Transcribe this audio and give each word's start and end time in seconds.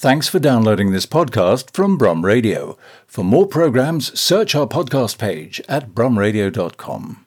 Thanks 0.00 0.28
for 0.28 0.38
downloading 0.38 0.92
this 0.92 1.04
podcast 1.04 1.74
from 1.74 1.98
Brum 1.98 2.24
Radio. 2.24 2.78
For 3.06 3.22
more 3.22 3.46
programs, 3.46 4.18
search 4.18 4.54
our 4.54 4.66
podcast 4.66 5.18
page 5.18 5.60
at 5.68 5.90
brumradio.com. 5.90 7.26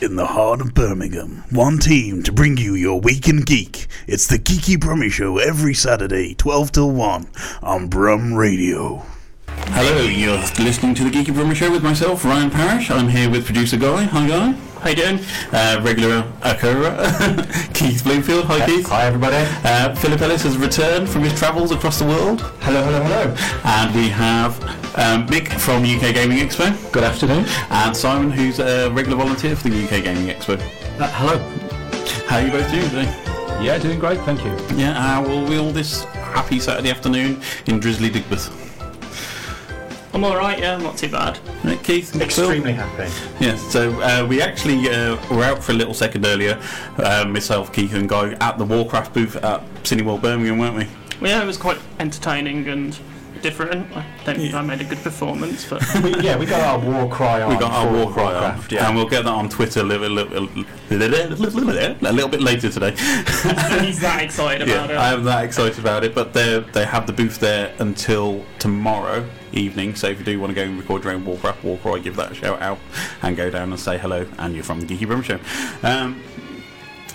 In 0.00 0.14
the 0.14 0.26
heart 0.26 0.60
of 0.60 0.74
Birmingham, 0.74 1.42
one 1.50 1.78
team 1.78 2.22
to 2.22 2.30
bring 2.30 2.56
you 2.56 2.76
your 2.76 3.00
week 3.00 3.28
in 3.28 3.40
geek. 3.40 3.88
It's 4.06 4.28
the 4.28 4.38
Geeky 4.38 4.78
Brummy 4.78 5.08
Show 5.08 5.38
every 5.38 5.74
Saturday, 5.74 6.36
12 6.36 6.70
till 6.70 6.92
1 6.92 7.26
on 7.64 7.88
Brum 7.88 8.34
Radio. 8.34 9.04
Hello, 9.56 10.02
you're 10.02 10.36
listening 10.64 10.94
to 10.96 11.04
the 11.04 11.10
Geeky 11.10 11.32
Brummy 11.32 11.54
Show 11.54 11.70
with 11.70 11.82
myself, 11.82 12.24
Ryan 12.24 12.50
Parrish. 12.50 12.90
I'm 12.90 13.08
here 13.08 13.30
with 13.30 13.44
producer 13.44 13.76
Guy. 13.76 14.02
Hi, 14.04 14.28
Guy. 14.28 14.52
How 14.80 14.90
you 14.90 14.96
doing? 14.96 15.20
Uh, 15.52 15.80
regular 15.82 16.30
occurrer, 16.42 16.94
Keith 17.74 18.02
Bloomfield. 18.04 18.44
Hi, 18.46 18.66
Keith. 18.66 18.86
Hi, 18.88 19.04
everybody. 19.06 19.36
Uh, 19.64 19.94
Philip 19.94 20.20
Ellis 20.20 20.42
has 20.42 20.58
returned 20.58 21.08
from 21.08 21.22
his 21.22 21.38
travels 21.38 21.70
across 21.70 21.98
the 21.98 22.04
world. 22.04 22.40
Hello, 22.60 22.82
hello, 22.82 23.02
hello. 23.02 23.34
And 23.64 23.94
we 23.94 24.08
have 24.08 24.60
um, 24.98 25.26
Mick 25.28 25.48
from 25.60 25.82
UK 25.84 26.14
Gaming 26.14 26.38
Expo. 26.38 26.92
Good 26.92 27.04
afternoon. 27.04 27.44
And 27.70 27.96
Simon, 27.96 28.30
who's 28.30 28.58
a 28.58 28.90
regular 28.90 29.16
volunteer 29.16 29.54
for 29.56 29.68
the 29.68 29.84
UK 29.84 30.04
Gaming 30.04 30.34
Expo. 30.34 30.58
Uh, 31.00 31.08
hello. 31.12 31.38
How 32.26 32.38
are 32.38 32.46
you 32.46 32.50
both 32.50 32.70
doing 32.70 32.88
today? 32.90 33.20
Yeah, 33.62 33.78
doing 33.78 33.98
great, 34.00 34.20
thank 34.22 34.44
you. 34.44 34.50
Yeah, 34.76 34.94
how 34.94 35.22
will 35.22 35.44
we 35.46 35.58
all 35.58 35.70
this 35.70 36.02
happy 36.04 36.58
Saturday 36.58 36.90
afternoon 36.90 37.40
in 37.66 37.78
drizzly 37.78 38.10
Digbeth? 38.10 38.63
I'm 40.14 40.22
all 40.22 40.36
right. 40.36 40.60
Yeah, 40.60 40.76
I'm 40.76 40.82
not 40.84 40.96
too 40.96 41.08
bad. 41.08 41.40
Right, 41.64 41.82
Keith, 41.82 42.12
Phil? 42.12 42.22
Extremely 42.22 42.72
happy. 42.72 43.12
Yeah, 43.44 43.56
so 43.56 43.90
uh, 44.00 44.24
we 44.24 44.40
actually 44.40 44.88
uh, 44.88 45.16
were 45.34 45.42
out 45.42 45.62
for 45.62 45.72
a 45.72 45.74
little 45.74 45.92
second 45.92 46.24
earlier, 46.24 46.60
uh, 46.98 47.24
myself, 47.26 47.72
Keith, 47.72 47.92
and 47.94 48.08
Guy, 48.08 48.34
at 48.40 48.56
the 48.56 48.64
Warcraft 48.64 49.12
booth 49.12 49.34
at 49.36 49.60
Cineworld 49.82 50.22
Birmingham, 50.22 50.58
weren't 50.58 50.76
we? 50.76 50.86
Well, 51.20 51.32
yeah, 51.32 51.42
it 51.42 51.46
was 51.46 51.56
quite 51.56 51.78
entertaining 51.98 52.68
and 52.68 52.96
different. 53.44 53.86
I 53.94 54.06
don't 54.24 54.36
think 54.36 54.54
I 54.54 54.62
made 54.62 54.80
a 54.80 54.84
good 54.84 55.02
performance, 55.02 55.68
but 55.68 55.82
We, 56.02 56.18
yeah, 56.20 56.38
we 56.38 56.46
got 56.46 56.62
our 56.62 56.78
war 56.78 57.08
cry 57.14 57.42
on. 57.42 57.50
We 57.50 57.58
got 57.58 57.72
our 57.72 57.92
war 57.92 58.10
cry 58.10 58.34
on, 58.34 58.64
yeah. 58.70 58.86
and 58.86 58.96
we'll 58.96 59.08
get 59.08 59.24
that 59.24 59.32
on 59.32 59.50
Twitter 59.50 59.80
a 59.80 59.82
little, 59.82 60.08
little, 60.08 60.48
little, 60.88 61.70
a 61.70 62.12
little 62.12 62.28
bit 62.28 62.40
later 62.40 62.70
today. 62.70 62.90
he's 63.84 64.00
that 64.00 64.20
excited 64.22 64.66
yeah, 64.66 64.74
about 64.74 64.90
it. 64.90 64.96
I 64.96 65.12
am 65.12 65.24
that 65.24 65.44
excited 65.44 65.78
about 65.78 66.04
it, 66.04 66.14
but 66.14 66.32
they 66.32 66.60
they 66.72 66.86
have 66.86 67.06
the 67.06 67.12
booth 67.12 67.38
there 67.38 67.74
until 67.80 68.42
tomorrow 68.58 69.28
evening. 69.52 69.94
So 69.94 70.08
if 70.08 70.18
you 70.18 70.24
do 70.24 70.40
want 70.40 70.50
to 70.50 70.54
go 70.54 70.62
and 70.62 70.78
record 70.78 71.04
your 71.04 71.12
own 71.12 71.26
Warcraft 71.26 71.62
Warcry, 71.62 72.00
give 72.00 72.16
that 72.16 72.32
a 72.32 72.34
shout 72.34 72.62
out 72.62 72.78
and 73.20 73.36
go 73.36 73.50
down 73.50 73.70
and 73.70 73.78
say 73.78 73.98
hello. 73.98 74.26
And 74.38 74.54
you're 74.54 74.64
from 74.64 74.80
the 74.80 74.86
Geeky 74.86 75.06
Brim 75.06 75.20
Show. 75.20 75.38
Um, 75.82 76.22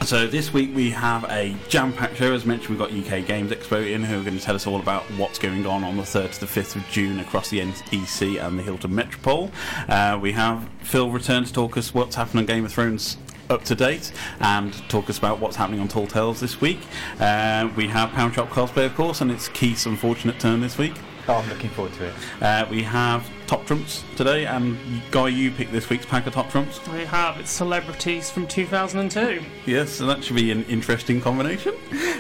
so 0.04 0.26
this 0.28 0.54
week 0.54 0.76
we 0.76 0.90
have 0.92 1.24
a 1.26 1.56
jam-packed 1.68 2.18
show. 2.18 2.34
As 2.34 2.46
mentioned, 2.46 2.78
we've 2.78 2.80
got 2.80 2.92
UK 2.92 3.26
Games 3.26 3.52
Expo 3.52 3.92
in, 3.92 4.04
who 4.04 4.20
are 4.20 4.24
going 4.24 4.38
to 4.38 4.44
tell 4.44 4.56
us 4.56 4.66
all 4.66 4.80
about 4.80 5.04
what's 5.18 5.38
going 5.38 5.66
on 5.66 5.84
on 5.84 5.98
the 5.98 6.04
3rd 6.04 6.32
to 6.34 6.40
the 6.40 6.46
5th 6.46 6.76
of 6.76 6.88
June 6.90 7.20
across 7.20 7.50
the 7.50 7.64
NEC 7.64 8.42
and 8.42 8.58
the 8.58 8.64
Hilton 8.64 8.96
Metropole. 8.96 9.52
Uh, 9.88 10.18
we 10.22 10.32
have 10.32 10.68
Phil 10.82 11.12
return 11.12 11.44
to 11.44 11.54
talk 11.54 11.78
us 11.78 11.94
what's 11.94 12.16
happening 12.16 12.44
on 12.44 12.46
Game 12.46 12.66
of 12.66 12.72
Thrones 12.74 13.18
up 13.50 13.64
to 13.66 13.76
date 13.76 14.12
and 14.40 14.74
talk 14.90 15.10
us 15.10 15.18
about 15.18 15.40
what's 15.40 15.56
happening 15.56 15.80
on 15.80 15.88
Tall 15.88 16.08
Tales 16.08 16.40
this 16.40 16.62
week. 16.62 16.80
Uh, 17.20 17.70
we 17.76 17.88
have 17.88 18.10
Pound 18.12 18.34
Shop 18.36 18.50
Cosplay, 18.50 18.86
of 18.86 18.96
course, 18.96 19.22
and 19.22 19.32
it's 19.32 19.50
Keith's 19.50 19.86
unfortunate 19.86 20.40
turn 20.40 20.62
this 20.62 20.78
week. 20.78 20.94
Oh, 21.28 21.36
I'm 21.36 21.50
looking 21.50 21.70
forward 21.72 21.94
to 21.94 22.06
it. 22.08 22.14
Uh, 22.42 22.66
we 22.70 22.84
have 22.84 23.30
Top 23.50 23.66
Trumps 23.66 24.04
today, 24.16 24.46
and 24.46 24.78
Guy, 25.10 25.30
you 25.30 25.50
picked 25.50 25.72
this 25.72 25.90
week's 25.90 26.06
pack 26.06 26.28
of 26.28 26.34
Top 26.34 26.52
Trumps. 26.52 26.80
we 26.90 27.04
have 27.06 27.40
it's 27.40 27.50
celebrities 27.50 28.30
from 28.30 28.46
2002. 28.46 29.44
Yes, 29.66 29.90
so 29.90 30.06
that 30.06 30.24
should 30.24 30.36
be 30.36 30.52
an 30.52 30.64
interesting 30.66 31.20
combination. 31.20 31.74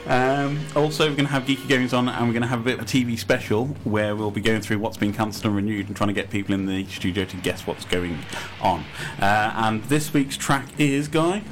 Um, 0.07 0.59
also, 0.75 1.03
we're 1.03 1.15
going 1.15 1.27
to 1.27 1.31
have 1.31 1.43
Geeky 1.43 1.69
Goings 1.69 1.93
on, 1.93 2.09
and 2.09 2.25
we're 2.25 2.33
going 2.33 2.41
to 2.41 2.47
have 2.47 2.61
a 2.61 2.63
bit 2.63 2.79
of 2.79 2.81
a 2.81 2.87
TV 2.87 3.15
special 3.15 3.67
where 3.83 4.15
we'll 4.15 4.31
be 4.31 4.41
going 4.41 4.61
through 4.61 4.79
what's 4.79 4.97
been 4.97 5.13
cancelled 5.13 5.45
and 5.45 5.55
renewed 5.55 5.85
and 5.85 5.95
trying 5.95 6.07
to 6.07 6.15
get 6.15 6.31
people 6.31 6.55
in 6.55 6.65
the 6.65 6.83
studio 6.85 7.25
to 7.25 7.37
guess 7.37 7.67
what's 7.67 7.85
going 7.85 8.17
on. 8.59 8.83
Uh, 9.21 9.53
and 9.55 9.83
this 9.83 10.11
week's 10.11 10.35
track 10.35 10.65
is 10.79 11.07
Guy 11.07 11.43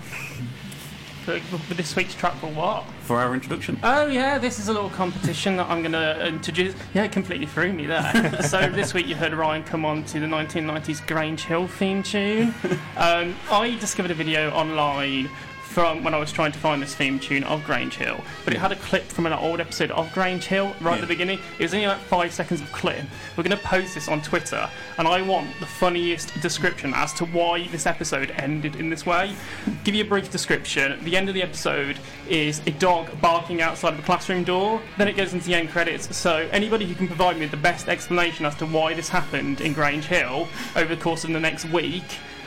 this 1.27 1.95
week's 1.95 2.15
track 2.15 2.33
for 2.35 2.47
what? 2.47 2.85
For 3.07 3.19
our 3.19 3.33
introduction. 3.33 3.79
Oh 3.83 4.07
yeah, 4.07 4.37
this 4.37 4.59
is 4.59 4.67
a 4.67 4.73
little 4.73 4.89
competition 4.89 5.55
that 5.57 5.69
I'm 5.69 5.81
going 5.81 5.93
to 5.93 6.27
introduce. 6.27 6.75
Yeah, 6.93 7.05
it 7.05 7.13
completely 7.13 7.45
threw 7.45 7.71
me 7.71 7.85
there. 7.85 8.41
so 8.43 8.69
this 8.69 8.93
week 8.93 9.07
you 9.07 9.15
heard 9.15 9.33
Ryan 9.33 9.63
come 9.63 9.85
on 9.85 10.03
to 10.05 10.19
the 10.19 10.25
1990s 10.27 11.07
Grange 11.07 11.45
Hill 11.45 11.67
theme 11.67 12.03
tune. 12.03 12.53
Um, 12.97 13.35
I 13.51 13.75
discovered 13.79 14.09
a 14.09 14.15
video 14.15 14.49
online 14.51 15.29
from 15.67 16.03
when 16.03 16.13
I 16.13 16.17
was 16.17 16.31
trying 16.31 16.51
to 16.53 16.59
find 16.59 16.81
this 16.81 16.95
theme 16.95 17.19
tune 17.19 17.43
of 17.43 17.63
Grange 17.63 17.97
Hill, 17.97 18.19
but 18.43 18.53
it 18.53 18.57
had 18.57 18.71
a 18.71 18.75
clip 18.77 19.03
from 19.03 19.25
an 19.25 19.33
old 19.33 19.59
episode 19.59 19.91
of 19.91 20.11
Grange 20.13 20.45
Hill 20.45 20.75
right 20.81 20.95
at 20.95 21.01
the 21.01 21.07
beginning. 21.07 21.39
It 21.59 21.63
was 21.63 21.73
only 21.73 21.87
like 21.87 21.99
five 21.99 22.33
seconds 22.33 22.61
of 22.61 22.71
clip. 22.71 23.05
We're 23.35 23.43
going 23.43 23.55
to 23.55 23.63
post 23.63 23.93
this 23.93 24.07
on 24.07 24.21
Twitter, 24.21 24.69
and 24.97 25.07
I 25.07 25.21
want 25.21 25.47
the 25.59 25.65
funniest 25.65 26.39
description 26.41 26.93
as 26.95 27.13
to 27.13 27.25
why 27.25 27.67
this 27.67 27.85
episode 27.85 28.31
ended 28.31 28.75
in 28.77 28.89
this 28.89 29.05
way. 29.05 29.35
Give 29.83 29.93
you 29.93 30.03
a 30.03 30.07
brief 30.07 30.31
description. 30.31 31.03
The 31.03 31.15
end 31.15 31.29
of 31.29 31.35
the 31.35 31.43
episode 31.43 31.99
is 32.27 32.61
a 32.65 32.71
dog 32.71 33.09
barking 33.21 33.61
outside 33.61 33.93
of 33.93 33.99
a 33.99 34.03
classroom 34.03 34.43
door. 34.43 34.81
Then 34.97 35.07
it 35.07 35.15
goes 35.15 35.33
into 35.33 35.45
the 35.45 35.55
end 35.55 35.69
credits. 35.69 36.15
So 36.15 36.49
anybody 36.51 36.85
who 36.85 36.95
can 36.95 37.07
provide 37.07 37.35
me 37.35 37.41
with 37.41 37.51
the 37.51 37.57
best 37.57 37.87
explanation 37.87 38.45
as 38.45 38.55
to 38.55 38.65
why 38.65 38.93
this 38.93 39.09
happened 39.09 39.61
in 39.61 39.73
Grange 39.73 40.05
Hill 40.05 40.47
over 40.75 40.95
the 40.95 41.01
course 41.01 41.23
of 41.23 41.31
the 41.31 41.39
next 41.39 41.65
week, 41.65 42.03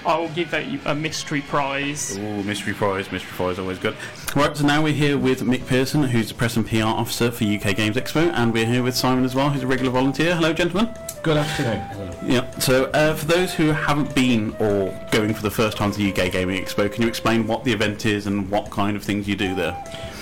I 0.07 0.19
will 0.19 0.29
give 0.31 0.53
you 0.55 0.81
a 0.87 0.95
mystery 0.95 1.43
prize. 1.43 2.17
Ooh, 2.17 2.43
mystery 2.43 2.73
prize, 2.73 3.13
mystery 3.13 3.33
prize, 3.33 3.59
always 3.59 3.79
good. 3.79 3.95
Right, 4.35 4.57
so 4.57 4.67
now 4.67 4.83
we're 4.83 4.95
here 4.95 5.19
with 5.19 5.43
Mick 5.43 5.67
Pearson, 5.67 6.03
who's 6.03 6.29
the 6.29 6.35
press 6.35 6.57
and 6.57 6.67
PR 6.67 6.85
officer 6.85 7.31
for 7.31 7.45
UK 7.45 7.77
Games 7.77 7.97
Expo, 7.97 8.33
and 8.33 8.53
we're 8.53 8.67
here 8.67 8.83
with 8.83 8.97
Simon 8.97 9.25
as 9.25 9.35
well, 9.35 9.51
who's 9.51 9.63
a 9.63 9.67
regular 9.67 9.91
volunteer. 9.91 10.35
Hello, 10.35 10.53
gentlemen. 10.53 10.95
Good 11.23 11.37
afternoon. 11.37 12.17
Yeah. 12.25 12.51
So, 12.59 12.87
uh, 12.87 13.15
for 13.15 13.27
those 13.27 13.53
who 13.53 13.73
haven't 13.73 14.15
been 14.15 14.57
or 14.59 14.99
going 15.11 15.35
for 15.35 15.43
the 15.43 15.51
first 15.51 15.77
time 15.77 15.93
to 15.93 15.99
the 15.99 16.11
UK 16.11 16.33
Gaming 16.33 16.63
Expo, 16.65 16.91
can 16.91 17.03
you 17.03 17.09
explain 17.09 17.47
what 17.47 17.65
the 17.65 17.73
event 17.73 18.07
is 18.07 18.27
and 18.27 18.49
what 18.49 18.71
kind 18.71 18.97
of 18.97 19.05
things 19.05 19.29
you 19.29 19.37
do 19.37 19.55
there? 19.55 19.73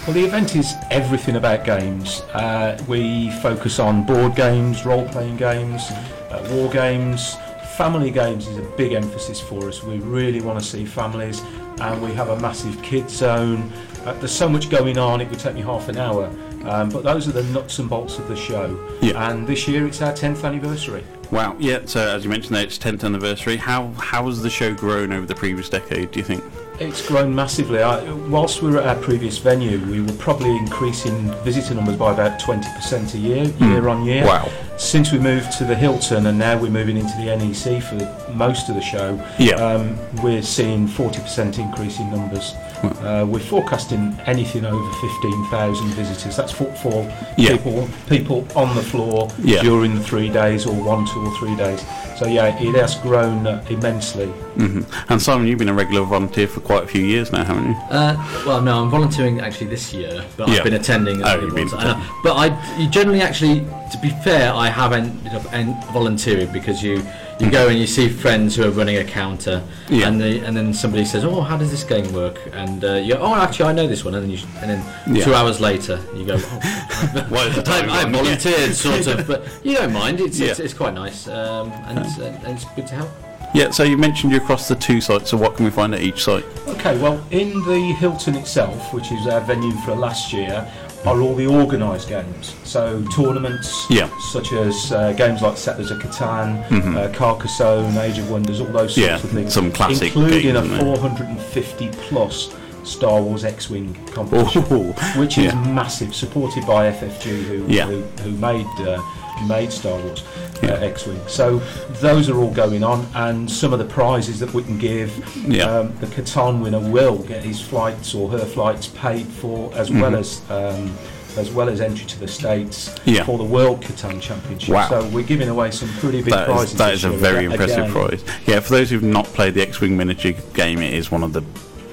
Well, 0.07 0.15
the 0.15 0.25
event 0.25 0.57
is 0.57 0.75
everything 0.91 1.37
about 1.37 1.65
games. 1.65 2.23
Uh, 2.33 2.83
we 2.89 3.31
focus 3.43 3.79
on 3.79 4.05
board 4.05 4.35
games, 4.35 4.85
role-playing 4.85 5.37
games, 5.37 5.91
uh, 6.31 6.49
war 6.51 6.71
games. 6.71 7.37
Family 7.79 8.11
games 8.11 8.49
is 8.49 8.59
a 8.59 8.63
big 8.77 8.93
emphasis 8.93 9.41
for 9.41 9.69
us. 9.69 9.85
We 9.85 10.01
really 10.01 10.41
want 10.41 10.59
to 10.59 10.65
see 10.65 10.85
families, 10.85 11.45
and 11.81 12.03
we 12.03 12.13
have 12.13 12.29
a 12.29 12.41
massive 12.41 12.83
kids 12.83 13.15
zone. 13.15 13.73
Uh, 14.05 14.15
there's 14.15 14.33
so 14.33 14.49
much 14.49 14.69
going 14.69 14.99
on; 14.99 15.21
it 15.21 15.31
would 15.31 15.39
take 15.39 15.55
me 15.55 15.61
half 15.61 15.89
an 15.89 15.97
hour. 15.97 16.27
Um, 16.65 16.89
but 16.89 17.05
those 17.05 17.29
are 17.29 17.31
the 17.31 17.45
nuts 17.45 17.79
and 17.79 17.89
bolts 17.89 18.19
of 18.19 18.27
the 18.27 18.35
show. 18.35 18.85
Yeah. 19.01 19.31
And 19.31 19.47
this 19.47 19.69
year 19.69 19.87
it's 19.87 20.03
our 20.03 20.13
10th 20.13 20.43
anniversary. 20.43 21.05
Wow. 21.31 21.55
Yeah. 21.61 21.83
So, 21.85 22.01
as 22.01 22.25
you 22.25 22.31
mentioned, 22.31 22.57
there 22.57 22.65
it's 22.65 22.79
10th 22.79 23.05
anniversary. 23.05 23.57
How 23.57 23.93
how 23.93 24.27
has 24.27 24.43
the 24.43 24.51
show 24.51 24.75
grown 24.75 25.13
over 25.13 25.25
the 25.25 25.37
previous 25.37 25.69
decade? 25.69 26.11
Do 26.11 26.19
you 26.19 26.25
think? 26.25 26.43
It's 26.81 27.05
grown 27.09 27.35
massively. 27.35 27.83
I, 27.83 28.09
whilst 28.29 28.63
we 28.63 28.71
were 28.71 28.79
at 28.79 28.87
our 28.87 29.03
previous 29.03 29.37
venue, 29.39 29.85
we 29.91 30.01
were 30.01 30.13
probably 30.13 30.57
increasing 30.57 31.29
visitor 31.43 31.75
numbers 31.75 31.97
by 31.97 32.13
about 32.13 32.39
20% 32.41 33.15
a 33.15 33.19
year, 33.19 33.45
year 33.45 33.89
on 33.89 34.05
year. 34.05 34.25
Wow. 34.25 34.49
Since 34.77 35.11
we 35.11 35.19
moved 35.19 35.51
to 35.59 35.65
the 35.65 35.75
Hilton 35.75 36.27
and 36.27 36.39
now 36.39 36.57
we're 36.57 36.71
moving 36.71 36.97
into 36.97 37.13
the 37.17 37.35
NEC 37.37 37.83
for 37.83 38.33
most 38.33 38.69
of 38.69 38.77
the 38.77 38.81
show, 38.81 39.21
Yeah. 39.41 39.55
um, 39.57 39.99
we're 40.23 40.41
seeing 40.43 40.87
40% 40.87 41.59
increase 41.59 41.99
in 41.99 42.13
numbers. 42.13 42.55
Uh, 43.03 43.27
we're 43.29 43.41
forecasting 43.41 44.17
anything 44.27 44.65
over 44.65 44.93
15,000 45.01 45.89
visitors. 45.95 46.37
That's 46.37 46.53
footfall. 46.53 47.11
Yeah. 47.37 47.57
People, 47.57 47.89
people 48.09 48.47
on 48.55 48.77
the 48.77 48.83
floor 48.83 49.29
Yeah. 49.43 49.63
during 49.63 49.97
the 49.97 50.01
three 50.05 50.29
days 50.29 50.65
or 50.65 50.75
one, 50.75 51.07
two 51.07 51.27
or 51.27 51.37
three 51.39 51.57
days. 51.57 51.85
So 52.17 52.29
yeah, 52.29 52.57
it 52.61 52.77
has 52.77 52.95
grown 52.97 53.47
immensely. 53.69 54.33
Hmm 54.59 54.81
And 55.09 55.23
Simon, 55.23 55.47
you've 55.47 55.59
been 55.59 55.69
a 55.69 55.75
regular 55.75 56.05
volunteer 56.05 56.49
for 56.49 56.61
quite 56.61 56.83
a 56.83 56.87
few 56.87 57.03
years 57.05 57.31
now, 57.33 57.45
haven't 57.45 57.69
you? 57.71 57.77
Uh, 57.91 58.43
well, 58.45 58.61
no, 58.61 58.83
I'm 58.83 58.91
volunteering 58.91 59.41
actually 59.41 59.69
this 59.69 59.93
year, 59.95 60.25
but 60.37 60.49
Yeah. 60.49 60.55
I've 60.57 60.65
been 60.65 60.75
attending. 60.75 61.23
Oh, 61.23 61.41
you've 61.41 61.55
been 61.55 61.69
ones. 61.69 61.75
Uh, 61.75 61.95
but 62.25 62.35
I, 62.35 62.77
you 62.79 62.89
generally 62.89 63.23
actually, 63.23 63.61
to 63.93 63.99
be 64.03 64.11
fair, 64.25 64.53
I 64.53 64.69
have 64.69 64.93
ended 64.93 65.33
up 65.33 65.53
en- 65.55 65.81
volunteering 65.93 66.51
because 66.53 66.83
you, 66.83 67.03
you 67.39 67.49
go 67.53 67.69
and 67.69 67.79
you 67.79 67.87
see 67.87 68.09
friends 68.09 68.57
who 68.57 68.65
are 68.65 68.71
running 68.71 68.97
a 68.97 69.05
counter, 69.05 69.63
Yeah. 69.89 70.09
and 70.09 70.21
the, 70.21 70.41
and 70.45 70.57
then 70.57 70.75
somebody 70.75 71.05
says, 71.05 71.25
"Oh, 71.25 71.41
how 71.41 71.57
does 71.57 71.71
this 71.71 71.85
game 71.85 72.13
work?" 72.13 72.37
And 72.53 72.85
uh, 72.85 72.95
you, 72.95 73.15
go, 73.15 73.21
"Oh, 73.23 73.35
actually, 73.37 73.67
I 73.71 73.73
know 73.73 73.87
this 73.87 74.05
one," 74.05 74.15
and 74.17 74.25
then 74.25 74.31
you, 74.33 74.41
and 74.61 74.69
then 74.71 75.17
Yeah. 75.17 75.25
two 75.25 75.35
hours 75.35 75.61
later, 75.61 76.01
you 76.17 76.25
go, 76.25 76.37
"Oh, 76.37 76.59
I, 77.67 77.87
I 78.01 78.11
volunteered, 78.11 78.75
sort 78.75 79.07
of." 79.07 79.27
But 79.29 79.45
you 79.63 79.75
don't 79.77 79.93
mind; 79.93 80.19
it's 80.21 80.41
it's, 80.41 80.59
Yeah. 80.59 80.65
it's 80.65 80.75
quite 80.75 80.95
nice, 80.95 81.29
um, 81.29 81.71
and, 81.87 82.01
it's, 82.01 82.19
and 82.19 82.49
it's 82.49 82.65
good 82.75 82.89
to 82.89 82.95
help. 82.97 83.11
Yeah. 83.55 83.71
So 83.71 83.83
you 83.83 83.97
mentioned 83.97 84.33
you're 84.33 84.43
across 84.43 84.69
the 84.69 84.75
two 84.77 85.01
sites. 85.01 85.31
So 85.31 85.37
what 85.37 85.57
can 85.57 85.65
we 85.65 85.71
find 85.71 85.95
at 85.95 86.01
each 86.01 86.25
site? 86.25 86.45
Okay, 86.69 86.97
well, 86.99 87.23
in 87.31 87.51
the 87.65 87.95
Hilton 87.99 88.35
itself, 88.37 88.93
which 88.93 89.11
is 89.13 89.27
our 89.27 89.41
venue 89.41 89.73
for 89.83 89.95
last 89.95 90.33
year, 90.33 90.71
are 91.07 91.21
all 91.21 91.35
the 91.35 91.47
organised 91.47 92.09
games. 92.09 92.55
So 92.65 93.03
tournaments, 93.15 93.87
Yeah. 93.89 94.11
such 94.33 94.53
as 94.53 94.93
uh, 94.93 95.13
games 95.13 95.43
like 95.43 95.57
Settlers 95.57 95.91
of 95.91 95.99
Catan, 96.01 96.61
uh, 96.97 97.09
Carcassonne, 97.15 97.97
Age 97.99 98.19
of 98.19 98.31
Wonders, 98.31 98.61
all 98.61 98.67
those 98.67 98.95
sorts 98.95 98.99
Mm-hmm. 98.99 99.07
Yeah, 99.07 99.15
of 99.15 99.31
things. 99.31 99.55
some 99.55 99.71
classic 99.73 100.15
including 100.17 100.55
games, 100.55 100.71
a 100.73 100.79
450 100.81 101.89
plus 102.09 102.55
Star 102.85 103.21
Wars 103.23 103.45
X-wing 103.45 103.95
competition, 104.13 104.65
Ooh, 104.73 104.93
which 105.21 105.39
is 105.39 105.45
yeah. 105.53 105.73
massive, 105.73 106.15
supported 106.15 106.67
by 106.67 106.91
FFG, 106.91 107.45
who 107.45 107.65
Yeah. 107.69 107.87
who, 107.87 108.03
who 108.23 108.31
made 108.33 108.67
uh, 108.81 109.01
made 109.47 109.73
Star 109.73 109.99
Wars 110.01 110.23
Yeah. 110.63 110.73
uh, 110.73 110.81
X-wing. 110.81 111.21
So 111.27 111.59
those 112.01 112.29
are 112.29 112.39
all 112.39 112.51
going 112.51 112.83
on, 112.83 113.07
and 113.15 113.51
some 113.51 113.73
of 113.73 113.79
the 113.79 113.85
prizes 113.85 114.39
that 114.41 114.53
we 114.55 114.63
can 114.63 114.79
give. 114.79 115.11
Yeah. 115.47 115.65
Um, 115.65 115.95
the 116.01 116.07
Catan 116.07 116.63
winner 116.63 116.81
will 116.81 117.19
get 117.19 117.43
his 117.45 117.61
flights 117.61 118.15
or 118.15 118.29
her 118.31 118.45
flights 118.45 118.89
paid 118.89 119.27
for, 119.27 119.73
as 119.75 119.91
well 119.91 120.13
Mhm. 120.13 120.19
as. 120.19 120.41
Um, 120.51 120.97
as 121.37 121.53
well 121.53 121.69
as 121.69 121.81
entry 121.81 122.05
to 122.05 122.19
the 122.19 122.27
states 122.27 122.93
Yeah. 123.05 123.23
for 123.23 123.39
the 123.39 123.45
World 123.45 123.81
Catan 123.81 124.21
Championship. 124.21 124.75
Wow. 124.75 124.89
So 124.89 125.05
we're 125.13 125.23
giving 125.23 125.49
away 125.49 125.71
some 125.71 125.89
pretty 126.01 126.21
big 126.21 126.33
That 126.35 126.47
prizes. 126.47 126.73
is, 126.73 126.79
that 126.79 126.95
is 126.95 127.05
a 127.05 127.11
very 127.11 127.47
Again, 127.47 127.53
impressive 127.53 127.89
prize. 127.93 128.25
Yeah, 128.47 128.59
for 128.59 128.73
those 128.73 128.91
who've 128.91 129.05
not 129.05 129.25
played 129.27 129.55
the 129.55 129.63
X-Wing 129.63 129.97
miniature 129.97 130.33
game, 130.55 130.81
it 130.83 130.93
is 130.95 131.13
one 131.13 131.23
of 131.23 131.33
the 131.35 131.43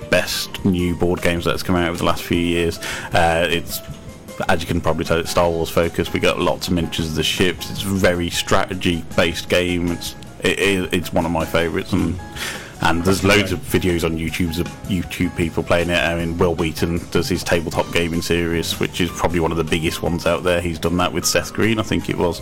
best 0.09 0.63
new 0.65 0.95
board 0.95 1.21
games 1.21 1.45
that's 1.45 1.61
come 1.61 1.75
out 1.75 1.87
over 1.87 1.97
the 1.97 2.05
last 2.05 2.23
few 2.23 2.39
years. 2.39 2.79
Uh, 3.13 3.45
it's 3.47 3.81
as 4.47 4.61
you 4.61 4.67
can 4.67 4.81
probably 4.81 5.05
tell, 5.05 5.19
it's 5.19 5.31
Star 5.31 5.49
Wars 5.49 5.69
focused. 5.69 6.13
We 6.13 6.19
got 6.19 6.39
lots 6.39 6.67
of 6.67 6.73
miniatures 6.73 7.09
of 7.09 7.15
the 7.15 7.23
ships. 7.23 7.69
It's 7.69 7.83
a 7.83 7.87
very 7.87 8.29
strategy-based 8.29 9.49
game. 9.49 9.89
It's 9.89 10.15
it, 10.43 10.59
it, 10.59 10.93
it's 10.93 11.13
one 11.13 11.25
of 11.25 11.31
my 11.31 11.45
favourites, 11.45 11.93
and 11.93 12.19
and 12.81 13.03
there's 13.03 13.23
loads 13.23 13.51
of 13.51 13.59
videos 13.59 14.03
on 14.03 14.17
YouTube 14.17 14.59
of 14.59 14.67
YouTube 14.87 15.35
people 15.35 15.63
playing 15.63 15.89
it. 15.89 15.97
I 15.97 16.15
mean, 16.15 16.37
Wil 16.37 16.55
Wheaton 16.55 16.99
does 17.09 17.27
his 17.27 17.43
tabletop 17.43 17.91
gaming 17.91 18.21
series, 18.21 18.79
which 18.79 19.01
is 19.01 19.09
probably 19.09 19.39
one 19.39 19.51
of 19.51 19.57
the 19.57 19.63
biggest 19.63 20.03
ones 20.03 20.25
out 20.25 20.43
there. 20.43 20.61
He's 20.61 20.77
done 20.77 20.97
that 20.97 21.11
with 21.11 21.25
Seth 21.25 21.53
Green, 21.53 21.79
I 21.79 21.83
think 21.83 22.09
it 22.09 22.17
was. 22.17 22.41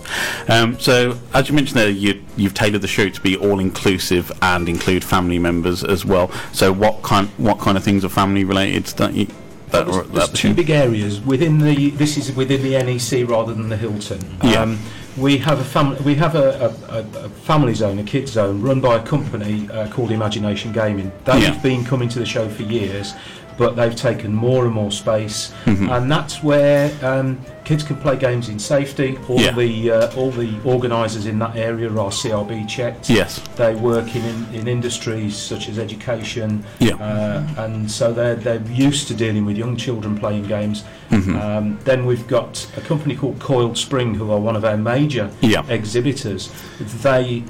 Um, 0.49 0.77
so, 0.79 1.17
as 1.33 1.47
you 1.47 1.55
mentioned 1.55 1.77
there, 1.77 1.89
you, 1.89 2.21
you've 2.35 2.53
tailored 2.53 2.81
the 2.81 2.87
show 2.87 3.09
to 3.09 3.21
be 3.21 3.37
all 3.37 3.59
inclusive 3.59 4.31
and 4.41 4.67
include 4.67 5.03
family 5.03 5.39
members 5.39 5.83
as 5.83 6.03
well. 6.03 6.31
So, 6.51 6.73
what 6.73 7.03
kind 7.03 7.29
what 7.37 7.59
kind 7.59 7.77
of 7.77 7.83
things 7.83 8.03
are 8.03 8.09
family 8.09 8.43
related 8.43 8.85
that 8.85 9.13
you 9.13 9.27
that, 9.73 9.85
There's, 9.85 9.97
are- 9.97 10.03
there's 10.03 10.29
that 10.29 10.35
two 10.37 10.53
big 10.53 10.69
areas 10.69 11.19
within 11.21 11.57
the. 11.57 11.89
This 11.91 12.17
is 12.17 12.31
within 12.33 12.61
the 12.63 12.71
NEC 12.81 13.27
rather 13.29 13.53
than 13.53 13.67
the 13.69 13.77
Hilton. 13.77 14.19
Um, 14.41 14.49
Yeah. 14.49 14.75
we 15.17 15.37
have 15.39 15.59
a 15.59 15.63
family. 15.63 15.97
We 16.05 16.15
have 16.15 16.35
a, 16.35 16.73
a, 16.89 16.99
a 17.25 17.29
family 17.29 17.73
zone, 17.73 17.99
a 17.99 18.03
kids 18.03 18.31
zone, 18.31 18.61
run 18.61 18.79
by 18.79 18.95
a 18.95 19.03
company 19.03 19.69
uh, 19.71 19.89
called 19.89 20.11
Imagination 20.11 20.71
Gaming. 20.71 21.11
They've 21.25 21.41
Yeah. 21.43 21.59
been 21.61 21.83
coming 21.83 22.07
to 22.09 22.19
the 22.19 22.25
show 22.25 22.47
for 22.49 22.63
years, 22.63 23.13
but 23.57 23.75
they've 23.75 23.95
taken 23.95 24.33
more 24.33 24.65
and 24.65 24.73
more 24.73 24.91
space, 24.91 25.53
Mhm. 25.65 25.89
and 25.95 26.11
that's 26.11 26.41
where 26.43 26.91
um, 27.03 27.37
kids 27.63 27.83
can 27.83 27.95
play 27.97 28.15
games 28.17 28.49
in 28.49 28.57
safety. 28.59 29.17
All 29.27 29.39
Yeah. 29.39 29.51
the 29.53 29.91
uh, 29.91 30.15
all 30.15 30.31
the 30.31 30.51
organisers 30.65 31.25
in 31.25 31.39
that 31.39 31.55
area 31.55 31.89
are 31.89 32.11
CRB 32.11 32.67
checked. 32.67 33.09
Yes. 33.09 33.39
They 33.55 33.75
work 33.75 34.15
in, 34.15 34.23
in, 34.25 34.45
in 34.61 34.67
industries 34.67 35.35
such 35.35 35.69
as 35.69 35.77
education, 35.79 36.63
Yeah. 36.79 36.95
uh, 36.95 37.43
and 37.63 37.89
so 37.89 38.11
they're, 38.13 38.35
they're 38.35 38.61
used 38.71 39.07
to 39.09 39.13
dealing 39.13 39.45
with 39.45 39.57
young 39.57 39.75
children 39.77 40.17
playing 40.17 40.47
games. 40.47 40.83
Mhm. 41.11 41.41
Um, 41.41 41.79
then 41.83 42.05
we've 42.05 42.27
got 42.27 42.65
a 42.77 42.81
company 42.81 43.15
called 43.15 43.39
Coiled 43.39 43.77
Spring, 43.77 44.15
who 44.15 44.31
are 44.31 44.39
one 44.39 44.55
of 44.55 44.65
our 44.65 44.77
major 44.77 45.29
Yeah. 45.41 45.63
exhibitors. 45.69 46.49
They 47.01 47.43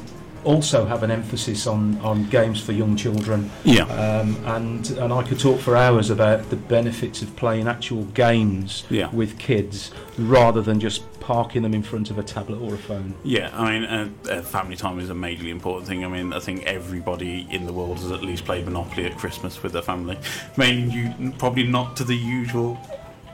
also 0.43 0.85
have 0.85 1.03
an 1.03 1.11
emphasis 1.11 1.67
on, 1.67 1.97
on 2.01 2.29
games 2.29 2.61
for 2.61 2.71
young 2.71 2.95
children. 2.95 3.49
Yeah. 3.63 3.83
Um, 3.85 4.35
and, 4.45 4.89
and 4.91 5.13
I 5.13 5.23
could 5.23 5.39
talk 5.39 5.59
for 5.59 5.75
hours 5.75 6.09
about 6.09 6.49
the 6.49 6.55
benefits 6.55 7.21
of 7.21 7.35
playing 7.35 7.67
actual 7.67 8.03
games 8.05 8.83
Yeah. 8.89 9.09
with 9.11 9.37
kids 9.39 9.91
rather 10.17 10.61
than 10.61 10.79
just 10.79 11.03
parking 11.19 11.61
them 11.61 11.73
in 11.73 11.81
front 11.81 12.09
of 12.11 12.19
a 12.19 12.23
tablet 12.23 12.59
or 12.59 12.73
a 12.73 12.77
phone. 12.77 13.13
Yeah, 13.23 13.49
I 13.53 13.71
mean, 13.79 13.83
uh, 13.85 14.09
uh, 14.29 14.41
family 14.41 14.75
time 14.75 14.99
is 14.99 15.09
a 15.09 15.13
majorly 15.13 15.49
important 15.49 15.87
thing. 15.87 16.03
I 16.03 16.09
mean, 16.09 16.33
I 16.33 16.39
think 16.39 16.63
everybody 16.65 17.47
in 17.49 17.65
the 17.65 17.71
world 17.71 17.99
has 17.99 18.11
at 18.11 18.21
least 18.21 18.43
played 18.43 18.65
Monopoly 18.65 19.05
at 19.05 19.17
Christmas 19.17 19.63
with 19.63 19.71
their 19.71 19.81
family. 19.81 20.17
I 20.17 20.59
mean, 20.59 20.91
you 20.91 21.31
probably 21.37 21.63
not 21.63 21.95
to 21.97 22.03
the 22.03 22.15
usual 22.15 22.77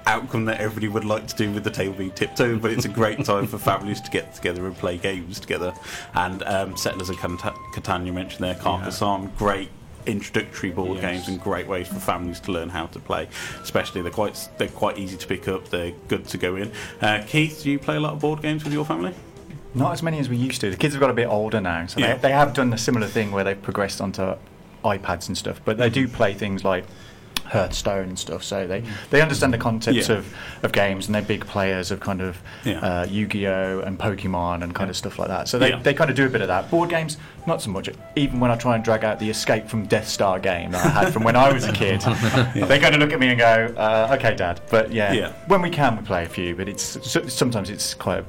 outcome 0.09 0.45
that 0.45 0.59
everybody 0.59 0.87
would 0.87 1.05
like 1.05 1.27
to 1.27 1.35
do 1.35 1.51
with 1.51 1.63
the 1.63 1.69
table 1.69 1.93
being 1.93 2.11
tiptoe, 2.11 2.57
but 2.57 2.71
it's 2.71 2.85
a 2.85 2.89
great 2.89 3.23
time 3.23 3.45
for 3.47 3.57
families 3.57 4.01
to 4.01 4.09
get 4.11 4.33
together 4.33 4.65
and 4.65 4.75
play 4.75 4.97
games 4.97 5.39
together. 5.39 5.73
And 6.15 6.41
um, 6.43 6.75
Settlers 6.75 7.09
of 7.09 7.17
Cata- 7.17 7.53
Catan, 7.73 8.05
you 8.05 8.11
mentioned 8.13 8.43
there, 8.43 8.55
Carcassonne, 8.55 9.31
great 9.37 9.69
introductory 10.05 10.71
board 10.71 10.97
Yes. 10.97 11.01
games 11.01 11.27
and 11.27 11.39
great 11.39 11.67
ways 11.67 11.87
for 11.87 11.95
families 11.99 12.39
to 12.41 12.51
learn 12.51 12.69
how 12.69 12.87
to 12.87 12.99
play. 12.99 13.27
Especially 13.61 14.01
they're 14.01 14.11
quite 14.11 14.49
they're 14.57 14.67
quite 14.69 14.97
easy 14.97 15.17
to 15.17 15.27
pick 15.27 15.47
up. 15.47 15.69
They're 15.69 15.91
good 16.07 16.25
to 16.29 16.37
go 16.37 16.55
in. 16.55 16.71
Uh, 17.01 17.23
Keith, 17.27 17.61
do 17.63 17.69
you 17.69 17.77
play 17.77 17.95
a 17.97 17.99
lot 17.99 18.13
of 18.13 18.19
board 18.19 18.41
games 18.41 18.63
with 18.63 18.73
your 18.73 18.85
family? 18.85 19.13
Not 19.75 19.91
as 19.93 20.01
many 20.01 20.17
as 20.17 20.27
we 20.29 20.37
used 20.37 20.61
to. 20.61 20.71
The 20.71 20.77
kids 20.77 20.95
have 20.95 21.01
got 21.01 21.11
a 21.11 21.13
bit 21.13 21.27
older 21.27 21.61
now, 21.61 21.85
so 21.85 21.99
Yeah. 21.99 22.15
they, 22.15 22.29
they 22.29 22.31
have 22.31 22.55
done 22.55 22.73
a 22.73 22.77
similar 22.77 23.05
thing 23.05 23.31
where 23.31 23.43
they've 23.43 23.61
progressed 23.61 24.01
onto 24.01 24.35
iPads 24.83 25.27
and 25.27 25.37
stuff. 25.37 25.61
But 25.63 25.77
they 25.77 25.91
do 25.91 26.07
play 26.07 26.33
things 26.33 26.63
like 26.63 26.85
Hearthstone 27.45 28.09
and 28.09 28.19
stuff, 28.19 28.43
so 28.43 28.67
they, 28.67 28.83
they 29.09 29.21
understand 29.23 29.51
the 29.51 29.57
concepts 29.57 30.07
Yeah. 30.07 30.17
of, 30.17 30.35
of 30.61 30.71
games 30.71 31.07
and 31.07 31.15
they're 31.15 31.21
big 31.23 31.47
players 31.47 31.89
of 31.89 31.99
kind 31.99 32.21
of 32.21 32.37
Yeah. 32.63 32.79
uh, 32.79 33.05
Yu-Gi-Oh 33.09 33.79
and 33.79 33.97
Pokemon 33.97 34.61
and 34.63 34.75
kind 34.75 34.87
Yeah. 34.87 34.91
of 34.91 34.97
stuff 34.97 35.17
like 35.17 35.29
that. 35.29 35.47
So 35.47 35.57
they, 35.57 35.71
they 35.71 35.95
kind 35.95 36.11
of 36.11 36.15
do 36.15 36.27
a 36.27 36.29
bit 36.29 36.41
of 36.41 36.47
that. 36.47 36.69
Board 36.69 36.89
games, 36.91 37.17
not 37.47 37.59
so 37.63 37.71
much. 37.71 37.89
Even 38.15 38.39
when 38.39 38.51
I 38.51 38.55
try 38.55 38.75
and 38.75 38.83
drag 38.83 39.03
out 39.03 39.17
the 39.19 39.29
Escape 39.31 39.67
from 39.67 39.87
Death 39.87 40.07
Star 40.07 40.39
game 40.39 40.69
that 40.71 40.85
I 40.85 40.89
had 40.89 41.11
from 41.13 41.23
when 41.23 41.35
I 41.35 41.51
was 41.51 41.65
a 41.65 41.71
kid, 41.73 42.01
they 42.53 42.77
kind 42.77 42.93
of 42.93 42.99
look 42.99 43.13
at 43.13 43.19
me 43.19 43.29
and 43.29 43.39
go, 43.39 43.73
uh, 43.77 44.15
"Okay, 44.19 44.35
Dad." 44.35 44.61
But 44.69 44.91
yeah, 44.91 45.33
when 45.47 45.63
we 45.63 45.71
can, 45.71 45.97
we 45.97 46.03
play 46.03 46.25
a 46.25 46.29
few. 46.29 46.55
But 46.55 46.69
it's 46.69 46.83
sometimes 47.33 47.71
it's 47.71 47.95
quite. 47.95 48.25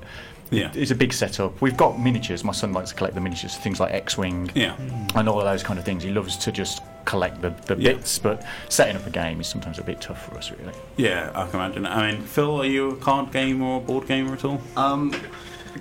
Yeah. 0.51 0.73
It's 0.75 0.91
a 0.91 0.97
big 0.97 1.13
setup. 1.13 1.61
We've 1.61 1.77
got 1.77 2.01
miniatures. 2.01 2.43
My 2.43 2.51
son 2.53 2.73
likes 2.73 2.89
to 2.91 2.97
collect 2.97 3.15
the 3.15 3.21
miniatures, 3.21 3.55
things 3.59 3.79
like 3.79 3.93
X-wing 3.93 4.51
Yeah. 4.55 4.75
and 5.15 5.29
all 5.29 5.39
of 5.39 5.45
those 5.45 5.63
kind 5.63 5.79
of 5.79 5.85
things. 5.85 6.03
He 6.03 6.11
loves 6.11 6.37
to 6.39 6.51
just 6.51 6.83
collect 7.05 7.41
the, 7.43 7.51
the 7.67 7.77
Yeah. 7.81 7.93
bits, 7.95 8.19
but 8.19 8.45
setting 8.69 8.97
up 8.97 9.07
a 9.07 9.11
game 9.11 9.41
is 9.41 9.47
sometimes 9.47 9.79
a 9.79 9.83
bit 9.85 10.01
tough 10.01 10.25
for 10.27 10.37
us, 10.37 10.51
really. 10.51 10.73
Yeah, 10.97 11.31
I 11.35 11.47
can 11.47 11.61
imagine. 11.61 11.87
I 11.87 12.11
mean, 12.13 12.23
Phil, 12.23 12.61
are 12.61 12.65
you 12.67 12.91
a 12.91 12.97
card 12.97 13.33
game 13.33 13.63
or 13.63 13.79
a 13.79 13.81
board 13.81 14.07
gamer 14.07 14.33
at 14.35 14.45
all? 14.45 14.61
Um, 14.77 15.15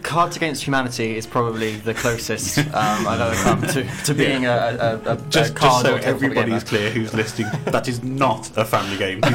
Cards 0.03 0.35
Against 0.37 0.63
Humanity 0.63 1.17
is 1.17 1.25
probably 1.27 1.75
the 1.77 1.93
closest 1.93 2.57
um, 2.59 3.07
I've 3.07 3.19
ever 3.21 3.35
come 3.43 3.61
to, 3.73 4.03
to 4.05 4.13
being 4.13 4.45
a, 4.45 4.49
a, 4.49 5.09
a, 5.11 5.13
a 5.13 5.17
Just, 5.29 5.55
card 5.55 5.71
just 5.71 5.81
so 5.85 5.95
or 5.95 5.99
tabletop 5.99 6.07
everybody 6.07 6.45
gamer. 6.47 6.57
is 6.57 6.63
clear 6.63 6.89
who's 6.91 7.13
listening, 7.13 7.49
that 7.65 7.87
is 7.87 8.03
not 8.03 8.55
a 8.57 8.65
family 8.65 8.97
game. 8.97 9.19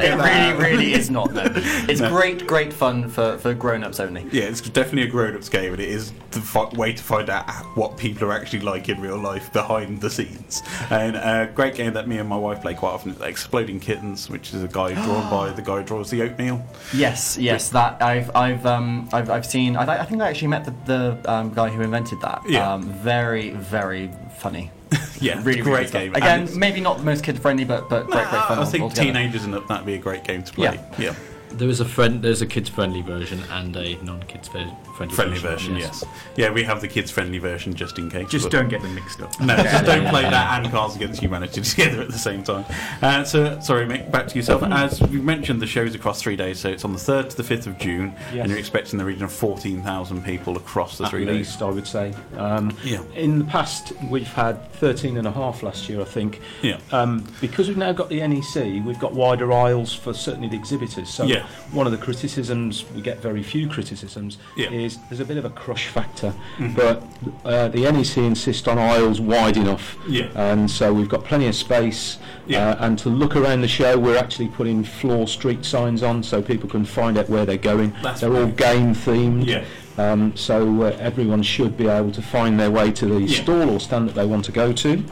It 0.00 0.14
really, 0.16 0.58
really 0.72 0.92
is 0.92 1.10
not. 1.10 1.32
No, 1.32 1.42
it's 1.54 2.00
No. 2.00 2.08
great, 2.10 2.46
great 2.46 2.72
fun 2.72 3.08
for, 3.08 3.38
for 3.38 3.54
grown-ups 3.54 4.00
only. 4.00 4.26
Yeah, 4.32 4.44
it's 4.44 4.60
definitely 4.60 5.02
a 5.02 5.10
grown-ups 5.10 5.48
game, 5.48 5.72
and 5.72 5.80
it 5.82 5.88
is 5.88 6.12
the 6.32 6.40
fi- 6.40 6.68
way 6.76 6.92
to 6.92 7.02
find 7.02 7.28
out 7.30 7.48
what 7.76 7.96
people 7.96 8.28
are 8.28 8.32
actually 8.32 8.60
like 8.60 8.88
in 8.88 9.00
real 9.00 9.18
life 9.18 9.52
behind 9.52 10.00
the 10.00 10.10
scenes. 10.10 10.62
And 10.90 11.16
a 11.16 11.50
great 11.54 11.74
game 11.74 11.92
that 11.94 12.08
me 12.08 12.18
and 12.18 12.28
my 12.28 12.36
wife 12.36 12.62
play 12.62 12.74
quite 12.74 12.90
often 12.92 13.12
is 13.12 13.20
Exploding 13.20 13.80
Kittens, 13.80 14.28
which 14.28 14.52
is 14.54 14.62
a 14.62 14.68
guy 14.68 14.92
drawn 14.94 15.30
by 15.30 15.50
the 15.56 15.62
guy 15.62 15.78
who 15.78 15.84
draws 15.84 16.10
the 16.10 16.22
oatmeal. 16.22 16.64
Yes, 16.94 17.36
yes, 17.38 17.68
that 17.70 18.00
I've 18.02 18.34
I've 18.36 18.64
um 18.66 19.08
I've, 19.12 19.30
I've 19.30 19.46
seen. 19.46 19.76
I, 20.00 20.02
I 20.02 20.06
think 20.06 20.22
I 20.22 20.28
actually 20.28 20.48
met 20.48 20.64
the, 20.64 20.74
the 20.86 21.32
um, 21.32 21.52
guy 21.52 21.68
who 21.68 21.82
invented 21.82 22.20
that. 22.22 22.42
Yeah. 22.48 22.72
Um, 22.72 22.82
very, 22.82 23.50
very 23.50 24.10
funny. 24.36 24.70
Yeah, 25.20 25.38
really, 25.44 25.60
great 25.60 25.92
really 25.92 26.08
game. 26.08 26.14
Again, 26.14 26.48
maybe 26.58 26.80
not 26.80 26.96
the 26.96 27.04
most 27.04 27.22
kid-friendly, 27.22 27.64
but 27.64 27.90
but 27.90 28.06
great, 28.06 28.26
great 28.30 28.42
fun. 28.48 28.58
I 28.58 28.64
think 28.64 28.84
altogether. 28.84 29.12
teenagers 29.12 29.44
and 29.44 29.52
that'd 29.52 29.84
be 29.84 29.92
a 29.92 29.98
great 29.98 30.24
game 30.24 30.42
to 30.42 30.50
play. 30.50 30.72
Yeah. 30.72 30.82
yeah. 30.98 31.14
There 31.52 31.68
is 31.68 31.80
a 31.80 31.84
friend. 31.84 32.22
There's 32.22 32.42
a 32.42 32.46
kids-friendly 32.46 33.02
version 33.02 33.40
and 33.50 33.76
a 33.76 33.96
non-kids 34.02 34.48
ver- 34.48 34.70
friendly, 34.96 35.14
Friendly 35.14 35.38
version, 35.38 35.76
yes. 35.76 36.04
Yeah, 36.36 36.50
we 36.52 36.62
have 36.62 36.80
the 36.80 36.88
kids 36.88 37.10
friendly 37.10 37.38
version 37.38 37.74
just 37.74 37.98
in 37.98 38.08
case. 38.10 38.28
Just 38.28 38.50
don't 38.50 38.68
get 38.68 38.82
them 38.82 38.94
mixed 38.94 39.20
up. 39.20 39.38
No, 39.40 39.56
just 39.56 39.84
don't 39.84 40.06
play 40.08 40.22
that 40.22 40.62
and 40.62 40.70
Cards 40.72 40.94
Against 40.96 41.20
Humanity 41.20 41.60
together 41.62 42.02
at 42.02 42.08
the 42.10 42.18
same 42.18 42.42
time. 42.44 42.64
Uh, 43.02 43.24
so, 43.24 43.58
sorry, 43.60 43.86
Mick, 43.86 44.10
back 44.10 44.28
to 44.28 44.36
yourself. 44.36 44.62
As 44.62 45.00
we 45.02 45.20
mentioned, 45.20 45.60
the 45.60 45.66
show's 45.66 45.94
across 45.94 46.22
three 46.22 46.36
days, 46.36 46.60
so 46.60 46.68
it's 46.68 46.84
on 46.84 46.92
the 46.92 46.98
3rd 46.98 47.30
to 47.30 47.36
the 47.42 47.42
5th 47.42 47.66
of 47.66 47.78
June, 47.78 48.14
Yes. 48.32 48.42
and 48.42 48.50
you're 48.50 48.58
expecting 48.58 48.98
the 48.98 49.04
region 49.04 49.24
of 49.24 49.32
14,000 49.32 50.24
people 50.24 50.56
across 50.56 50.98
the 50.98 51.04
At 51.04 51.10
three 51.10 51.24
days. 51.24 51.34
least, 51.48 51.62
I 51.62 51.70
would 51.70 51.86
say. 51.86 52.14
Um, 52.36 52.76
Yeah. 52.84 53.02
In 53.14 53.38
the 53.38 53.44
past, 53.46 53.92
we've 54.08 54.26
had 54.28 54.70
13 54.74 55.16
and 55.16 55.26
a 55.26 55.32
half 55.32 55.62
last 55.62 55.88
year, 55.88 56.00
I 56.00 56.04
think. 56.04 56.40
Yeah. 56.62 56.78
Um, 56.92 57.26
because 57.40 57.68
we've 57.68 57.76
now 57.76 57.92
got 57.92 58.08
the 58.08 58.20
NEC, 58.20 58.84
we've 58.84 58.98
got 59.00 59.12
wider 59.14 59.52
aisles 59.52 59.92
for 59.94 60.14
certainly 60.14 60.48
the 60.48 60.56
exhibitors. 60.56 61.08
So 61.08 61.24
Yeah. 61.24 61.39
One 61.72 61.86
of 61.86 61.92
the 61.92 61.98
criticisms, 61.98 62.84
we 62.94 63.00
get 63.00 63.18
very 63.20 63.42
few 63.42 63.68
criticisms, 63.68 64.38
Yeah. 64.56 64.66
Mm-hmm. 64.66 64.74
is 64.80 64.98
there's 65.08 65.20
a 65.20 65.24
bit 65.24 65.36
of 65.36 65.44
a 65.44 65.50
crush 65.50 65.88
factor. 65.88 66.34
But 66.76 67.02
uh, 67.44 67.68
the 67.68 67.90
NEC 67.90 68.16
insist 68.18 68.68
on 68.68 68.78
aisles 68.78 69.20
wide 69.20 69.56
enough. 69.56 69.96
Yeah. 70.08 70.28
And 70.34 70.70
so 70.70 70.92
we've 70.92 71.08
got 71.08 71.24
plenty 71.24 71.46
of 71.46 71.54
space. 71.54 72.18
Yeah. 72.46 72.70
Uh, 72.70 72.86
and 72.86 72.98
to 73.00 73.08
look 73.08 73.36
around 73.36 73.60
the 73.60 73.68
show, 73.68 73.98
we're 73.98 74.16
actually 74.18 74.48
putting 74.48 74.82
floor 74.84 75.26
street 75.28 75.64
signs 75.64 76.02
on 76.02 76.22
so 76.22 76.42
people 76.42 76.68
can 76.68 76.84
find 76.84 77.16
out 77.18 77.28
where 77.28 77.44
they're 77.46 77.56
going. 77.56 77.94
That's 78.02 78.20
they're 78.20 78.34
all 78.34 78.46
game 78.46 78.94
themed. 78.94 79.46
Yeah. 79.46 79.64
Um, 80.00 80.34
so 80.34 80.82
uh, 80.84 80.96
everyone 80.98 81.42
should 81.42 81.76
be 81.76 81.86
able 81.86 82.10
to 82.12 82.22
find 82.22 82.58
their 82.58 82.70
way 82.70 82.90
to 82.92 83.04
the 83.06 83.20
Yeah. 83.20 83.26
Mm-hmm. 83.26 83.42
stall 83.42 83.70
or 83.70 83.80
stand 83.80 84.08
that 84.08 84.14
they 84.14 84.24
want 84.24 84.44
to 84.46 84.52
go 84.52 84.72
to. 84.72 85.04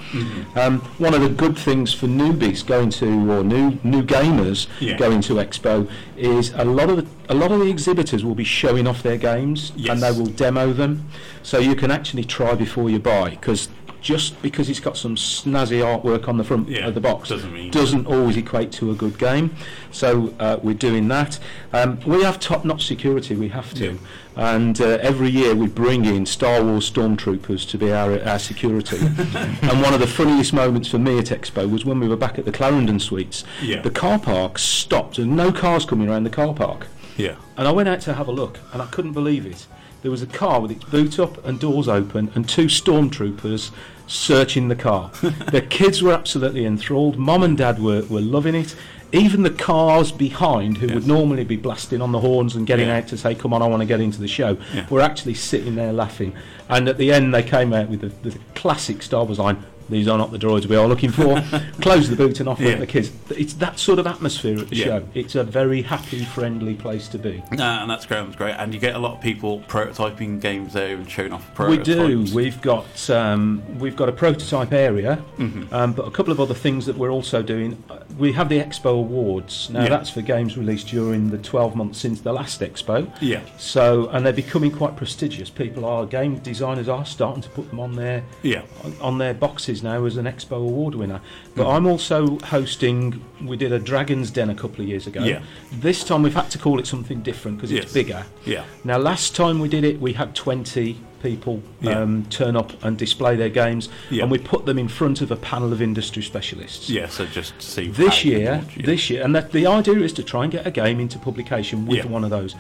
Um, 0.57 0.81
one 0.99 1.13
of 1.15 1.21
the 1.21 1.29
good 1.29 1.59
things 1.59 1.93
for 1.93 2.07
newbies 2.07 2.65
going 2.67 2.91
to 3.03 3.07
or 3.33 3.45
new 3.45 3.79
new 3.85 4.03
gamers 4.03 4.67
Yeah. 4.81 4.97
going 4.97 5.21
to 5.23 5.35
Expo 5.35 5.89
is 6.17 6.53
a 6.55 6.65
lot 6.65 6.89
of 6.91 6.97
the, 6.99 7.07
a 7.29 7.35
lot 7.35 7.53
of 7.53 7.61
the 7.61 7.69
exhibitors 7.69 8.25
will 8.25 8.35
be 8.35 8.45
showing 8.45 8.87
off 8.87 9.03
their 9.03 9.19
games 9.19 9.73
Yes. 9.77 9.91
and 9.93 10.03
they 10.03 10.13
will 10.19 10.31
demo 10.45 10.73
them, 10.73 11.05
so 11.43 11.59
you 11.59 11.75
can 11.75 11.91
actually 11.91 12.25
try 12.25 12.55
before 12.55 12.89
you 12.89 12.99
buy 12.99 13.31
because. 13.31 13.69
just 14.01 14.41
because 14.43 14.71
it's 14.71 14.79
got 14.89 14.97
some 14.97 15.17
snazzy 15.17 15.81
artwork 15.93 16.29
on 16.29 16.37
the 16.39 16.45
front 16.45 16.69
Yeah, 16.69 16.87
of 16.87 16.95
the 16.95 17.01
box 17.01 17.31
doesn't 17.31 17.53
mean- 17.53 17.73
doesn't 17.73 18.07
always 18.07 18.37
equate 18.37 18.71
to 18.79 18.93
a 18.93 18.95
good 18.95 19.19
game. 19.19 19.51
So 19.91 20.09
uh, 20.39 20.57
we're 20.63 20.83
doing 20.89 21.09
that. 21.09 21.41
Um, 21.73 21.99
we 22.07 22.23
have 22.23 22.39
top-notch 22.39 22.87
security. 22.87 23.35
We 23.35 23.49
have 23.49 23.75
to, 23.75 23.85
Yeah. 23.85 23.99
And 24.39 24.81
uh, 24.81 24.99
every 25.03 25.29
year 25.29 25.53
we 25.53 25.67
bring 25.67 26.05
in 26.05 26.25
Star 26.25 26.63
Wars 26.63 26.89
stormtroopers 26.89 27.69
to 27.71 27.77
be 27.77 27.93
our 27.93 28.23
our 28.23 28.39
security. 28.39 28.97
and 28.99 29.83
one 29.83 29.93
of 29.93 29.99
the 29.99 30.07
funniest 30.07 30.53
moments 30.53 30.89
for 30.89 30.99
me 30.99 31.19
at 31.19 31.27
Expo 31.27 31.69
was 31.69 31.85
when 31.85 31.99
we 31.99 32.07
were 32.07 32.17
back 32.17 32.39
at 32.39 32.45
the 32.45 32.53
Clarendon 32.53 33.01
Suites. 33.01 33.43
Yeah. 33.61 33.83
The 33.83 33.91
car 33.91 34.19
park 34.21 34.59
stopped, 34.59 35.19
and 35.19 35.37
no 35.37 35.51
cars 35.51 35.85
coming 35.85 36.09
around 36.09 36.23
the 36.23 36.31
car 36.31 36.55
park. 36.55 36.87
Yeah. 37.17 37.35
And 37.57 37.67
I 37.67 37.73
went 37.73 37.89
out 37.89 38.01
to 38.03 38.15
have 38.15 38.29
a 38.29 38.33
look, 38.33 38.61
and 38.73 38.81
I 38.81 38.87
couldn't 38.87 39.13
believe 39.13 39.45
it. 39.45 39.67
There 40.03 40.13
was 40.13 40.23
a 40.23 40.27
car 40.29 40.61
with 40.61 40.71
its 40.71 40.85
boot 40.85 41.19
up 41.19 41.45
and 41.45 41.59
doors 41.59 41.89
open, 41.89 42.31
and 42.37 42.49
two 42.49 42.67
stormtroopers 42.67 43.73
searching 44.07 44.69
the 44.69 44.77
car. 44.77 45.11
the 45.51 45.67
kids 45.69 46.01
were 46.01 46.13
absolutely 46.13 46.65
enthralled. 46.65 47.19
Mom 47.19 47.43
and 47.43 47.59
dad 47.59 47.83
were, 47.83 48.05
were 48.07 48.21
loving 48.21 48.55
it. 48.55 48.77
Even 49.13 49.43
the 49.43 49.51
cars 49.51 50.13
behind, 50.13 50.79
who 50.79 50.87
Yes. 50.87 50.95
would 50.95 51.07
normally 51.07 51.45
be 51.45 51.57
blasting 51.57 52.03
on 52.03 52.13
the 52.13 52.21
horns 52.21 52.55
and 52.55 52.67
getting 52.67 52.89
Yeah. 52.89 52.99
out 52.99 53.09
to 53.09 53.17
say, 53.17 53.35
"Come 53.35 53.55
on, 53.55 53.63
I 53.63 53.67
want 53.67 53.81
to 53.81 53.87
get 53.87 54.01
into 54.01 54.21
the 54.21 54.29
show," 54.29 54.59
Yeah. 54.75 54.85
were 54.91 55.01
actually 55.01 55.35
sitting 55.35 55.77
there 55.77 55.93
laughing. 55.93 56.35
And 56.69 56.89
at 56.89 56.99
the 56.99 57.11
end, 57.13 57.33
they 57.33 57.43
came 57.43 57.73
out 57.73 57.89
with 57.89 58.01
the, 58.03 58.13
the 58.29 58.37
classic 58.55 59.03
Star 59.03 59.25
Wars 59.25 59.39
line. 59.39 59.59
These 59.89 60.07
are 60.09 60.19
not 60.19 60.31
the 60.33 60.39
droids 60.39 60.67
we 60.67 60.77
are 60.77 60.87
looking 60.87 61.11
for. 61.11 61.41
Close 61.81 62.09
the 62.11 62.17
boot 62.17 62.41
and 62.41 62.49
off 62.49 62.61
Yeah. 62.61 62.77
the 62.77 62.87
kids. 62.87 63.11
It's 63.31 63.55
that 63.55 63.79
sort 63.79 63.99
of 63.99 64.07
atmosphere 64.07 64.59
at 64.59 64.69
the 64.69 64.77
Yeah. 64.77 64.85
show. 64.85 65.03
It's 65.15 65.35
a 65.35 65.45
very 65.45 65.83
happy, 65.83 66.25
friendly 66.25 66.75
place 66.75 67.09
to 67.09 67.19
be. 67.19 67.43
And 67.51 67.91
that's 67.91 68.05
great. 68.07 68.25
That's 68.25 68.37
great. 68.37 68.55
And 68.59 68.75
you 68.75 68.81
get 68.81 68.95
a 68.95 68.99
lot 68.99 69.15
of 69.17 69.21
people 69.23 69.61
prototyping 69.69 70.41
games 70.41 70.73
there 70.75 70.97
and 70.97 71.09
showing 71.11 71.33
off 71.33 71.53
prototypes. 71.55 71.89
We 71.89 72.25
do. 72.25 72.35
We've 72.35 72.61
got 72.61 73.11
um, 73.11 73.63
we've 73.79 73.97
got 73.97 74.09
a 74.09 74.13
prototype 74.13 74.73
area, 74.73 75.23
Mm-hmm. 75.39 75.73
um, 75.75 75.93
but 75.93 76.07
a 76.07 76.11
couple 76.11 76.33
of 76.33 76.41
other 76.41 76.55
things 76.55 76.85
that 76.87 76.97
we're 76.99 77.11
also 77.13 77.43
doing. 77.43 77.83
Uh, 77.89 77.97
We 78.19 78.33
have 78.33 78.49
the 78.49 78.59
Expo 78.59 78.91
Awards. 78.99 79.71
Now 79.71 79.83
Yeah. 79.85 79.91
that's 79.91 80.11
for 80.11 80.23
games 80.23 80.57
released 80.59 80.89
during 80.89 81.31
the 81.31 81.39
12 81.39 81.77
months 81.77 81.99
since 81.99 82.21
the 82.21 82.33
last 82.33 82.61
Expo. 82.61 83.09
Yeah. 83.21 83.41
So 83.59 84.09
and 84.13 84.25
they're 84.27 84.33
becoming 84.33 84.71
quite 84.73 84.97
prestigious. 84.97 85.51
People 85.51 85.85
are 85.85 86.05
game 86.05 86.39
designers 86.39 86.89
are 86.89 87.05
starting 87.07 87.43
to 87.43 87.49
put 87.51 87.71
them 87.71 87.79
on 87.81 87.95
their 87.95 88.25
Yeah. 88.43 88.63
on, 88.85 88.95
on 89.01 89.19
their 89.19 89.35
boxes 89.35 89.78
now 89.83 90.05
as 90.05 90.17
an 90.17 90.27
Expo 90.27 90.53
Award 90.57 90.95
winner. 90.95 91.21
But 91.55 91.63
Mm-hmm. 91.65 91.71
I'm 91.77 91.87
also 91.87 92.39
hosting. 92.41 93.23
We 93.45 93.57
did 93.57 93.73
a 93.73 93.79
Dragon's 93.79 94.31
Den 94.31 94.51
a 94.51 94.55
couple 94.55 94.81
of 94.83 94.89
years 94.89 95.07
ago. 95.07 95.23
Yeah. 95.25 95.43
This 95.73 96.05
time 96.05 96.23
we've 96.23 96.35
had 96.35 96.51
to 96.53 96.59
call 96.59 96.79
it 96.79 96.87
something 96.87 97.23
different 97.23 97.57
because 97.59 97.73
Yes. 97.73 97.85
it's 97.85 97.93
bigger. 97.93 98.25
Yeah. 98.45 98.65
Now, 98.85 98.99
last 98.99 99.35
time 99.37 99.59
we 99.61 99.69
did 99.69 99.85
it, 99.85 100.01
we 100.01 100.13
had 100.13 100.35
20 100.35 100.99
people 101.23 101.63
Yeah. 101.81 102.01
um, 102.01 102.25
turn 102.31 102.57
up 102.57 102.73
and 102.85 102.97
display 102.97 103.37
their 103.37 103.49
games, 103.49 103.89
Yeah. 104.11 104.23
and 104.23 104.31
we 104.31 104.39
put 104.39 104.67
them 104.67 104.79
in 104.79 104.89
front 104.89 105.21
of 105.21 105.31
a 105.31 105.37
panel 105.37 105.73
of 105.73 105.81
industry 105.83 106.23
specialists. 106.23 106.89
Yeah. 106.91 107.09
So 107.09 107.27
just 107.27 107.59
to 107.59 107.67
see 107.67 107.89
This 107.89 108.25
year, 108.25 108.53
launch, 108.53 108.77
yeah. 108.77 108.87
this 108.87 109.11
year, 109.11 109.23
and 109.25 109.35
that, 109.35 109.53
the 109.53 109.67
idea 109.67 109.99
is 110.01 110.13
to 110.15 110.23
try 110.23 110.43
and 110.45 110.53
get 110.53 110.67
a 110.67 110.71
game 110.71 111.01
into 111.01 111.19
publication 111.19 111.87
with 111.87 112.05
one 112.07 112.25
of 112.25 112.31
those. 112.31 112.55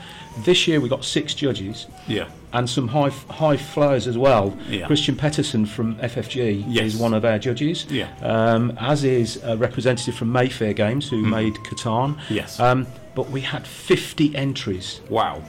This 0.45 0.69
year, 0.69 0.81
we 0.81 0.89
got 0.89 1.05
six 1.05 1.35
judges 1.35 1.87
Yeah. 2.07 2.25
and 2.53 2.69
some 2.71 2.89
high 2.89 3.11
high 3.31 3.57
flyers 3.57 4.07
as 4.07 4.17
well. 4.17 4.57
Yeah. 4.71 4.87
Christian 4.87 5.17
Petersen 5.17 5.67
from 5.67 5.97
FFG 6.01 6.65
Yes. 6.69 6.95
is 6.95 6.97
one 6.97 7.15
of 7.15 7.25
our 7.25 7.39
judges. 7.39 7.87
Yeah. 7.91 8.07
Um, 8.23 8.73
as 8.81 9.05
is 9.05 9.41
a 9.45 9.57
representative 9.57 10.15
from 10.15 10.33
Mayfair 10.33 10.73
Games 10.73 11.09
who 11.09 11.19
made 11.23 11.55
Catan. 11.65 12.17
Yes. 12.31 12.59
Um, 12.61 12.87
but 13.15 13.31
we 13.31 13.41
had 13.41 13.67
50 13.67 14.35
entries. 14.37 15.01
Wow. 15.11 15.43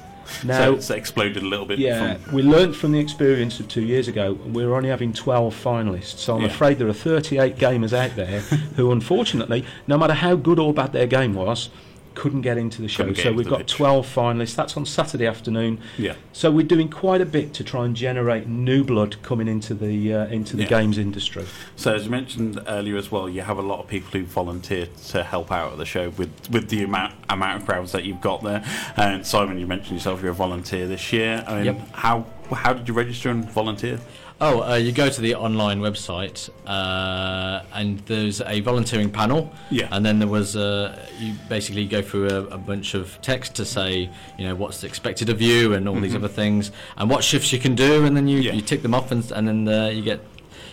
Now, 0.43 0.57
so 0.59 0.73
it's 0.75 0.89
exploded 0.89 1.43
a 1.43 1.45
little 1.45 1.65
bit. 1.65 1.79
yeah, 1.79 2.15
From, 2.15 2.33
we 2.33 2.41
learnt 2.41 2.75
from 2.75 2.91
the 2.91 2.99
experience 2.99 3.59
of 3.59 3.67
two 3.67 3.81
years 3.83 4.07
ago. 4.07 4.33
We're 4.45 4.73
only 4.75 4.89
having 4.89 5.13
12 5.13 5.53
finalists, 5.63 6.17
so 6.19 6.35
I'm 6.35 6.41
Yeah. 6.41 6.47
afraid 6.47 6.77
there 6.79 6.87
are 6.87 6.93
38 6.93 7.57
gamers 7.57 7.93
out 7.93 8.15
there 8.15 8.39
who, 8.75 8.91
unfortunately, 8.91 9.65
no 9.87 9.97
matter 9.97 10.13
how 10.13 10.35
good 10.35 10.59
or 10.59 10.73
bad 10.73 10.93
their 10.93 11.07
game 11.07 11.33
was, 11.35 11.69
couldn't 12.15 12.41
get 12.41 12.57
into 12.57 12.81
the 12.81 12.87
show. 12.87 13.13
So 13.13 13.31
we've 13.31 13.47
got 13.47 13.59
pitch. 13.59 13.71
12 13.73 14.05
finalists. 14.05 14.55
That's 14.55 14.75
on 14.77 14.85
Saturday 14.85 15.25
afternoon. 15.27 15.79
yeah. 15.97 16.15
So 16.33 16.51
we're 16.51 16.65
doing 16.65 16.89
quite 16.89 17.21
a 17.21 17.25
bit 17.25 17.53
to 17.55 17.63
try 17.63 17.85
and 17.85 17.95
generate 17.95 18.47
new 18.47 18.83
blood 18.83 19.21
coming 19.23 19.47
into 19.47 19.73
the 19.73 20.13
uh, 20.13 20.27
into 20.27 20.55
the 20.57 20.63
Yeah. 20.63 20.69
games 20.69 20.97
industry. 20.97 21.45
So 21.75 21.93
as 21.93 22.05
you 22.05 22.11
mentioned 22.11 22.59
earlier 22.67 22.97
as 22.97 23.11
well, 23.11 23.27
you 23.29 23.41
have 23.41 23.57
a 23.57 23.61
lot 23.61 23.79
of 23.79 23.87
people 23.87 24.11
who 24.19 24.25
volunteer 24.25 24.87
to 25.09 25.23
help 25.23 25.51
out 25.51 25.71
at 25.73 25.77
the 25.77 25.85
show 25.85 26.09
with, 26.11 26.29
with 26.49 26.69
the 26.69 26.83
amount 26.83 27.13
amount 27.29 27.61
of 27.61 27.67
crowds 27.67 27.91
that 27.91 28.03
you've 28.05 28.21
got 28.21 28.43
there. 28.43 28.63
And 28.97 29.25
Simon, 29.25 29.59
you 29.59 29.67
mentioned 29.67 29.93
yourself 29.97 30.21
you're 30.21 30.31
a 30.31 30.35
volunteer 30.35 30.87
this 30.87 31.11
year. 31.13 31.43
I 31.47 31.55
mean, 31.55 31.65
Yep. 31.65 31.89
how 31.93 32.25
how 32.51 32.73
did 32.73 32.87
you 32.87 32.93
register 32.93 33.29
and 33.29 33.49
volunteer? 33.49 33.99
Oh, 34.41 34.61
uh, 34.71 34.75
you 34.75 34.93
go 34.93 35.09
to 35.09 35.19
the 35.21 35.35
online 35.35 35.81
website, 35.81 36.49
uh, 36.65 37.61
and 37.73 37.99
there's 38.05 38.39
a 38.41 38.61
volunteering 38.61 39.09
panel. 39.09 39.51
Yeah. 39.69 39.89
And 39.91 40.05
then 40.05 40.19
there 40.19 40.29
was 40.29 40.55
uh, 40.55 40.97
you 41.19 41.33
basically 41.49 41.85
go 41.85 42.01
through 42.01 42.29
a, 42.29 42.43
a 42.45 42.57
bunch 42.57 42.93
of 42.93 43.19
text 43.21 43.55
to 43.55 43.65
say, 43.65 44.09
you 44.37 44.47
know, 44.47 44.55
what's 44.55 44.85
expected 44.85 45.29
of 45.29 45.41
you 45.41 45.73
and 45.73 45.89
all 45.89 45.99
these 45.99 46.15
other 46.15 46.29
things, 46.29 46.71
and 46.95 47.09
what 47.09 47.21
shifts 47.23 47.51
you 47.51 47.59
can 47.59 47.75
do, 47.75 48.05
and 48.05 48.15
then 48.15 48.27
you, 48.29 48.37
Mm-hmm. 48.39 48.45
Yeah. 48.47 48.53
you 48.53 48.61
tick 48.61 48.81
them 48.81 48.93
off, 48.93 49.11
and, 49.11 49.29
and 49.31 49.47
then 49.47 49.67
uh, 49.67 49.87
you 49.89 50.01
get. 50.01 50.21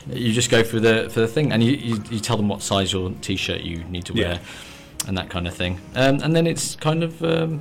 You 0.09 0.33
just 0.33 0.51
go 0.51 0.63
through 0.63 0.81
the 0.81 1.11
for 1.11 1.19
the 1.19 1.27
thing, 1.27 1.51
and 1.53 1.65
you, 1.65 1.73
you, 1.73 2.01
you 2.11 2.21
tell 2.21 2.37
them 2.37 2.47
what 2.49 2.63
size 2.63 2.93
your 2.93 3.11
t-shirt 3.23 3.63
you 3.63 3.83
need 3.85 4.05
to 4.05 4.15
Yeah. 4.15 4.29
wear, 4.35 4.41
and 5.09 5.19
that 5.19 5.29
kind 5.31 5.49
of 5.49 5.55
thing. 5.55 5.81
Um, 5.97 6.21
and 6.23 6.37
then 6.37 6.47
it's 6.47 6.77
kind 6.77 7.03
of 7.03 7.21
um, 7.25 7.61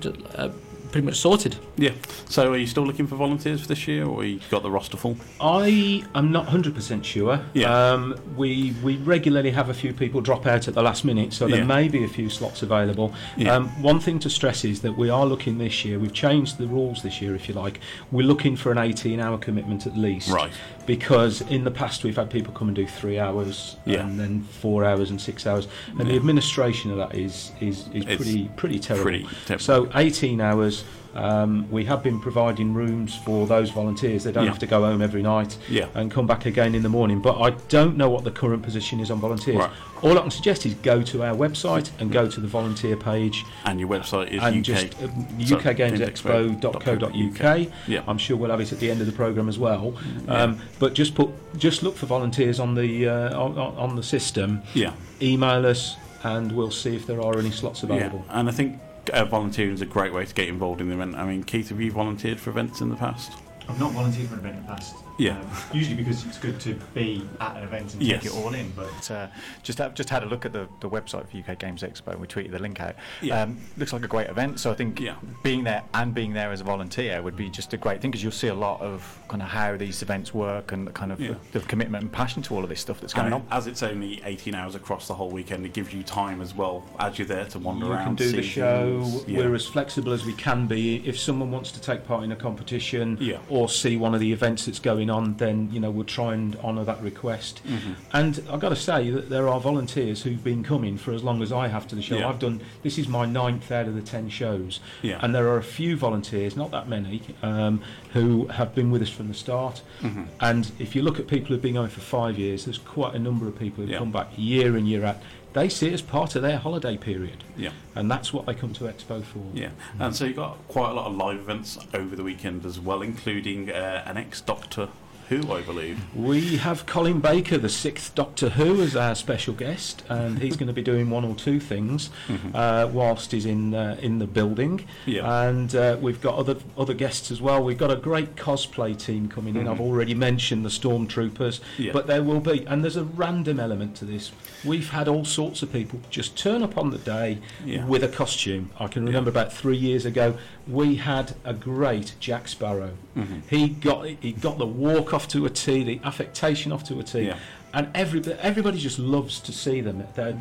ju- 0.00 0.14
uh, 0.34 0.50
pretty 0.90 1.04
much 1.06 1.16
sorted. 1.16 1.56
Yeah. 1.76 1.92
So 2.28 2.52
are 2.52 2.56
you 2.56 2.66
still 2.66 2.84
looking 2.86 3.06
for 3.06 3.16
volunteers 3.16 3.60
for 3.62 3.68
this 3.68 3.86
year, 3.86 4.04
or 4.06 4.24
you 4.24 4.40
got 4.50 4.62
the 4.62 4.70
roster 4.70 4.96
full? 4.96 5.16
I 5.40 6.04
am 6.14 6.32
not 6.32 6.46
100% 6.46 7.04
sure. 7.04 7.40
Yeah. 7.54 7.92
Um, 7.92 8.16
we 8.36 8.74
we 8.82 8.96
regularly 8.98 9.50
have 9.50 9.68
a 9.68 9.74
few 9.74 9.92
people 9.92 10.20
drop 10.20 10.46
out 10.46 10.68
at 10.68 10.74
the 10.74 10.82
last 10.82 11.04
minute, 11.04 11.32
so 11.32 11.46
there 11.46 11.58
Yeah. 11.58 11.64
may 11.64 11.88
be 11.88 12.04
a 12.04 12.08
few 12.08 12.28
slots 12.30 12.62
available. 12.62 13.12
Yeah. 13.36 13.54
Um, 13.54 13.68
one 13.82 14.00
thing 14.00 14.18
to 14.20 14.30
stress 14.30 14.64
is 14.64 14.80
that 14.82 14.96
we 14.96 15.10
are 15.10 15.26
looking 15.26 15.58
this 15.58 15.84
year. 15.84 15.98
We've 15.98 16.12
changed 16.12 16.58
the 16.58 16.66
rules 16.66 17.02
this 17.02 17.20
year, 17.20 17.34
if 17.34 17.48
you 17.48 17.54
like. 17.54 17.80
We're 18.10 18.26
looking 18.26 18.56
for 18.56 18.72
an 18.72 18.78
18-hour 18.78 19.38
commitment 19.38 19.86
at 19.86 19.96
least. 19.96 20.30
Right. 20.30 20.52
Because 20.88 21.42
in 21.42 21.64
the 21.64 21.70
past 21.70 22.02
we've 22.02 22.16
had 22.16 22.30
people 22.30 22.54
come 22.54 22.68
and 22.68 22.74
do 22.74 22.86
three 22.86 23.18
hours 23.18 23.76
Yeah. 23.84 24.06
and 24.06 24.18
then 24.18 24.40
four 24.40 24.86
hours 24.86 25.10
and 25.10 25.20
six 25.20 25.46
hours, 25.46 25.68
and 25.98 26.08
the 26.08 26.16
administration 26.16 26.90
of 26.90 26.96
that 26.96 27.14
is 27.14 27.52
is, 27.60 27.88
is 27.92 28.06
It's 28.06 28.16
pretty 28.16 28.50
pretty 28.56 28.78
terrible. 28.78 29.04
pretty 29.04 29.26
terrible. 29.44 29.62
So 29.62 29.90
18 29.94 30.40
hours. 30.40 30.84
Um, 31.18 31.66
we 31.70 31.84
have 31.86 32.02
been 32.02 32.20
providing 32.20 32.74
rooms 32.74 33.16
for 33.24 33.46
those 33.46 33.70
volunteers. 33.70 34.24
They 34.24 34.32
don't 34.32 34.44
Yeah. 34.44 34.50
have 34.50 34.58
to 34.60 34.66
go 34.66 34.82
home 34.84 35.02
every 35.02 35.22
night 35.22 35.56
Yeah. 35.68 35.86
and 35.94 36.10
come 36.10 36.26
back 36.26 36.46
again 36.46 36.74
in 36.74 36.82
the 36.82 36.88
morning. 36.88 37.20
But 37.20 37.40
I 37.40 37.50
don't 37.68 37.96
know 37.96 38.08
what 38.08 38.24
the 38.24 38.30
current 38.30 38.62
position 38.62 39.00
is 39.00 39.10
on 39.10 39.20
volunteers. 39.20 39.58
Right. 39.58 39.70
All 40.02 40.16
I 40.16 40.20
can 40.20 40.30
suggest 40.30 40.64
is 40.64 40.74
go 40.74 41.02
to 41.02 41.24
our 41.24 41.34
website 41.34 41.90
and 41.98 42.12
go 42.12 42.28
to 42.28 42.40
the 42.40 42.46
volunteer 42.46 42.96
page 42.96 43.44
And 43.64 43.80
your 43.80 43.88
website 43.88 44.28
is 44.30 44.40
and 44.42 44.56
UK. 44.56 44.62
just 44.62 44.94
uh, 45.02 45.08
so, 45.44 45.56
ukgamesexpo.co.uk. 45.56 47.66
Yeah. 47.86 48.00
I'm 48.06 48.18
sure 48.18 48.36
we'll 48.36 48.50
have 48.50 48.60
it 48.60 48.72
at 48.72 48.78
the 48.78 48.90
end 48.90 49.00
of 49.00 49.06
the 49.06 49.12
program 49.12 49.48
as 49.48 49.58
well. 49.58 49.94
Um, 50.28 50.58
But 50.78 50.94
just 50.94 51.14
put 51.14 51.30
just 51.58 51.82
look 51.82 51.96
for 51.96 52.06
volunteers 52.06 52.60
on 52.60 52.74
the 52.74 53.08
uh, 53.08 53.38
on, 53.40 53.58
on 53.58 53.96
the 53.96 54.02
system. 54.02 54.62
Yeah. 54.74 54.92
Email 55.20 55.66
us 55.66 55.96
and 56.22 56.52
we'll 56.52 56.70
see 56.70 56.94
if 56.94 57.06
there 57.06 57.20
are 57.20 57.38
any 57.38 57.50
slots 57.50 57.82
Yeah. 57.82 57.94
available. 57.96 58.24
And 58.30 58.48
I 58.48 58.52
think 58.52 58.78
uh, 59.10 59.24
volunteering 59.24 59.72
is 59.72 59.80
a 59.80 59.86
great 59.86 60.12
way 60.12 60.24
to 60.24 60.34
get 60.34 60.48
involved 60.48 60.80
in 60.80 60.88
the 60.88 60.94
event. 60.94 61.16
I 61.16 61.24
mean, 61.26 61.44
Keith, 61.44 61.68
have 61.70 61.80
you 61.80 61.90
volunteered 61.92 62.40
for 62.40 62.50
events 62.50 62.80
in 62.80 62.88
the 62.88 62.96
past? 62.96 63.32
I've 63.68 63.78
not 63.78 63.92
volunteered 63.92 64.28
for 64.28 64.34
an 64.34 64.40
event 64.40 64.56
in 64.56 64.62
the 64.62 64.68
past. 64.68 64.96
Yeah. 65.18 65.38
Um, 65.40 65.46
usually 65.72 65.96
because 65.96 66.24
it's 66.24 66.38
good 66.38 66.58
to 66.60 66.74
be 66.94 67.28
at 67.40 67.56
an 67.56 67.64
event 67.64 67.94
and 67.94 68.02
Yes. 68.02 68.22
take 68.22 68.32
it 68.32 68.36
all 68.36 68.54
in. 68.54 68.70
But 68.70 69.10
uh, 69.10 69.26
just 69.62 69.78
have, 69.78 69.94
just 69.94 70.08
had 70.08 70.22
a 70.22 70.26
look 70.26 70.46
at 70.46 70.52
the, 70.52 70.68
the 70.80 70.88
website 70.88 71.26
for 71.28 71.36
UK 71.52 71.58
Games 71.58 71.82
Expo. 71.82 72.12
And 72.12 72.20
we 72.20 72.26
tweeted 72.26 72.52
the 72.52 72.58
link 72.60 72.80
out. 72.80 72.94
Yeah. 73.20 73.42
Um, 73.42 73.58
looks 73.76 73.92
like 73.92 74.04
a 74.04 74.08
great 74.08 74.28
event. 74.30 74.60
So 74.60 74.70
I 74.70 74.74
think 74.74 75.00
Yeah. 75.00 75.16
being 75.42 75.64
there 75.64 75.82
and 75.94 76.14
being 76.14 76.32
there 76.32 76.52
as 76.52 76.60
a 76.60 76.64
volunteer 76.64 77.20
would 77.20 77.36
be 77.36 77.50
just 77.50 77.72
a 77.72 77.76
great 77.76 78.00
thing 78.00 78.10
because 78.10 78.22
you'll 78.22 78.32
see 78.32 78.48
a 78.48 78.54
lot 78.54 78.80
of 78.80 79.18
kind 79.28 79.42
of 79.42 79.48
how 79.48 79.76
these 79.76 80.02
events 80.02 80.32
work 80.32 80.72
and 80.72 80.86
the 80.86 80.92
kind 80.92 81.10
of 81.12 81.20
Yeah. 81.20 81.34
the, 81.52 81.58
the 81.58 81.66
commitment 81.66 82.02
and 82.04 82.12
passion 82.12 82.42
to 82.44 82.54
all 82.54 82.62
of 82.62 82.68
this 82.70 82.80
stuff 82.80 83.00
that's 83.00 83.12
going 83.12 83.26
And 83.26 83.34
on. 83.34 83.46
as 83.50 83.66
it's 83.66 83.82
only 83.82 84.22
18 84.24 84.54
hours 84.54 84.74
across 84.76 85.08
the 85.08 85.14
whole 85.14 85.30
weekend, 85.30 85.66
it 85.66 85.72
gives 85.72 85.92
you 85.92 86.02
time 86.04 86.40
as 86.40 86.54
well 86.54 86.84
as 87.00 87.18
you're 87.18 87.26
there 87.26 87.44
to 87.46 87.58
wander 87.58 87.86
You 87.86 87.92
around. 87.92 88.04
can 88.04 88.14
do 88.14 88.30
see 88.30 88.36
the 88.36 88.42
show. 88.42 89.02
things. 89.02 89.24
Yeah. 89.28 89.38
We're 89.38 89.54
as 89.56 89.66
flexible 89.66 90.12
as 90.12 90.24
we 90.24 90.34
can 90.34 90.66
be. 90.68 90.96
If 91.06 91.18
someone 91.18 91.50
wants 91.50 91.72
to 91.72 91.80
take 91.80 92.06
part 92.06 92.22
in 92.22 92.30
a 92.30 92.36
competition 92.36 93.18
Yeah. 93.20 93.38
or 93.48 93.68
see 93.68 93.96
one 93.96 94.14
of 94.14 94.20
the 94.20 94.32
events 94.32 94.66
that's 94.66 94.78
going 94.78 95.07
on, 95.10 95.36
then 95.36 95.70
you 95.72 95.80
know 95.80 95.90
we'll 95.90 96.04
try 96.04 96.34
and 96.34 96.56
honour 96.56 96.84
that 96.84 97.00
request. 97.02 97.60
Mm-hmm. 97.66 97.92
And 98.12 98.42
I've 98.50 98.60
got 98.60 98.70
to 98.70 98.76
say 98.76 99.10
that 99.10 99.28
there 99.30 99.48
are 99.48 99.60
volunteers 99.60 100.22
who've 100.22 100.42
been 100.42 100.62
coming 100.62 100.96
for 100.96 101.12
as 101.12 101.22
long 101.22 101.42
as 101.42 101.52
I 101.52 101.68
have 101.68 101.86
to 101.88 101.94
the 101.94 102.02
show. 102.02 102.16
Yeah. 102.18 102.28
I've 102.28 102.38
done 102.38 102.60
this 102.82 102.98
is 102.98 103.08
my 103.08 103.24
ninth 103.26 103.70
out 103.72 103.86
of 103.86 103.94
the 103.94 104.02
ten 104.02 104.28
shows, 104.28 104.80
Yeah. 105.02 105.18
and 105.22 105.34
there 105.34 105.48
are 105.48 105.58
a 105.58 105.62
few 105.62 105.96
volunteers, 105.96 106.56
not 106.56 106.70
that 106.72 106.88
many, 106.88 107.22
um, 107.42 107.80
who 108.12 108.46
have 108.48 108.74
been 108.74 108.90
with 108.90 109.02
us 109.02 109.10
from 109.10 109.28
the 109.28 109.34
start. 109.34 109.82
Mm-hmm. 110.02 110.24
And 110.40 110.70
if 110.78 110.94
you 110.96 111.02
look 111.02 111.18
at 111.18 111.26
people 111.26 111.48
who've 111.48 111.62
been 111.62 111.74
going 111.74 111.88
for 111.90 112.00
five 112.00 112.38
years, 112.38 112.64
there's 112.64 112.78
quite 112.78 113.14
a 113.14 113.18
number 113.18 113.46
of 113.48 113.58
people 113.58 113.82
who've 113.82 113.90
Yeah. 113.90 113.98
come 113.98 114.12
back 114.12 114.28
year 114.36 114.76
in 114.76 114.86
year 114.86 115.04
out. 115.04 115.16
They 115.54 115.68
see 115.68 115.88
it 115.88 115.94
as 115.94 116.02
part 116.02 116.36
of 116.36 116.42
their 116.42 116.58
holiday 116.58 116.96
period 116.96 117.42
Yeah. 117.56 117.70
and 117.94 118.10
that's 118.10 118.32
what 118.32 118.46
they 118.46 118.54
come 118.54 118.72
to 118.74 118.84
Expo 118.84 119.24
for. 119.24 119.42
Yeah, 119.54 119.70
and 119.98 120.14
so 120.14 120.26
you've 120.26 120.36
got 120.36 120.58
quite 120.68 120.90
a 120.90 120.94
lot 120.94 121.06
of 121.06 121.16
live 121.16 121.38
events 121.40 121.78
over 121.94 122.14
the 122.14 122.22
weekend 122.22 122.64
as 122.66 122.78
well, 122.78 123.00
including 123.02 123.70
uh, 123.70 124.02
an 124.06 124.16
ex-doctor 124.18 124.88
Who, 125.28 125.52
I 125.52 125.60
believe. 125.60 126.00
We 126.16 126.56
have 126.56 126.86
Colin 126.86 127.20
Baker, 127.20 127.58
the 127.58 127.68
sixth 127.68 128.14
Doctor 128.14 128.48
Who, 128.48 128.80
as 128.80 128.96
our 128.96 129.14
special 129.14 129.52
guest, 129.52 130.02
and 130.08 130.38
he's 130.38 130.56
going 130.56 130.68
to 130.68 130.72
be 130.72 130.80
doing 130.80 131.10
one 131.10 131.22
or 131.22 131.34
two 131.34 131.60
things 131.60 132.08
uh, 132.54 132.88
whilst 132.90 133.32
he's 133.32 133.44
in 133.44 133.74
uh, 133.74 133.98
in 134.00 134.20
the 134.20 134.26
building. 134.26 134.78
Mm-hmm. 134.78 135.10
Yeah. 135.10 135.42
And 135.48 135.74
uh, 135.74 135.98
we've 136.00 136.20
got 136.22 136.36
other 136.36 136.56
other 136.78 136.94
guests 136.94 137.30
as 137.30 137.42
well. 137.42 137.62
We've 137.62 137.76
got 137.76 137.90
a 137.90 137.96
great 137.96 138.36
cosplay 138.36 138.98
team 138.98 139.28
coming 139.28 139.54
in. 139.56 139.68
I've 139.68 139.80
already 139.82 140.14
mentioned 140.14 140.64
the 140.64 140.70
Stormtroopers, 140.70 141.60
Mm-hmm. 141.60 141.82
Yeah. 141.82 141.92
but 141.92 142.06
there 142.06 142.22
will 142.22 142.40
be, 142.40 142.66
and 142.66 142.82
there's 142.82 142.96
a 142.96 143.04
random 143.04 143.60
element 143.60 143.96
to 143.96 144.06
this. 144.06 144.32
We've 144.64 144.88
had 144.90 145.08
all 145.08 145.26
sorts 145.26 145.62
of 145.62 145.70
people 145.70 146.00
just 146.08 146.38
turn 146.38 146.62
up 146.62 146.78
on 146.78 146.90
the 146.90 146.98
day 146.98 147.38
Yeah. 147.66 147.84
with 147.84 148.02
a 148.02 148.08
costume. 148.08 148.70
I 148.80 148.86
can 148.88 149.04
remember 149.04 149.28
about 149.28 149.52
three 149.52 149.76
years 149.76 150.06
ago, 150.06 150.38
we 150.68 150.96
had 150.96 151.34
a 151.44 151.54
great 151.54 152.14
Jack 152.20 152.46
Sparrow. 152.48 152.92
Mm-hmm. 153.16 153.40
He 153.48 153.68
got 153.68 154.06
he 154.06 154.32
got 154.32 154.58
the 154.58 154.66
walk 154.66 155.14
off 155.14 155.26
to 155.28 155.46
a 155.46 155.50
tee, 155.50 155.82
the 155.82 156.00
affectation 156.04 156.72
off 156.72 156.84
to 156.84 156.98
a 157.00 157.02
T, 157.02 157.22
Yeah. 157.22 157.38
and 157.72 157.88
every 157.94 158.22
everybody 158.40 158.78
just 158.78 158.98
loves 158.98 159.40
to 159.40 159.52
see 159.52 159.80
them. 159.80 160.04
They 160.14 160.36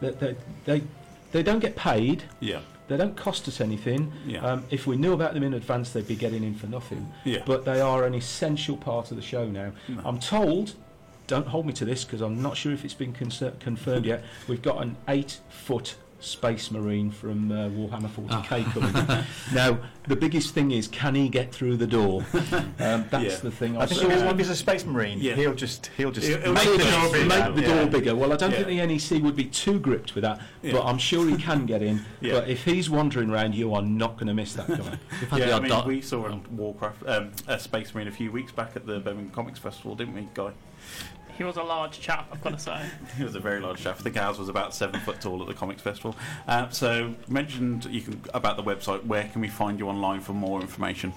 they, 0.00 0.36
they, 0.66 0.82
they, 1.32 1.42
don't 1.42 1.60
get 1.60 1.76
paid. 1.76 2.24
Yeah. 2.40 2.60
They 2.88 2.96
don't 2.98 3.16
cost 3.16 3.48
us 3.48 3.60
anything. 3.60 4.12
Yeah. 4.26 4.44
Um, 4.44 4.64
if 4.70 4.86
we 4.86 4.96
knew 4.96 5.14
about 5.14 5.32
them 5.32 5.42
in 5.42 5.54
advance, 5.54 5.90
they'd 5.92 6.06
be 6.06 6.16
getting 6.16 6.44
in 6.44 6.54
for 6.54 6.66
nothing. 6.66 7.10
Yeah. 7.24 7.42
But 7.46 7.64
they 7.64 7.80
are 7.80 8.04
an 8.04 8.14
essential 8.14 8.76
part 8.76 9.10
of 9.10 9.16
the 9.16 9.22
show 9.22 9.46
now. 9.48 9.72
I'm 10.04 10.18
told, 10.18 10.74
don't 11.26 11.46
hold 11.46 11.64
me 11.64 11.72
to 11.74 11.86
this 11.86 12.04
because 12.04 12.20
I'm 12.20 12.42
not 12.42 12.56
sure 12.58 12.72
if 12.72 12.84
it's 12.84 12.92
been 12.92 13.14
concer- 13.14 13.54
confirmed 13.60 14.04
yet. 14.12 14.22
We've 14.46 14.60
got 14.60 14.82
an 14.82 14.96
eight 15.08 15.38
foot 15.48 15.94
space 16.28 16.70
marine 16.70 17.10
from 17.10 17.52
uh, 17.52 17.68
Warhammer 17.68 18.08
40k 18.08 18.64
coming. 18.72 19.24
now, 19.54 19.78
the 20.08 20.16
biggest 20.16 20.54
thing 20.54 20.70
is, 20.70 20.88
can 20.88 21.14
he 21.14 21.28
get 21.28 21.52
through 21.54 21.76
the 21.76 21.86
door? 21.86 22.24
Um, 22.80 23.06
that's 23.10 23.24
Yeah. 23.24 23.36
the 23.36 23.50
thing. 23.50 23.76
I 23.76 23.86
think 23.86 24.00
saw- 24.00 24.08
if 24.30 24.38
he's, 24.38 24.50
a 24.50 24.56
space 24.56 24.84
marine, 24.84 25.18
Yeah. 25.20 25.34
he'll 25.36 25.54
just 25.54 25.90
he'll 25.96 26.10
just 26.10 26.26
He'll- 26.26 26.40
he'll 26.40 26.52
make 26.52 26.64
make 26.66 26.78
the 26.78 26.82
the 26.84 26.90
door 26.90 27.00
door 27.00 27.12
bigger. 27.12 27.28
make 27.28 27.54
the 27.54 27.62
Yeah. 27.62 27.74
door 27.82 27.86
bigger. 27.86 28.16
Well, 28.16 28.32
I 28.32 28.36
don't 28.36 28.50
Yeah. 28.50 28.56
think 28.64 28.68
the 28.68 28.80
NEC 28.80 29.22
would 29.22 29.36
be 29.36 29.44
too 29.44 29.78
gripped 29.78 30.14
with 30.14 30.22
that, 30.22 30.40
Yeah. 30.62 30.72
but 30.72 30.84
I'm 30.84 30.98
sure 30.98 31.26
he 31.28 31.36
can 31.36 31.66
get 31.66 31.82
in. 31.82 32.04
Yeah. 32.20 32.34
But 32.34 32.48
if 32.48 32.64
he's 32.64 32.90
wandering 32.90 33.30
around, 33.30 33.54
you 33.54 33.72
are 33.74 33.82
not 33.82 34.14
going 34.16 34.26
to 34.26 34.34
miss 34.34 34.54
that 34.54 34.68
guy. 34.68 34.76
We've 34.76 35.30
had 35.30 35.42
the 35.42 35.46
Yeah, 35.48 35.56
I 35.56 35.60
mean, 35.60 35.68
dot- 35.70 35.86
we 35.86 36.00
saw 36.00 36.26
a 36.26 36.40
Warcraft, 36.50 37.06
um, 37.06 37.30
a 37.46 37.58
Space 37.58 37.94
Marine 37.94 38.08
a 38.08 38.12
few 38.12 38.30
weeks 38.32 38.52
back 38.52 38.72
at 38.76 38.86
the 38.86 38.98
Birmingham 39.00 39.30
Comics 39.30 39.58
Festival, 39.58 39.94
didn't 39.94 40.14
we, 40.14 40.28
Guy? 40.34 40.50
He 41.36 41.44
was 41.44 41.56
a 41.56 41.62
large 41.62 42.00
chap, 42.00 42.28
I've 42.32 42.42
got 42.42 42.52
to 42.52 42.58
say. 42.58 42.80
He 43.16 43.24
was 43.24 43.34
a 43.34 43.40
very 43.40 43.60
large 43.60 43.80
chap. 43.82 43.96
I 43.98 44.02
think 44.02 44.16
ours 44.16 44.38
was 44.38 44.48
about 44.48 44.74
seven 44.74 45.00
foot 45.00 45.20
tall 45.20 45.40
at 45.42 45.48
the 45.48 45.54
Comics 45.54 45.82
Festival. 45.82 46.16
Uh, 46.46 46.68
so, 46.70 47.14
mentioned 47.28 47.84
you 47.86 48.02
can 48.02 48.20
about 48.32 48.56
the 48.56 48.62
website. 48.62 49.04
Where 49.06 49.24
can 49.28 49.40
we 49.40 49.48
find 49.48 49.78
you 49.78 49.88
online 49.88 50.20
for 50.20 50.32
more 50.32 50.60
information? 50.60 51.12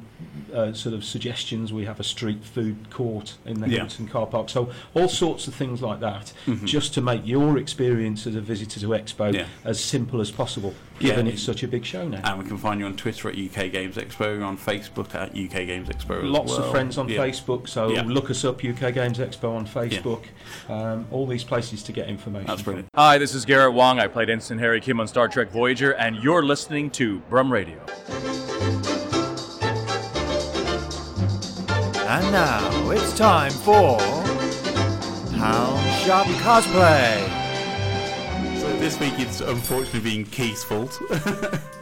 uh, 0.55 0.73
sort 0.73 0.95
of 0.95 1.03
suggestions. 1.03 1.73
We 1.73 1.85
have 1.85 1.99
a 1.99 2.05
street 2.05 2.45
food 2.45 2.77
court 2.91 3.35
in 3.45 3.61
the 3.61 3.69
Yeah. 3.69 3.79
Hilton 3.81 4.07
car 4.07 4.25
park, 4.27 4.51
so 4.51 4.71
all 4.95 5.09
sorts 5.09 5.49
of 5.49 5.55
things 5.55 5.83
like 5.83 5.99
that, 5.99 6.33
Mhm. 6.47 6.65
just 6.65 6.95
to 6.95 7.01
make 7.01 7.27
your 7.27 7.59
experience 7.59 8.25
as 8.29 8.37
a 8.37 8.41
visitor 8.41 8.79
to 8.81 8.87
Expo 8.91 9.35
Yeah. 9.35 9.47
as 9.65 9.81
simple 9.81 10.21
as 10.21 10.31
possible, 10.31 10.75
Yeah. 11.01 11.09
given 11.09 11.27
it's 11.27 11.43
such 11.43 11.65
a 11.65 11.69
big 11.69 11.85
show 11.85 12.07
now. 12.07 12.21
And 12.23 12.39
we 12.41 12.45
can 12.49 12.57
find 12.57 12.79
you 12.79 12.87
on 12.87 12.95
Twitter 12.95 13.29
at 13.31 13.37
UK 13.37 13.69
Games 13.69 13.97
Expo, 13.97 14.47
on 14.47 14.57
Facebook 14.57 15.13
at 15.13 15.35
UK 15.37 15.65
Games 15.67 15.89
Expo. 15.89 16.23
as 16.23 16.31
Lots 16.31 16.53
well. 16.53 16.67
of 16.67 16.71
friends 16.71 16.99
on 16.99 17.09
Yeah. 17.09 17.19
Facebook, 17.19 17.67
so 17.69 17.91
Yeah. 17.91 18.03
look 18.07 18.31
us 18.31 18.45
up, 18.45 18.63
UK 18.63 18.93
Games 18.93 19.19
Expo 19.19 19.57
on 19.57 19.67
Facebook. 19.67 20.27
Um, 20.69 21.07
all 21.11 21.27
these 21.27 21.43
places 21.43 21.83
to 21.83 21.91
get 21.93 22.09
information. 22.09 22.47
That's 22.47 22.63
from. 22.63 22.85
Hi, 22.95 23.19
this 23.19 23.35
is 23.35 23.45
Garrett 23.45 23.75
Wang. 23.75 23.99
I 23.99 24.07
played 24.07 24.31
Ensign 24.31 24.59
Harry 24.61 24.81
Kim 24.81 25.01
on 25.01 25.09
Star 25.09 25.27
Trek 25.27 25.51
Voyager, 25.51 25.91
and 25.95 26.17
you're 26.23 26.42
listening 26.45 26.91
to 26.93 27.19
Brum 27.31 27.53
Radio. 27.53 27.79
And 32.09 32.31
now 32.33 32.91
it's 32.91 33.17
time 33.17 33.51
for 33.53 33.99
Pound 35.39 35.81
Shop 36.05 36.27
Cosplay. 36.43 37.29
So 38.61 38.77
this 38.77 38.99
week 39.01 39.15
it's 39.19 39.41
unfortunately 39.41 40.01
been 40.01 40.25
Keith's 40.27 40.63
fault. 40.65 40.99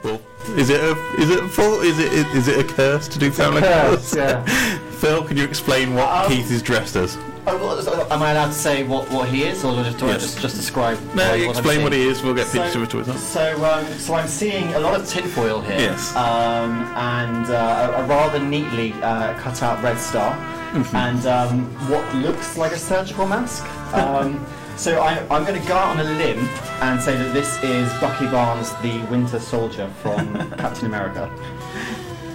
well, 0.04 0.20
is 0.56 0.70
it 0.70 0.80
a 0.80 0.92
is 1.18 1.30
it 1.30 1.42
a 1.42 1.48
fault? 1.48 1.82
Is 1.84 1.98
it 1.98 2.12
is 2.12 2.48
it 2.48 2.58
a 2.64 2.74
curse 2.74 3.08
to 3.08 3.18
do 3.18 3.30
family 3.30 3.62
curse, 3.62 4.14
yeah. 4.14 4.44
Phil, 5.00 5.24
can 5.24 5.36
you 5.36 5.44
explain 5.44 5.94
what 5.94 6.08
Um, 6.08 6.28
Keith 6.30 6.50
is 6.50 6.62
dressed 6.62 6.94
as? 6.96 7.16
So 7.46 8.06
am 8.10 8.22
I 8.22 8.32
allowed 8.32 8.48
to 8.48 8.52
say 8.52 8.82
what, 8.84 9.10
what 9.10 9.28
he 9.28 9.44
is, 9.44 9.64
or 9.64 9.82
just, 9.82 9.98
do 9.98 10.08
I 10.08 10.12
just, 10.14 10.38
just 10.40 10.56
describe? 10.56 10.98
No, 11.14 11.28
what, 11.30 11.38
you 11.40 11.46
what 11.46 11.56
explain 11.56 11.82
what 11.82 11.92
he 11.92 12.06
is. 12.06 12.22
We'll 12.22 12.34
get 12.34 12.46
So- 12.46 12.62
pictures 12.62 13.08
of 13.08 13.08
it. 13.08 13.18
So, 13.18 13.64
um, 13.64 13.86
so 13.98 14.14
I'm 14.14 14.28
seeing 14.28 14.72
a 14.74 14.80
lot 14.80 14.98
of 15.00 15.06
tinfoil 15.08 15.60
here, 15.60 15.78
Yes. 15.78 16.14
um, 16.16 16.82
and 16.96 17.46
uh, 17.50 17.94
a, 17.96 18.02
a 18.02 18.06
rather 18.06 18.38
neatly 18.38 18.92
uh, 19.02 19.34
cut 19.38 19.62
out 19.62 19.82
red 19.82 19.98
star, 19.98 20.34
Mm-hmm. 20.70 20.94
and 20.96 21.26
um, 21.26 21.64
what 21.90 22.14
looks 22.14 22.56
like 22.56 22.70
a 22.70 22.78
surgical 22.78 23.26
mask. 23.26 23.64
Um, 23.92 24.44
so 24.76 25.00
I, 25.02 25.18
I'm 25.28 25.44
going 25.44 25.60
to 25.60 25.66
go 25.66 25.74
out 25.74 25.98
on 25.98 26.06
a 26.06 26.10
limb 26.12 26.38
and 26.80 27.00
say 27.02 27.16
that 27.16 27.32
this 27.34 27.60
is 27.64 27.92
Bucky 28.00 28.26
Barnes, 28.26 28.72
the 28.76 28.98
Winter 29.10 29.40
Soldier 29.40 29.88
from 30.00 30.32
Captain 30.58 30.86
America. 30.86 31.28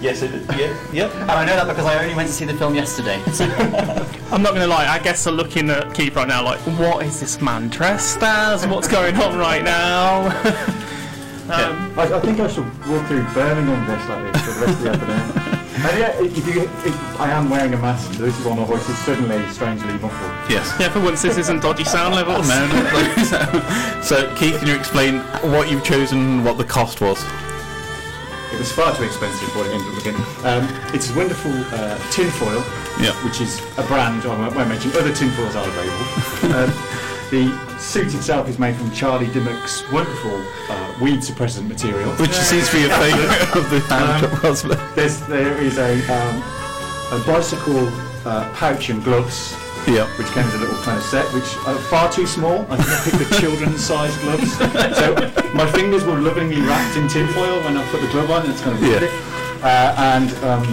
Yes, 0.00 0.22
it 0.22 0.32
is. 0.34 0.46
Yeah, 0.56 0.92
yep. 0.92 1.14
And 1.14 1.30
I 1.30 1.44
know 1.44 1.56
that 1.56 1.66
because 1.66 1.86
I 1.86 2.02
only 2.02 2.14
went 2.14 2.28
to 2.28 2.34
see 2.34 2.44
the 2.44 2.54
film 2.54 2.74
yesterday. 2.74 3.20
I'm 4.30 4.42
not 4.42 4.50
going 4.50 4.60
to 4.60 4.66
lie, 4.66 4.86
I 4.86 4.98
guess 4.98 5.26
I'm 5.26 5.34
looking 5.34 5.70
at 5.70 5.94
Keith 5.94 6.16
right 6.16 6.28
now 6.28 6.44
like, 6.44 6.58
what 6.78 7.04
is 7.04 7.20
this 7.20 7.40
man 7.40 7.68
dressed 7.68 8.18
as? 8.22 8.66
What's 8.66 8.88
going 8.88 9.16
on 9.16 9.38
right 9.38 9.64
now? 9.64 10.26
um, 11.48 11.98
I, 11.98 12.10
I 12.14 12.20
think 12.20 12.40
I 12.40 12.48
should 12.48 12.66
walk 12.86 13.06
through 13.06 13.24
Birmingham 13.32 13.84
dressed 13.86 14.08
like 14.08 14.32
this 14.32 14.42
for 14.42 14.60
the 14.60 14.66
rest 14.66 14.78
of 14.78 14.84
the 14.84 14.90
afternoon. 14.90 15.52
And 15.76 15.98
yeah, 15.98 16.20
if 16.20 16.34
you, 16.48 16.62
if 16.62 17.20
I 17.20 17.30
am 17.30 17.50
wearing 17.50 17.74
a 17.74 17.76
mask, 17.76 18.12
this 18.12 18.36
is 18.36 18.46
why 18.46 18.56
my 18.56 18.64
voice 18.64 18.88
is 18.88 18.96
suddenly 18.98 19.46
strangely 19.50 19.92
muffled. 19.98 20.50
Yes. 20.50 20.74
Yeah, 20.80 20.88
for 20.88 21.00
once 21.00 21.20
this 21.20 21.36
isn't 21.36 21.60
dodgy 21.60 21.84
sound 21.84 22.14
levels. 22.14 22.48
No, 22.48 22.66
no. 22.66 23.22
so, 23.22 24.00
so, 24.02 24.34
Keith, 24.36 24.58
can 24.58 24.68
you 24.68 24.74
explain 24.74 25.18
what 25.52 25.70
you've 25.70 25.84
chosen, 25.84 26.18
and 26.18 26.44
what 26.46 26.56
the 26.56 26.64
cost 26.64 27.02
was? 27.02 27.22
It 28.56 28.60
was 28.60 28.72
far 28.72 28.96
too 28.96 29.04
expensive 29.04 29.50
for 29.52 29.58
what 29.58 29.66
it 29.68 29.74
ended 29.74 29.88
up 29.88 29.94
looking. 30.00 30.16
Um, 30.48 30.64
it's 30.94 31.10
a 31.10 31.14
wonderful 31.16 31.52
uh, 31.76 31.98
tinfoil, 32.10 32.64
Yeah. 32.98 33.12
which 33.22 33.40
is 33.42 33.60
a 33.76 33.82
brand, 33.84 34.24
I 34.24 34.28
won't 34.28 34.56
won't 34.56 34.68
mention, 34.70 34.90
other 34.96 35.12
tinfoils 35.12 35.54
are 35.54 35.68
available. 35.68 36.56
um, 36.56 36.72
the 37.28 37.78
suit 37.78 38.14
itself 38.14 38.48
is 38.48 38.58
made 38.58 38.74
from 38.76 38.90
Charlie 38.92 39.26
Dimmock's 39.26 39.84
wonderful 39.92 40.40
uh, 40.70 40.94
weed 41.02 41.20
suppressant 41.20 41.68
material. 41.68 42.10
Which 42.16 42.32
seems 42.32 42.70
to 42.70 42.76
be 42.76 42.84
a 42.86 42.88
favourite 42.96 43.56
of 43.60 43.68
the 43.68 43.80
hand 43.92 44.26
cosplay. 44.40 44.94
There's, 44.94 45.20
there 45.26 45.56
is 45.58 45.76
a, 45.76 45.92
um, 46.08 46.42
a 47.20 47.22
bicycle 47.26 47.88
uh, 48.24 48.50
pouch 48.54 48.88
and 48.88 49.04
gloves, 49.04 49.54
Yeah. 49.96 50.06
which 50.18 50.26
came 50.28 50.44
as 50.44 50.54
a 50.54 50.58
little 50.58 50.76
kind 50.82 50.98
of 50.98 51.04
set, 51.04 51.32
which 51.32 51.56
are 51.66 51.78
far 51.90 52.10
too 52.10 52.26
small. 52.26 52.66
I 52.70 52.76
think 52.76 52.90
I 52.90 53.18
picked 53.18 53.30
the 53.30 53.36
children's 53.40 53.84
size 53.90 54.16
gloves. 54.18 54.52
so 54.98 55.14
my 55.54 55.70
fingers 55.72 56.04
were 56.04 56.18
lovingly 56.18 56.60
wrapped 56.62 56.96
in 56.96 57.08
tinfoil 57.08 57.60
when 57.62 57.76
I 57.76 57.84
put 57.90 58.00
the 58.00 58.08
glove 58.08 58.30
on, 58.30 58.42
and 58.42 58.52
it's 58.52 58.60
kind 58.62 58.76
of 58.76 58.82
Yeah. 58.82 59.00
yeah. 59.00 59.62
uh, 59.62 60.16
and 60.16 60.30
um, 60.44 60.64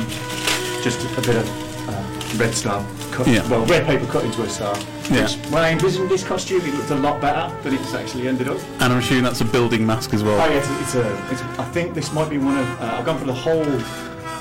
just 0.82 1.00
a 1.18 1.22
bit 1.22 1.36
of 1.38 1.90
uh, 1.90 2.38
red 2.44 2.54
star 2.56 2.84
cut, 3.12 3.28
Yeah. 3.28 3.48
well, 3.50 3.64
red 3.68 3.86
paper 3.86 4.06
cut 4.08 4.26
into 4.26 4.42
a 4.42 4.50
star. 4.50 4.76
Yeah. 5.12 5.24
Which, 5.24 5.36
when 5.52 5.62
I 5.64 5.70
envisioned 5.72 6.10
this 6.10 6.24
costume, 6.24 6.62
it 6.62 6.74
looked 6.74 6.90
a 6.90 6.96
lot 6.96 7.22
better 7.22 7.54
than 7.62 7.76
it's 7.76 7.94
actually 7.94 8.28
ended 8.28 8.48
up. 8.48 8.58
And 8.80 8.92
I'm 8.94 8.98
assuming 9.00 9.24
that's 9.26 9.42
a 9.42 9.46
building 9.46 9.86
mask 9.86 10.14
as 10.16 10.24
well. 10.24 10.42
Oh 10.42 10.50
yeah, 10.50 10.58
it's 10.58 10.70
it's 10.82 10.96
a, 10.96 11.32
it's 11.32 11.42
I 11.60 11.66
think 11.66 11.94
this 11.94 12.12
might 12.14 12.30
be 12.32 12.40
one 12.40 12.58
of. 12.58 12.82
Uh, 12.82 12.96
I've 12.98 13.06
gone 13.06 13.20
for 13.20 13.26
the 13.26 13.34
whole 13.34 13.64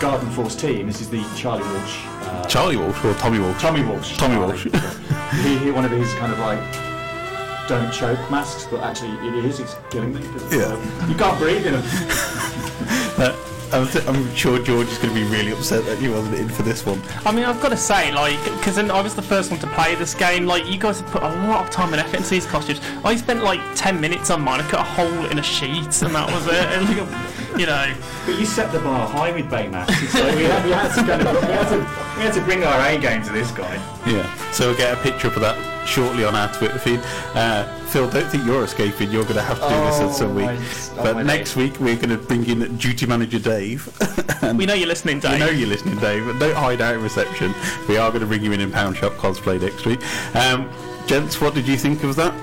Garden 0.00 0.30
Force 0.30 0.56
team. 0.56 0.86
This 0.86 1.00
is 1.02 1.10
the 1.10 1.22
Charlie 1.36 1.62
Walsh. 1.74 1.98
Uh, 2.32 2.44
Charlie 2.46 2.76
Walsh 2.76 3.04
or 3.04 3.14
Tommy 3.14 3.38
Walsh? 3.38 3.60
Tommy 3.60 3.82
Walsh. 3.82 4.16
Tommy 4.16 4.36
Walsh. 4.38 4.64
he, 5.44 5.58
he 5.58 5.70
one 5.70 5.84
of 5.84 5.90
these 5.90 6.12
kind 6.14 6.32
of 6.32 6.38
like 6.38 6.60
don't 7.68 7.92
choke 7.92 8.18
masks, 8.30 8.66
but 8.70 8.80
actually 8.82 9.12
it 9.28 9.44
is. 9.44 9.60
It's 9.60 9.76
killing 9.90 10.14
me. 10.14 10.20
'cause, 10.26 10.54
Yeah. 10.54 10.64
um, 10.74 11.10
you 11.10 11.14
can't 11.16 11.38
breathe 11.38 11.66
in 11.66 11.74
them. 11.74 11.84
Uh, 13.18 13.36
I'm, 13.72 13.86
th- 13.86 14.04
I'm 14.06 14.34
sure 14.34 14.58
George 14.58 14.88
is 14.88 14.98
going 14.98 15.14
to 15.14 15.20
be 15.20 15.24
really 15.26 15.52
upset 15.52 15.84
that 15.86 15.98
he 15.98 16.08
wasn't 16.08 16.34
in 16.36 16.48
for 16.48 16.62
this 16.62 16.84
one. 16.84 17.00
I 17.24 17.30
mean, 17.30 17.44
I've 17.44 17.60
got 17.60 17.68
to 17.68 17.76
say, 17.76 18.10
like, 18.12 18.42
because 18.58 18.78
I 18.78 19.00
was 19.00 19.14
the 19.14 19.22
first 19.22 19.50
one 19.50 19.60
to 19.60 19.66
play 19.68 19.94
this 19.94 20.14
game, 20.14 20.46
like, 20.46 20.66
you 20.66 20.78
guys 20.78 21.00
have 21.00 21.10
put 21.10 21.22
a 21.22 21.28
lot 21.46 21.64
of 21.64 21.70
time 21.70 21.92
and 21.92 22.00
effort 22.00 22.16
into 22.16 22.30
these 22.30 22.46
costumes. 22.46 22.80
I 23.04 23.14
spent 23.16 23.44
like 23.44 23.60
10 23.76 24.00
minutes 24.00 24.30
on 24.30 24.40
mine, 24.42 24.60
I 24.60 24.68
cut 24.68 24.80
a 24.80 24.82
hole 24.82 25.26
in 25.26 25.38
a 25.38 25.42
sheet, 25.42 26.02
and 26.02 26.14
that 26.14 26.26
was 26.32 26.46
it. 26.48 27.08
And, 27.52 27.60
like, 27.60 27.60
you 27.60 27.66
know, 27.66 27.94
But 28.26 28.38
you 28.40 28.46
set 28.46 28.72
the 28.72 28.78
bar 28.80 29.06
high 29.08 29.32
with 29.32 29.46
Baymax. 29.50 29.90
So 30.10 30.24
we 30.36 30.42
had, 30.44 30.64
we 30.64 30.70
had 30.72 30.94
to 30.94 31.02
kind 31.02 31.22
of 31.22 31.34
we 31.34 31.52
had 31.52 31.68
to, 31.70 31.78
we 32.18 32.22
had 32.24 32.34
to 32.34 32.40
bring 32.42 32.64
our 32.64 32.80
A 32.88 32.98
game 32.98 33.22
to 33.22 33.32
this 33.32 33.50
guy. 33.50 33.74
Yeah. 34.06 34.28
So 34.52 34.68
we'll 34.68 34.76
get 34.76 34.96
a 34.96 35.00
picture 35.02 35.28
up 35.28 35.36
of 35.36 35.42
that. 35.42 35.86
shortly 35.86 36.24
on 36.24 36.34
our 36.34 36.52
Twitter 36.54 36.78
feed. 36.78 37.00
Uh, 37.34 37.64
Phil, 37.86 38.08
don't 38.08 38.24
think 38.26 38.44
you're 38.46 38.64
escaping. 38.64 39.10
You're 39.10 39.24
going 39.24 39.34
to 39.36 39.42
have 39.42 39.58
to 39.60 39.68
do 39.68 39.74
this 39.84 40.00
at 40.00 40.12
some 40.14 40.30
Oh, 40.32 40.34
week. 40.34 40.48
oh, 40.48 40.92
but 41.02 41.14
my 41.16 41.22
next 41.22 41.56
week 41.56 41.78
we're 41.80 41.96
going 41.96 42.08
to 42.10 42.16
bring 42.16 42.46
in 42.46 42.76
duty 42.78 43.06
manager 43.06 43.38
Dave. 43.38 43.88
We 44.56 44.66
know 44.66 44.74
you're 44.74 44.88
listening, 44.88 45.20
Dave. 45.20 45.32
We 45.34 45.38
know 45.38 45.50
you're 45.50 45.68
listening, 45.68 45.98
Dave. 45.98 46.26
but 46.26 46.38
Don't 46.38 46.54
hide 46.54 46.80
out 46.80 46.94
in 46.96 47.02
reception. 47.02 47.54
We 47.88 47.96
are 47.96 48.10
going 48.10 48.20
to 48.22 48.26
bring 48.26 48.42
you 48.42 48.52
in 48.52 48.60
in 48.60 48.70
Pound 48.72 48.96
Shop 48.96 49.12
cosplay 49.12 49.60
next 49.60 49.86
week. 49.86 50.00
Um, 50.36 50.68
gents, 51.06 51.40
what 51.40 51.54
did 51.54 51.66
you 51.68 51.76
think 51.76 52.02
of 52.02 52.16
that? 52.16 52.34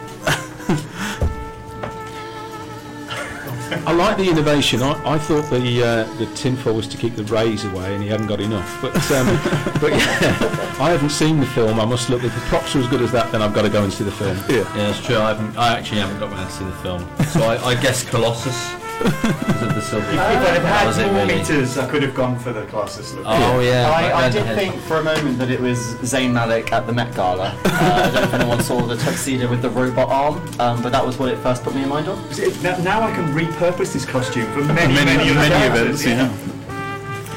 I 3.72 3.94
like 3.94 4.18
the 4.18 4.30
innovation. 4.30 4.82
I, 4.82 5.14
I 5.14 5.18
thought 5.18 5.50
the 5.50 5.84
uh, 5.84 6.14
the 6.18 6.26
tinfoil 6.36 6.76
was 6.76 6.88
to 6.88 6.98
keep 6.98 7.16
the 7.16 7.24
rays 7.26 7.66
away, 7.66 7.94
and 7.94 8.04
he 8.04 8.10
hadn't 8.10 8.28
got 8.28 8.42
enough. 8.42 8.82
But 8.82 8.96
um, 9.12 9.28
but 9.82 9.92
yeah, 9.92 10.78
I 10.80 10.92
haven't 10.92 11.12
seen 11.12 11.40
the 11.40 11.46
film. 11.48 11.80
I 11.80 11.86
must 11.86 12.10
look. 12.10 12.24
If 12.24 12.34
the 12.34 12.42
props 12.42 12.76
are 12.76 12.80
as 12.80 12.88
good 12.88 13.02
as 13.02 13.12
that, 13.12 13.32
then 13.32 13.42
I've 13.42 13.54
got 13.54 13.64
to 13.64 13.70
go 13.70 13.84
and 13.84 13.92
see 13.92 14.04
the 14.04 14.12
film. 14.12 14.38
Yeah. 14.50 14.58
Yeah, 14.76 14.90
it's 14.90 15.06
true. 15.06 15.18
I, 15.18 15.30
haven't, 15.34 15.58
I 15.58 15.78
actually 15.78 16.02
haven't 16.02 16.20
got 16.20 16.32
around 16.32 16.48
to 16.48 16.52
see 16.52 16.66
the 16.66 16.72
film, 16.74 17.08
so 17.28 17.42
I, 17.44 17.72
I 17.72 17.82
guess 17.82 18.04
Colossus 18.04 18.79
because 19.00 19.62
of 19.62 19.76
the 19.76 19.82
silver. 19.82 20.06
If 20.12 20.20
I'd 20.20 20.44
That 20.44 20.62
had 20.64 20.88
was 20.88 20.98
more 20.98 21.08
really. 21.14 21.36
meters, 21.40 21.78
I 21.78 21.90
could 21.90 22.04
have 22.04 22.14
gone 22.16 22.38
for 22.38 22.52
the 22.54 22.66
Colossus 22.66 23.14
look. 23.14 23.24
Oh 23.28 23.60
yeah, 23.60 23.90
I, 23.90 24.10
I 24.12 24.22
red 24.24 24.32
did 24.34 24.56
think 24.56 24.76
for 24.84 24.98
a 24.98 25.04
moment 25.04 25.38
that 25.40 25.50
it 25.50 25.60
was 25.60 25.78
Zayn 26.02 26.32
Malik 26.34 26.72
at 26.74 26.86
the 26.88 26.94
Met 26.94 27.16
Gala. 27.16 27.58
Uh, 27.80 27.82
I 27.82 28.02
don't 28.12 28.14
know 28.16 28.22
if 28.24 28.34
anyone 28.34 28.62
saw 28.62 28.82
the 28.82 28.98
tuxedo 28.98 29.50
with 29.50 29.62
the 29.62 29.70
robot 29.70 30.10
arm, 30.10 30.36
um, 30.60 30.82
but 30.84 30.92
that 30.92 31.06
was 31.06 31.18
what 31.18 31.30
it 31.30 31.38
first 31.38 31.64
put 31.64 31.74
me 31.74 31.84
in 31.84 31.88
mind 31.90 32.10
of. 32.10 32.18
Now, 32.62 32.78
now 32.80 33.02
I 33.02 33.12
can 33.14 33.34
repurpose 33.34 33.94
this 33.94 34.04
costume 34.06 34.52
for 34.52 34.62
many, 34.66 34.94
many, 34.94 35.06
many, 35.06 35.34
many, 35.34 35.54
other 35.56 35.82
events. 35.82 36.04
characters, 36.04 36.06
Yeah. 36.06 36.49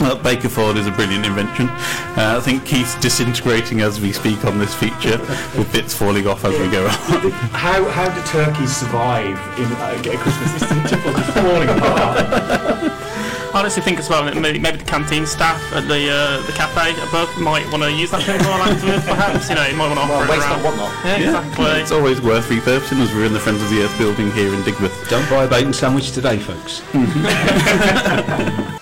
Well, 0.01 0.19
Bacofoil 0.19 0.77
is 0.77 0.87
a 0.87 0.91
brilliant 0.91 1.25
invention. 1.27 1.69
Uh, 1.69 2.37
I 2.39 2.41
think 2.41 2.65
Keith's 2.65 2.99
disintegrating 3.01 3.81
as 3.83 4.01
we 4.01 4.13
speak 4.13 4.45
on 4.45 4.59
this 4.59 4.75
feature, 4.75 5.19
with 5.57 5.71
bits 5.73 5.95
falling 5.95 6.27
off 6.27 6.45
as 6.45 6.59
we 6.59 6.69
go 6.71 6.85
on. 6.87 6.91
How, 7.53 7.85
how 7.91 8.09
do 8.13 8.21
turkeys 8.29 8.75
survive 8.77 9.39
in 9.59 9.71
uh, 9.73 10.03
at 10.13 10.19
Christmas? 10.19 10.55
It's 10.63 10.91
typical, 10.91 11.13
just 11.13 11.31
falling 11.35 11.69
apart. 11.69 12.19
I 13.55 13.59
honestly 13.61 13.83
think 13.83 13.99
as 13.99 14.09
well 14.09 14.25
that 14.25 14.35
maybe, 14.37 14.59
maybe 14.59 14.79
the 14.79 14.85
canteen 14.85 15.27
staff 15.27 15.61
at 15.75 15.87
the 15.87 16.09
uh, 16.11 16.41
the 16.47 16.53
cafe 16.53 16.93
above 17.07 17.29
might 17.39 17.71
want 17.71 17.83
to 17.85 17.93
use 17.93 18.11
that 18.11 18.23
tinfoil 18.25 18.55
afterwards. 18.65 19.05
Perhaps 19.05 19.49
you 19.51 19.55
know, 19.55 19.67
you 19.67 19.77
might 19.77 19.89
want 19.89 20.01
to 20.01 20.05
offer 20.05 20.13
Well, 20.13 20.25
it 20.25 20.31
waste 20.31 20.47
around. 20.49 20.63
not, 20.63 20.65
want 20.65 20.77
not. 20.79 21.05
Yeah, 21.05 21.17
exactly. 21.37 21.81
It's 21.83 21.93
always 21.93 22.21
worth 22.23 22.49
repurposing 22.49 23.01
as 23.05 23.13
we're 23.13 23.27
in 23.27 23.35
the 23.35 23.41
Friends 23.41 23.63
of 23.63 23.69
the 23.69 23.83
Earth 23.85 23.97
building 23.99 24.33
here 24.33 24.53
in 24.55 24.63
Digbeth. 24.63 25.09
Don't 25.11 25.29
buy 25.29 25.45
a 25.45 25.49
bacon 25.49 25.73
sandwich 25.75 26.13
today, 26.13 26.39
folks. 26.39 26.81
It's 26.95 28.73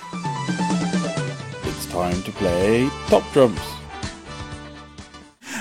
time 2.01 2.23
to 2.23 2.31
play 2.31 2.89
Top 3.09 3.21
Drums. 3.31 3.59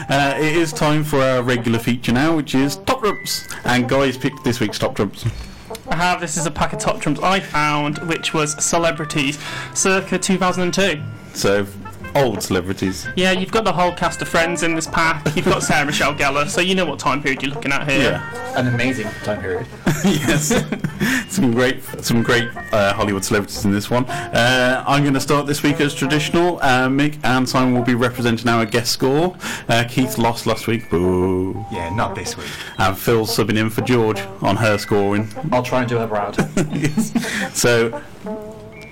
Uh, 0.08 0.34
it 0.38 0.56
is 0.56 0.72
time 0.72 1.04
for 1.04 1.20
our 1.20 1.42
regular 1.42 1.78
feature 1.78 2.12
now, 2.12 2.34
which 2.34 2.54
is 2.54 2.76
Top 2.76 3.00
Trumps. 3.00 3.46
And 3.64 3.86
Guy's 3.86 4.16
picked 4.16 4.42
this 4.42 4.58
week's 4.58 4.78
Top 4.78 4.96
Trumps. 4.96 5.26
I 5.88 5.96
have 5.96 6.18
this 6.18 6.38
is 6.38 6.46
a 6.46 6.50
pack 6.50 6.72
of 6.72 6.78
top 6.78 7.00
trumps 7.00 7.20
I 7.20 7.40
found, 7.40 7.98
which 8.08 8.32
was 8.32 8.52
celebrities 8.64 9.38
circa 9.74 10.18
2002. 10.18 11.02
So, 11.34 11.66
old 12.14 12.42
celebrities. 12.42 13.06
Yeah, 13.16 13.32
you've 13.32 13.50
got 13.50 13.64
the 13.64 13.72
whole 13.72 13.92
cast 13.92 14.22
of 14.22 14.28
Friends 14.28 14.62
in 14.62 14.74
this 14.74 14.86
pack. 14.86 15.24
You've 15.36 15.46
got 15.46 15.62
Sarah 15.62 15.86
Michelle 15.86 16.14
Gellar, 16.14 16.48
so 16.48 16.60
you 16.60 16.74
know 16.74 16.86
what 16.86 16.98
time 16.98 17.22
period 17.22 17.42
you're 17.42 17.52
looking 17.52 17.72
at 17.72 17.88
here. 17.88 18.12
Yeah. 18.12 18.58
An 18.58 18.68
amazing 18.68 19.08
time 19.24 19.40
period. 19.40 19.66
yes, 20.04 20.52
some 21.28 21.52
great, 21.52 21.82
some 22.00 22.22
great 22.22 22.48
uh, 22.72 22.92
Hollywood 22.94 23.24
celebrities 23.24 23.64
in 23.64 23.72
this 23.72 23.90
one. 23.90 24.04
Uh, 24.06 24.84
I'm 24.86 25.02
going 25.02 25.14
to 25.14 25.20
start 25.20 25.46
this 25.46 25.62
week 25.62 25.80
as 25.80 25.94
traditional. 25.94 26.58
Uh, 26.58 26.88
Mick 26.88 27.18
and 27.24 27.48
Simon 27.48 27.74
will 27.74 27.84
be 27.84 27.94
representing 27.94 28.48
our 28.48 28.64
guest 28.64 28.92
score. 28.92 29.36
Uh, 29.68 29.84
Keith 29.88 30.18
lost 30.18 30.46
last 30.46 30.66
week, 30.66 30.90
boo. 30.90 31.64
Yeah, 31.72 31.94
not 31.94 32.14
this 32.14 32.36
week. 32.36 32.48
And 32.78 32.96
Phil's 32.96 33.36
subbing 33.36 33.58
in 33.58 33.70
for 33.70 33.82
George 33.82 34.20
on 34.42 34.56
her 34.56 34.78
scoring. 34.78 35.28
I'll 35.52 35.62
try 35.62 35.80
and 35.80 35.88
do 35.88 35.98
her 35.98 36.06
proud. 36.06 36.36
yes. 36.72 37.12
So, 37.58 38.02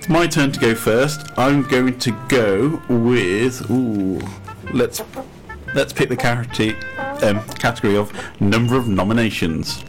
it's 0.09 0.17
my 0.17 0.25
turn 0.27 0.51
to 0.51 0.59
go 0.59 0.73
first. 0.75 1.27
I'm 1.37 1.63
going 1.63 1.99
to 1.99 2.11
go 2.27 2.81
with 2.89 3.69
ooh. 3.69 4.19
Let's 4.73 5.01
let's 5.75 5.93
pick 5.93 6.09
the 6.09 6.17
category 6.17 6.75
um, 7.21 7.43
category 7.49 7.95
of 7.95 8.11
number 8.41 8.75
of 8.75 8.87
nominations. 8.87 9.83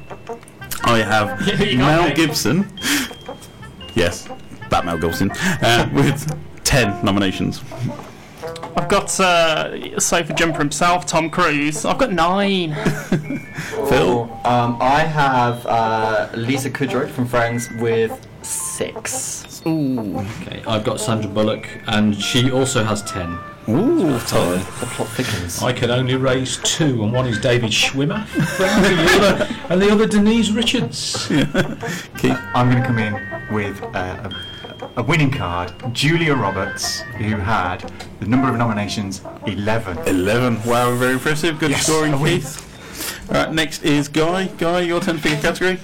I 0.85 0.99
have 0.99 1.47
Yeah, 1.47 1.57
who 1.57 1.65
you 1.65 1.79
got, 1.79 1.87
Mel 1.87 2.09
mate? 2.09 2.17
Gibson. 2.17 2.79
Yes, 3.95 4.29
that 4.69 4.85
Mel 4.85 4.99
Gibson 4.99 5.31
uh, 5.31 5.89
with 5.95 6.65
ten 6.65 7.03
nominations. 7.05 7.63
I've 8.77 8.89
got 8.89 9.19
uh, 9.21 9.99
sofa 9.99 10.33
jumper 10.35 10.59
himself, 10.59 11.05
Tom 11.07 11.29
Cruise. 11.31 11.85
I've 11.85 11.99
got 11.99 12.13
nine. 12.13 12.75
Phil, 13.89 14.23
Um, 14.45 14.77
I 14.81 15.01
have 15.01 15.67
uh, 15.67 16.29
Lisa 16.35 16.71
Kudrow 16.71 17.09
from 17.11 17.27
Friends 17.27 17.69
with 17.81 18.27
six. 18.43 19.50
Okay, 19.67 20.63
I've 20.67 20.85
got 20.85 21.01
Sandra 21.01 21.31
Bullock, 21.31 21.69
and 21.87 22.15
she 22.21 22.51
also 22.51 22.83
has 22.85 23.03
ten. 23.03 23.39
ooh, 23.69 24.19
tied. 24.21 24.61
The 24.81 24.87
plot 24.87 25.09
thickens. 25.09 25.63
I 25.63 25.73
can 25.73 25.91
only 25.91 26.17
raise 26.17 26.57
two, 26.59 27.03
and 27.03 27.13
one 27.13 27.27
is 27.27 27.39
David 27.41 27.71
Schwimmer, 27.71 28.27
and 28.61 28.85
the 28.85 29.27
other, 29.27 29.57
and 29.69 29.83
the 29.83 29.91
other 29.91 30.07
Denise 30.07 30.51
Richards. 30.51 31.27
Keith, 32.19 32.39
I'm 32.55 32.71
going 32.71 32.83
to 32.83 32.87
come 32.87 32.99
in 32.99 33.15
with 33.55 33.83
uh, 33.95 34.31
a, 34.97 35.01
a 35.01 35.03
winning 35.03 35.31
card, 35.31 35.73
Julia 35.93 36.35
Roberts, 36.35 37.01
who 37.19 37.37
had 37.37 37.79
the 38.21 38.27
number 38.27 38.49
of 38.49 38.57
nominations 38.57 39.21
11. 39.47 39.99
eleven. 40.09 40.63
Wow, 40.65 40.95
very 40.97 41.13
impressive. 41.15 41.59
Good 41.59 41.73
Yes, 41.73 41.87
scoring, 41.87 42.15
a. 42.15 42.19
Keith. 42.19 43.29
All 43.29 43.35
right, 43.45 43.53
next 43.53 43.83
is 43.85 44.09
Guy. 44.09 44.47
Guy, 44.59 44.81
your 44.81 45.01
turn 45.01 45.17
to 45.17 45.23
pick 45.23 45.39
a 45.39 45.43
category. 45.43 45.79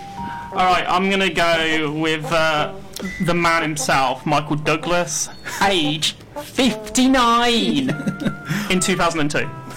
All 0.53 0.65
right, 0.65 0.85
I'm 0.89 1.11
gonna 1.11 1.29
go 1.33 1.93
with 1.93 2.25
uh, 2.33 2.73
the 3.21 3.35
man 3.35 3.63
himself, 3.63 4.25
Michael 4.27 4.57
Douglas, 4.57 5.29
age 5.63 6.17
59 6.41 7.91
in 8.71 8.81
2002. 8.81 9.49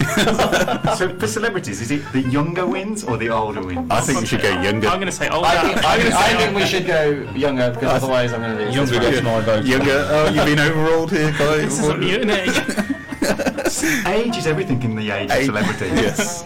So 0.96 1.16
for 1.18 1.26
celebrities, 1.28 1.80
is 1.80 1.90
it 1.90 2.02
the 2.12 2.22
younger 2.22 2.66
wins 2.66 3.04
or 3.04 3.16
the 3.16 3.28
older 3.28 3.62
wins? 3.62 3.86
I 3.90 4.00
think 4.00 4.20
we 4.20 4.26
should 4.26 4.42
go 4.42 4.50
younger. 4.60 4.88
I'm 4.88 4.98
gonna 4.98 5.12
say 5.12 5.28
older. 5.28 5.46
I 5.46 5.62
think, 5.62 5.84
I, 5.84 5.94
I'm 5.94 6.00
think, 6.00 6.12
gonna 6.14 6.24
I 6.26 6.36
think 6.36 6.56
we 6.56 6.66
should 6.66 6.86
go 6.86 7.10
younger 7.36 7.70
because 7.70 8.02
otherwise 8.02 8.32
I'm 8.32 8.40
going 8.40 8.56
to 8.58 8.64
lose. 8.64 8.74
Younger 8.74 8.98
this 8.98 9.10
gets 9.14 9.22
my 9.22 9.40
vote. 9.40 9.64
Younger. 9.64 10.06
Oh, 10.08 10.28
you've 10.30 10.44
been 10.46 10.58
overruled 10.58 11.10
here, 11.12 11.30
Guy. 11.32 11.56
This 11.58 11.78
is 11.80 11.88
a 11.88 11.96
mutiny. 11.96 12.32
Age 14.10 14.36
is 14.36 14.46
everything 14.46 14.82
in 14.82 14.96
the 14.96 15.10
age 15.10 15.30
of 15.30 15.36
Age. 15.36 15.46
celebrity. 15.46 15.86
yes. 15.94 16.44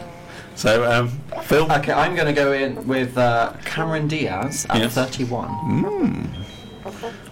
So, 0.57 0.85
um, 0.91 1.09
Phil. 1.45 1.71
Okay, 1.73 1.93
I'm 1.93 2.15
going 2.15 2.27
to 2.27 2.33
go 2.35 2.53
in 2.53 2.87
with 2.87 3.17
uh, 3.17 3.55
Cameron 3.65 4.09
Diaz 4.09 4.67
at 4.69 4.79
Yes. 4.79 4.95
31. 4.95 6.44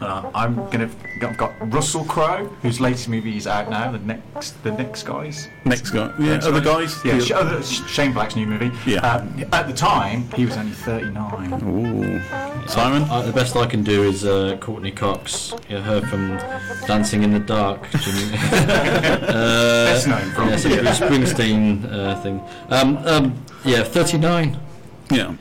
Uh, 0.00 0.30
I'm 0.34 0.54
gonna. 0.70 0.88
I've 1.22 1.36
got 1.36 1.52
Russell 1.72 2.04
Crowe, 2.04 2.46
whose 2.62 2.80
latest 2.80 3.08
movie 3.08 3.36
is 3.36 3.46
out 3.46 3.68
now. 3.68 3.92
The 3.92 3.98
next, 3.98 4.62
the 4.64 4.72
next 4.72 5.02
guys. 5.04 5.48
Next 5.64 5.90
guy. 5.90 6.12
Yeah, 6.18 6.32
Next 6.34 6.46
other 6.46 6.60
Guys. 6.60 6.94
guys. 7.02 7.28
Yeah, 7.28 7.36
other, 7.36 7.62
Shane 7.62 8.12
Black's 8.12 8.34
new 8.34 8.46
movie. 8.46 8.70
Yeah. 8.86 9.00
Uh, 9.04 9.26
at 9.52 9.66
the 9.66 9.72
time, 9.74 10.22
he 10.34 10.46
was 10.46 10.56
only 10.56 10.72
39. 10.72 11.62
Ooh. 11.64 12.20
Simon. 12.66 13.02
Uh, 13.10 13.22
the 13.22 13.32
best 13.32 13.54
I 13.56 13.66
can 13.66 13.82
do 13.82 14.02
is 14.04 14.24
uh, 14.24 14.56
Courteney 14.60 14.90
Cox, 14.92 15.52
you 15.68 15.76
know, 15.76 15.82
her 15.82 16.00
from 16.02 16.38
Dancing 16.86 17.22
in 17.22 17.32
the 17.32 17.40
Dark. 17.40 17.90
Jimmy- 18.00 18.30
uh, 18.52 19.84
Best 19.92 20.08
known 20.08 20.30
from. 20.32 20.48
yes, 20.48 20.64
a 20.64 20.68
Bruce 20.70 20.98
Springsteen 21.00 21.92
uh, 21.92 22.20
thing. 22.22 22.40
Um, 22.70 22.96
um, 23.06 23.44
yeah, 23.64 23.82
39. 23.84 24.58
Yeah. 25.10 25.34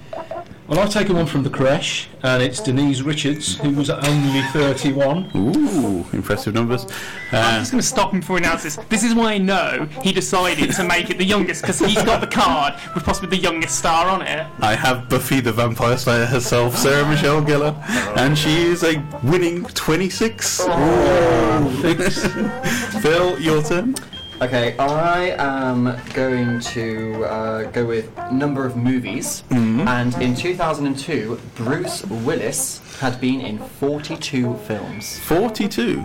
Well, 0.71 0.79
I've 0.79 0.89
taken 0.89 1.17
one 1.17 1.25
from 1.25 1.43
the 1.43 1.49
creche, 1.49 2.07
and 2.23 2.41
it's 2.41 2.61
Denise 2.61 3.01
Richards, 3.01 3.57
who 3.57 3.71
was 3.71 3.89
only 3.89 4.41
31. 4.53 5.29
Ooh, 5.35 6.05
impressive 6.13 6.53
numbers. 6.53 6.85
I'm 7.33 7.55
Uh, 7.55 7.59
just 7.59 7.71
going 7.73 7.81
to 7.81 7.85
stop 7.87 8.13
him 8.13 8.21
before 8.21 8.37
he 8.39 8.45
announces 8.45 8.77
this. 8.77 8.85
This 8.87 9.03
is 9.03 9.13
why 9.13 9.33
I 9.33 9.37
know 9.37 9.85
he 10.01 10.13
decided 10.13 10.71
to 10.71 10.83
make 10.85 11.09
it 11.09 11.17
the 11.17 11.25
youngest 11.25 11.63
because 11.63 11.79
he's 11.79 12.01
got 12.01 12.21
the 12.21 12.27
card 12.27 12.75
with 12.95 13.03
possibly 13.03 13.37
the 13.37 13.43
youngest 13.43 13.77
star 13.79 14.07
on 14.07 14.21
it. 14.21 14.47
I 14.61 14.75
have 14.75 15.09
Buffy 15.09 15.41
the 15.41 15.51
Vampire 15.51 15.97
Slayer 15.97 16.25
herself, 16.25 16.77
Sarah 16.77 17.05
Michelle 17.05 17.41
Gellar, 17.41 17.75
and 18.15 18.37
she 18.37 18.61
is 18.63 18.81
a 18.85 18.95
winning 19.23 19.65
26. 19.65 20.61
Ooh. 20.61 20.69
Phil, 23.01 23.37
your 23.41 23.61
turn. 23.61 23.93
Okay, 24.41 24.75
I 24.79 25.35
am 25.37 25.95
going 26.15 26.59
to 26.61 27.23
uh, 27.25 27.63
go 27.69 27.85
with 27.85 28.09
number 28.31 28.65
of 28.65 28.75
movies. 28.75 29.43
And 29.51 30.15
in 30.19 30.33
2002, 30.33 31.39
Bruce 31.53 32.03
Willis 32.05 32.81
had 32.99 33.21
been 33.21 33.39
in 33.39 33.59
42 33.59 34.55
films. 34.65 35.19
42. 35.19 36.03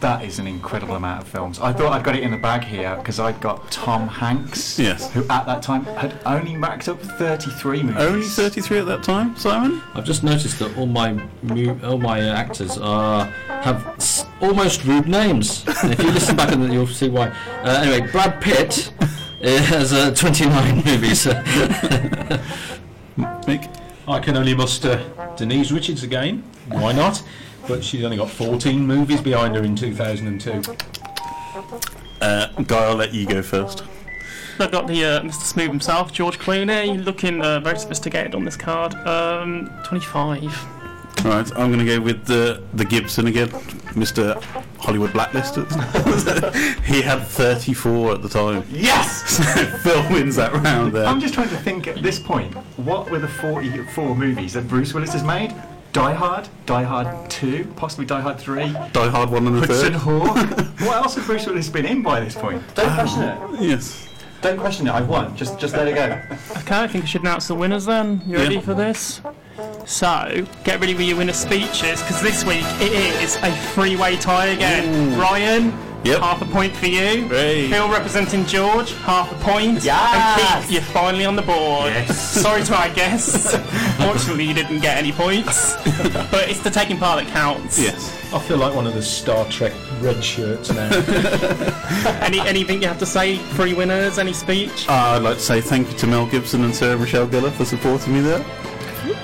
That 0.00 0.24
is 0.24 0.38
an 0.38 0.46
incredible 0.46 0.96
amount 0.96 1.22
of 1.22 1.28
films. 1.28 1.58
I 1.60 1.72
thought 1.72 1.92
I'd 1.92 2.02
got 2.04 2.16
it 2.16 2.22
in 2.22 2.30
the 2.30 2.36
bag 2.36 2.64
here 2.64 2.96
because 2.96 3.20
I'd 3.20 3.40
got 3.40 3.70
Tom 3.70 4.08
Hanks, 4.08 4.78
Yes. 4.78 5.12
who 5.12 5.20
at 5.28 5.46
that 5.46 5.62
time 5.62 5.84
had 5.84 6.18
only 6.26 6.56
racked 6.56 6.88
up 6.88 7.00
33 7.00 7.82
movies. 7.82 8.00
Only 8.02 8.26
33 8.26 8.78
at 8.78 8.86
that 8.86 9.02
time, 9.02 9.36
Simon? 9.36 9.80
I've 9.94 10.04
just 10.04 10.22
noticed 10.24 10.58
that 10.60 10.76
all 10.76 10.86
my 10.86 11.12
mu- 11.42 11.78
all 11.84 11.98
my 11.98 12.20
uh, 12.20 12.34
actors 12.34 12.78
are 12.78 13.26
have 13.48 13.86
s- 13.96 14.26
almost 14.40 14.84
rude 14.84 15.06
names. 15.08 15.64
And 15.82 15.92
if 15.98 16.02
you 16.02 16.10
listen 16.10 16.36
back, 16.36 16.52
and 16.52 16.72
you'll 16.72 16.86
see 16.86 17.08
why. 17.08 17.28
Uh, 17.62 17.82
anyway, 17.84 18.10
Brad 18.10 18.40
Pitt 18.40 18.92
has 19.42 19.92
uh, 19.92 20.10
29 20.14 20.76
movies. 20.84 21.24
Mick? 23.16 23.76
I 24.08 24.18
can 24.18 24.36
only 24.36 24.54
muster 24.54 25.04
Denise 25.36 25.70
Richards 25.70 26.02
again. 26.02 26.42
Why 26.68 26.92
not? 26.92 27.22
But 27.70 27.84
she's 27.84 28.02
only 28.02 28.16
got 28.16 28.28
14 28.28 28.84
movies 28.84 29.20
behind 29.20 29.54
her 29.54 29.62
in 29.62 29.76
2002. 29.76 30.74
Uh, 32.20 32.48
Guy, 32.62 32.84
I'll 32.84 32.96
let 32.96 33.14
you 33.14 33.26
go 33.26 33.42
first. 33.42 33.84
I've 34.58 34.72
got 34.72 34.88
the 34.88 35.04
uh, 35.04 35.20
Mr. 35.20 35.42
Smooth 35.42 35.68
himself, 35.68 36.12
George 36.12 36.36
Clooney, 36.40 37.02
looking 37.04 37.40
uh, 37.40 37.60
very 37.60 37.78
sophisticated 37.78 38.34
on 38.34 38.44
this 38.44 38.56
card. 38.56 38.94
Um, 39.06 39.70
25. 39.84 40.42
All 41.24 41.30
right, 41.30 41.48
I'm 41.52 41.72
going 41.72 41.78
to 41.78 41.84
go 41.84 42.00
with 42.00 42.26
the 42.26 42.60
the 42.74 42.84
Gibson 42.84 43.28
again, 43.28 43.50
Mr. 43.94 44.42
Hollywood 44.78 45.12
Blacklisted. 45.12 45.70
he 46.84 47.02
had 47.02 47.22
34 47.24 48.14
at 48.14 48.22
the 48.22 48.28
time. 48.28 48.64
Yes! 48.68 49.20
So 49.30 49.64
Phil 49.78 50.12
wins 50.12 50.36
that 50.36 50.52
round 50.52 50.92
there. 50.92 51.06
I'm 51.06 51.20
just 51.20 51.34
trying 51.34 51.48
to 51.50 51.56
think 51.56 51.86
at 51.86 52.02
this 52.02 52.18
point, 52.18 52.52
what 52.78 53.10
were 53.10 53.20
the 53.20 53.28
44 53.28 54.16
movies 54.16 54.54
that 54.54 54.66
Bruce 54.66 54.92
Willis 54.92 55.12
has 55.12 55.22
made? 55.22 55.54
Die 55.92 56.14
Hard, 56.14 56.48
Die 56.66 56.84
Hard 56.84 57.30
2, 57.30 57.64
possibly 57.74 58.06
Die 58.06 58.20
Hard 58.22 58.38
3, 58.38 58.90
Die 58.92 59.10
Hard 59.10 59.30
1 59.30 59.46
and 59.46 59.56
the 59.56 59.66
Hudson 59.66 59.92
third. 59.92 59.94
Hawk. 59.94 60.36
what 60.80 60.96
else 60.96 61.16
has 61.16 61.26
Bruce 61.26 61.46
Willis 61.46 61.68
been 61.68 61.84
in 61.84 62.00
by 62.02 62.20
this 62.20 62.36
point? 62.36 62.62
Don't 62.76 62.88
um, 62.90 62.94
question 62.94 63.22
it. 63.24 63.60
Yes. 63.60 64.08
Don't 64.40 64.58
question 64.58 64.86
it. 64.86 64.92
I've 64.92 65.08
won. 65.08 65.36
Just 65.36 65.58
just 65.58 65.74
let 65.74 65.88
it 65.88 65.94
go. 65.96 66.04
Okay, 66.60 66.80
I 66.84 66.86
think 66.86 67.04
I 67.04 67.06
should 67.06 67.22
announce 67.22 67.48
the 67.48 67.54
winners 67.56 67.86
then. 67.86 68.22
You 68.24 68.36
ready 68.38 68.54
Yeah. 68.54 68.60
for 68.60 68.74
this? 68.74 69.20
So, 69.90 70.46
get 70.62 70.78
ready 70.78 70.94
with 70.94 71.08
your 71.08 71.16
winner 71.16 71.32
speeches, 71.32 72.00
because 72.00 72.22
this 72.22 72.44
week 72.44 72.62
it 72.80 72.92
is 73.20 73.34
a 73.42 73.50
three-way 73.74 74.16
tie 74.18 74.46
again. 74.46 75.18
Ryan, 75.18 75.76
Yep. 76.04 76.20
half 76.20 76.40
a 76.40 76.44
point 76.44 76.74
for 76.76 76.86
you. 76.86 77.26
Hey. 77.26 77.68
Phil 77.68 77.90
representing 77.90 78.46
George, 78.46 78.92
half 78.98 79.32
a 79.32 79.34
point. 79.44 79.82
Yes. 79.82 80.38
And 80.46 80.62
Keith, 80.62 80.72
you're 80.72 80.80
finally 80.82 81.24
on 81.24 81.34
the 81.34 81.42
board. 81.42 81.92
Yes. 81.92 82.18
Sorry 82.40 82.62
to 82.62 82.74
our 82.74 82.88
guests. 82.90 83.56
Fortunately, 83.98 84.44
you 84.44 84.54
didn't 84.54 84.78
get 84.78 84.96
any 84.96 85.10
points. 85.10 85.74
but 86.30 86.48
it's 86.48 86.60
the 86.60 86.70
taking 86.70 86.96
part 86.96 87.24
that 87.24 87.30
counts. 87.32 87.76
Yes. 87.76 88.16
I 88.32 88.38
feel 88.38 88.58
like 88.58 88.72
one 88.72 88.86
of 88.86 88.94
the 88.94 89.02
Star 89.02 89.44
Trek 89.46 89.72
red 90.00 90.22
shirts 90.22 90.70
now. 90.72 90.88
Any 92.22 92.38
anything 92.42 92.80
you 92.80 92.86
have 92.86 93.00
to 93.00 93.06
say? 93.06 93.38
Three 93.54 93.74
winners? 93.74 94.18
Any 94.18 94.32
speech? 94.32 94.88
Uh, 94.88 94.92
I'd 94.92 95.22
like 95.22 95.38
to 95.38 95.42
say 95.42 95.60
thank 95.60 95.90
you 95.90 95.98
to 95.98 96.06
Mel 96.06 96.26
Gibson 96.26 96.62
and 96.62 96.72
Sarah 96.72 96.96
Michelle 96.96 97.26
Gellar 97.26 97.50
for 97.50 97.64
supporting 97.64 98.14
me 98.14 98.20
there. 98.20 98.44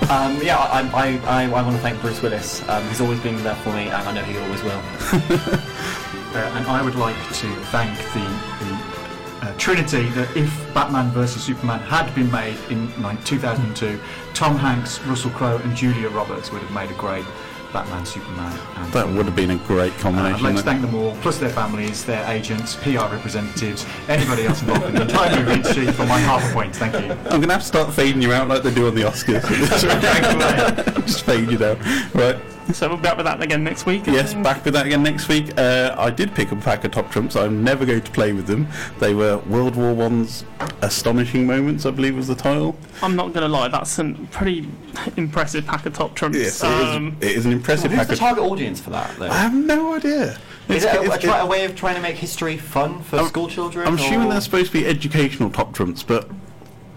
Um, 0.08 0.40
yeah, 0.40 0.56
I, 0.56 0.82
I, 0.94 1.20
I, 1.26 1.50
I 1.50 1.62
want 1.62 1.74
to 1.74 1.82
thank 1.82 2.00
Bruce 2.00 2.22
Willis. 2.22 2.66
Um, 2.68 2.86
he's 2.86 3.00
always 3.00 3.18
been 3.18 3.42
there 3.42 3.56
for 3.56 3.72
me, 3.72 3.88
and 3.88 4.08
I 4.08 4.12
know 4.12 4.22
he 4.22 4.38
always 4.38 4.62
will. 4.62 4.82
Uh, 6.34 6.40
and 6.56 6.66
I 6.66 6.82
would 6.82 6.96
like 6.96 7.16
to 7.16 7.48
thank 7.72 7.96
the, 8.12 8.20
the 8.60 9.46
uh, 9.46 9.54
Trinity 9.56 10.10
that 10.10 10.36
if 10.36 10.50
Batman 10.74 11.10
vs 11.10 11.42
Superman 11.42 11.80
had 11.80 12.14
been 12.14 12.30
made 12.30 12.58
in 12.68 12.92
like, 13.00 13.24
2002, 13.24 13.98
Tom 14.34 14.56
Hanks, 14.56 15.00
Russell 15.04 15.30
Crowe, 15.30 15.56
and 15.56 15.74
Julia 15.74 16.10
Roberts 16.10 16.52
would 16.52 16.60
have 16.60 16.72
made 16.72 16.90
a 16.90 16.94
great 16.94 17.24
Batman 17.76 18.06
Superman. 18.06 18.58
And 18.76 18.90
That 18.92 19.06
would 19.06 19.26
have 19.26 19.36
been 19.36 19.50
a 19.50 19.56
great 19.56 19.92
Uh, 19.92 19.96
I'd 19.96 20.00
combination. 20.00 20.44
like 20.44 20.56
to 20.56 20.62
thank 20.62 20.80
them 20.80 20.94
all, 20.94 21.14
plus 21.20 21.36
their 21.36 21.50
families, 21.50 22.04
their 22.06 22.26
agents, 22.30 22.74
PR 22.76 23.06
representatives, 23.16 23.84
anybody 24.08 24.46
else 24.46 24.62
involved 24.62 24.86
in 24.86 24.94
the 24.94 25.02
entire 25.02 25.44
movie 25.44 25.92
for 25.92 26.06
my 26.06 26.18
half 26.18 26.42
a 26.50 26.52
point. 26.54 26.74
Thank 26.74 26.94
you. 26.94 27.12
I'm 27.12 27.40
going 27.42 27.48
to 27.48 27.52
have 27.52 27.60
to 27.60 27.66
start 27.66 27.92
fading 27.92 28.22
you 28.22 28.32
out 28.32 28.48
like 28.48 28.62
they 28.62 28.72
do 28.72 28.86
on 28.86 28.94
the 28.94 29.02
Oscars. 29.02 29.44
Just 31.06 31.24
fade 31.26 31.50
you 31.50 31.58
down. 31.58 31.78
Right. 32.14 32.38
So 32.72 32.88
we'll 32.88 32.96
be 32.96 33.04
back 33.04 33.16
with 33.16 33.26
that 33.26 33.40
again 33.42 33.62
next 33.64 33.86
week. 33.86 34.08
I 34.08 34.12
Yes, 34.12 34.32
think. 34.32 34.44
back 34.44 34.64
with 34.64 34.74
that 34.74 34.86
again 34.86 35.02
next 35.02 35.28
week. 35.28 35.56
Uh, 35.58 35.94
I 35.96 36.10
did 36.10 36.34
pick 36.34 36.52
up 36.52 36.58
a 36.58 36.60
pack 36.60 36.84
of 36.84 36.90
top 36.90 37.10
trumps. 37.10 37.36
I'm 37.36 37.62
never 37.64 37.86
going 37.86 38.02
to 38.02 38.10
play 38.10 38.32
with 38.32 38.46
them. 38.46 38.66
They 38.98 39.14
were 39.14 39.38
World 39.38 39.76
War 39.76 39.94
One's 39.94 40.44
astonishing 40.82 41.46
moments, 41.46 41.86
I 41.86 41.90
believe 41.92 42.16
was 42.16 42.26
the 42.28 42.34
title. 42.34 42.76
I'm 43.02 43.14
not 43.16 43.32
gonna 43.32 43.48
lie, 43.48 43.68
that's 43.68 43.98
a 43.98 44.14
pretty 44.30 44.68
impressive 45.16 45.64
pack 45.66 45.86
of 45.86 45.94
top 45.94 46.14
trumps. 46.14 46.38
Yes, 46.38 46.62
it 46.62 46.66
is, 46.70 46.96
um, 46.96 47.16
it 47.20 47.30
is 47.32 47.46
an 47.46 47.52
impressive 47.52 47.90
Who's 47.90 47.98
pack 47.98 48.06
the 48.08 48.12
of. 48.14 48.18
target 48.18 48.44
audience 48.44 48.80
for 48.80 48.90
that, 48.90 49.10
though? 49.18 49.28
I 49.28 49.34
have 49.36 49.54
no 49.54 49.94
idea. 49.94 50.36
Is 50.68 50.84
It's- 50.84 50.84
it 50.84 50.96
a, 50.96 51.00
a, 51.00 51.04
it's- 51.04 51.22
try, 51.22 51.38
a 51.38 51.46
way 51.46 51.64
of 51.64 51.76
trying 51.76 51.94
to 51.94 52.00
make 52.02 52.16
history 52.16 52.56
fun 52.56 53.00
for 53.02 53.16
I'm- 53.16 53.26
school 53.28 53.48
children? 53.48 53.86
I'm 53.86 53.94
or- 53.94 53.96
assuming 53.98 54.28
they're 54.28 54.40
supposed 54.40 54.72
to 54.72 54.78
be 54.78 54.86
educational 54.86 55.50
top 55.50 55.72
trumps, 55.72 56.02
but 56.02 56.28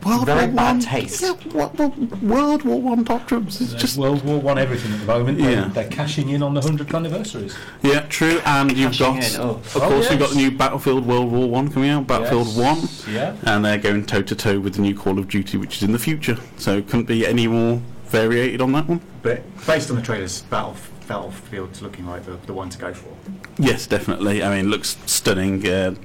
World 0.05 0.25
Very 0.25 0.45
War 0.47 0.55
bad 0.55 0.71
One. 0.71 0.79
taste. 0.79 1.21
Yeah, 1.21 1.33
what, 1.51 1.77
what, 1.77 1.97
World 2.21 2.63
War 2.63 2.81
One 2.81 3.03
top 3.05 3.27
trumps. 3.27 3.59
It's 3.61 3.73
just 3.73 3.97
World 3.97 4.23
War 4.23 4.39
One 4.39 4.57
everything 4.57 4.93
at 4.93 4.99
the 5.01 5.05
moment. 5.05 5.37
They- 5.39 5.51
Yeah. 5.51 5.67
They're 5.73 5.89
cashing 5.89 6.29
in 6.29 6.41
on 6.41 6.53
the 6.53 6.61
100th 6.61 6.93
anniversaries. 6.95 7.55
yeah, 7.81 8.01
true. 8.09 8.39
And 8.45 8.71
you've 8.77 8.91
Cashing 8.93 9.15
got, 9.15 9.33
in, 9.35 9.41
oh. 9.41 9.49
of 9.51 9.75
Oh, 9.75 9.79
course, 9.81 10.09
you've 10.09 10.19
got 10.19 10.25
yes. 10.29 10.33
the 10.35 10.37
new 10.37 10.51
Battlefield 10.51 11.05
World 11.05 11.31
War 11.31 11.49
One 11.49 11.67
coming 11.69 11.89
out. 11.89 12.07
Battlefield 12.07 12.47
Yes. 12.47 12.57
One. 13.05 13.13
Yeah. 13.13 13.35
and 13.43 13.65
they're 13.65 13.77
going 13.77 14.05
toe 14.05 14.21
to 14.21 14.35
toe 14.35 14.59
with 14.59 14.75
the 14.75 14.81
new 14.81 14.95
Call 14.95 15.19
of 15.19 15.27
Duty, 15.27 15.57
which 15.57 15.77
is 15.77 15.83
in 15.83 15.91
the 15.91 15.99
future. 15.99 16.37
So 16.57 16.77
it 16.77 16.87
couldn't 16.87 17.05
be 17.07 17.25
any 17.27 17.47
more 17.47 17.81
variated 18.07 18.61
on 18.61 18.71
that 18.73 18.87
one. 18.87 19.01
But 19.21 19.43
based 19.67 19.89
on 19.89 19.95
the 19.97 20.01
trailers, 20.01 20.41
Battle, 20.43 20.75
Battlefield's 21.09 21.81
looking 21.81 22.05
like 22.05 22.23
the, 22.23 22.37
the 22.45 22.53
one 22.53 22.69
to 22.69 22.77
go 22.77 22.93
for. 22.93 23.09
Yes, 23.57 23.87
definitely. 23.87 24.43
I 24.43 24.49
mean, 24.55 24.67
it 24.67 24.69
looks 24.69 24.95
stunning. 25.07 25.67
Uh, 25.67 25.95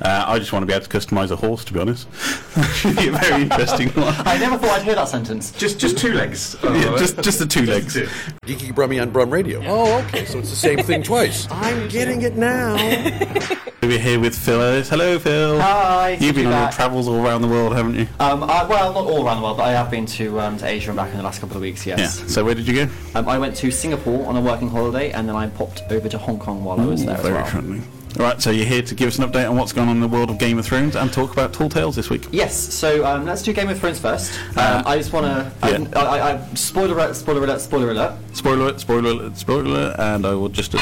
uh, 0.00 0.24
I 0.26 0.38
just 0.38 0.50
want 0.50 0.62
to 0.62 0.66
be 0.66 0.72
able 0.72 0.86
to 0.86 0.98
customise 0.98 1.30
a 1.30 1.36
horse, 1.36 1.62
to 1.66 1.74
be 1.74 1.78
honest. 1.78 2.08
Should 2.76 2.96
be 2.96 3.08
a 3.08 3.12
very 3.12 3.42
interesting 3.42 3.88
one. 4.02 4.14
I 4.26 4.38
never 4.38 4.56
thought 4.56 4.80
I'd 4.80 4.82
hear 4.82 4.94
that 4.94 5.08
sentence. 5.08 5.52
Just 5.52 5.78
just 5.78 5.98
two 5.98 6.14
legs. 6.14 6.56
Yeah, 6.64 6.96
just 6.98 7.22
just 7.22 7.38
the 7.38 7.46
two 7.46 7.66
legs. 7.66 7.92
Two. 7.94 8.06
Geeky 8.46 8.74
Brummy 8.74 8.98
on 8.98 9.10
Brum 9.10 9.30
Radio. 9.30 9.62
Oh, 9.66 9.98
okay, 10.06 10.24
so 10.24 10.38
it's 10.38 10.50
the 10.50 10.56
same 10.56 10.78
thing 10.78 11.02
twice. 11.02 11.46
I'm 11.50 11.88
getting 11.88 12.22
it 12.22 12.36
now. 12.36 12.74
We're 13.82 13.98
here 14.00 14.18
with 14.18 14.36
Phil 14.36 14.60
Ellis. 14.60 14.88
Hello, 14.88 15.16
Phil. 15.18 15.60
Hi, 15.60 16.16
You've 16.20 16.34
been 16.34 16.46
be 16.48 16.52
on 16.52 16.62
your 16.62 16.72
travels 16.72 17.06
all 17.06 17.24
around 17.24 17.42
the 17.42 17.48
world, 17.48 17.72
haven't 17.76 17.94
you? 17.94 18.08
Um, 18.18 18.42
I, 18.42 18.64
well, 18.64 18.92
not 18.92 19.04
all 19.04 19.24
around 19.24 19.36
the 19.36 19.42
world, 19.44 19.58
but 19.58 19.62
I 19.64 19.72
have 19.72 19.90
been 19.92 20.06
to, 20.06 20.40
um, 20.40 20.56
to 20.58 20.66
Asia 20.66 20.90
and 20.90 20.96
back 20.96 21.10
in 21.12 21.18
the 21.18 21.22
last 21.22 21.40
couple 21.40 21.56
of 21.56 21.62
weeks, 21.62 21.86
Yes. 21.86 21.98
Yeah. 21.98 22.04
yes. 22.24 22.34
So 22.34 22.44
where 22.44 22.54
did 22.56 22.66
you 22.66 22.86
go? 22.86 22.92
Um, 23.14 23.28
I 23.28 23.38
went 23.38 23.54
to 23.56 23.70
Singapore 23.70 24.26
on 24.26 24.36
a 24.36 24.40
working 24.46 24.68
holiday, 24.70 25.10
and 25.12 25.28
then 25.28 25.36
I 25.36 25.48
popped 25.48 25.82
over 25.90 26.08
to 26.08 26.16
Hong 26.18 26.38
Kong 26.38 26.64
while 26.64 26.80
I 26.80 26.84
was 26.86 27.04
there 27.04 27.16
as 27.16 27.22
Very 27.22 27.34
well. 27.34 27.44
friendly. 27.46 27.80
All 28.18 28.24
right, 28.24 28.40
so 28.40 28.50
you're 28.50 28.64
here 28.64 28.80
to 28.80 28.94
give 28.94 29.08
us 29.08 29.18
an 29.18 29.30
update 29.30 29.50
on 29.50 29.56
what's 29.58 29.74
going 29.74 29.90
on 29.90 29.96
in 29.96 30.00
the 30.00 30.08
world 30.08 30.30
of 30.30 30.38
Game 30.38 30.58
of 30.58 30.64
Thrones 30.64 30.96
and 30.96 31.12
talk 31.12 31.32
about 31.32 31.52
Tall 31.52 31.68
Tales 31.68 31.96
this 31.96 32.08
week. 32.08 32.26
Yes, 32.32 32.56
so 32.56 33.04
um, 33.04 33.26
let's 33.26 33.42
do 33.42 33.52
Game 33.52 33.68
of 33.68 33.78
Thrones 33.78 33.98
first. 34.00 34.32
Um, 34.50 34.54
Uh, 34.56 34.82
I 34.86 34.96
just 34.96 35.12
want 35.12 35.26
to. 35.26 35.52
yeah. 35.68 35.86
I, 36.00 36.00
I, 36.18 36.32
I, 36.32 36.54
spoiler 36.54 36.94
alert, 36.94 37.14
spoiler 37.14 37.44
alert, 37.44 37.60
spoiler 37.60 37.90
alert. 37.90 38.14
Spoiler 38.32 38.62
alert, 38.62 38.80
spoiler 38.80 39.10
alert, 39.10 39.36
spoiler 39.36 39.64
alert, 39.64 39.96
and 39.98 40.24
I 40.26 40.32
will 40.32 40.48
just. 40.48 40.74
Uh, 40.74 40.78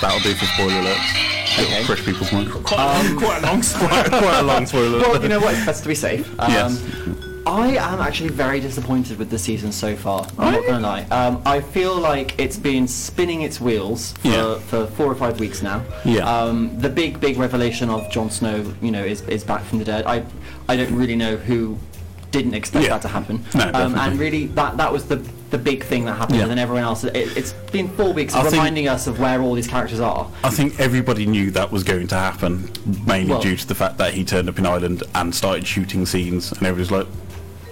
that'll 0.00 0.18
do 0.20 0.34
for 0.34 0.46
spoiler 0.46 0.72
alerts. 0.82 1.24
Okay. 1.60 1.84
Fresh 1.84 2.04
people's 2.04 2.32
mind. 2.32 2.50
quite, 2.50 2.64
a- 3.12 3.16
quite 3.18 3.42
a 3.42 3.46
long 3.46 3.62
spoiler. 3.62 4.04
Quite 4.08 4.38
a 4.40 4.42
long 4.42 4.66
spoiler. 4.66 4.98
Well, 5.00 5.22
you 5.22 5.28
know 5.28 5.40
what? 5.40 5.54
It's 5.54 5.66
best 5.66 5.82
to 5.84 5.88
be 5.88 5.94
safe. 5.94 6.28
Um, 6.40 6.50
Yes. 6.52 6.80
I 7.48 7.68
am 7.92 8.00
actually 8.00 8.28
very 8.28 8.60
disappointed 8.60 9.18
with 9.18 9.30
the 9.30 9.38
season 9.38 9.72
so 9.72 9.96
far. 9.96 10.26
I'm 10.38 10.52
not 10.52 10.64
to 10.66 10.78
lie. 10.78 11.02
Um, 11.10 11.40
I 11.46 11.60
feel 11.60 11.96
like 11.96 12.38
it's 12.38 12.58
been 12.58 12.86
spinning 12.86 13.40
its 13.42 13.58
wheels 13.60 14.12
for, 14.12 14.28
Yeah. 14.28 14.58
for 14.58 14.86
four 14.86 15.06
or 15.06 15.14
five 15.14 15.40
weeks 15.40 15.62
now. 15.62 15.82
Yeah. 16.04 16.28
Um, 16.28 16.78
the 16.78 16.90
big, 16.90 17.20
big 17.20 17.38
revelation 17.38 17.88
of 17.88 18.10
Jon 18.10 18.30
Snow, 18.30 18.74
you 18.82 18.90
know, 18.90 19.02
is, 19.02 19.22
is 19.22 19.44
back 19.44 19.62
from 19.64 19.78
the 19.78 19.84
dead. 19.86 20.04
I, 20.06 20.24
I 20.68 20.76
don't 20.76 20.94
really 20.94 21.16
know 21.16 21.36
who 21.36 21.78
didn't 22.32 22.52
expect 22.52 22.84
Yeah. 22.84 22.90
that 22.90 23.02
to 23.02 23.08
happen. 23.08 23.42
No, 23.54 23.62
um, 23.64 23.72
definitely. 23.72 24.00
and 24.10 24.20
really, 24.20 24.46
that 24.48 24.76
that 24.76 24.92
was 24.92 25.06
the 25.06 25.16
the 25.48 25.56
big 25.56 25.82
thing 25.82 26.04
that 26.04 26.12
happened. 26.18 26.36
Yeah. 26.36 26.42
And 26.42 26.50
then 26.50 26.58
everyone 26.58 26.82
else, 26.84 27.02
it, 27.04 27.16
it's 27.16 27.54
been 27.72 27.88
four 27.88 28.12
weeks 28.12 28.34
I 28.34 28.40
of 28.40 28.44
think- 28.48 28.56
reminding 28.56 28.86
us 28.88 29.06
of 29.06 29.18
where 29.18 29.40
all 29.40 29.54
these 29.54 29.66
characters 29.66 29.98
are. 30.00 30.30
I 30.44 30.50
think 30.50 30.78
everybody 30.78 31.24
knew 31.24 31.50
that 31.52 31.72
was 31.72 31.84
going 31.84 32.06
to 32.08 32.16
happen, 32.16 32.70
mainly 33.06 33.30
Well- 33.32 33.40
due 33.40 33.56
to 33.56 33.66
the 33.66 33.74
fact 33.74 33.96
that 33.96 34.12
he 34.12 34.24
turned 34.26 34.50
up 34.50 34.58
in 34.58 34.66
Ireland 34.66 35.04
and 35.14 35.34
started 35.34 35.66
shooting 35.66 36.04
scenes, 36.04 36.52
and 36.52 36.66
everybody's 36.66 36.90
like, 36.90 37.06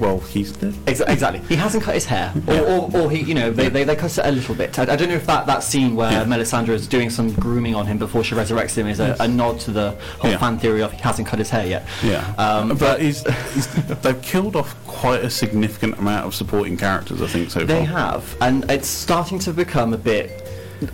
"Well, 0.00 0.20
he's 0.20 0.52
dead." 0.52 0.74
Ex- 0.86 1.00
exactly. 1.00 1.40
He 1.48 1.56
hasn't 1.56 1.82
cut 1.84 1.94
his 1.94 2.04
hair, 2.04 2.32
or, 2.46 2.58
or, 2.60 2.96
or 2.96 3.10
he, 3.10 3.20
you 3.22 3.34
know, 3.34 3.50
they, 3.50 3.68
they, 3.68 3.84
they 3.84 3.96
cut 3.96 4.16
it 4.18 4.24
a 4.26 4.30
little 4.30 4.54
bit. 4.54 4.78
I, 4.78 4.82
I 4.82 4.96
don't 4.96 5.08
know 5.08 5.14
if 5.14 5.26
that, 5.26 5.46
that 5.46 5.62
scene 5.62 5.94
where 5.96 6.10
Yeah. 6.12 6.24
Melisandre 6.24 6.70
is 6.70 6.86
doing 6.86 7.10
some 7.10 7.32
grooming 7.34 7.74
on 7.74 7.86
him 7.86 7.98
before 7.98 8.22
she 8.24 8.34
resurrects 8.34 8.76
him 8.76 8.86
is 8.86 9.00
a, 9.00 9.16
a 9.20 9.28
nod 9.28 9.60
to 9.60 9.70
the 9.70 9.90
whole 10.18 10.30
Yeah. 10.30 10.38
fan 10.38 10.58
theory 10.58 10.82
of 10.82 10.92
he 10.92 10.98
hasn't 11.02 11.26
cut 11.28 11.38
his 11.38 11.50
hair 11.50 11.66
yet. 11.66 11.86
Yeah, 12.02 12.24
Um, 12.38 12.76
but 12.76 13.00
he's, 13.00 13.22
he's 13.54 13.66
they've 14.02 14.20
killed 14.22 14.56
off 14.56 14.74
quite 14.86 15.22
a 15.24 15.30
significant 15.30 15.98
amount 15.98 16.26
of 16.26 16.34
supporting 16.34 16.76
characters. 16.76 17.20
I 17.22 17.26
think 17.26 17.50
so 17.50 17.64
They 17.64 17.86
far. 17.86 18.12
have, 18.12 18.36
and 18.40 18.70
it's 18.70 18.88
starting 18.88 19.38
to 19.40 19.52
become 19.52 19.92
a 19.94 19.98
bit 19.98 20.45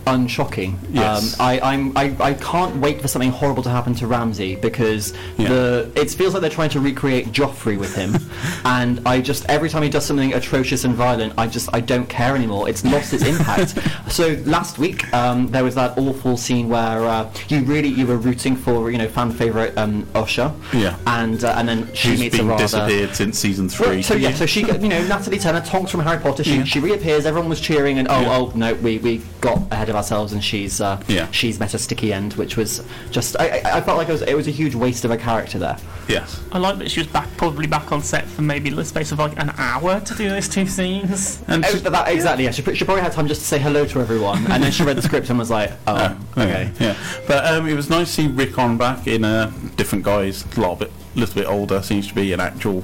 unshocking. 0.07 0.79
Yes. 0.91 1.39
Um, 1.39 1.45
I, 1.45 1.59
I'm, 1.59 1.97
I, 1.97 2.15
I 2.19 2.33
can't 2.35 2.75
wait 2.77 3.01
for 3.01 3.07
something 3.07 3.31
horrible 3.31 3.63
to 3.63 3.69
happen 3.69 3.93
to 3.95 4.07
Ramsay 4.07 4.55
because 4.55 5.13
Yeah. 5.37 5.49
the 5.49 5.91
it 5.95 6.11
feels 6.11 6.33
like 6.33 6.41
they're 6.41 6.49
trying 6.49 6.69
to 6.71 6.79
recreate 6.79 7.27
Joffrey 7.27 7.77
with 7.77 7.95
him, 7.95 8.15
and 8.65 9.01
I 9.07 9.21
just 9.21 9.45
every 9.49 9.69
time 9.69 9.83
he 9.83 9.89
does 9.89 10.05
something 10.05 10.33
atrocious 10.33 10.83
and 10.83 10.93
violent, 10.95 11.33
I 11.37 11.47
just 11.47 11.69
I 11.73 11.79
don't 11.79 12.07
care 12.07 12.35
anymore. 12.35 12.69
It's 12.69 12.83
lost 12.85 13.13
its 13.13 13.23
impact. 13.25 13.77
so 14.11 14.37
last 14.45 14.77
week 14.79 15.11
um, 15.13 15.47
there 15.47 15.63
was 15.63 15.75
that 15.75 15.97
awful 15.97 16.37
scene 16.37 16.69
where 16.69 17.03
uh, 17.05 17.31
you 17.49 17.61
really 17.63 17.89
you 17.89 18.05
were 18.07 18.17
rooting 18.17 18.55
for 18.55 18.91
you 18.91 18.97
know 18.97 19.07
fan 19.07 19.31
favorite 19.31 19.77
um, 19.77 20.03
Osha, 20.13 20.53
Yeah. 20.73 20.97
and 21.07 21.43
uh, 21.43 21.55
and 21.57 21.67
then 21.67 21.93
she 21.93 22.09
Who's 22.09 22.19
meets 22.19 22.35
a 22.35 22.37
been 22.39 22.47
rather 22.47 22.63
disappeared 22.63 23.15
since 23.15 23.37
season 23.39 23.67
well, 23.79 23.89
three? 23.89 24.01
so 24.01 24.13
yeah, 24.15 24.33
so 24.33 24.45
she, 24.45 24.61
you 24.61 24.67
know, 24.89 25.07
Natalia 25.07 25.39
Tena, 25.39 25.65
Tonks 25.65 25.91
from 25.91 26.01
Harry 26.01 26.19
Potter. 26.21 26.43
She, 26.43 26.57
Yeah. 26.57 26.63
she 26.63 26.79
reappears. 26.79 27.25
Everyone 27.25 27.49
was 27.49 27.59
cheering, 27.61 27.99
and 27.99 28.07
oh, 28.09 28.25
oh 28.53 28.57
no, 28.57 28.73
we, 28.75 28.97
we 28.99 29.21
got 29.41 29.59
ahead 29.73 29.89
of 29.89 29.95
ourselves 29.95 30.31
and 30.33 30.43
she's 30.43 30.79
uh, 30.79 31.01
Yeah. 31.07 31.29
she's 31.31 31.59
met 31.59 31.73
a 31.73 31.77
sticky 31.79 32.13
end, 32.13 32.33
which 32.33 32.55
was 32.57 32.81
just 33.11 33.35
I, 33.39 33.59
I, 33.65 33.77
I 33.77 33.81
felt 33.81 33.97
like 33.97 34.07
it 34.07 34.13
was 34.13 34.21
it 34.21 34.35
was 34.35 34.47
a 34.47 34.51
huge 34.51 34.75
waste 34.75 35.03
of 35.05 35.11
a 35.11 35.17
character 35.17 35.59
there. 35.59 35.77
Yes. 36.07 36.41
I 36.51 36.57
like 36.59 36.77
that 36.79 36.91
she 36.91 36.99
was 36.99 37.07
back, 37.07 37.27
probably 37.37 37.65
back 37.67 37.91
on 37.91 38.01
set 38.01 38.25
for 38.25 38.41
maybe 38.41 38.69
the 38.69 38.83
space 38.85 39.11
of 39.11 39.19
like 39.19 39.37
an 39.39 39.51
hour 39.57 39.99
to 40.01 40.15
do 40.15 40.29
those 40.29 40.47
two 40.49 40.65
scenes. 40.67 41.41
And 41.47 41.65
Oh, 41.65 41.71
that, 41.77 42.09
exactly, 42.09 42.45
yeah. 42.45 42.51
She, 42.51 42.61
she 42.75 42.85
probably 42.85 43.01
had 43.03 43.11
time 43.11 43.27
just 43.27 43.41
to 43.41 43.47
say 43.47 43.59
hello 43.59 43.85
to 43.87 43.99
everyone, 44.01 44.45
and 44.51 44.61
then 44.63 44.71
she 44.71 44.83
read 44.83 44.97
the 44.97 45.01
script 45.01 45.29
and 45.29 45.39
was 45.39 45.49
like, 45.49 45.71
"Oh, 45.87 46.17
okay." 46.37 46.71
Yeah, 46.79 46.95
but 47.27 47.45
um, 47.45 47.67
it 47.67 47.73
was 47.73 47.89
nice 47.89 48.07
to 48.07 48.13
see 48.23 48.27
Rickon 48.27 48.77
back 48.77 49.07
in 49.07 49.23
a 49.23 49.51
different 49.75 50.03
guise, 50.03 50.45
a 50.57 50.59
lot 50.61 50.79
bit, 50.79 50.91
little 51.15 51.35
bit 51.35 51.47
older. 51.47 51.81
Seems 51.81 52.07
to 52.07 52.13
be 52.15 52.33
an 52.33 52.39
actual 52.39 52.83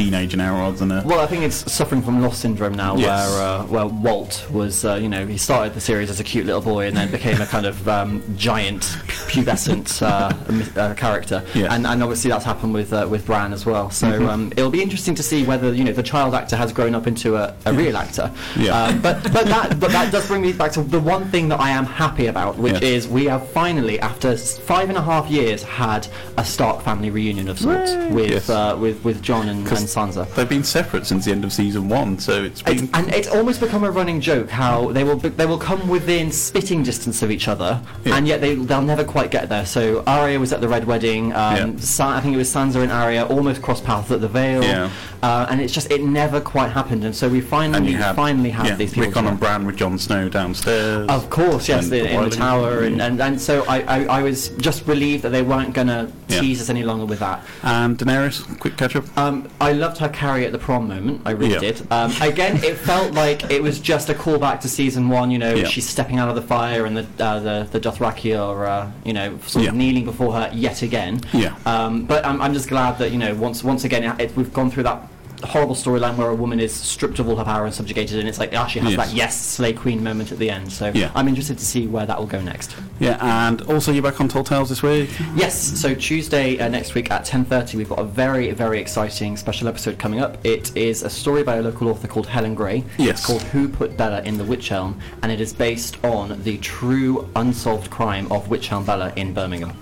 teenager 0.00 0.36
now 0.38 0.54
rather 0.58 0.76
than 0.78 0.90
a. 0.92 1.02
Well, 1.06 1.20
I 1.20 1.26
think 1.26 1.42
it's 1.44 1.70
suffering 1.70 2.00
from 2.00 2.22
Lost 2.22 2.40
syndrome 2.40 2.74
now, 2.74 2.96
Yes. 2.96 3.30
where 3.30 3.42
uh, 3.42 3.64
where 3.66 3.86
Walt 3.86 4.46
was, 4.50 4.84
uh, 4.84 4.94
you 4.94 5.08
know, 5.10 5.26
he 5.26 5.36
started 5.36 5.74
the 5.74 5.80
series 5.80 6.08
as 6.08 6.20
a 6.20 6.24
cute 6.24 6.46
little 6.46 6.62
boy 6.62 6.86
and 6.86 6.96
then 6.96 7.10
became 7.10 7.38
a 7.40 7.46
kind 7.46 7.66
of 7.66 7.86
um, 7.86 8.22
giant, 8.36 8.82
pubescent 9.28 10.00
uh, 10.02 10.32
uh, 10.80 10.94
character, 10.94 11.44
Yes. 11.54 11.70
and, 11.72 11.86
and 11.86 12.02
obviously 12.02 12.30
that's 12.30 12.44
happened 12.46 12.72
with 12.72 12.92
uh, 12.94 13.06
with 13.10 13.26
Bran 13.26 13.52
as 13.52 13.66
well. 13.66 13.90
So 13.90 14.06
Mhm. 14.10 14.28
um, 14.28 14.52
it'll 14.56 14.70
be 14.70 14.82
interesting 14.82 15.14
to 15.16 15.22
see 15.22 15.44
whether 15.44 15.72
you 15.74 15.84
know 15.84 15.92
the 15.92 16.02
child 16.02 16.34
actor 16.34 16.56
has 16.56 16.72
grown 16.72 16.94
up 16.94 17.06
into 17.06 17.36
a, 17.36 17.54
a 17.66 17.72
real 17.74 17.96
actor. 17.96 18.30
Yeah. 18.56 18.74
Uh, 18.74 18.92
but 19.06 19.22
but 19.32 19.46
that 19.46 19.78
but 19.78 19.90
that 19.92 20.10
does 20.12 20.26
bring 20.26 20.40
me 20.42 20.52
back 20.52 20.72
to 20.72 20.82
the 20.82 21.00
one 21.00 21.26
thing 21.30 21.48
that 21.50 21.60
I 21.60 21.70
am 21.70 21.84
happy 21.84 22.26
about, 22.26 22.56
which 22.56 22.72
Yes. 22.74 22.82
is 22.82 23.08
we 23.08 23.26
have 23.26 23.46
finally, 23.50 24.00
after 24.00 24.34
five 24.36 24.88
and 24.88 24.96
a 24.96 25.02
half 25.02 25.28
years, 25.28 25.62
had 25.62 26.08
a 26.38 26.44
Stark 26.44 26.82
family 26.82 27.10
reunion 27.10 27.48
of 27.48 27.58
sorts 27.58 27.92
with 28.10 28.30
Yes. 28.30 28.48
uh, 28.50 28.76
with 28.80 29.04
with 29.04 29.20
Jon 29.22 29.48
and, 29.48 29.66
and 29.68 29.88
Sansa. 29.94 30.32
They've 30.34 30.48
been 30.48 30.64
separate 30.64 31.06
since 31.06 31.24
the 31.24 31.32
end 31.32 31.44
of 31.44 31.52
season 31.52 31.88
one, 31.88 32.18
so 32.18 32.42
it's 32.44 32.62
been. 32.62 32.84
It's, 32.84 32.92
and 32.94 33.08
it's 33.12 33.28
almost 33.28 33.60
become 33.60 33.84
a 33.84 33.90
running 33.90 34.20
joke 34.20 34.50
how 34.50 34.92
they 34.92 35.04
will 35.04 35.16
be, 35.16 35.28
they 35.28 35.46
will 35.46 35.58
come 35.58 35.88
within 35.88 36.30
spitting 36.32 36.82
distance 36.82 37.22
of 37.22 37.30
each 37.30 37.48
other, 37.48 37.82
Yeah. 38.04 38.16
and 38.16 38.26
yet 38.26 38.40
they 38.40 38.54
they'll 38.54 38.82
never 38.82 39.04
quite 39.04 39.30
get 39.30 39.48
there. 39.48 39.66
So 39.66 40.02
Arya 40.06 40.38
was 40.38 40.52
at 40.52 40.60
the 40.60 40.68
Red 40.68 40.86
Wedding. 40.86 41.32
Um, 41.32 41.56
Yeah. 41.56 41.70
Sa- 41.78 42.16
I 42.16 42.20
think 42.20 42.34
it 42.34 42.38
was 42.38 42.52
Sansa 42.52 42.82
and 42.82 42.92
Arya 42.92 43.24
almost 43.26 43.62
crossed 43.62 43.84
paths 43.84 44.10
at 44.10 44.20
the 44.20 44.28
Vale. 44.28 44.62
Yeah. 44.62 44.90
Uh, 45.22 45.46
and 45.50 45.60
it's 45.60 45.72
just 45.72 45.90
it 45.90 46.02
never 46.02 46.40
quite 46.40 46.70
happened, 46.70 47.04
and 47.04 47.14
so 47.14 47.28
we 47.28 47.40
finally 47.40 47.92
had 47.92 48.16
finally 48.16 48.50
have 48.50 48.66
yeah, 48.66 48.74
these 48.76 48.92
people. 48.94 49.08
Rickon 49.08 49.26
and 49.26 49.38
Bran 49.38 49.66
with 49.66 49.76
Jon 49.76 49.98
Snow 49.98 50.28
downstairs. 50.28 51.08
Of 51.10 51.28
course, 51.30 51.68
yes, 51.68 51.84
and 51.84 51.92
the, 51.92 52.10
in 52.10 52.24
the 52.24 52.30
tower, 52.30 52.84
and, 52.84 53.00
and, 53.02 53.20
and 53.20 53.40
so 53.40 53.64
I, 53.68 53.80
I, 53.82 54.04
I 54.20 54.22
was 54.22 54.48
just 54.56 54.86
relieved 54.86 55.22
that 55.24 55.30
they 55.30 55.42
weren't 55.42 55.74
going 55.74 55.88
to 55.88 56.10
tease 56.28 56.60
us 56.62 56.70
any 56.70 56.84
longer 56.84 57.04
with 57.04 57.18
that. 57.18 57.44
And 57.62 57.98
Daenerys, 57.98 58.58
quick 58.60 58.76
catch 58.78 58.96
up. 58.96 59.04
Um, 59.18 59.48
I 59.60 59.69
loved 59.72 59.98
her 59.98 60.08
Carrie 60.08 60.44
at 60.46 60.52
the 60.52 60.58
prom 60.58 60.88
moment. 60.88 61.22
I 61.24 61.30
really 61.32 61.54
Yeah. 61.54 61.58
did. 61.60 61.86
Um, 61.90 62.12
again, 62.20 62.56
it 62.62 62.76
felt 62.76 63.12
like 63.12 63.50
it 63.50 63.62
was 63.62 63.78
just 63.78 64.08
a 64.08 64.14
callback 64.14 64.60
to 64.60 64.68
season 64.68 65.08
one. 65.08 65.30
You 65.30 65.38
know, 65.38 65.54
Yeah. 65.54 65.64
she's 65.66 65.88
stepping 65.88 66.18
out 66.18 66.28
of 66.28 66.34
the 66.34 66.42
fire, 66.42 66.84
and 66.86 66.96
the 66.96 67.06
uh, 67.24 67.40
the 67.40 67.66
the 67.70 67.80
Dothraki 67.80 68.38
are 68.38 68.66
uh, 68.66 68.90
you 69.04 69.12
know 69.12 69.38
sort 69.46 69.66
of 69.66 69.72
Yeah. 69.74 69.78
kneeling 69.78 70.04
before 70.04 70.32
her 70.34 70.50
yet 70.52 70.82
again. 70.82 71.20
Yeah. 71.32 71.54
Um, 71.66 72.04
but 72.04 72.24
I'm, 72.24 72.40
I'm 72.40 72.54
just 72.54 72.68
glad 72.68 72.98
that 72.98 73.10
you 73.12 73.18
know 73.18 73.34
once 73.34 73.62
once 73.64 73.84
again 73.84 74.02
it, 74.18 74.36
we've 74.36 74.52
gone 74.52 74.70
through 74.70 74.84
that 74.84 75.02
horrible 75.44 75.74
storyline 75.74 76.16
where 76.16 76.28
a 76.28 76.34
woman 76.34 76.60
is 76.60 76.72
stripped 76.72 77.18
of 77.18 77.28
all 77.28 77.36
her 77.36 77.44
power 77.44 77.64
and 77.64 77.74
subjugated, 77.74 78.18
and 78.18 78.28
it's 78.28 78.38
like 78.38 78.54
ah, 78.56 78.66
she 78.66 78.78
has 78.80 78.92
Yes. 78.92 79.06
that 79.08 79.14
yes 79.16 79.40
slay 79.40 79.72
queen 79.72 80.02
moment 80.02 80.32
at 80.32 80.38
the 80.38 80.50
end. 80.50 80.72
So 80.72 80.90
Yeah. 80.94 81.10
I'm 81.14 81.28
interested 81.28 81.58
to 81.58 81.64
see 81.64 81.86
where 81.86 82.06
that 82.06 82.18
will 82.18 82.26
go 82.26 82.40
next. 82.40 82.74
Yeah, 82.98 83.18
and 83.46 83.62
also 83.62 83.92
you're 83.92 84.02
back 84.02 84.20
on 84.20 84.28
Tall 84.28 84.44
Tales 84.44 84.68
this 84.68 84.82
week. 84.82 85.10
Yes, 85.34 85.54
so 85.80 85.94
Tuesday 85.94 86.58
uh, 86.58 86.68
next 86.68 86.94
week 86.94 87.10
at 87.10 87.24
10:30 87.24 87.74
we've 87.76 87.88
got 87.88 87.98
a 87.98 88.04
very 88.04 88.50
very 88.52 88.78
exciting 88.80 89.36
special 89.36 89.68
episode 89.68 89.98
coming 89.98 90.20
up. 90.20 90.38
It 90.44 90.76
is 90.76 91.02
a 91.02 91.10
story 91.10 91.42
by 91.42 91.56
a 91.56 91.62
local 91.62 91.88
author 91.88 92.08
called 92.08 92.26
Helen 92.26 92.54
Gray. 92.54 92.84
Yes. 92.98 93.18
It's 93.18 93.26
called 93.26 93.42
Who 93.42 93.68
Put 93.68 93.96
Bella 93.96 94.22
in 94.22 94.36
the 94.38 94.44
Wych 94.44 94.70
Elm 94.72 94.98
and 95.22 95.30
it 95.32 95.40
is 95.40 95.52
based 95.52 96.02
on 96.04 96.42
the 96.42 96.58
true 96.58 97.28
unsolved 97.36 97.90
crime 97.90 98.30
of 98.30 98.48
Wych 98.48 98.70
Elm 98.72 98.84
Bella 98.84 99.12
in 99.16 99.32
Birmingham. 99.34 99.72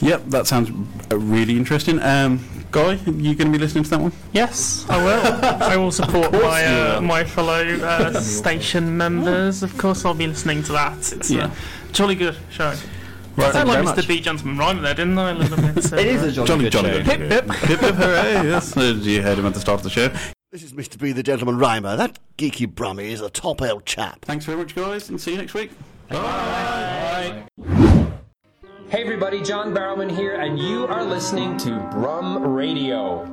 Yep, 0.00 0.24
that 0.26 0.46
sounds 0.46 0.70
uh, 1.10 1.18
really 1.18 1.56
interesting. 1.56 2.00
Um, 2.02 2.40
Guy, 2.70 2.94
you 3.04 3.34
going 3.34 3.36
to 3.36 3.50
be 3.50 3.58
listening 3.58 3.84
to 3.84 3.90
that 3.90 4.00
one? 4.00 4.12
Yes, 4.32 4.86
I 4.88 4.96
will. 5.04 5.44
I 5.62 5.76
will 5.76 5.90
support 5.92 6.32
my 6.32 6.64
uh, 6.64 7.00
my 7.02 7.22
fellow 7.22 7.62
uh, 7.84 8.18
station 8.20 8.96
members. 8.96 9.62
Of 9.62 9.76
course, 9.76 10.06
I'll 10.06 10.14
be 10.14 10.26
listening 10.26 10.62
to 10.64 10.72
that. 10.72 11.12
It's 11.12 11.30
Yeah. 11.30 11.50
a 11.52 11.92
jolly 11.92 12.14
good 12.14 12.36
show. 12.50 12.68
Right, 13.34 13.48
I 13.48 13.52
thank 13.52 13.52
sound 13.52 13.68
like 13.68 13.84
very 13.96 13.96
Mr. 14.04 14.08
B. 14.08 14.20
Gentleman 14.20 14.58
Rhymer 14.58 14.80
there, 14.82 14.94
didn't 14.94 15.18
I? 15.18 15.30
A 15.30 15.34
little 15.34 15.56
bit. 15.56 15.84
so, 15.84 15.96
It 15.96 16.06
is 16.06 16.22
uh, 16.22 16.26
a 16.26 16.30
jolly, 16.32 16.46
Jolly, 16.46 16.62
good 16.64 16.72
jolly 16.72 16.90
show. 16.90 17.16
good. 17.16 17.28
Pip, 17.28 17.46
pip. 17.46 17.56
Hip, 17.68 17.80
hip, 17.80 17.94
hooray, 17.94 18.32
yes. 18.48 18.76
Uh, 18.76 18.80
You 19.00 19.22
heard 19.22 19.38
him 19.38 19.46
at 19.46 19.54
the 19.54 19.60
start 19.60 19.80
of 19.80 19.84
the 19.84 19.90
show. 19.90 20.08
This 20.50 20.62
is 20.62 20.72
Mr. 20.74 20.98
B, 20.98 21.12
the 21.12 21.22
gentleman 21.22 21.56
rhymer. 21.58 21.96
That 21.96 22.18
geeky 22.38 22.66
brummie 22.66 23.10
is 23.10 23.20
a 23.22 23.30
top 23.30 23.60
L 23.62 23.80
chap. 23.80 24.24
Thanks 24.24 24.44
very 24.44 24.58
much, 24.58 24.74
guys, 24.74 25.08
and 25.08 25.18
see 25.20 25.32
you 25.32 25.38
next 25.38 25.54
week. 25.54 25.70
Hey 28.92 29.00
everybody, 29.00 29.40
John 29.40 29.74
Barrowman 29.74 30.14
here, 30.14 30.34
and 30.34 30.58
you 30.58 30.86
are 30.86 31.02
listening 31.02 31.56
to 31.56 31.78
Brum 31.90 32.46
Radio. 32.46 33.24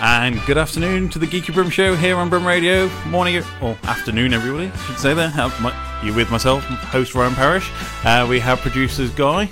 And 0.00 0.40
good 0.46 0.56
afternoon 0.56 1.08
to 1.08 1.18
the 1.18 1.26
Geeky 1.26 1.52
Brum 1.52 1.70
Show 1.70 1.96
here 1.96 2.16
on 2.16 2.30
Brum 2.30 2.46
Radio. 2.46 2.88
Morning 3.08 3.42
or 3.60 3.76
afternoon, 3.82 4.32
everybody. 4.32 4.70
I 4.72 4.76
should 4.86 4.98
say 5.00 5.12
there. 5.12 5.28
Have 5.28 5.60
my, 5.60 5.74
you 6.04 6.14
with 6.14 6.30
myself, 6.30 6.62
host 6.62 7.16
Ryan 7.16 7.34
Parrish. 7.34 7.68
Uh, 8.04 8.24
we 8.30 8.38
have 8.38 8.60
producers 8.60 9.10
Guy, 9.10 9.46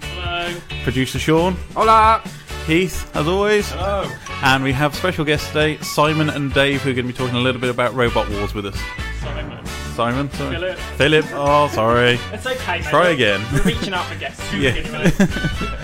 Hello. 0.00 0.52
producer 0.82 1.20
Sean, 1.20 1.54
Hola! 1.74 2.20
Heath, 2.66 3.14
as 3.14 3.28
always. 3.28 3.70
Hello. 3.70 4.10
And 4.42 4.64
we 4.64 4.72
have 4.72 4.92
special 4.96 5.24
guests 5.24 5.46
today, 5.46 5.78
Simon 5.82 6.30
and 6.30 6.52
Dave, 6.52 6.82
who 6.82 6.90
are 6.90 6.94
going 6.94 7.06
to 7.06 7.12
be 7.12 7.16
talking 7.16 7.36
a 7.36 7.40
little 7.40 7.60
bit 7.60 7.70
about 7.70 7.94
Robot 7.94 8.28
Wars 8.28 8.54
with 8.54 8.66
us. 8.66 8.80
Simon. 9.20 9.67
Simon, 9.98 10.30
sorry. 10.30 10.54
Philip. 10.54 10.78
Philip, 10.78 11.26
oh, 11.32 11.66
sorry. 11.74 12.20
It's 12.32 12.46
okay. 12.46 12.78
mate. 12.78 12.84
Try 12.84 13.08
again. 13.08 13.44
We're 13.52 13.62
reaching 13.64 13.92
out 13.92 14.06
for 14.06 14.16
guests. 14.16 14.40
You 14.52 14.60
Yeah. 14.60 14.74
begin, 14.74 14.92
Philip. 14.92 15.14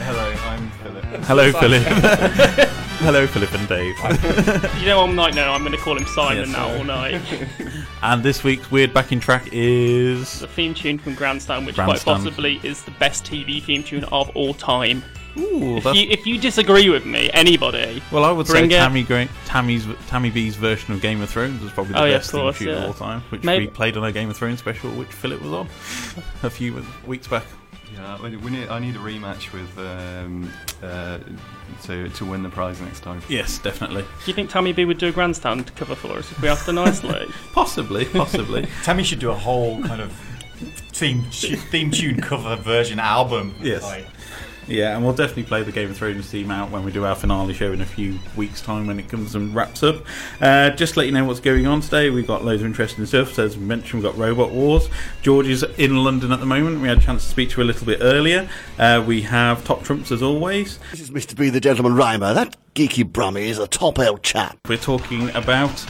Hello, 0.06 0.32
I'm 0.46 0.70
Philip. 0.70 1.04
Hello, 1.24 1.52
Philip. 1.52 1.82
Hello, 3.02 3.26
Philip 3.26 3.52
and 3.54 3.68
Dave. 3.68 3.96
You 4.80 4.86
know, 4.86 5.00
I'm 5.02 5.16
night 5.16 5.34
now. 5.34 5.52
I'm 5.52 5.62
going 5.64 5.72
to 5.72 5.78
call 5.78 5.96
him 5.96 6.06
Simon 6.06 6.44
Yes, 6.44 6.52
now 6.52 6.76
all 6.76 6.84
night. 6.84 7.20
and 8.04 8.22
this 8.22 8.44
week's 8.44 8.70
weird 8.70 8.94
backing 8.94 9.18
track 9.18 9.48
is. 9.50 10.38
the 10.38 10.46
theme 10.46 10.74
tune 10.74 10.98
from 10.98 11.16
Grandstand, 11.16 11.66
which 11.66 11.74
quite 11.74 12.04
possibly 12.04 12.60
is 12.62 12.82
the 12.84 12.92
best 12.92 13.24
TV 13.24 13.60
theme 13.60 13.82
tune 13.82 14.04
of 14.12 14.30
all 14.36 14.54
time. 14.54 15.02
Ooh, 15.36 15.76
If 15.78 15.84
you, 15.86 16.06
if 16.10 16.26
you 16.26 16.38
disagree 16.38 16.88
with 16.88 17.04
me, 17.06 17.28
anybody, 17.32 18.02
Well, 18.12 18.24
I 18.24 18.30
would 18.30 18.46
say 18.46 18.52
Bring 18.60 18.70
it. 18.70 18.76
Tammy 18.76 19.02
Gra- 19.02 19.28
Tammy's 19.46 19.84
Tammy 20.06 20.30
B's 20.30 20.54
version 20.56 20.94
of 20.94 21.00
Game 21.00 21.20
of 21.22 21.28
Thrones 21.30 21.60
was 21.62 21.72
probably 21.72 21.94
the 21.94 22.02
Oh, 22.02 22.10
best 22.10 22.32
of 22.32 22.40
course, 22.40 22.56
theme 22.58 22.68
tune 22.68 22.76
yeah. 22.76 22.82
of 22.84 22.88
all 22.88 22.94
time, 22.94 23.20
which 23.30 23.42
Maybe- 23.42 23.66
we 23.66 23.70
played 23.72 23.96
on 23.96 24.04
our 24.04 24.12
Game 24.12 24.30
of 24.30 24.36
Thrones 24.36 24.60
special, 24.60 24.90
which 24.92 25.08
Philip 25.08 25.42
was 25.42 25.52
on 25.52 25.68
a 26.44 26.50
few 26.50 26.84
weeks 27.06 27.26
back. 27.26 27.44
Yeah, 27.92 28.20
we, 28.22 28.36
we 28.36 28.50
need, 28.50 28.68
I 28.68 28.78
need 28.80 28.96
a 28.96 28.98
rematch 28.98 29.52
with 29.52 29.78
um, 29.78 30.50
uh, 30.82 31.18
to 31.84 32.08
to 32.08 32.24
win 32.24 32.42
the 32.42 32.48
prize 32.48 32.80
next 32.80 33.00
time. 33.00 33.22
Yes, 33.28 33.58
definitely. 33.58 34.02
do 34.02 34.08
you 34.26 34.32
think 34.34 34.50
Tammy 34.50 34.72
B 34.72 34.84
would 34.84 34.98
do 34.98 35.06
a 35.08 35.12
Grandstand 35.12 35.72
cover 35.76 35.94
for 35.94 36.18
us 36.18 36.30
if 36.32 36.40
we 36.42 36.48
asked 36.48 36.66
her 36.66 36.72
nicely? 36.72 37.26
Possibly, 37.52 38.04
possibly. 38.06 38.66
Tammy 38.82 39.04
should 39.04 39.20
do 39.20 39.30
a 39.30 39.34
whole 39.34 39.80
kind 39.84 40.00
of 40.00 40.12
theme 40.92 41.22
theme 41.30 41.90
tune 41.92 42.20
cover 42.20 42.56
version 42.56 42.98
album. 42.98 43.54
Yes. 43.62 43.82
Like, 43.84 44.06
Yeah, 44.66 44.94
and 44.94 45.04
we'll 45.04 45.14
definitely 45.14 45.44
play 45.44 45.62
the 45.62 45.72
Game 45.72 45.90
of 45.90 45.96
Thrones 45.96 46.26
theme 46.26 46.50
out 46.50 46.70
when 46.70 46.84
we 46.84 46.92
do 46.92 47.04
our 47.04 47.14
finale 47.14 47.54
show 47.54 47.72
in 47.72 47.80
a 47.80 47.86
few 47.86 48.18
weeks' 48.36 48.60
time 48.60 48.86
when 48.86 48.98
it 48.98 49.08
comes 49.08 49.34
and 49.34 49.54
wraps 49.54 49.82
up. 49.82 50.04
Uh, 50.40 50.70
just 50.70 50.94
to 50.94 51.00
let 51.00 51.06
you 51.06 51.12
know 51.12 51.24
what's 51.24 51.40
going 51.40 51.66
on 51.66 51.80
today, 51.80 52.10
we've 52.10 52.26
got 52.26 52.44
loads 52.44 52.62
of 52.62 52.66
interesting 52.66 53.04
stuff. 53.06 53.34
So 53.34 53.44
as 53.44 53.56
we 53.56 53.64
mentioned, 53.64 54.02
we've 54.02 54.10
got 54.10 54.18
Robot 54.18 54.50
Wars. 54.50 54.88
George 55.22 55.48
is 55.48 55.62
in 55.76 56.02
London 56.02 56.32
at 56.32 56.40
the 56.40 56.46
moment. 56.46 56.80
We 56.80 56.88
had 56.88 56.98
a 56.98 57.02
chance 57.02 57.24
to 57.24 57.30
speak 57.30 57.50
to 57.50 57.56
her 57.56 57.62
a 57.62 57.66
little 57.66 57.86
bit 57.86 57.98
earlier. 58.00 58.48
Uh, 58.78 59.02
we 59.06 59.22
have 59.22 59.64
Top 59.64 59.82
Trumps 59.82 60.10
as 60.10 60.22
always. 60.22 60.78
This 60.90 61.00
is 61.00 61.10
Mr. 61.10 61.36
B, 61.36 61.50
the 61.50 61.60
gentleman 61.60 61.94
rhymer. 61.94 62.32
That 62.32 62.56
geeky 62.74 63.04
brummie 63.04 63.46
is 63.46 63.58
a 63.58 63.66
top 63.66 63.98
L 63.98 64.18
chap. 64.18 64.58
We're 64.68 64.78
talking 64.78 65.30
about 65.30 65.84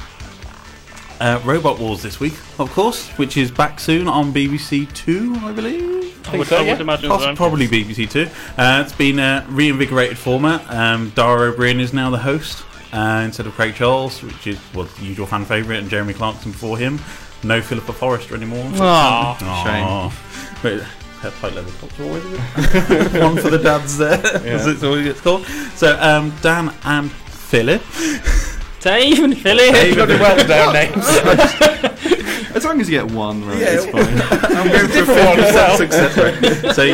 uh, 1.24 1.40
Robot 1.42 1.78
Wars 1.78 2.02
this 2.02 2.20
week, 2.20 2.34
of 2.58 2.70
course, 2.72 3.08
which 3.16 3.38
is 3.38 3.50
back 3.50 3.80
soon 3.80 4.06
on 4.08 4.32
BBC 4.32 4.92
Two, 4.92 5.34
I 5.38 5.52
believe. 5.52 6.04
I 6.28 6.36
would, 6.38 6.52
I 6.52 6.62
would 6.70 6.80
imagine 6.80 7.08
Poss- 7.08 7.36
probably 7.36 7.66
BBC 7.66 8.10
Two. 8.10 8.28
Uh, 8.58 8.82
it's 8.84 8.92
been 8.94 9.18
a 9.18 9.44
reinvigorated 9.48 10.18
format. 10.18 10.62
Um, 10.70 11.10
Dara 11.14 11.50
Ó 11.52 11.56
Briain 11.56 11.80
is 11.80 11.94
now 11.94 12.10
the 12.10 12.18
host 12.18 12.62
uh, 12.92 13.22
instead 13.24 13.46
of 13.46 13.54
Craig 13.54 13.74
Charles, 13.74 14.22
which 14.22 14.46
is 14.46 14.58
was 14.74 14.92
the 14.96 15.06
usual 15.06 15.26
fan 15.26 15.46
favourite, 15.46 15.78
and 15.78 15.88
Jeremy 15.88 16.12
Clarkson 16.12 16.52
before 16.52 16.76
him. 16.76 17.00
No 17.42 17.62
Philippa 17.62 17.92
Forrester 17.94 18.34
anymore. 18.34 18.64
Aw. 18.74 19.38
Aw. 19.40 20.58
But 20.62 20.80
her 20.82 21.30
tight 21.30 21.54
level 21.54 21.72
tops 21.72 22.00
always 22.00 22.22
one 23.22 23.36
for 23.38 23.48
the 23.48 23.60
dads 23.62 23.96
there, 23.96 24.20
as 24.46 24.66
it's 24.66 24.82
always 24.82 25.04
gets 25.06 25.22
called. 25.22 25.46
So 25.74 25.98
um, 26.00 26.34
Dan 26.42 26.74
and 26.84 27.10
Philip. 27.10 27.82
Dave 28.84 29.24
and 29.24 29.36
Philip. 29.38 29.72
Dave 29.72 29.96
and 29.98 30.10
As 32.54 32.64
long 32.66 32.80
as 32.82 32.90
you 32.90 33.00
get 33.00 33.10
one 33.10 33.42
right, 33.46 33.58
Yeah. 33.58 33.66
it's 33.70 33.86
fine. 33.86 34.04
I'm 34.56 34.68
going 34.68 34.86
for 34.88 34.92
Different 34.92 35.20
a 35.20 35.24
one 35.24 35.38
success. 35.38 35.78
yourself. 35.78 35.78
success 35.78 36.16
rate. 36.18 36.74
So, 36.74 36.84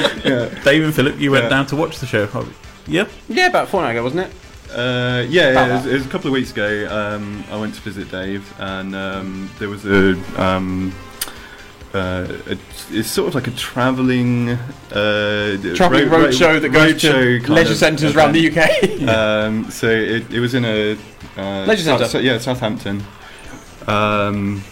Dave 0.62 0.84
and 0.84 0.95
Philip, 0.95 1.18
you 1.18 1.32
went 1.32 1.45
Yeah. 1.45 1.49
down 1.51 1.66
to 1.66 1.74
watch 1.76 1.99
the 1.99 2.07
show. 2.07 2.26
have? 2.28 2.47
Yeah. 2.86 3.07
Yeah, 3.28 3.49
about 3.49 3.66
four 3.68 3.80
fortnight 3.80 3.97
ago, 3.97 4.05
wasn't 4.05 4.28
it? 4.28 4.32
Uh, 4.72 5.24
yeah, 5.28 5.51
yeah 5.51 5.66
it, 5.66 5.72
was, 5.72 5.86
it 5.86 5.93
was 5.95 6.07
a 6.07 6.09
couple 6.09 6.28
of 6.28 6.32
weeks 6.32 6.53
ago. 6.53 6.86
Um, 6.88 7.43
I 7.51 7.57
went 7.59 7.74
to 7.74 7.80
visit 7.80 8.09
Dave, 8.09 8.45
and 8.61 8.95
um, 8.95 9.51
there 9.59 9.68
was 9.68 9.84
a 9.84 10.14
um, 10.41 10.95
uh, 11.93 12.24
a, 12.47 12.57
it's 12.91 13.11
sort 13.11 13.26
of 13.26 13.34
like 13.34 13.49
a 13.49 13.51
travelling 13.51 14.51
uh, 14.51 15.57
Travelling 15.74 16.07
roadshow 16.09 16.61
that 16.61 16.68
goes 16.72 17.01
to 17.03 17.41
leisure 17.53 17.74
centres 17.74 18.14
around 18.14 18.30
the. 18.32 18.49
UK. 18.49 19.09
um, 19.09 19.68
so 19.72 19.88
it, 19.88 20.32
it 20.32 20.38
was 20.38 20.55
in 20.55 20.64
a 20.64 20.97
uh, 21.36 21.64
Leisure 21.66 21.84
South- 21.84 21.98
centre. 22.00 22.06
so- 22.12 22.18
yeah, 22.18 22.38
Southampton. 22.38 23.02
Um, 23.86 24.62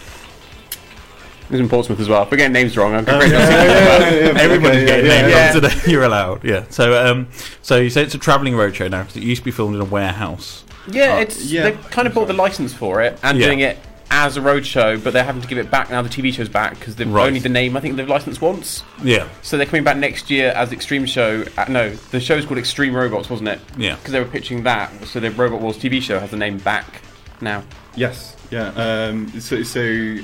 It 1.45 1.53
was 1.53 1.61
in 1.61 1.69
Portsmouth 1.69 1.99
as 1.99 2.07
well. 2.07 2.27
We're 2.29 2.37
getting 2.37 2.53
names 2.53 2.77
wrong. 2.77 2.93
I'm 2.93 3.03
going 3.05 3.31
yeah, 3.31 3.37
yeah, 3.39 4.09
yeah, 4.09 4.09
yeah, 4.33 4.39
Everybody's 4.39 4.83
okay, 4.83 4.85
getting 4.85 5.05
yeah, 5.07 5.21
named 5.21 5.31
yeah. 5.33 5.47
on 5.55 5.61
today. 5.61 5.75
You're 5.91 6.03
allowed. 6.03 6.43
Yeah. 6.43 6.65
So, 6.69 7.03
um, 7.11 7.27
so 7.63 7.77
you 7.77 7.89
say 7.89 8.03
it's 8.03 8.13
a 8.13 8.19
travelling 8.19 8.53
roadshow 8.53 8.87
now 8.91 9.01
because 9.01 9.17
it 9.17 9.23
used 9.23 9.41
to 9.41 9.45
be 9.45 9.51
filmed 9.51 9.73
in 9.75 9.81
a 9.81 9.85
warehouse. 9.85 10.63
Yeah, 10.91 11.15
Uh, 11.15 11.19
it's 11.21 11.49
they 11.51 11.71
kind 11.89 12.07
of 12.07 12.13
bought 12.13 12.27
the 12.27 12.33
license 12.33 12.71
for 12.73 13.01
it 13.01 13.17
and 13.23 13.37
Yeah. 13.39 13.45
doing 13.47 13.59
it 13.61 13.79
as 14.11 14.37
a 14.37 14.41
roadshow, 14.41 15.01
but 15.03 15.13
they're 15.13 15.23
having 15.23 15.41
to 15.41 15.47
give 15.47 15.57
it 15.57 15.69
back 15.69 15.89
now. 15.91 16.01
The 16.01 16.09
TV 16.09 16.33
show's 16.33 16.49
back 16.49 16.77
because 16.79 16.95
they've 16.95 17.09
Right. 17.11 17.27
only 17.27 17.39
the 17.39 17.49
name. 17.49 17.77
I 17.77 17.79
think 17.79 17.95
they've 17.95 18.07
licensed 18.09 18.41
once. 18.41 18.83
Yeah. 19.03 19.27
So 19.43 19.55
they're 19.57 19.65
coming 19.67 19.83
back 19.83 19.97
next 19.97 20.29
year 20.31 20.49
as 20.55 20.71
Extreme 20.71 21.05
Show. 21.05 21.45
Uh, 21.57 21.65
no, 21.69 21.89
the 22.11 22.19
show's 22.19 22.45
called 22.45 22.57
Extreme 22.57 22.95
Robots, 22.95 23.29
wasn't 23.29 23.49
it? 23.49 23.59
Yeah. 23.77 23.95
Because 23.95 24.11
they 24.13 24.19
were 24.19 24.25
pitching 24.25 24.63
that. 24.63 24.91
So 25.05 25.19
the 25.19 25.29
Robot 25.31 25.61
Wars 25.61 25.77
TV 25.77 26.01
show 26.01 26.19
has 26.19 26.31
the 26.31 26.37
name 26.37 26.57
back 26.57 27.01
now. 27.41 27.63
Yes. 27.95 28.35
Yeah. 28.51 28.69
Um, 28.75 29.27
so, 29.39 29.61
so 29.63 30.17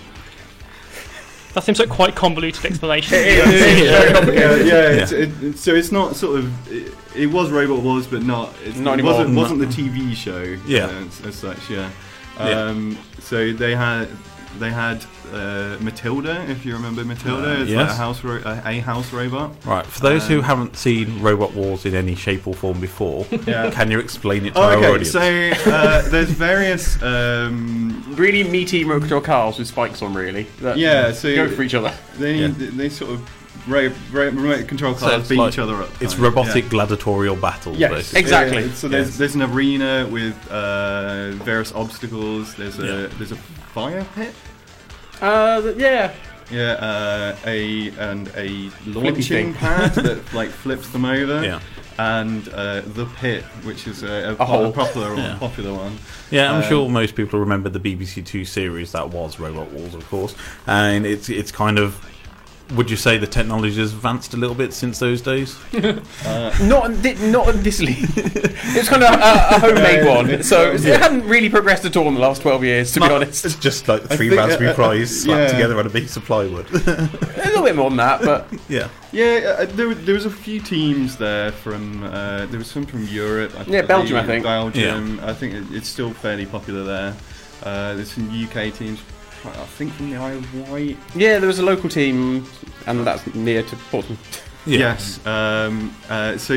That 1.53 1.63
seems 1.63 1.79
like 1.79 1.89
quite 1.89 2.15
convoluted 2.15 2.65
explanation. 2.65 3.13
yeah, 3.19 4.55
yeah. 4.55 4.89
It's, 4.89 5.11
it, 5.11 5.43
it- 5.43 5.57
so 5.57 5.73
it's 5.73 5.91
not 5.91 6.15
sort 6.15 6.39
of. 6.39 6.71
It, 6.71 6.91
it 7.15 7.27
was 7.27 7.49
Robot 7.49 7.79
Wars, 7.81 8.07
but 8.07 8.23
not. 8.23 8.53
It's, 8.65 8.77
Not 8.77 8.91
it 8.99 9.03
anymore. 9.03 9.13
wasn't, 9.19 9.35
wasn't 9.37 9.59
the 9.59 9.67
TV 9.67 10.13
show. 10.15 10.41
Yeah. 10.67 10.87
uh, 10.87 11.05
as, 11.05 11.21
as 11.27 11.35
such. 11.35 11.69
Yeah. 11.69 11.89
Yeah. 12.39 12.61
Um, 12.69 12.97
So 13.19 13.53
they 13.53 13.75
had 13.75 14.07
they 14.59 14.71
had 14.71 15.03
uh, 15.33 15.75
Matilda, 15.81 16.45
if 16.49 16.65
you 16.65 16.73
remember 16.73 17.03
Matilda. 17.03 17.59
Uh, 17.59 17.63
it's 17.63 17.71
like 17.73 17.89
a 17.89 17.93
house 17.93 18.23
ro- 18.23 18.41
a, 18.45 18.61
a 18.65 18.79
house 18.79 19.11
robot. 19.11 19.51
Right. 19.65 19.85
For 19.85 19.99
those 19.99 20.27
who 20.29 20.37
Um, 20.37 20.43
haven't 20.43 20.77
seen 20.77 21.21
Robot 21.21 21.53
Wars 21.53 21.85
in 21.85 21.93
any 21.93 22.15
shape 22.15 22.47
or 22.47 22.53
form 22.53 22.79
before, 22.79 23.25
Yeah. 23.45 23.69
can 23.71 23.91
you 23.91 23.99
explain 23.99 24.45
it 24.45 24.53
to 24.53 24.59
Oh, 24.59 24.63
our 24.63 24.73
okay. 24.77 24.87
audience? 24.87 25.11
So 25.11 25.19
uh, 25.71 26.07
there's 26.09 26.29
various. 26.31 27.01
Um, 27.03 28.01
Really 28.15 28.43
meaty 28.45 28.83
remote 28.85 28.99
control 29.01 29.19
cars 29.21 29.57
with 29.59 29.67
spikes 29.67 30.01
on, 30.01 30.13
really. 30.13 30.43
that 30.61 30.77
yeah, 30.77 31.11
so 31.11 31.35
go 31.35 31.49
for 31.49 31.63
each 31.63 31.73
other. 31.75 31.93
They 32.17 32.35
Yeah. 32.35 32.47
they 32.57 32.87
sort 32.87 33.11
of 33.11 33.19
ro- 33.67 33.91
ro- 34.11 34.25
remote 34.29 34.67
control 34.67 34.93
cars 34.93 35.21
it's 35.21 35.29
beat 35.29 35.37
like- 35.39 35.53
each 35.53 35.59
other 35.59 35.75
up. 35.75 35.89
It's 36.01 36.13
kind 36.13 36.25
of, 36.27 36.35
robotic 36.35 36.63
yeah. 36.65 36.69
gladiatorial 36.69 37.35
battles. 37.35 37.77
Yes, 37.77 37.91
basically. 37.91 38.19
exactly. 38.21 38.63
Yeah, 38.65 38.73
so 38.73 38.87
there's 38.87 39.07
Yes. 39.07 39.17
there's 39.17 39.35
an 39.35 39.41
arena 39.43 40.07
with 40.09 40.35
uh, 40.51 41.31
various 41.43 41.73
obstacles. 41.73 42.53
There's 42.55 42.79
a 42.79 42.85
Yeah. 42.85 43.07
there's 43.17 43.31
a 43.31 43.37
fire 43.73 44.05
pit. 44.15 44.33
Uh, 45.21 45.73
yeah. 45.77 46.11
Yeah, 46.51 46.73
uh, 46.73 47.35
a 47.47 47.89
and 47.97 48.29
a 48.37 48.69
launching 48.85 49.53
pad 49.55 49.95
that 49.95 50.33
like 50.33 50.49
flips 50.49 50.89
them 50.89 51.05
over. 51.05 51.43
Yeah. 51.43 51.59
And 51.97 52.47
uh, 52.49 52.81
the 52.81 53.05
pit, 53.19 53.43
which 53.63 53.87
is 53.87 54.03
a, 54.03 54.35
a, 54.37 54.43
A 54.43 54.45
hole. 54.45 54.71
popular 54.73 55.15
Yeah. 55.17 55.37
popular 55.39 55.73
one. 55.73 55.97
Yeah, 56.29 56.51
I'm 56.51 56.61
Um, 56.61 56.69
sure 56.69 56.89
most 56.89 57.15
people 57.15 57.39
remember 57.39 57.69
the 57.69 57.79
BBC 57.79 58.23
Two 58.25 58.43
series 58.45 58.91
that 58.91 59.09
was 59.11 59.39
Robot 59.39 59.71
Wars, 59.71 59.93
of 59.95 60.07
course, 60.09 60.35
and 60.67 61.05
it's 61.05 61.29
it's 61.29 61.51
kind 61.51 61.79
of. 61.79 61.99
Would 62.73 62.89
you 62.89 62.97
say 62.97 63.17
the 63.19 63.27
technology 63.27 63.75
has 63.79 63.93
advanced 63.93 64.33
a 64.33 64.37
little 64.37 64.55
bit 64.55 64.73
since 64.73 64.97
those 64.97 65.21
days? 65.21 65.55
Not 65.73 66.85
on 66.85 66.95
thi- 66.95 67.13
not 67.31 67.47
on 67.47 67.61
this 67.61 67.79
league. 67.79 67.97
it's 68.17 68.89
kind 68.89 69.03
of 69.03 69.13
a, 69.13 69.55
a 69.55 69.59
homemade 69.59 70.03
Yeah, 70.03 70.15
one, 70.15 70.43
so 70.43 70.71
it 70.71 70.81
yeah. 70.81 70.97
hadn't 70.97 71.25
really 71.27 71.49
progressed 71.49 71.85
at 71.85 71.95
all 71.95 72.07
in 72.07 72.15
the 72.15 72.19
last 72.19 72.41
twelve 72.41 72.63
years, 72.63 72.91
to 72.93 72.99
be 73.01 73.05
honest. 73.05 73.45
It's 73.45 73.55
just 73.59 73.87
like 73.87 74.01
three 74.03 74.29
think, 74.29 74.39
raspberry 74.41 74.69
uh, 74.69 75.03
uh, 75.03 75.05
slapped 75.05 75.41
yeah. 75.41 75.47
together 75.51 75.77
on 75.79 75.85
a 75.85 75.89
piece 75.91 76.17
of 76.17 76.25
plywood. 76.25 76.67
A 76.71 77.09
little 77.45 77.63
bit 77.63 77.75
more 77.75 77.89
than 77.91 77.97
that, 77.97 78.21
but 78.21 78.47
yeah. 78.67 78.89
Yeah, 79.11 79.57
uh, 79.59 79.65
there, 79.65 79.87
were- 79.89 79.93
there 79.95 80.15
was 80.15 80.25
a 80.25 80.31
few 80.31 80.59
teams 80.59 81.17
there 81.17 81.51
from. 81.51 82.03
Uh, 82.03 82.47
there 82.47 82.57
was 82.57 82.67
some 82.69 82.85
from 82.85 83.03
Europe. 83.07 83.53
I 83.59 83.63
Yeah, 83.65 83.83
Belgium, 83.83 84.17
I 84.17 84.25
think. 84.25 84.43
Belgium. 84.43 85.19
I 85.21 85.33
think 85.33 85.53
it, 85.53 85.63
it's 85.71 85.87
still 85.87 86.11
fairly 86.13 86.45
popular 86.47 86.83
there. 86.83 87.15
Uh, 87.63 87.93
there's 87.93 88.11
some 88.11 88.27
UK 88.29 88.73
teams. 88.73 88.99
I 89.47 89.65
think 89.77 89.93
from 89.93 90.09
the 90.11 90.17
Isle 90.17 90.37
of 90.37 90.69
Wight. 90.71 90.97
yeah, 91.15 91.39
there 91.39 91.47
was 91.47 91.59
a 91.59 91.63
local 91.63 91.89
team, 91.89 92.45
and 92.87 93.05
that's 93.05 93.25
near 93.35 93.63
to 93.63 93.75
Portsmouth. 93.91 94.41
Yeah. 94.67 94.79
Yes. 94.97 95.23
Um, 95.27 95.95
uh, 96.09 96.39
so 96.39 96.55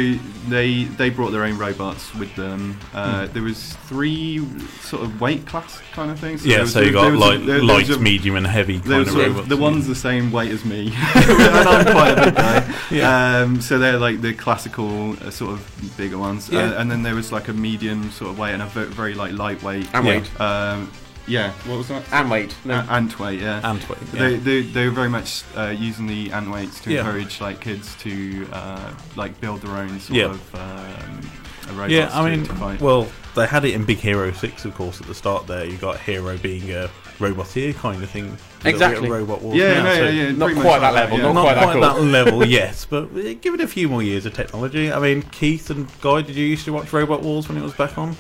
they 0.48 0.84
they 0.84 1.10
brought 1.10 1.30
their 1.30 1.44
own 1.44 1.58
robots 1.58 2.14
with 2.14 2.34
them. 2.36 2.80
Uh, 2.94 3.26
There 3.26 3.42
was 3.42 3.74
three 3.86 4.42
sort 4.80 5.02
of 5.02 5.20
weight 5.20 5.44
class 5.44 5.82
kind 5.92 6.10
of 6.10 6.18
things. 6.18 6.46
Yeah, 6.46 6.62
was- 6.62 6.72
so 6.72 6.78
you 6.80 6.84
there 6.86 6.94
got 6.94 7.12
was 7.12 7.20
a- 7.20 7.36
there- 7.44 7.46
there 7.58 7.62
light, 7.62 7.90
a- 7.90 7.98
medium, 7.98 8.36
and 8.36 8.46
heavy 8.46 8.80
kind 8.80 9.02
of 9.02 9.10
sort 9.10 9.26
of- 9.26 9.32
robots. 9.34 9.48
the 9.50 9.58
one's 9.58 9.86
the 9.86 9.94
same 9.94 10.32
weight 10.32 10.50
as 10.50 10.64
me, 10.64 10.86
and 11.14 11.68
I'm 11.68 11.84
quite 11.92 12.12
a 12.18 12.24
big 12.24 12.34
guy. 12.34 12.74
Yeah. 12.90 13.40
Um, 13.42 13.60
so 13.60 13.78
they're 13.78 13.98
like 13.98 14.22
the 14.22 14.32
classical 14.32 15.12
uh, 15.22 15.28
sort 15.28 15.50
of 15.52 15.92
bigger 15.98 16.16
ones, 16.16 16.48
Yeah. 16.48 16.60
uh, 16.60 16.80
and 16.80 16.90
then 16.90 17.02
there 17.02 17.14
was 17.14 17.30
like 17.30 17.48
a 17.48 17.52
medium 17.52 18.10
sort 18.10 18.30
of 18.30 18.38
weight 18.38 18.54
and 18.54 18.62
a 18.62 18.66
very, 18.68 18.86
very 18.86 19.14
like 19.14 19.32
lightweight. 19.34 19.86
And 19.92 20.06
Yeah. 20.06 20.12
weight. 20.12 20.40
Um, 20.40 20.90
yeah, 21.28 21.52
what 21.66 21.76
was 21.78 21.88
that? 21.88 22.02
And 22.12 22.30
weight. 22.30 22.54
No. 22.64 22.74
A- 22.74 22.92
ant 22.92 23.18
weight, 23.18 23.40
yeah. 23.40 23.60
and 23.70 23.82
weight. 23.84 23.98
Yeah. 24.12 24.18
They, 24.20 24.36
they, 24.36 24.60
they 24.62 24.84
were 24.86 24.92
very 24.94 25.08
much 25.10 25.44
uh, 25.56 25.74
using 25.78 26.06
the 26.06 26.32
ant 26.32 26.50
weights 26.50 26.80
to 26.80 26.90
Yeah. 26.92 27.00
encourage 27.00 27.40
like 27.40 27.60
kids 27.60 27.94
to 28.00 28.48
uh, 28.52 28.92
like 29.16 29.40
build 29.40 29.60
their 29.62 29.76
own 29.76 30.00
sort 30.00 30.16
Yeah. 30.16 30.24
of 30.26 30.54
um, 30.54 31.76
robots 31.76 31.92
yeah, 31.92 32.10
I 32.12 32.24
to- 32.30 32.36
mean, 32.36 32.46
to 32.46 32.54
fight. 32.54 32.80
well, 32.80 33.06
they 33.34 33.46
had 33.46 33.64
it 33.64 33.74
in 33.74 33.84
Big 33.84 33.98
Hero 33.98 34.32
Six, 34.32 34.64
of 34.64 34.74
course, 34.74 35.00
at 35.00 35.06
the 35.06 35.14
start. 35.14 35.46
There, 35.46 35.64
you 35.64 35.76
got 35.76 36.00
Hero 36.00 36.36
being 36.38 36.70
a 36.72 36.90
roboteer 37.18 37.74
kind 37.74 38.02
of 38.02 38.10
thing. 38.10 38.24
A 38.24 38.28
little 38.28 38.36
bit 38.36 38.66
of 38.68 38.74
Exactly. 38.74 39.10
Robot 39.10 39.42
Wars 39.42 39.56
yeah, 39.56 39.74
now, 39.74 39.82
no, 39.84 39.94
so- 39.94 40.04
yeah, 40.04 40.10
yeah, 40.10 40.30
Not 40.32 40.52
quite 40.54 40.78
that 40.80 40.94
like 40.94 40.94
level, 40.94 41.18
yeah. 41.18 41.24
not 41.24 41.32
Not 41.34 41.42
quite 41.42 41.54
quite, 41.56 41.80
that 41.80 41.92
cool. 41.96 42.04
that 42.04 42.10
level 42.24 42.46
yet, 42.58 42.86
but 42.90 43.04
uh, 43.04 43.34
give 43.40 43.54
it 43.54 43.60
a 43.60 43.68
few 43.68 43.88
more 43.88 44.02
years 44.02 44.24
of 44.26 44.34
technology. 44.34 44.90
I 44.92 44.98
mean, 44.98 45.22
Keith 45.22 45.70
and 45.70 45.86
Guy, 46.00 46.22
did 46.22 46.34
you 46.36 46.46
used 46.46 46.64
to 46.64 46.72
watch 46.72 46.92
Robot 46.92 47.22
Wars 47.22 47.48
when 47.48 47.58
it 47.58 47.62
was 47.62 47.74
back 47.74 47.96
on? 47.98 48.16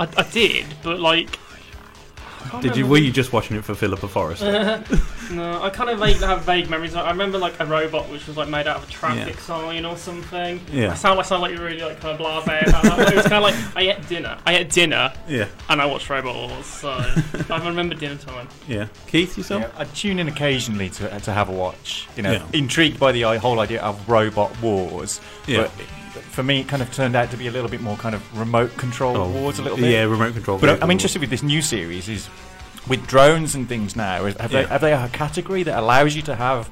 I, 0.00 0.08
I 0.16 0.22
did, 0.30 0.66
but 0.82 0.98
like. 1.00 1.38
I 2.44 2.48
can't 2.48 2.62
Did 2.62 2.76
you? 2.76 2.86
Were 2.86 2.98
you 2.98 3.10
just 3.12 3.32
watching 3.32 3.56
it 3.56 3.64
for 3.64 3.74
Philippa 3.74 4.08
Forrest? 4.08 4.42
no, 5.32 5.62
I 5.62 5.70
kind 5.70 5.90
of 5.90 5.98
vaguely 5.98 6.26
have 6.26 6.42
vague 6.42 6.68
memories. 6.68 6.94
I 6.94 7.10
remember 7.10 7.38
like 7.38 7.58
a 7.60 7.66
robot 7.66 8.08
which 8.10 8.26
was 8.26 8.36
like 8.36 8.48
made 8.48 8.66
out 8.66 8.76
of 8.78 8.88
a 8.88 8.90
traffic 8.92 9.34
Yeah. 9.34 9.40
sign 9.40 9.84
or 9.84 9.96
something. 9.96 10.60
Yeah. 10.72 10.90
I 10.92 10.94
sound, 10.94 11.18
I 11.18 11.22
sound 11.22 11.42
like 11.42 11.52
you're 11.52 11.64
really 11.64 11.80
like 11.80 12.00
kind 12.00 12.18
of 12.20 12.26
blasé 12.26 12.66
about 12.68 12.82
that. 12.82 13.12
It 13.12 13.16
was 13.16 13.26
kind 13.26 13.44
of 13.44 13.50
like 13.50 13.76
I 13.76 13.90
ate 13.92 14.08
dinner. 14.08 14.38
I 14.46 14.56
ate 14.56 14.70
dinner 14.70 15.12
yeah, 15.28 15.48
and 15.68 15.80
I 15.80 15.86
watched 15.86 16.08
Robot 16.10 16.34
Wars. 16.34 16.66
So 16.66 16.90
I 16.90 17.60
remember 17.66 17.94
dinner 17.94 18.16
time. 18.16 18.48
yeah. 18.68 18.88
Keith, 19.06 19.36
yourself? 19.36 19.62
Yeah, 19.62 19.70
I 19.80 19.84
tune 19.84 20.18
in 20.18 20.28
occasionally 20.28 20.88
to, 20.90 21.20
to 21.20 21.32
have 21.32 21.48
a 21.48 21.52
watch. 21.52 22.08
You 22.16 22.22
know, 22.24 22.32
Yeah. 22.32 22.46
intrigued 22.52 22.98
by 22.98 23.12
the 23.12 23.24
i- 23.24 23.36
whole 23.38 23.60
idea 23.60 23.80
of 23.82 24.08
robot 24.08 24.60
wars. 24.60 25.20
Yeah. 25.46 25.62
But 25.62 25.70
for 26.32 26.42
me, 26.42 26.60
it 26.60 26.68
kind 26.68 26.82
of 26.82 26.92
turned 26.92 27.14
out 27.14 27.30
to 27.30 27.36
be 27.36 27.46
a 27.46 27.50
little 27.50 27.68
bit 27.68 27.80
more 27.80 27.96
kind 27.96 28.14
of 28.14 28.38
remote 28.38 28.76
control 28.76 29.16
Oh, 29.16 29.28
wars 29.28 29.58
a 29.58 29.62
little 29.62 29.76
bit. 29.78 29.90
Yeah, 29.92 30.02
remote 30.04 30.32
control. 30.34 30.58
But 30.58 30.70
I- 30.70 30.82
I'm 30.84 30.90
interested 30.90 31.20
with 31.20 31.30
this 31.30 31.42
new 31.42 31.62
series 31.62 32.08
is 32.08 32.28
with 32.88 33.06
drones 33.06 33.54
and 33.54 33.68
things 33.68 33.94
now. 33.94 34.24
is- 34.24 34.36
Have, 34.40 34.50
they, 34.50 34.62
Yeah. 34.62 34.66
have 34.68 34.80
they 34.80 34.92
a 34.92 35.08
category 35.12 35.62
that 35.64 35.78
allows 35.78 36.16
you 36.16 36.22
to 36.22 36.34
have 36.34 36.68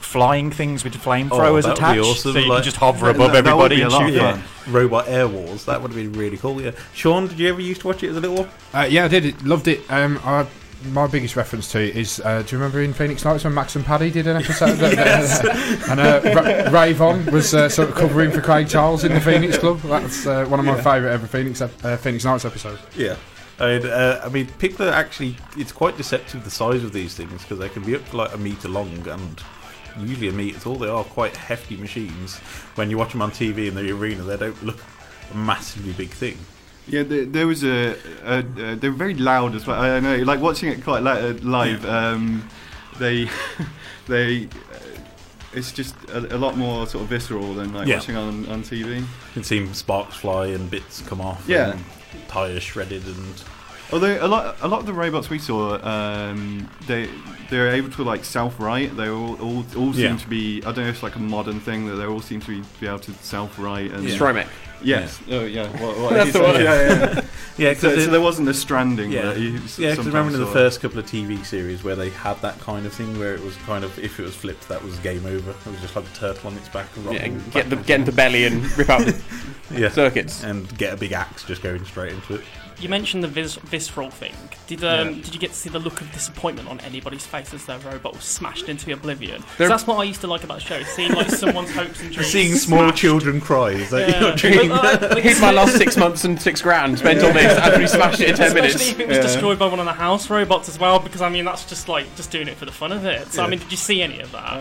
flying 0.00 0.50
things 0.50 0.82
with 0.84 0.94
Oh, 0.96 0.98
flamethrowers 0.98 1.62
that 1.62 1.68
would 1.68 1.78
attached, 1.78 1.94
be 1.94 2.00
awesome. 2.00 2.32
so 2.32 2.38
you 2.38 2.48
like- 2.48 2.56
can 2.58 2.64
just 2.64 2.76
hover 2.78 3.06
That- 3.06 3.16
above 3.16 3.32
that- 3.32 3.44
that 3.44 3.56
would 3.56 3.72
everybody 3.72 3.76
be 3.76 3.82
a 3.82 3.84
and 3.84 3.92
lot 3.92 4.00
shoot 4.00 4.08
of 4.08 4.14
them? 4.14 4.42
fun. 4.64 4.72
Robot 4.72 5.04
Air 5.08 5.28
Wars. 5.28 5.64
That 5.66 5.80
would 5.82 5.90
have 5.92 5.96
been 5.96 6.12
really 6.18 6.36
cool. 6.36 6.60
Yeah. 6.60 6.72
Sean, 6.94 7.26
did 7.28 7.38
you 7.38 7.48
ever 7.48 7.60
used 7.60 7.80
to 7.82 7.86
watch 7.88 8.02
it 8.02 8.08
as 8.10 8.16
a 8.16 8.20
little 8.20 8.36
one? 8.36 8.48
Uh, 8.74 8.86
yeah, 8.88 9.04
I 9.04 9.08
did. 9.08 9.24
It, 9.26 9.44
loved 9.46 9.68
it. 9.68 9.82
Um, 9.90 10.20
I, 10.24 10.46
my 10.90 11.06
biggest 11.06 11.36
reference 11.36 11.70
to 11.72 11.80
it 11.80 11.96
is 11.96 12.20
uh, 12.20 12.42
do 12.42 12.54
you 12.56 12.58
remember 12.58 12.80
in 12.82 12.92
Phoenix 12.92 13.24
Nights 13.24 13.44
when 13.44 13.54
Max 13.54 13.76
and 13.76 13.84
Paddy 13.84 14.10
did 14.10 14.26
an 14.26 14.36
episode? 14.36 14.74
that- 14.76 15.84
and 15.90 16.00
uh, 16.00 16.70
Ra- 16.72 16.80
Ray 16.80 16.92
Von 16.92 17.24
was 17.26 17.54
uh, 17.54 17.68
sort 17.68 17.88
of 17.90 17.94
covering 17.94 18.30
for 18.30 18.40
Craig 18.40 18.68
Charles 18.68 19.04
in 19.04 19.12
the 19.12 19.20
Phoenix 19.20 19.58
Club. 19.58 19.80
That's 19.82 20.26
uh, 20.26 20.44
one 20.46 20.60
of 20.60 20.66
my 20.66 20.76
Yeah. 20.76 20.82
favourite 20.82 21.12
ever 21.14 21.26
Phoenix 21.26 21.60
ep- 21.60 21.84
uh, 21.84 21.96
Phoenix 21.96 22.24
Nights 22.24 22.44
episodes. 22.44 22.80
Yeah. 22.96 23.16
I 23.60 23.78
mean, 23.78 23.86
uh, 23.86 24.22
I 24.24 24.28
mean, 24.28 24.46
people 24.58 24.88
are 24.88 24.92
actually. 24.92 25.36
It's 25.56 25.72
quite 25.72 25.96
deceptive 25.96 26.42
the 26.44 26.50
size 26.50 26.82
of 26.82 26.92
these 26.92 27.14
things 27.14 27.42
because 27.42 27.58
they 27.58 27.68
can 27.68 27.84
be 27.84 27.94
up 27.94 28.08
to 28.10 28.16
like 28.16 28.34
a 28.34 28.38
meter 28.38 28.68
long 28.68 29.06
and 29.06 29.42
usually 30.00 30.28
a 30.28 30.32
meter 30.32 30.58
tall. 30.58 30.76
They 30.76 30.88
are 30.88 31.04
quite 31.04 31.36
hefty 31.36 31.76
machines. 31.76 32.38
When 32.76 32.90
you 32.90 32.96
watch 32.98 33.12
them 33.12 33.22
on 33.22 33.30
TV 33.30 33.68
in 33.68 33.74
the 33.74 33.90
arena, 33.92 34.22
they 34.24 34.36
don't 34.36 34.60
look 34.64 34.78
a 35.32 35.36
massively 35.36 35.92
big 35.92 36.10
thing. 36.10 36.38
Yeah, 36.88 37.04
there, 37.04 37.24
there 37.24 37.46
was 37.46 37.62
a, 37.64 37.96
a, 38.24 38.38
a. 38.40 38.74
They're 38.76 38.90
very 38.90 39.14
loud 39.14 39.54
as 39.54 39.66
well. 39.66 39.80
I 39.80 40.00
know, 40.00 40.16
like 40.18 40.40
watching 40.40 40.68
it 40.70 40.82
quite 40.82 41.02
li- 41.02 41.10
uh, 41.10 41.32
live. 41.42 41.84
Um, 41.86 42.48
they, 42.98 43.28
they. 44.08 44.46
Uh, 44.46 44.48
it's 45.54 45.70
just 45.70 45.94
a, 46.08 46.34
a 46.34 46.38
lot 46.38 46.56
more 46.56 46.86
sort 46.86 47.04
of 47.04 47.10
visceral 47.10 47.54
than 47.54 47.72
like 47.74 47.86
Yeah. 47.86 47.96
watching 47.96 48.16
on 48.16 48.46
on 48.48 48.62
TV. 48.62 48.96
You 49.00 49.06
can 49.34 49.44
see 49.44 49.66
sparks 49.74 50.16
fly 50.16 50.46
and 50.46 50.70
bits 50.70 51.02
come 51.02 51.20
off. 51.20 51.44
Yeah. 51.46 51.72
And 51.72 51.84
tires 52.28 52.62
shredded 52.62 53.06
and. 53.06 53.42
Although 53.92 54.24
a 54.24 54.26
lot, 54.26 54.56
a 54.62 54.68
lot 54.68 54.80
of 54.80 54.86
the 54.86 54.94
robots 54.94 55.28
we 55.28 55.38
saw, 55.38 55.74
um, 55.86 56.66
they 56.86 57.10
they're 57.50 57.68
able 57.72 57.90
to 57.90 58.02
like 58.02 58.24
self-right. 58.24 58.96
They 58.96 59.08
all 59.10 59.34
all, 59.42 59.64
all 59.76 59.92
seem 59.92 60.02
Yeah. 60.12 60.16
to 60.16 60.28
be. 60.28 60.60
I 60.62 60.72
don't 60.72 60.78
know 60.78 60.88
if 60.88 60.94
it's 60.94 61.02
like 61.02 61.16
a 61.16 61.20
modern 61.20 61.60
thing 61.60 61.86
that 61.86 61.96
they 61.96 62.06
all 62.06 62.22
seem 62.22 62.40
to 62.40 62.46
be, 62.62 62.62
be 62.80 62.86
able 62.86 63.00
to 63.00 63.12
self-right 63.12 63.90
and 63.92 64.04
Yeah. 64.08 64.16
Strymec. 64.16 64.46
Yes. 64.84 65.20
Oh, 65.30 65.44
yeah. 65.44 65.66
What, 65.82 65.98
what 65.98 66.12
That's 66.14 66.32
the 66.32 66.38
said, 66.38 66.42
one. 66.42 66.62
Yeah, 66.62 67.14
yeah. 67.14 67.24
Yeah, 67.58 67.74
so, 67.74 67.88
'cause 67.90 67.96
so 68.04 68.08
it- 68.08 68.10
there 68.10 68.20
wasn't 68.20 68.48
a 68.48 68.54
stranding. 68.54 69.12
Yeah, 69.12 69.32
that 69.34 69.38
yeah. 69.38 69.90
s- 69.90 69.98
remember 69.98 70.32
in 70.34 70.40
the 70.40 70.46
first 70.46 70.80
couple 70.80 70.98
of 70.98 71.04
TV 71.06 71.44
series 71.44 71.84
where 71.84 71.94
they 71.94 72.08
had 72.08 72.40
that 72.40 72.58
kind 72.60 72.86
of 72.86 72.94
thing 72.94 73.18
where 73.18 73.34
it 73.34 73.42
was 73.42 73.54
kind 73.66 73.84
of 73.84 73.98
if 73.98 74.18
it 74.18 74.22
was 74.22 74.34
flipped, 74.34 74.68
that 74.68 74.82
was 74.82 74.98
game 75.00 75.26
over. 75.26 75.50
It 75.50 75.66
was 75.66 75.80
just 75.82 75.94
like 75.94 76.06
a 76.06 76.14
turtle 76.16 76.48
on 76.50 76.56
its 76.56 76.70
back. 76.70 76.86
and 76.96 77.04
Yeah, 77.04 77.10
rocking 77.12 77.34
get 77.50 77.52
the 77.52 77.60
backwards. 77.76 77.86
get 77.86 78.00
into 78.00 78.12
belly 78.12 78.44
and 78.46 78.78
rip 78.78 78.88
out 78.88 79.04
the 79.04 79.22
yeah. 79.80 79.90
circuits. 79.90 80.42
and 80.44 80.66
get 80.78 80.94
a 80.94 80.96
big 80.96 81.12
axe 81.12 81.44
just 81.44 81.62
going 81.62 81.84
straight 81.84 82.12
into 82.14 82.36
it. 82.36 82.44
You 82.82 82.88
mentioned 82.88 83.22
the 83.22 83.28
vis- 83.28 83.54
visceral 83.56 84.10
thing. 84.10 84.34
Did 84.66 84.82
um, 84.82 85.08
Yeah. 85.10 85.14
did 85.22 85.34
you 85.34 85.38
get 85.40 85.50
to 85.50 85.56
see 85.56 85.70
the 85.70 85.78
look 85.78 86.00
of 86.00 86.10
disappointment 86.12 86.68
on 86.68 86.80
anybody's 86.80 87.24
face 87.24 87.54
as 87.54 87.64
their 87.66 87.78
robot 87.78 88.14
was 88.14 88.24
smashed 88.24 88.68
into 88.68 88.92
oblivion? 88.92 89.44
There- 89.56 89.68
that's 89.68 89.86
what 89.86 89.98
I 89.98 90.04
used 90.04 90.20
to 90.22 90.26
like 90.26 90.42
about 90.42 90.58
the 90.58 90.64
show, 90.64 90.82
seeing 90.82 91.12
like 91.12 91.30
someone's 91.30 91.70
hopes 91.74 92.00
and 92.00 92.12
dreams. 92.12 92.30
Seeing 92.32 92.54
small 92.56 92.90
children 92.90 93.40
cry 93.40 93.70
is 93.70 93.90
that 93.90 94.08
Yeah. 94.08 94.20
your 94.20 94.34
dream? 94.34 94.68
But, 94.70 94.82
like, 95.02 95.10
like, 95.12 95.22
Here's 95.22 95.40
my 95.40 95.52
last 95.52 95.76
six 95.76 95.96
months 95.96 96.24
and 96.24 96.40
six 96.42 96.60
grand 96.60 96.98
spent 96.98 97.22
on 97.22 97.32
this 97.34 97.56
after 97.56 97.78
we 97.78 97.86
smashed 97.86 98.20
it 98.20 98.30
in 98.30 98.34
ten 98.36 98.48
Especially 98.48 98.78
minutes. 98.78 98.90
if 98.90 99.00
it 99.00 99.08
was 99.08 99.18
destroyed 99.18 99.58
by 99.60 99.66
one 99.66 99.78
of 99.78 99.86
the 99.86 99.92
house 99.92 100.28
robots 100.28 100.68
as 100.68 100.78
well, 100.80 100.98
because 100.98 101.20
I 101.22 101.28
mean 101.28 101.44
that's 101.44 101.64
just 101.64 101.88
like 101.88 102.06
just 102.16 102.32
doing 102.32 102.48
it 102.48 102.56
for 102.56 102.64
the 102.64 102.72
fun 102.72 102.90
of 102.90 103.04
it. 103.04 103.28
So 103.32 103.44
I 103.44 103.46
mean, 103.48 103.60
did 103.60 103.70
you 103.70 103.76
see 103.76 104.02
any 104.02 104.18
of 104.18 104.32
that? 104.32 104.54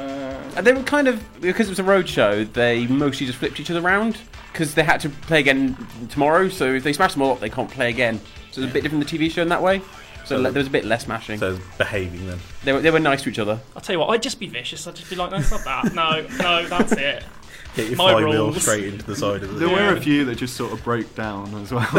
And 0.58 0.68
they 0.68 0.74
were 0.74 0.84
kind 0.84 1.08
of 1.08 1.42
because 1.42 1.68
it 1.68 1.72
was 1.72 1.80
a 1.80 1.84
road 1.84 2.08
show. 2.08 2.44
They 2.44 2.86
mostly 2.86 3.26
just 3.26 3.40
flipped 3.40 3.60
each 3.60 3.72
other 3.72 3.80
around 3.82 4.18
because 4.52 4.74
they 4.76 4.84
had 4.84 5.00
to 5.02 5.10
play 5.10 5.40
again 5.40 5.76
tomorrow. 6.10 6.50
So 6.50 6.74
if 6.74 6.84
they 6.84 6.94
smash 6.94 7.14
them 7.14 7.22
all 7.22 7.32
up, 7.34 7.40
they 7.40 7.50
can't 7.50 7.70
play 7.70 7.90
again. 7.90 8.20
So 8.52 8.62
it's 8.62 8.70
a 8.72 8.74
bit 8.74 8.84
different 8.84 9.08
than 9.10 9.20
the 9.20 9.26
TV 9.28 9.32
show 9.32 9.42
in 9.42 9.50
that 9.50 9.62
way. 9.64 9.80
So, 10.26 10.36
So- 10.36 10.38
le- 10.38 10.52
there 10.52 10.60
was 10.60 10.68
a 10.68 10.72
bit 10.72 10.86
less 10.86 11.06
smashing. 11.06 11.40
So 11.40 11.56
it's 11.56 11.78
behaving 11.78 12.28
then. 12.28 12.40
They 12.64 12.74
were 12.74 12.82
they 12.82 12.92
were 12.92 13.00
nice 13.00 13.24
to 13.24 13.30
each 13.30 13.40
other. 13.40 13.60
I'll 13.76 13.82
tell 13.82 13.94
you 13.96 14.00
what, 14.00 14.10
I'd 14.10 14.22
just 14.24 14.40
be 14.40 14.48
vicious. 14.48 14.86
I'd 14.88 14.96
just 14.96 15.10
be 15.10 15.16
like, 15.16 15.32
no, 15.32 15.38
not 15.40 15.64
that. 15.66 15.94
No, 15.94 16.22
no, 16.38 16.68
that's 16.68 16.92
it. 16.94 17.24
Get 17.76 17.88
your 17.88 17.96
My 17.98 18.12
flywheel 18.12 18.48
rules. 18.48 18.62
straight 18.62 18.84
into 18.84 19.06
the 19.06 19.16
side 19.16 19.44
of 19.44 19.54
the. 19.54 19.60
There 19.66 19.70
it. 19.70 19.72
were 19.72 19.96
a 19.98 20.02
few 20.02 20.26
that 20.26 20.36
just 20.36 20.56
sort 20.58 20.74
of 20.74 20.84
broke 20.84 21.16
down 21.16 21.54
as 21.56 21.72
well. 21.72 21.88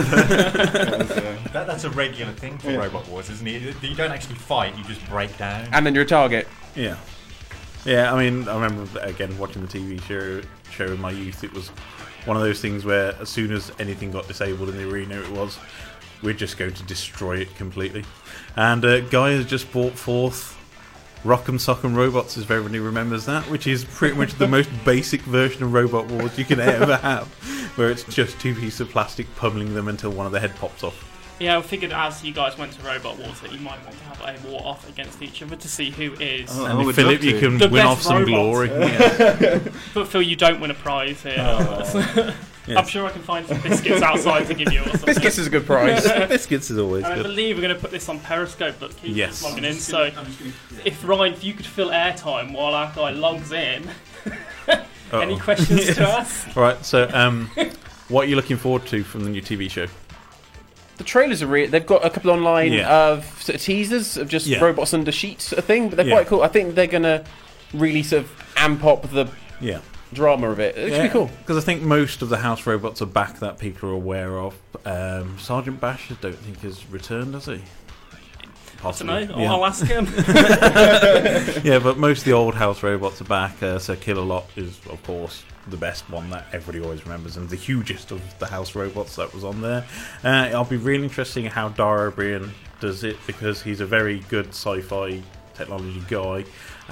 That, 1.53 1.67
that's 1.67 1.85
a 1.85 1.91
regular 1.91 2.33
thing 2.33 2.57
for 2.59 2.71
Yeah. 2.71 2.79
Robot 2.79 3.07
Wars, 3.09 3.29
isn't 3.31 3.47
it? 3.47 3.83
You 3.83 3.95
don't 3.95 4.11
actually 4.11 4.37
fight, 4.37 4.77
you 4.77 4.85
just 4.85 5.07
break 5.09 5.37
down. 5.39 5.69
And 5.73 5.85
then 5.85 5.95
you're 5.95 6.05
a 6.05 6.07
target. 6.07 6.49
Yeah. 6.75 6.97
Yeah, 7.85 8.13
I 8.13 8.19
mean, 8.19 8.49
I 8.49 8.55
remember 8.55 9.01
again 9.01 9.37
watching 9.39 9.61
the 9.67 9.69
TV 9.69 10.01
show 10.03 10.41
show 10.71 10.87
in 10.93 11.01
my 11.01 11.11
youth. 11.11 11.43
It 11.45 11.53
was 11.53 11.71
one 12.25 12.37
of 12.37 12.43
those 12.43 12.61
things 12.61 12.85
where 12.85 13.15
as 13.21 13.29
soon 13.29 13.53
as 13.53 13.73
anything 13.79 14.11
got 14.11 14.29
disabled 14.29 14.69
in 14.69 14.77
the 14.77 14.89
arena, 14.89 15.21
it 15.21 15.31
was 15.31 15.59
we're 16.23 16.33
just 16.35 16.57
going 16.57 16.73
to 16.75 16.83
destroy 16.85 17.39
it 17.39 17.55
completely. 17.57 18.05
And 18.57 18.85
uh, 18.85 19.01
Guy 19.01 19.33
has 19.33 19.47
just 19.47 19.71
brought 19.73 19.95
forth 19.95 20.57
Rock'em 21.25 21.59
Sock'em 21.59 21.95
Robots, 21.95 22.37
as 22.37 22.45
everybody 22.45 22.79
remembers 22.79 23.27
that, 23.27 23.49
which 23.49 23.67
is 23.67 23.85
pretty 23.85 24.17
much 24.17 24.35
the 24.35 24.49
most 24.49 24.71
basic 24.85 25.21
version 25.23 25.63
of 25.63 25.73
Robot 25.73 26.07
Wars 26.07 26.37
you 26.39 26.45
can 26.45 26.61
ever 26.61 26.97
have, 26.97 27.29
where 27.77 27.91
it's 27.91 28.05
just 28.05 28.41
two 28.41 28.55
pieces 28.55 28.81
of 28.81 28.91
plastic 28.91 29.33
pummeling 29.37 29.75
them 29.75 29.89
until 29.89 30.11
one 30.11 30.27
of 30.27 30.33
the 30.33 30.41
head 30.41 30.55
pops 30.57 30.83
off. 30.83 31.12
Yeah, 31.43 31.59
I 31.59 31.63
figured 31.63 31.91
as 31.93 32.23
you 32.23 32.33
guys 32.33 32.57
went 32.57 32.71
to 32.75 32.83
Robot 32.87 33.19
Wars 33.19 33.41
that 33.41 33.51
you 33.53 33.59
might 33.59 33.83
want 33.85 33.99
to 33.99 34.05
have 34.05 34.45
a 34.45 34.49
war 34.49 34.63
off 34.65 34.89
against 34.89 35.21
each 35.23 35.43
other 35.43 35.57
to 35.57 35.69
see 35.69 35.91
who 35.91 36.13
is. 36.21 36.49
Oh, 36.53 36.67
And 36.67 36.79
I 36.79 36.89
if 36.89 36.95
Philip, 36.95 37.21
you 37.21 37.41
can 37.41 37.59
the 37.59 37.65
win 37.69 37.83
best 37.83 37.87
off 37.89 38.03
some 38.03 38.19
robot. 38.19 38.27
glory. 38.29 38.69
Yeah. 38.71 39.59
but 39.93 40.07
Phil, 40.07 40.23
you 40.23 40.37
don't 40.37 40.61
win 40.61 40.71
a 40.71 40.75
prize 40.75 41.21
here. 41.23 41.35
Oh. 41.39 42.35
I'm 42.69 42.87
sure 42.87 43.05
I 43.05 43.11
can 43.11 43.23
find 43.23 43.45
some 43.45 43.61
biscuits 43.61 44.03
outside 44.03 44.47
to 44.47 44.55
give 44.55 44.73
you. 44.73 44.83
Or 44.83 44.85
something. 44.91 45.07
Biscuits 45.07 45.39
is 45.39 45.49
a 45.49 45.51
good 45.51 45.67
prize. 45.67 46.05
Biscuits 46.29 46.71
is 46.71 46.79
always 46.79 47.03
And 47.03 47.13
I 47.13 47.17
good. 47.17 47.25
believe 47.25 47.57
we're 47.57 47.63
going 47.63 47.75
to 47.75 47.81
put 47.81 47.91
this 47.91 48.09
on 48.09 48.21
Periscope, 48.21 48.77
but 48.79 48.97
keep 48.99 49.17
Yes. 49.17 49.43
logging 49.43 49.65
in. 49.65 49.75
So, 49.75 50.13
if 50.85 51.03
Ryan, 51.05 51.33
if 51.33 51.43
you 51.43 51.55
could 51.55 51.67
fill 51.67 51.89
airtime 51.91 52.53
while 52.55 52.75
our 52.75 52.93
guy 52.95 53.11
logs 53.11 53.51
in, 53.51 53.91
any 54.29 54.37
Uh-oh. 55.35 55.39
questions 55.41 55.87
to 55.87 56.03
Yes. 56.03 56.47
us? 56.47 56.57
All 56.57 56.63
right. 56.63 56.85
So, 56.87 57.11
um, 57.13 57.51
what 58.09 58.27
are 58.27 58.29
you 58.29 58.37
looking 58.37 58.57
forward 58.59 58.87
to 58.87 59.03
from 59.03 59.25
the 59.25 59.31
new 59.31 59.43
TV 59.43 59.69
show? 59.69 59.89
The 61.03 61.09
trailers 61.09 61.43
are 61.43 61.49
real. 61.49 61.69
they've 61.69 61.85
got 61.85 62.05
a 62.07 62.11
couple 62.11 62.31
online 62.31 62.73
Yeah. 62.73 62.89
of 63.09 63.25
sort 63.43 63.57
of 63.57 63.61
teasers 63.63 64.17
of 64.17 64.29
just 64.29 64.47
Yeah. 64.47 64.61
robots 64.61 64.95
under 64.95 65.11
sheets 65.11 65.49
sort 65.49 65.59
of 65.59 65.65
thing, 65.65 65.89
but 65.89 65.97
they're 65.97 66.07
Yeah. 66.07 66.15
quite 66.15 66.29
cool. 66.29 66.43
I 66.43 66.49
think 66.49 66.77
they're 66.77 66.87
gonna 66.87 67.25
really 67.75 68.05
sort 68.05 68.23
of 68.23 68.31
amp 68.57 68.85
up 68.85 69.11
the 69.11 69.27
Yeah. 69.61 69.79
drama 70.13 70.51
of 70.51 70.61
it. 70.61 70.77
It 70.79 70.95
should 70.95 71.03
be 71.03 71.09
cool. 71.09 71.29
Because 71.41 71.57
I 71.57 71.61
think 71.67 71.83
most 71.83 72.23
of 72.23 72.29
the 72.29 72.37
house 72.37 72.67
robots 72.69 73.03
are 73.03 73.07
back 73.07 73.41
that 73.41 73.59
people 73.59 73.89
are 73.91 73.95
aware 73.95 74.39
of. 74.39 74.55
Um, 74.87 75.39
Sergeant 75.41 75.81
Bash, 75.81 76.09
I 76.13 76.15
don't 76.21 76.39
think 76.39 76.61
has 76.63 76.89
returned, 76.89 77.35
has 77.35 77.47
he? 77.47 77.63
I 78.85 78.91
don't 78.91 79.07
know. 79.07 79.27
Possibly, 79.27 79.43
yeah. 79.43 79.53
I'll 79.53 79.65
ask 79.65 79.87
him. 79.87 80.07
yeah, 81.65 81.79
but 81.79 81.99
most 81.99 82.21
of 82.21 82.25
the 82.25 82.33
old 82.33 82.55
house 82.55 82.83
robots 82.83 83.21
are 83.21 83.25
back. 83.25 83.63
Uh, 83.63 83.79
so 83.79 83.95
Killalot 83.95 84.45
is, 84.57 84.81
of 84.91 85.03
course, 85.05 85.45
the 85.69 85.77
best 85.77 86.09
one 86.11 86.31
that 86.31 86.47
everybody 86.53 86.85
always 86.85 87.05
remembers 87.05 87.37
and 87.37 87.49
the 87.49 87.57
hugest 87.57 88.11
of 88.11 88.21
the 88.39 88.47
house 88.47 88.75
robots 88.75 89.17
that 89.17 89.33
was 89.33 89.45
on 89.45 89.61
there. 89.63 89.85
Uh, 90.25 90.51
I'll 90.53 90.65
be 90.65 90.77
really 90.77 91.05
interesting 91.05 91.47
how 91.47 91.69
Dara 91.69 92.11
Ó 92.11 92.15
Briain 92.15 92.51
does 92.81 93.05
it 93.05 93.17
because 93.27 93.63
he's 93.63 93.81
a 93.81 93.87
very 93.87 94.21
good 94.29 94.49
sci-fi 94.49 95.23
technology 95.55 96.03
guy. 96.09 96.45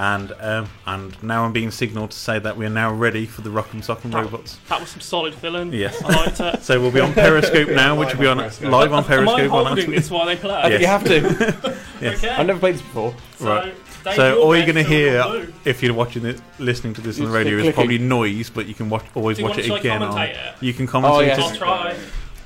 And 0.02 0.32
um, 0.40 0.66
and 0.86 1.22
now 1.22 1.44
I'm 1.44 1.52
being 1.52 1.70
signalled 1.70 2.12
to 2.12 2.16
say 2.18 2.38
that 2.38 2.56
we 2.56 2.64
are 2.64 2.70
now 2.70 2.90
ready 2.90 3.26
for 3.26 3.42
the 3.42 3.50
Rock'em 3.50 3.84
Sock'em 3.84 4.12
That- 4.12 4.24
robots. 4.24 4.56
That 4.70 4.80
was 4.80 4.88
some 4.88 5.02
solid 5.02 5.34
filling. 5.34 5.74
Yes. 5.74 6.02
I 6.02 6.08
liked 6.24 6.40
it. 6.40 6.62
So 6.62 6.80
we'll 6.80 6.90
be 6.90 7.00
on 7.00 7.12
Periscope 7.12 7.68
now, 7.68 7.94
which 7.98 8.14
will 8.14 8.20
be 8.20 8.26
on 8.26 8.38
live 8.38 8.94
on 8.94 9.04
Periscope. 9.04 9.38
Am 9.40 9.52
I 9.52 9.64
holding 9.64 9.90
this 9.90 10.10
while 10.10 10.24
they 10.24 10.36
play? 10.36 10.54
I 10.54 10.68
think 10.70 10.80
you 10.80 10.86
have 10.86 11.04
to. 11.04 11.78
Yes. 12.00 12.24
Okay. 12.24 12.30
I've 12.34 12.46
never 12.46 12.58
played 12.58 12.76
this 12.76 12.80
before. 12.80 13.14
Right. 13.40 13.74
Dave, 14.04 14.14
So 14.14 14.28
you're 14.32 14.42
all 14.42 14.56
you're 14.56 14.64
going 14.64 14.76
to 14.76 14.82
hear, 14.82 15.46
if 15.66 15.82
you're 15.82 15.92
watching 15.92 16.24
it, 16.24 16.40
listening 16.58 16.94
to 16.94 17.02
this 17.02 17.20
on 17.20 17.26
the 17.26 17.30
radio, 17.30 17.58
is 17.58 17.74
probably 17.74 17.98
noise, 17.98 18.48
but 18.48 18.64
you 18.66 18.72
can 18.72 18.88
watch, 18.88 19.04
always 19.14 19.36
Do 19.36 19.42
you 19.42 19.48
watch 19.50 19.56
want- 19.58 19.64
it 19.66 19.66
shall 19.66 19.76
again. 19.76 20.02
On, 20.02 20.18
it? 20.18 20.34
you 20.62 20.72
can 20.72 20.88
Oh, 20.88 20.92
commentate 20.92 21.26
yes. 21.26 21.38
I'll 21.38 21.50
it. 21.50 21.58
try. 21.58 21.96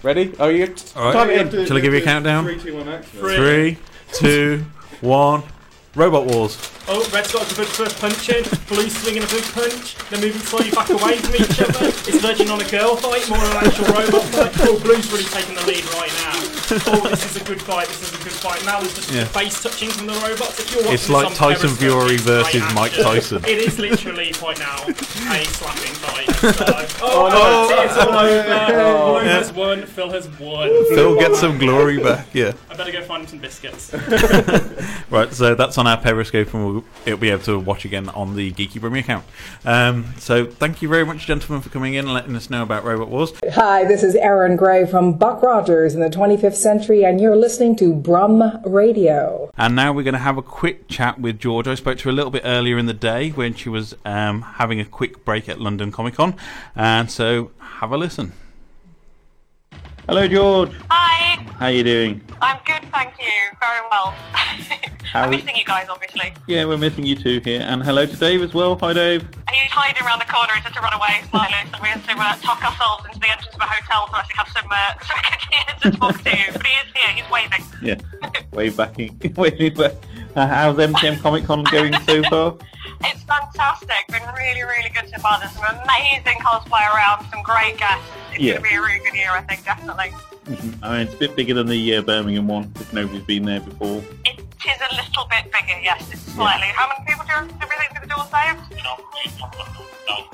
Ready? 0.03 0.33
Oh, 0.41 0.49
you 0.49 0.75
All 0.97 1.05
right. 1.05 1.13
time 1.13 1.31
it 1.31 1.55
in. 1.55 1.67
Shall 1.67 1.77
I 1.77 1.81
give 1.81 1.93
you 1.93 2.01
a 2.01 2.03
countdown? 2.03 2.43
Three, 2.47 2.59
two, 2.59 2.77
one, 2.77 2.89
action. 2.89 3.21
Three, 3.21 3.79
two, 4.13 4.65
one. 5.03 5.45
Robot 5.95 6.27
Wars. 6.27 6.57
Oh, 6.87 7.01
red's 7.15 7.33
got 7.33 7.51
a 7.51 7.55
good 7.55 7.67
first 7.67 7.99
punch 7.99 8.29
in. 8.29 8.45
Blue's 8.69 8.93
swinging 9.01 9.23
a 9.25 9.27
big 9.33 9.45
punch. 9.57 9.97
They're 10.11 10.21
moving 10.21 10.41
slowly 10.43 10.71
back 10.71 10.91
away 10.91 11.17
from 11.17 11.35
each 11.37 11.57
other. 11.61 11.89
It's 12.05 12.21
verging 12.21 12.51
on 12.51 12.61
a 12.61 12.69
girl 12.69 12.95
fight, 12.97 13.25
more 13.29 13.39
of 13.41 13.51
an 13.57 13.65
actual 13.65 13.87
robot 13.89 14.23
fight. 14.37 14.53
Oh, 14.69 14.79
Blue's 14.81 15.11
really 15.11 15.25
taking 15.25 15.55
the 15.55 15.65
lead 15.65 15.85
right 15.97 16.13
now. 16.29 16.37
Oh, 16.93 17.09
this 17.09 17.25
is 17.25 17.41
a 17.41 17.45
good 17.45 17.61
fight. 17.63 17.89
This 17.89 18.03
is 18.13 18.21
a 18.21 18.23
good 18.25 18.33
fight. 18.33 18.65
Now 18.67 18.81
there's 18.81 18.95
just 18.95 19.11
Yeah. 19.13 19.25
face 19.25 19.63
touching 19.63 19.89
from 19.91 20.07
the 20.09 20.13
robots. 20.15 20.61
If 20.61 20.73
you're 20.73 20.81
watching 20.83 20.95
It's 20.95 21.09
like 21.09 21.29
this 21.31 21.39
Tyson 21.39 21.71
Fury 21.71 22.15
it's 22.15 22.25
great 22.25 22.43
versus 22.45 22.75
Mike 22.75 22.91
action. 22.93 23.05
Tyson. 23.05 23.45
It 23.45 23.59
is 23.59 23.79
literally 23.79 24.33
right 24.43 24.59
now 24.59 24.77
a 24.85 25.45
slapping 25.45 25.95
fight. 26.05 26.37
So, 26.37 26.65
Oh, 27.07 27.27
oh, 27.27 27.29
no. 27.29 27.77
no. 27.77 27.83
it's 27.83 27.97
all 27.97 28.09
over. 28.19 28.45
Oh. 28.49 29.13
Blue 29.21 29.23
Yeah. 29.29 29.39
has 29.39 29.53
won. 29.53 29.83
Phil 29.87 30.11
has 30.11 30.29
won. 30.39 30.69
Phil 30.95 31.19
gets 31.19 31.41
some 31.41 31.59
glory 31.59 31.99
back. 32.03 32.27
Yeah. 32.35 32.53
I 32.71 32.75
better 32.77 32.93
go 32.93 33.03
find 33.03 33.23
him 33.23 33.29
some 33.29 33.39
biscuits. 33.39 33.91
Right, 35.11 35.33
so 35.33 35.55
that's 35.55 35.79
on 35.79 35.87
our 35.87 35.97
Periscope, 35.99 36.53
and 36.55 36.67
we'll, 36.67 36.74
it'll 37.05 37.19
be 37.19 37.31
able 37.31 37.43
to 37.45 37.59
watch 37.59 37.85
again 37.85 38.09
on 38.09 38.35
the 38.37 38.53
Geeky 38.53 38.81
Brummy 38.81 39.01
account. 39.01 39.25
Um, 39.65 40.15
so 40.19 40.47
thank 40.47 40.83
you 40.83 40.89
very 40.89 41.05
much, 41.05 41.27
gentlemen, 41.27 41.63
for 41.63 41.69
coming 41.69 41.95
in 41.95 42.07
and 42.07 42.15
letting 42.15 42.35
us 42.35 42.51
know 42.51 42.63
about 42.63 42.85
Robot 42.85 43.09
Wars. 43.09 43.33
Hi, 43.53 43.85
this 43.85 44.03
is 44.03 44.15
Erin 44.15 44.57
Gray 44.57 44.87
from 44.87 45.19
Buck 45.19 45.43
Rogers 45.43 45.95
in 45.95 46.01
the 46.01 46.09
25th 46.09 46.55
Century, 46.55 47.05
and 47.05 47.21
you're 47.21 47.37
listening 47.37 47.77
to 47.77 47.95
Brum 47.95 48.61
Radio. 48.65 49.51
And 49.57 49.77
now 49.77 49.93
we're 49.93 50.05
going 50.05 50.15
to 50.15 50.21
have 50.21 50.39
a 50.39 50.43
quick 50.43 50.89
chat 50.89 51.21
with 51.21 51.39
George. 51.39 51.69
I 51.69 51.75
spoke 51.75 51.99
to 51.99 52.05
her 52.05 52.11
a 52.11 52.15
little 52.15 52.31
bit 52.31 52.43
earlier 52.45 52.79
in 52.79 52.87
the 52.87 52.95
day 52.95 53.31
when 53.31 53.55
she 53.55 53.69
was 53.69 53.95
um, 54.05 54.43
having 54.43 54.81
a 54.81 54.85
quick 54.85 55.25
break 55.25 55.49
at 55.49 55.61
London 55.61 55.93
Comic 55.93 56.15
Con. 56.15 56.35
And 56.75 57.11
so 57.11 57.51
have 57.59 57.93
a 57.93 57.97
listen. 57.97 58.33
Hello, 60.07 60.29
George. 60.29 60.71
Hi, 60.91 61.43
How 61.59 61.67
are 61.67 61.73
you 61.73 61.83
doing? 61.83 62.21
I'm 62.43 62.59
good, 62.67 62.83
thank 62.93 63.15
you. 63.19 63.33
Very 63.59 63.81
well. 63.91 64.11
How 65.13 65.23
I'm 65.23 65.31
missing 65.31 65.57
you 65.57 65.65
guys, 65.65 65.87
obviously. 65.89 66.35
Yeah, 66.47 66.67
we're 66.67 66.77
missing 66.77 67.07
you 67.07 67.17
too 67.17 67.41
here. 67.43 67.63
And 67.63 67.83
hello 67.83 68.05
to 68.05 68.17
Dave 68.17 68.43
as 68.43 68.53
well. 68.53 68.77
Hi, 68.81 68.93
Dave. 68.93 69.23
He's 69.51 69.71
hiding 69.71 70.03
around 70.03 70.19
the 70.19 70.27
corner, 70.27 70.53
he's 70.57 70.65
had 70.65 70.75
to 70.75 70.81
run 70.81 70.93
away 70.93 71.23
slightly, 71.31 71.57
so 71.73 71.79
we 71.83 71.89
have 71.89 72.07
to 72.07 72.13
uh, 72.13 72.37
tuck 72.43 72.63
ourselves 72.63 73.07
into 73.07 73.19
the 73.19 73.31
entrance 73.31 73.55
of 73.55 73.61
a 73.61 73.65
hotel 73.65 74.07
to 74.09 74.19
actually 74.19 74.37
have 74.37 74.49
some, 74.49 74.67
uh, 74.71 74.93
so 75.01 75.15
we 75.15 75.23
can 75.23 75.65
get 75.67 75.83
to 75.83 75.91
talk 75.99 76.19
to. 76.19 76.25
But 76.25 76.67
he 76.67 76.73
is 76.75 76.93
here, 76.95 77.13
he's 77.15 77.31
waving. 77.31 77.65
Yeah. 77.81 78.41
Wave 78.53 78.77
backing. 78.77 79.19
Waving 79.37 79.75
back. 79.75 79.93
Uh, 80.37 80.47
how's 80.49 80.77
MCM 80.77 81.21
Comic 81.21 81.45
Con 81.45 81.65
going 81.65 81.95
so 82.03 82.23
far? 82.25 82.57
It's 83.07 83.23
fantastic, 83.25 84.07
been 84.09 84.23
really, 84.35 84.63
really 84.63 84.89
good 84.89 85.11
so 85.11 85.19
far. 85.21 85.39
There's 85.39 85.53
some 85.53 85.65
amazing 85.65 86.39
cosplay 86.41 86.81
around, 86.95 87.27
some 87.31 87.43
great 87.43 87.77
guests. 87.77 88.05
It's 88.33 88.41
Yeah. 88.41 88.53
going 88.55 88.65
to 88.65 88.71
be 88.71 88.77
a 88.77 88.81
really 88.81 88.99
good 89.05 89.15
year, 89.15 89.31
I 89.31 89.43
think, 89.43 89.65
definitely. 89.65 90.15
Mhm. 90.47 90.79
I 90.83 90.91
mean, 90.91 91.01
it's 91.07 91.15
a 91.15 91.19
bit 91.19 91.37
bigger 91.37 91.53
than 91.55 91.67
the 91.67 91.97
uh, 91.97 92.03
Birmingham 92.03 92.47
one, 92.49 92.73
if 92.81 92.93
nobody's 92.95 93.25
been 93.25 93.45
there 93.45 93.61
before. 93.61 94.03
It 94.25 94.44
is 94.67 94.81
a 94.81 94.95
little 94.95 95.27
bit 95.29 95.45
bigger, 95.53 95.79
yes, 95.83 96.11
it's 96.11 96.23
slightly. 96.33 96.69
How 96.69 96.89
many 96.89 97.05
people 97.07 97.25
do 97.27 97.33
you, 97.33 97.49
do 97.61 97.67
we 97.69 97.77
think 97.77 97.91
through 97.93 98.09
the 98.09 98.15
doors, 98.15 98.29
Dave? 98.31 98.57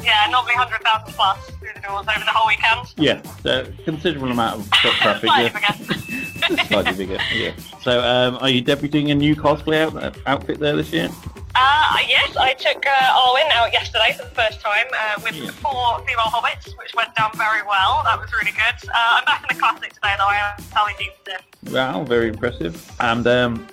Yeah, 0.03 0.27
normally 0.31 0.55
100,000 0.55 1.15
plus 1.15 1.39
through 1.51 1.75
the 1.75 1.81
doors 1.81 2.07
over 2.09 2.25
the 2.25 2.33
whole 2.33 2.49
weekend. 2.49 2.93
Yeah, 2.97 3.23
so 3.43 3.67
considerable 3.85 4.31
amount 4.31 4.61
of 4.61 4.67
foot 4.67 4.93
traffic. 5.01 5.31
Slightly 5.31 5.61
yeah. 5.61 5.77
bigger. 5.77 6.65
Slightly 6.67 6.95
bigger, 7.07 7.19
yeah. 7.35 7.53
So, 7.83 8.01
um, 8.03 8.37
are 8.41 8.49
you 8.51 8.63
debuting 8.63 9.11
a 9.11 9.15
new 9.15 9.37
cosplay 9.37 9.81
out, 9.83 10.17
outfit 10.27 10.59
there 10.59 10.77
this 10.77 10.93
year? 10.93 11.09
Uh, 11.55 11.81
Uh, 11.93 11.99
yes, 12.09 12.37
I 12.37 12.55
took 12.55 12.85
uh, 12.87 12.91
Arwen 12.91 13.51
out 13.53 13.73
yesterday 13.73 14.15
for 14.17 14.25
the 14.25 14.31
first 14.31 14.61
time 14.61 14.87
uh, 14.95 15.21
with 15.23 15.35
four 15.57 15.99
female 16.07 16.31
hobbits, 16.31 16.67
which 16.79 16.95
went 16.95 17.15
down 17.17 17.31
very 17.37 17.63
well. 17.67 18.03
That 18.05 18.19
was 18.19 18.33
really 18.33 18.53
good. 18.53 18.89
Uh, 18.89 19.19
I'm 19.19 19.25
back 19.25 19.43
in 19.43 19.57
the 19.57 19.61
classic 19.61 19.93
today, 19.93 20.15
though. 20.17 20.27
I 20.27 20.55
am 20.57 20.63
Sally 20.65 20.93
Jupiter. 20.99 21.43
Wow, 21.73 22.05
very 22.05 22.29
impressive. 22.29 22.91
And 23.01 23.27
um, 23.27 23.67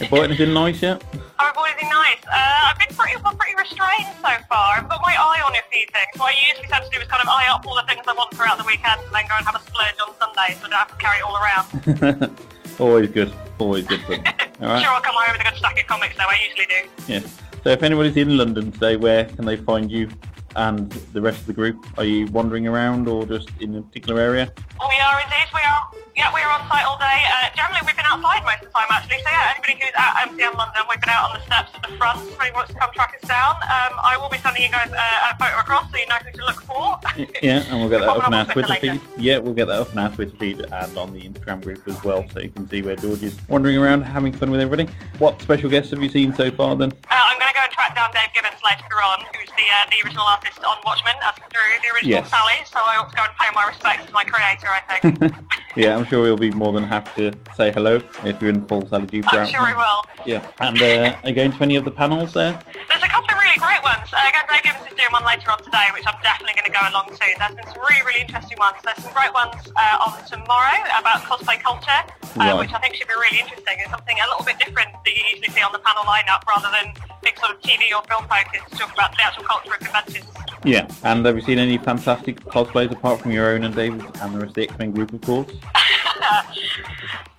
you 0.00 0.08
bought 0.08 0.24
anything 0.24 0.52
nice 0.54 0.82
yet? 0.82 1.02
Have 1.02 1.22
I 1.38 1.52
bought 1.54 1.70
anything 1.70 1.88
nice? 1.90 2.22
Uh, 2.26 2.70
I've 2.70 2.78
been 2.78 2.94
pretty, 2.96 3.16
well, 3.22 3.34
pretty 3.34 3.54
restrained 3.56 4.08
so 4.22 4.32
far. 4.48 4.78
I've 4.78 4.88
got 4.88 5.00
my 5.02 5.14
eye 5.14 5.42
on 5.44 5.52
a 5.54 5.62
few 5.70 5.86
things. 5.92 6.12
What 6.16 6.34
I 6.34 6.36
usually 6.48 6.68
tend 6.68 6.84
to 6.84 6.90
do 6.90 7.00
is 7.00 7.08
kind 7.08 7.22
of 7.22 7.28
eye 7.28 7.48
up 7.50 7.66
all 7.66 7.74
the 7.74 7.86
things 7.88 8.02
I 8.06 8.12
want 8.12 8.34
throughout 8.34 8.58
the 8.58 8.64
weekend 8.64 9.00
and 9.00 9.14
then 9.14 9.26
go 9.28 9.34
and 9.36 9.46
have 9.46 9.56
a 9.56 9.62
splurge 9.66 9.98
on 10.06 10.14
Sunday 10.18 10.54
so 10.60 10.66
I 10.66 10.70
don't 10.70 10.82
have 10.82 10.92
to 10.92 11.00
carry 11.02 11.18
it 11.18 11.24
all 11.24 11.36
around. 11.36 12.30
Always 12.78 13.10
good. 13.10 13.32
Always 13.58 13.86
good. 13.86 14.00
All 14.08 14.68
right. 14.68 14.82
Sure, 14.82 14.90
I'll 14.90 15.00
come 15.00 15.14
home 15.14 15.32
with 15.32 15.40
a 15.40 15.44
good 15.44 15.58
stack 15.58 15.78
of 15.78 15.86
comics, 15.86 16.16
though. 16.16 16.24
I 16.24 16.38
usually 16.48 16.66
do. 16.66 17.12
Yeah. 17.12 17.20
So 17.62 17.70
if 17.70 17.82
anybody's 17.82 18.16
in 18.16 18.36
London 18.36 18.72
today, 18.72 18.96
where 18.96 19.24
can 19.26 19.44
they 19.44 19.56
find 19.56 19.90
you 19.90 20.08
and 20.56 20.90
the 21.12 21.20
rest 21.20 21.40
of 21.40 21.46
the 21.46 21.52
group? 21.52 21.76
Are 21.98 22.04
you 22.04 22.26
wandering 22.28 22.66
around 22.66 23.08
or 23.08 23.26
just 23.26 23.50
in 23.60 23.76
a 23.76 23.82
particular 23.82 24.20
area? 24.20 24.52
We 24.80 24.96
are 25.00 25.20
indeed. 25.20 25.48
We 25.54 25.60
are. 25.60 25.90
Yeah, 26.16 26.32
we 26.34 26.40
are 26.40 26.50
on 26.50 26.68
site 26.68 26.84
all 26.84 26.98
day. 26.98 27.22
Uh, 27.26 27.48
generally, 27.54 27.80
we've 27.86 27.96
been 27.96 28.01
outside 28.12 28.44
most 28.44 28.62
of 28.62 28.68
the 28.68 28.74
time, 28.76 28.88
actually. 28.90 29.18
So 29.24 29.30
yeah, 29.30 29.54
anybody 29.56 29.74
who's 29.80 29.94
at 29.96 30.28
MCM 30.28 30.54
London, 30.58 30.82
we've 30.88 31.00
been 31.00 31.10
out 31.10 31.30
on 31.30 31.38
the 31.38 31.44
steps 31.46 31.70
at 31.74 31.82
the 31.82 31.96
front. 31.96 32.20
If 32.28 32.40
anyone 32.40 32.66
to 32.66 32.74
come 32.74 32.90
track 32.92 33.16
us 33.20 33.28
down, 33.28 33.56
um, 33.64 33.92
I 34.04 34.16
will 34.20 34.28
be 34.28 34.38
sending 34.38 34.62
you 34.62 34.70
guys 34.70 34.90
uh, 34.92 35.32
a 35.32 35.36
photo 35.40 35.58
across 35.60 35.90
so 35.90 35.96
you 35.96 36.06
know 36.06 36.20
who 36.20 36.30
to 36.32 36.44
look 36.44 36.60
for. 36.62 37.00
Yeah, 37.42 37.64
and 37.68 37.80
we'll 37.80 37.88
get 37.88 38.00
that 38.00 38.08
up 38.08 38.26
on 38.26 38.34
our 38.34 38.44
Twitter 38.44 38.68
Twitter 38.76 38.98
feed. 38.98 39.00
Yeah, 39.18 39.38
we'll 39.38 39.54
get 39.54 39.66
that 39.66 39.80
up 39.80 39.90
on 39.92 39.98
our 39.98 40.10
Twitter 40.10 40.36
feed 40.36 40.60
and 40.60 40.98
on 40.98 41.12
the 41.12 41.22
Instagram 41.22 41.62
group 41.62 41.86
as 41.88 42.02
well, 42.04 42.24
so 42.32 42.40
you 42.40 42.50
can 42.50 42.68
see 42.68 42.82
where 42.82 42.96
George 42.96 43.22
is 43.22 43.36
wandering 43.48 43.78
around 43.78 44.02
having 44.02 44.32
fun 44.32 44.50
with 44.50 44.60
everybody. 44.60 44.90
What 45.18 45.40
special 45.40 45.70
guests 45.70 45.90
have 45.90 46.02
you 46.02 46.08
seen 46.08 46.34
so 46.34 46.50
far 46.50 46.76
then? 46.76 46.92
Uh, 46.92 47.14
I'm 47.14 47.38
going 47.38 47.48
to 47.48 47.54
go 47.54 47.60
and 47.64 47.72
track 47.72 47.94
down 47.94 48.10
Dave 48.12 48.32
Gibbons 48.34 48.60
later 48.64 48.96
on, 49.02 49.20
who's 49.34 49.48
the 49.56 49.64
uh, 49.72 49.86
the 49.90 50.06
original 50.06 50.24
artist 50.24 50.58
on 50.64 50.76
Watchmen, 50.84 51.14
as 51.24 51.34
through 51.34 51.80
the 51.82 51.94
original 51.94 52.10
Yes. 52.10 52.30
Sally. 52.30 52.54
So 52.66 52.78
I 52.78 52.96
ought 52.98 53.10
to 53.10 53.16
go 53.16 53.22
and 53.22 53.32
pay 53.40 53.48
my 53.54 53.66
respects 53.66 54.06
to 54.06 54.12
my 54.12 54.24
creator. 54.24 54.68
I 54.68 54.98
think. 55.00 55.34
Yeah, 55.74 55.96
I'm 55.96 56.04
sure 56.04 56.26
he'll 56.26 56.36
be 56.36 56.50
more 56.50 56.70
than 56.74 56.84
happy 56.84 57.30
to 57.30 57.38
say 57.56 57.72
hello 57.72 58.01
if 58.24 58.40
you're 58.40 58.50
in 58.50 58.64
full 58.66 58.86
Sally 58.88 59.06
Jupiter 59.06 59.40
I'm 59.40 59.46
sure 59.48 59.66
he 59.66 59.74
will. 59.74 60.04
Yeah, 60.26 60.46
and 60.60 60.80
uh, 60.80 61.16
are 61.22 61.28
you 61.28 61.34
going 61.34 61.52
to 61.52 61.62
any 61.62 61.76
of 61.76 61.84
the 61.84 61.90
panels 61.90 62.32
there? 62.32 62.58
There's 62.88 63.02
a 63.02 63.08
couple 63.08 63.30
of 63.34 63.40
really 63.42 63.58
great 63.58 63.82
ones. 63.82 64.06
Uh, 64.12 64.18
Dave 64.52 64.62
Gibbons 64.62 64.86
is 64.86 64.96
doing 64.96 65.10
one 65.10 65.24
later 65.24 65.50
on 65.50 65.58
today, 65.64 65.88
which 65.94 66.04
I'm 66.06 66.20
definitely 66.22 66.54
going 66.54 66.70
to 66.70 66.76
go 66.78 66.82
along 66.88 67.10
to. 67.10 67.18
There's 67.18 67.54
been 67.56 67.66
some 67.72 67.82
really, 67.88 68.02
really 68.06 68.20
interesting 68.22 68.58
ones. 68.58 68.76
There's 68.84 69.02
some 69.02 69.12
great 69.14 69.32
ones 69.34 69.56
uh, 69.74 70.04
on 70.06 70.12
tomorrow 70.28 70.78
about 71.00 71.22
cosplay 71.26 71.58
culture, 71.60 71.90
uh, 71.90 72.36
Right. 72.36 72.54
which 72.58 72.72
I 72.72 72.78
think 72.78 72.94
should 72.94 73.08
be 73.08 73.14
really 73.18 73.40
interesting. 73.40 73.74
It's 73.80 73.90
something 73.90 74.16
a 74.20 74.26
little 74.30 74.44
bit 74.44 74.58
different 74.62 74.92
that 74.92 75.10
you 75.16 75.22
usually 75.34 75.50
see 75.50 75.62
on 75.62 75.72
the 75.72 75.80
panel 75.82 76.04
lineup, 76.04 76.46
rather 76.46 76.70
than 76.70 76.94
big 77.22 77.38
sort 77.38 77.52
of 77.54 77.60
TV 77.62 77.90
or 77.96 78.02
film 78.06 78.26
focus 78.28 78.62
to 78.70 78.76
talk 78.78 78.92
about 78.94 79.10
the 79.16 79.22
actual 79.24 79.44
culture 79.44 79.72
of 79.74 79.80
conventions. 79.80 80.26
Yeah, 80.64 80.86
and 81.02 81.26
have 81.26 81.34
you 81.36 81.42
seen 81.42 81.58
any 81.58 81.78
fantastic 81.78 82.38
cosplays 82.46 82.92
apart 82.92 83.20
from 83.20 83.32
your 83.32 83.50
own 83.50 83.64
and 83.64 83.74
David's 83.74 84.04
and 84.20 84.34
the 84.34 84.38
rest 84.38 84.50
of 84.50 84.54
the 84.54 84.62
X-Men 84.70 84.92
group, 84.92 85.12
of 85.12 85.20
course? 85.22 85.50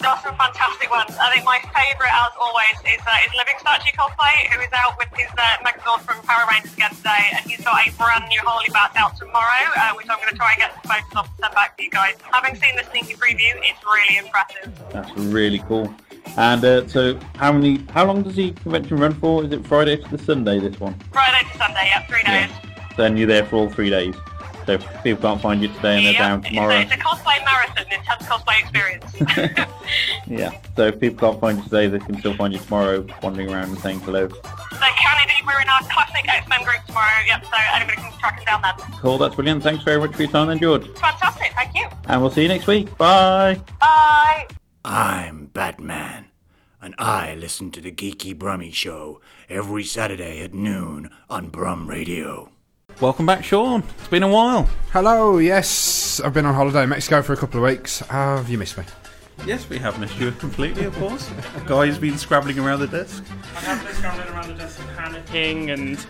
There 0.03 0.11
are 0.11 0.19
some 0.19 0.35
fantastic 0.35 0.91
ones. 0.91 1.15
I 1.15 1.31
think 1.31 1.45
my 1.45 1.63
favourite, 1.71 2.11
as 2.11 2.35
always, 2.35 2.75
is, 2.83 2.99
uh, 3.07 3.23
is 3.23 3.31
Living 3.39 3.55
Statue 3.59 3.95
Cosplay, 3.95 4.51
who 4.51 4.59
is 4.59 4.67
out 4.75 4.97
with 4.97 5.07
his 5.15 5.31
uh, 5.31 5.63
Megazord 5.63 6.01
from 6.01 6.19
Power 6.27 6.43
Rangers 6.51 6.73
again 6.73 6.91
today, 6.91 7.31
and 7.31 7.49
he's 7.49 7.63
got 7.63 7.87
a 7.87 7.91
brand 7.95 8.27
new 8.27 8.41
Holy 8.43 8.67
Bat 8.73 8.91
out 8.97 9.15
tomorrow, 9.15 9.63
uh, 9.77 9.93
which 9.95 10.07
I'm 10.09 10.17
going 10.19 10.29
to 10.29 10.35
try 10.35 10.51
and 10.51 10.59
get 10.59 10.73
some 10.75 10.91
photos 10.91 11.15
of 11.15 11.25
and 11.25 11.35
send 11.39 11.53
back 11.55 11.77
to 11.77 11.83
you 11.83 11.89
guys. 11.89 12.15
Having 12.31 12.55
seen 12.59 12.75
the 12.75 12.83
sneaky 12.91 13.13
preview, 13.15 13.55
it's 13.63 13.79
really 13.85 14.17
impressive. 14.17 14.75
That's 14.91 15.11
really 15.15 15.59
cool. 15.59 15.93
And 16.35 16.65
uh, 16.65 16.87
so, 16.87 17.17
how 17.35 17.53
many? 17.53 17.85
How 17.89 18.05
long 18.05 18.23
does 18.23 18.35
the 18.35 18.51
convention 18.51 18.97
run 18.97 19.13
for? 19.13 19.43
Is 19.45 19.51
it 19.53 19.65
Friday 19.65 19.97
to 19.97 20.09
the 20.09 20.17
Sunday? 20.17 20.59
This 20.59 20.79
one. 20.79 20.95
Friday 21.11 21.47
to 21.49 21.57
Sunday, 21.57 21.87
yeah, 21.87 22.05
three 22.07 22.23
days. 22.23 22.49
Then 22.97 23.15
you're 23.17 23.27
there 23.27 23.45
for 23.45 23.55
all 23.55 23.69
three 23.69 23.89
days. 23.89 24.15
So 24.65 24.77
people 25.03 25.21
can't 25.21 25.41
find 25.41 25.61
you 25.61 25.67
today 25.69 25.97
and 25.97 26.05
they're 26.05 26.13
down 26.13 26.39
It's 26.39 26.47
a, 26.47 26.49
tomorrow. 26.49 26.75
it's 26.75 26.91
a 26.91 26.97
cosplay 26.97 27.43
marathon, 27.43 27.85
intense 27.91 28.23
cosplay 28.23 28.59
experience. 28.61 29.67
Yeah. 30.27 30.51
So 30.77 30.87
if 30.87 30.99
people 31.01 31.19
can't 31.29 31.39
find 31.41 31.57
you 31.57 31.63
today, 31.65 31.87
they 31.87 31.99
can 31.99 32.17
still 32.19 32.33
find 32.35 32.53
you 32.53 32.59
tomorrow, 32.59 33.05
wandering 33.21 33.51
around 33.51 33.69
and 33.69 33.77
saying 33.79 33.99
hello. 33.99 34.27
they 34.27 34.35
can 34.37 35.17
indeed. 35.21 35.45
We're 35.45 35.61
in 35.61 35.67
our 35.67 35.81
classic 35.81 36.27
X-Men 36.33 36.63
group 36.63 36.83
tomorrow, 36.87 37.11
yep, 37.27 37.43
so 37.43 37.51
anybody 37.75 37.97
can 37.97 38.11
track 38.19 38.37
us 38.39 38.45
down 38.45 38.61
then. 38.61 38.73
Cool. 38.99 39.17
That's 39.17 39.35
brilliant. 39.35 39.61
Thanks 39.63 39.83
very 39.83 39.99
much 39.99 40.15
for 40.15 40.23
your 40.23 40.31
time, 40.31 40.47
then, 40.47 40.59
George. 40.59 40.87
Fantastic, 40.97 41.51
thank 41.55 41.75
you. 41.75 41.87
And 42.05 42.21
we'll 42.21 42.31
see 42.31 42.43
you 42.43 42.47
next 42.47 42.67
week. 42.67 42.97
Bye. 42.97 43.59
Bye. 43.81 44.47
I'm 44.85 45.47
Batman, 45.47 46.27
and 46.81 46.95
I 46.97 47.35
listen 47.35 47.69
to 47.71 47.81
the 47.81 47.91
Geeky 47.91 48.35
Brummy 48.37 48.71
Show 48.71 49.19
every 49.49 49.83
Saturday 49.83 50.41
at 50.41 50.53
noon 50.53 51.09
on 51.29 51.49
Brum 51.49 51.89
Radio. 51.89 52.49
Welcome 53.01 53.25
back, 53.25 53.43
Sean. 53.43 53.83
It's 53.99 54.07
been 54.07 54.23
a 54.23 54.27
while. 54.29 54.69
Hello, 54.91 55.37
yes. 55.39 56.21
I've 56.21 56.33
been 56.33 56.45
on 56.45 56.53
holiday 56.53 56.83
in 56.83 56.89
Mexico 56.89 57.21
for 57.21 57.33
a 57.33 57.37
couple 57.37 57.63
of 57.63 57.69
weeks. 57.69 57.99
Have 57.99 58.49
you 58.49 58.57
missed 58.57 58.77
me? 58.77 58.83
Yes, 59.45 59.67
we 59.67 59.77
have 59.79 59.99
missed 59.99 60.17
you 60.19 60.31
completely, 60.33 60.85
of 60.85 60.95
course. 60.95 61.29
Guy's 61.65 61.97
been 61.97 62.17
scrabbling 62.17 62.59
around 62.59 62.79
the 62.79 62.87
desk. 62.87 63.23
I 63.55 63.59
have 63.61 63.83
been 63.85 63.93
scrambling 63.95 64.29
around 64.29 64.47
the 64.49 64.53
desk 64.55 64.79
panicking 64.95 65.73
and. 65.73 66.05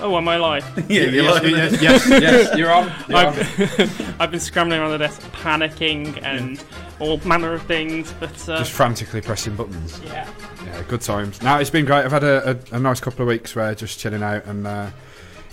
Oh, 0.00 0.16
am 0.16 0.28
I 0.28 0.36
live? 0.36 0.64
Yeah, 0.90 1.02
you're 1.02 1.24
Yes, 1.24 1.42
live. 1.42 1.50
yes, 1.50 1.82
yes, 1.82 2.08
yes, 2.08 2.56
you're 2.56 2.70
on, 2.70 2.92
you're 3.08 3.18
I've, 3.18 4.16
I've 4.20 4.30
been 4.30 4.38
scrambling 4.38 4.80
around 4.80 4.92
the 4.92 4.98
desk, 4.98 5.20
panicking 5.32 6.22
and 6.22 6.62
all 7.00 7.18
manner 7.18 7.52
of 7.52 7.62
things, 7.64 8.12
but. 8.18 8.30
Uh, 8.48 8.58
Just 8.58 8.72
frantically 8.72 9.20
pressing 9.20 9.54
buttons. 9.56 10.00
Yeah. 10.04 10.28
Yeah, 10.64 10.82
good 10.88 11.00
times. 11.00 11.42
Now 11.42 11.58
it's 11.58 11.70
been 11.70 11.84
great. 11.84 12.04
I've 12.04 12.12
had 12.12 12.24
a, 12.24 12.58
a, 12.72 12.76
a 12.76 12.78
nice 12.80 13.00
couple 13.00 13.22
of 13.22 13.28
weeks 13.28 13.54
where 13.56 13.74
just 13.74 13.98
chilling 13.98 14.22
out 14.22 14.44
and 14.46 14.66
uh, 14.66 14.90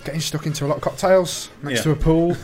getting 0.06 0.20
stuck 0.22 0.46
into 0.46 0.64
a 0.64 0.68
lot 0.68 0.76
of 0.76 0.82
cocktails 0.82 1.50
next 1.62 1.78
Yeah. 1.78 1.82
to 1.84 1.90
a 1.90 1.96
pool. 1.96 2.36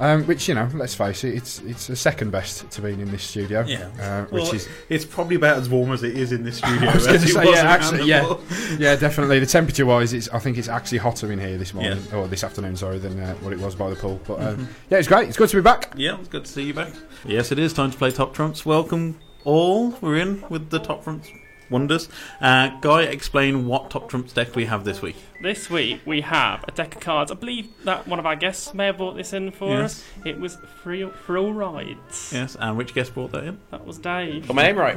Um, 0.00 0.22
which 0.28 0.46
you 0.46 0.54
know, 0.54 0.68
let's 0.74 0.94
face 0.94 1.24
it, 1.24 1.34
it's 1.34 1.58
it's 1.62 1.88
the 1.88 1.96
second 1.96 2.30
best 2.30 2.70
to 2.70 2.80
being 2.80 3.00
in 3.00 3.10
this 3.10 3.24
studio. 3.24 3.64
Yeah. 3.66 3.88
uh, 4.00 4.22
which 4.26 4.44
Well, 4.44 4.54
is 4.54 4.68
it's 4.88 5.04
probably 5.04 5.34
about 5.34 5.58
as 5.58 5.68
warm 5.68 5.90
as 5.90 6.04
it 6.04 6.16
is 6.16 6.30
in 6.30 6.44
this 6.44 6.58
studio. 6.62 6.88
I 6.90 6.94
was 6.94 7.04
as 7.08 7.18
going 7.18 7.20
to 7.20 7.26
it 7.26 7.32
say, 7.32 7.50
yeah, 7.50 7.68
actually, 7.68 8.04
yeah, 8.04 8.34
yeah, 8.78 8.94
definitely. 8.94 9.40
The 9.40 9.46
temperature 9.46 9.84
wise, 9.86 10.12
it's 10.12 10.28
I 10.28 10.38
think 10.38 10.56
it's 10.56 10.68
actually 10.68 10.98
hotter 10.98 11.32
in 11.32 11.40
here 11.40 11.58
this 11.58 11.74
morning 11.74 11.98
Yeah. 12.12 12.16
or 12.18 12.28
this 12.28 12.44
afternoon, 12.44 12.76
sorry, 12.76 12.98
than 13.00 13.18
uh, 13.18 13.34
what 13.40 13.52
it 13.52 13.58
was 13.58 13.74
by 13.74 13.90
the 13.90 13.96
pool. 13.96 14.20
But 14.24 14.34
uh, 14.34 14.54
Mhm. 14.54 14.66
yeah, 14.88 14.98
it's 14.98 15.08
great. 15.08 15.26
It's 15.30 15.36
good 15.36 15.48
to 15.48 15.56
be 15.56 15.62
back. 15.62 15.92
Yeah, 15.96 16.16
it's 16.20 16.28
good 16.28 16.44
to 16.44 16.52
see 16.52 16.62
you 16.62 16.74
back. 16.74 16.92
Yes, 17.26 17.50
it 17.50 17.58
is 17.58 17.72
time 17.72 17.90
to 17.90 17.98
play 17.98 18.12
Top 18.12 18.32
Trumps. 18.34 18.64
Welcome 18.64 19.18
all. 19.42 19.96
We're 20.00 20.18
in 20.18 20.44
with 20.48 20.70
the 20.70 20.78
Top 20.78 21.02
Trumps 21.02 21.28
wonders. 21.70 22.08
Uh, 22.40 22.68
Guy, 22.80 23.02
explain 23.02 23.66
what 23.66 23.90
Top 23.90 24.08
Trumps 24.08 24.32
deck 24.32 24.54
we 24.54 24.66
have 24.66 24.84
this 24.84 25.02
week. 25.02 25.16
This 25.40 25.70
week 25.70 26.00
we 26.04 26.20
have 26.22 26.64
a 26.66 26.72
deck 26.72 26.96
of 26.96 27.00
cards. 27.00 27.30
I 27.30 27.36
believe 27.36 27.68
that 27.84 28.08
one 28.08 28.18
of 28.18 28.26
our 28.26 28.34
guests 28.34 28.74
may 28.74 28.86
have 28.86 28.96
brought 28.96 29.16
this 29.16 29.32
in 29.32 29.52
for 29.52 29.68
Yes. 29.68 29.84
us. 29.84 30.04
It 30.26 30.40
was 30.40 30.58
Thrill, 30.82 31.10
Thrill 31.26 31.52
Rides. 31.52 32.32
Yes, 32.34 32.56
and 32.58 32.76
which 32.76 32.92
guest 32.92 33.14
brought 33.14 33.30
that 33.30 33.44
in? 33.44 33.58
That 33.70 33.86
was 33.86 33.98
Dave. 33.98 34.48
Got 34.48 34.56
my 34.56 34.62
name 34.64 34.76
right. 34.78 34.96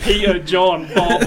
Peter, 0.00 0.38
John, 0.44 0.88
Bob. 0.92 1.22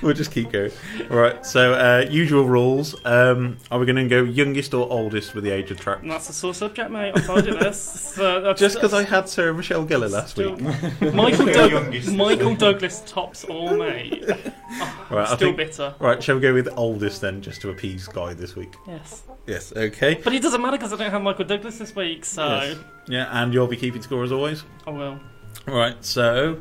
We'll 0.00 0.14
just 0.14 0.32
keep 0.32 0.50
going. 0.50 0.70
All 1.10 1.18
right. 1.18 1.44
So, 1.44 1.74
uh, 1.74 2.06
usual 2.10 2.44
rules. 2.46 2.94
Um, 3.04 3.58
are 3.70 3.78
we 3.78 3.84
going 3.84 3.96
to 3.96 4.08
go 4.08 4.22
youngest 4.24 4.72
or 4.72 4.90
oldest 4.90 5.34
with 5.34 5.44
the 5.44 5.50
age 5.50 5.70
of 5.70 5.78
track? 5.78 5.98
That's 6.02 6.28
the 6.28 6.32
sore 6.32 6.54
subject, 6.54 6.90
mate. 6.90 7.12
I 7.14 7.20
told 7.20 7.44
you 7.44 7.58
this. 7.58 7.70
It's, 8.10 8.18
uh, 8.18 8.40
that's- 8.40 8.58
Just 8.58 8.76
because 8.76 8.94
I 8.94 9.04
had 9.04 9.28
Sarah 9.28 9.52
Michelle 9.52 9.84
Gellar 9.86 10.10
last 10.10 10.30
Still- 10.30 10.54
week. 10.54 11.12
Michael, 11.14 11.46
Doug- 11.46 12.06
Michael 12.16 12.54
Douglas 12.56 13.02
tops 13.06 13.44
all, 13.44 13.76
mate. 13.76 14.24
Right, 14.28 15.28
I 15.28 15.34
Still 15.36 15.54
think- 15.54 15.56
bitter. 15.92 16.04
Right, 16.04 16.22
shall 16.22 16.36
we 16.36 16.40
go 16.40 16.54
with 16.54 16.68
oldest 16.76 17.20
then, 17.20 17.40
just 17.42 17.60
to 17.62 17.70
appease 17.70 18.06
Guy 18.08 18.34
this 18.34 18.56
week? 18.56 18.74
Yes. 18.86 19.22
Yes. 19.46 19.72
Okay. 19.74 20.14
But 20.14 20.32
it 20.32 20.42
doesn't 20.42 20.60
matter 20.60 20.76
because 20.76 20.92
I 20.92 20.96
don't 20.96 21.10
have 21.10 21.22
Michael 21.22 21.44
Douglas 21.44 21.78
this 21.78 21.94
week, 21.94 22.24
so 22.24 22.46
Yes. 22.46 22.76
Yeah, 23.08 23.42
and 23.42 23.52
you'll 23.52 23.66
be 23.66 23.76
keeping 23.76 24.02
score 24.02 24.22
as 24.24 24.32
always. 24.32 24.64
I 24.86 24.90
will. 24.90 25.20
All 25.68 25.74
right. 25.74 26.02
So 26.04 26.60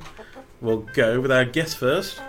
we'll 0.61 0.87
go 0.93 1.19
with 1.21 1.31
our 1.31 1.45
guess 1.45 1.73
first, 1.73 2.19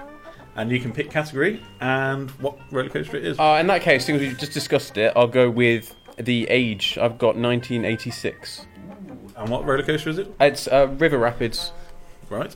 and 0.56 0.70
you 0.70 0.80
can 0.80 0.92
pick 0.92 1.10
category 1.10 1.62
and 1.80 2.30
what 2.32 2.58
roller 2.70 2.90
coaster 2.90 3.16
it 3.16 3.24
is. 3.24 3.38
Uh, 3.38 3.56
in 3.60 3.66
that 3.68 3.82
case, 3.82 4.04
since 4.04 4.20
we 4.20 4.34
just 4.34 4.52
discussed 4.52 4.96
it, 4.98 5.12
I'll 5.16 5.26
go 5.28 5.48
with 5.48 5.94
the 6.18 6.46
age. 6.50 6.98
I've 7.00 7.18
got 7.18 7.36
1986. 7.36 8.66
And 9.36 9.48
what 9.48 9.64
roller 9.64 9.82
coaster 9.82 10.10
is 10.10 10.18
it? 10.18 10.34
It's 10.40 10.68
uh, 10.68 10.88
River 10.98 11.18
Rapids. 11.18 11.72
Right. 12.28 12.54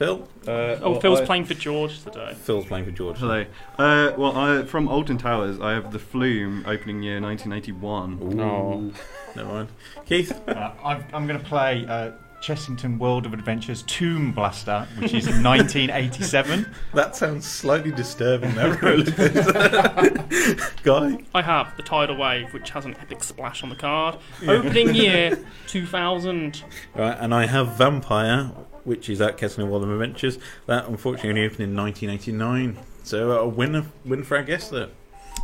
Phil? 0.00 0.26
Uh, 0.48 0.50
Oh, 0.80 0.92
well, 0.92 1.00
Phil's 1.02 1.20
I- 1.20 1.26
playing 1.26 1.44
for 1.44 1.52
George 1.52 2.02
today. 2.02 2.32
Phil's 2.34 2.64
playing 2.64 2.86
for 2.86 2.90
George. 2.90 3.18
Hello. 3.18 3.42
Uh, 3.78 4.12
well, 4.16 4.34
I, 4.34 4.62
from 4.64 4.88
Alton 4.88 5.18
Towers, 5.18 5.60
I 5.60 5.72
have 5.72 5.92
the 5.92 5.98
Flume 5.98 6.64
opening 6.66 7.02
year 7.02 7.20
1981. 7.20 8.40
Oh. 8.40 8.92
Never 9.36 9.48
mind. 9.48 9.68
Keith? 10.06 10.32
Uh, 10.48 10.72
I've, 10.82 11.04
I'm 11.12 11.26
going 11.26 11.38
to 11.38 11.44
play 11.44 11.84
uh, 11.86 12.12
Chessington 12.42 12.98
World 12.98 13.26
of 13.26 13.34
Adventures 13.34 13.82
Tomb 13.82 14.32
Blaster, 14.32 14.86
which 14.98 15.12
is 15.14 15.26
1987. 15.26 16.66
That 16.94 17.14
sounds 17.14 17.46
slightly 17.46 17.92
disturbing, 17.92 18.54
that 18.54 18.82
roller 18.82 19.04
coaster. 19.10 20.64
Guy? 20.82 21.18
I 21.34 21.42
have 21.42 21.76
the 21.76 21.82
Tidal 21.82 22.16
Wave, 22.16 22.52
which 22.52 22.70
has 22.70 22.84
an 22.84 22.96
epic 23.00 23.22
splash 23.22 23.62
on 23.62 23.68
the 23.68 23.76
card. 23.76 24.16
Yeah. 24.42 24.52
Opening 24.52 24.94
year 24.94 25.38
2000. 25.68 26.62
Right, 26.94 27.16
and 27.20 27.34
I 27.34 27.46
have 27.46 27.76
Vampire, 27.76 28.44
which 28.84 29.08
is 29.08 29.20
at 29.20 29.36
Chessington 29.38 29.68
World 29.68 29.84
of 29.84 29.90
Adventures. 29.90 30.38
That 30.66 30.86
unfortunately 30.86 31.30
only 31.30 31.44
opened 31.44 31.60
in 31.60 31.76
1989. 31.76 32.78
So 33.04 33.32
uh, 33.32 33.42
a 33.42 33.48
win, 33.48 33.90
win 34.04 34.24
for 34.24 34.36
our 34.36 34.42
guest 34.42 34.70
there. 34.70 34.88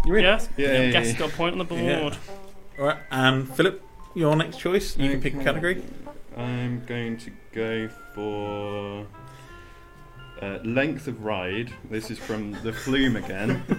Yes, 0.07 0.49
Yeah, 0.57 0.66
yeah, 0.68 0.82
yeah, 0.82 0.90
guest 0.90 1.12
yeah. 1.12 1.18
got 1.18 1.32
a 1.32 1.36
point 1.36 1.53
on 1.53 1.59
the 1.59 1.64
board. 1.64 1.82
Yeah. 1.82 2.11
All 2.78 2.86
right, 2.86 2.99
and 3.11 3.49
Philip, 3.55 3.82
your 4.14 4.36
next 4.36 4.59
choice. 4.59 4.97
You 4.97 5.11
can 5.11 5.20
pick 5.20 5.34
a 5.34 5.42
category. 5.44 5.82
I'm 6.37 6.84
going 6.84 7.16
to 7.18 7.30
go 7.53 7.89
for 8.14 9.07
uh, 10.43 10.59
length 10.64 11.09
of 11.09 11.24
ride. 11.24 11.72
This 11.91 12.11
is 12.11 12.18
from 12.18 12.53
the 12.62 12.72
Flume 12.72 13.16
again. 13.16 13.62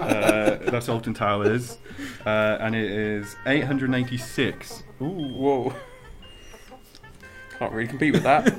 uh, 0.00 0.58
that's 0.70 0.88
Alton 0.88 1.12
Towers, 1.12 1.76
uh, 2.24 2.56
and 2.60 2.74
it 2.74 2.90
is 2.90 3.36
886. 3.46 4.82
Ooh, 5.02 5.04
whoa. 5.04 5.74
Can't 7.58 7.72
really 7.72 7.88
compete 7.88 8.12
with 8.12 8.24
that. 8.24 8.52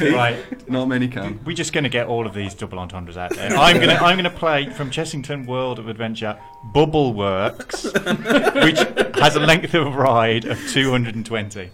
right. 0.14 0.68
Not 0.70 0.86
many 0.86 1.08
can. 1.08 1.38
We're 1.44 1.54
just 1.54 1.72
going 1.72 1.84
to 1.84 1.90
get 1.90 2.06
all 2.06 2.26
of 2.26 2.34
these 2.34 2.54
double 2.54 2.78
entendres 2.78 3.16
out 3.16 3.34
there. 3.34 3.50
I'm 3.50 3.76
going 3.76 3.90
to 3.90 3.96
I'm 4.02 4.16
going 4.16 4.24
to 4.24 4.30
play 4.30 4.70
from 4.70 4.90
Chessington 4.90 5.46
World 5.46 5.78
of 5.78 5.88
Adventure 5.88 6.38
Bubble 6.72 7.12
Works, 7.12 7.84
which 7.92 8.78
has 9.16 9.36
a 9.36 9.40
length 9.40 9.74
of 9.74 9.94
ride 9.94 10.46
of 10.46 10.58
220. 10.70 11.70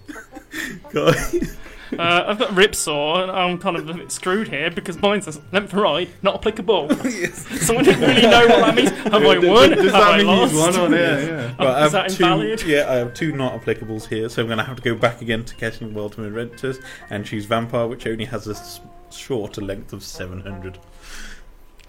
Uh, 1.98 2.24
I've 2.26 2.38
got 2.38 2.50
Ripsaw, 2.50 3.22
and 3.22 3.30
I'm 3.32 3.58
kind 3.58 3.76
of 3.76 3.88
a 3.88 3.94
bit 3.94 4.12
screwed 4.12 4.48
here 4.48 4.70
because 4.70 5.00
mine 5.00 5.22
says 5.22 5.40
length 5.52 5.72
of 5.72 5.80
ride, 5.80 6.08
not 6.22 6.36
applicable. 6.36 6.88
so 6.94 7.76
I 7.78 7.82
don't 7.82 8.00
really 8.00 8.22
know 8.22 8.46
what 8.46 8.60
that 8.66 8.74
means. 8.74 8.90
Have 8.90 9.14
I 9.14 9.38
won? 9.38 9.70
Does 9.70 9.82
Have 9.84 9.92
that 9.92 9.94
I 10.14 10.18
mean 10.18 10.26
lost? 10.26 10.52
he's 10.52 10.60
won 10.60 10.76
or 10.92 10.96
yeah, 10.96 11.18
yeah. 11.18 11.42
Right, 11.46 11.60
I 11.60 11.86
is 11.86 11.92
have 11.92 11.92
that 11.92 12.10
two, 12.10 12.24
invalid? 12.24 12.62
Yeah, 12.62 12.90
I 12.90 12.94
have 12.96 13.14
two 13.14 13.32
not 13.32 13.60
applicables 13.60 14.06
here, 14.08 14.28
so 14.28 14.42
I'm 14.42 14.48
going 14.48 14.58
to 14.58 14.64
have 14.64 14.76
to 14.76 14.82
go 14.82 14.94
back 14.94 15.20
again 15.20 15.44
to 15.44 15.54
Catching 15.56 15.92
World 15.94 16.16
Wild 16.16 16.28
Adventures 16.28 16.78
and 17.10 17.24
choose 17.26 17.44
Vampire, 17.46 17.86
which 17.86 18.06
only 18.06 18.24
has 18.26 18.46
a 18.46 18.52
s- 18.52 18.80
shorter 19.10 19.60
length 19.60 19.92
of 19.92 20.02
700. 20.04 20.78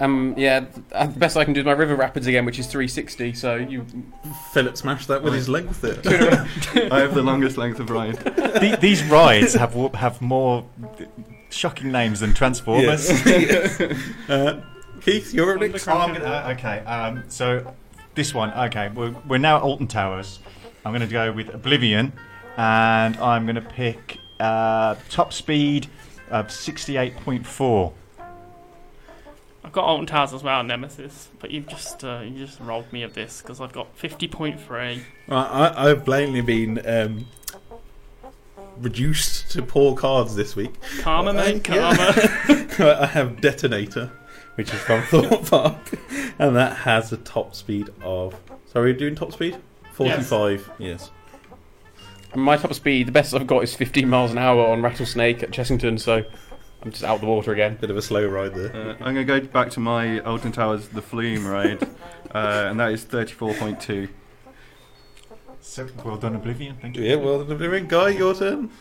Um, 0.02 0.34
yeah, 0.36 0.66
uh, 0.92 1.06
the 1.08 1.20
best 1.20 1.38
I 1.38 1.46
can 1.46 1.54
do 1.54 1.60
is 1.60 1.66
my 1.66 1.74
River 1.74 1.96
Rapids 1.96 2.26
again, 2.26 2.44
which 2.44 2.58
is 2.58 2.66
360. 2.68 3.34
So 3.34 3.56
you, 3.56 3.86
Philip 4.52 4.76
smashed 4.76 5.08
that 5.08 5.22
with 5.22 5.34
his 5.34 5.48
length 5.48 5.82
there. 5.82 6.00
I 6.92 7.02
have 7.02 7.14
the 7.14 7.22
longest 7.22 7.58
length 7.58 7.80
of 7.80 7.90
ride. 7.90 8.16
The- 8.18 8.78
these 8.82 9.04
rides 9.04 9.54
have 9.54 9.74
have 9.94 10.22
more 10.22 10.66
shocking 11.52 11.92
names 11.92 12.22
than 12.22 12.34
Transformers. 12.34 13.10
Yes. 13.26 13.80
uh, 14.30 14.62
Keith, 15.02 15.34
you're 15.34 15.58
next. 15.58 15.88
Oh, 15.88 15.94
I'm 15.94 16.14
gonna, 16.14 16.26
uh, 16.26 16.56
okay, 16.58 16.80
um, 16.80 17.24
so 17.28 17.74
this 18.16 18.34
one, 18.34 18.52
okay, 18.54 18.90
we're, 18.90 19.16
we're 19.28 19.38
now 19.38 19.58
at 19.58 19.64
Alton 19.64 19.88
Towers. 19.88 20.40
I'm 20.84 20.92
going 20.92 21.08
to 21.08 21.08
go 21.08 21.32
with 21.32 21.54
Oblivion, 21.54 22.14
and 22.58 23.16
I'm 23.18 23.46
going 23.46 23.56
to 23.56 23.62
pick 23.62 24.18
uh, 24.40 24.96
top 25.10 25.32
speed 25.32 25.88
of 26.30 26.48
68.4. 26.48 27.94
I've 29.72 29.76
got 29.76 29.86
Alton 29.86 30.06
Towers 30.06 30.34
as 30.34 30.44
well, 30.44 30.62
Nemesis, 30.66 31.30
but 31.40 31.50
you've 31.50 31.66
just 31.66 32.04
uh, 32.04 32.20
you 32.26 32.38
just 32.46 32.60
robbed 32.60 32.92
me 32.92 33.04
of 33.04 33.14
this 33.14 33.42
because 33.42 33.62
I've 33.62 33.72
got 33.72 33.98
50.3. 33.98 34.60
Right, 34.68 35.02
I, 35.30 35.90
I've 35.90 36.04
blatantly 36.04 36.42
been 36.42 36.86
um, 36.86 37.26
reduced 38.78 39.50
to 39.52 39.62
poor 39.62 39.96
cards 39.96 40.36
this 40.36 40.58
week. 40.58 40.74
Karma, 41.00 41.30
I- 41.30 41.54
mate, 41.54 41.70
yeah. 41.70 42.68
I 43.00 43.06
have 43.06 43.40
Detonator, 43.40 44.12
which 44.56 44.74
is 44.74 44.80
from 44.82 45.04
Thorpe 45.10 45.46
Park, 45.46 45.78
and 46.38 46.54
that 46.58 46.76
has 46.76 47.14
a 47.14 47.18
top 47.18 47.56
speed 47.56 47.92
of. 48.04 48.36
Sorry, 48.66 48.92
we're 48.92 49.00
doing 49.00 49.16
top 49.16 49.32
speed? 49.32 49.56
45, 49.94 50.70
yes. 50.80 51.12
and 52.34 52.42
my 52.42 52.58
top 52.58 52.74
speed, 52.74 53.08
the 53.08 53.14
best 53.14 53.34
I've 53.34 53.48
got 53.48 53.64
is 53.64 53.74
15 53.74 54.10
miles 54.10 54.32
an 54.32 54.38
hour 54.38 54.68
on 54.68 54.82
Rattlesnake 54.82 55.42
at 55.44 55.52
Chessington. 55.52 55.98
So 55.98 56.26
I'm 56.84 56.92
just 56.92 57.04
out 57.04 57.20
the 57.20 57.28
water 57.28 57.52
again. 57.52 57.78
Bit 57.80 57.92
of 57.92 57.98
a 57.98 58.02
slow 58.02 58.26
ride 58.28 58.56
there. 58.56 58.76
Uh, 58.76 58.94
I'm 59.04 59.14
going 59.14 59.28
to 59.28 59.40
go 59.40 59.40
back 59.48 59.70
to 59.72 59.80
my 59.80 60.20
Alton 60.22 60.52
Towers, 60.52 60.88
the 60.88 61.02
Flume 61.02 61.46
ride, 61.46 61.84
uh, 62.34 62.66
and 62.70 62.80
that 62.80 62.92
is 62.92 63.06
34.2. 63.06 64.10
So, 65.64 65.88
well 66.04 66.18
done, 66.18 66.36
Oblivion. 66.36 66.78
Thank 66.82 66.98
you. 66.98 67.04
Yeah, 67.04 67.16
well 67.16 67.44
done, 67.44 67.52
Oblivion. 67.52 67.88
Guy, 67.88 68.10
your 68.10 68.34
turn. 68.34 68.72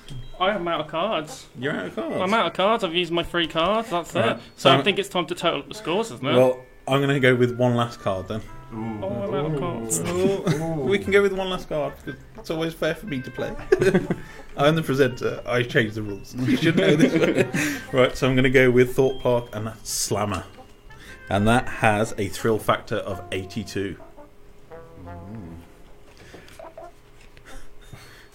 I 0.41 0.51
am 0.51 0.67
out 0.67 0.81
of 0.81 0.87
cards. 0.89 1.47
You're 1.59 1.75
out 1.75 1.87
of 1.87 1.95
cards. 1.95 2.17
I'm 2.17 2.33
out 2.33 2.47
of 2.47 2.53
cards. 2.55 2.83
I've 2.85 2.95
used 2.95 3.13
my 3.13 3.23
three 3.23 3.47
cards. 3.47 3.91
That's 3.91 4.15
Right, 4.15 4.33
it. 4.33 4.39
So, 4.57 4.71
so- 4.71 4.79
I 4.79 4.83
think 4.83 4.99
it's 4.99 5.09
time 5.11 5.27
to 5.27 5.35
total 5.35 5.61
up 5.61 5.69
the 5.69 5.75
scores, 5.75 6.11
isn't 6.11 6.27
it? 6.27 6.35
Well, 6.35 6.59
I'm 6.89 7.03
going 7.03 7.11
to 7.15 7.21
go 7.21 7.35
with 7.37 7.57
one 7.59 7.77
last 7.77 8.01
card 8.01 8.29
then. 8.29 8.41
Oh, 8.73 8.77
I'm 8.77 9.35
out 9.35 9.53
of 9.53 9.59
cards. 9.59 10.01
we 10.77 10.99
can 10.99 11.13
go 11.13 11.23
with 11.23 11.33
one 11.33 11.51
last 11.51 11.69
card 11.69 11.95
because 12.05 12.21
it's 12.37 12.51
always 12.51 12.73
fair 12.73 12.95
for 12.95 13.07
me 13.07 13.21
to 13.21 13.31
play. 13.31 13.55
I'm 14.57 14.77
the 14.77 14.83
presenter. 14.83 15.43
I 15.45 15.63
change 15.63 15.95
the 15.95 16.03
rules. 16.03 16.35
You 16.35 16.57
should 16.57 16.77
know 16.77 16.95
this. 16.95 17.81
right, 17.93 18.17
so 18.17 18.29
I'm 18.29 18.35
going 18.35 18.45
to 18.45 18.51
go 18.51 18.71
with 18.71 18.95
Thorpe 18.95 19.21
Park 19.21 19.49
and 19.53 19.67
that's 19.67 19.91
Slammer, 19.91 20.45
and 21.29 21.49
that 21.49 21.69
has 21.69 22.15
a 22.17 22.29
thrill 22.29 22.59
factor 22.59 22.97
of 22.97 23.23
82. 23.33 23.97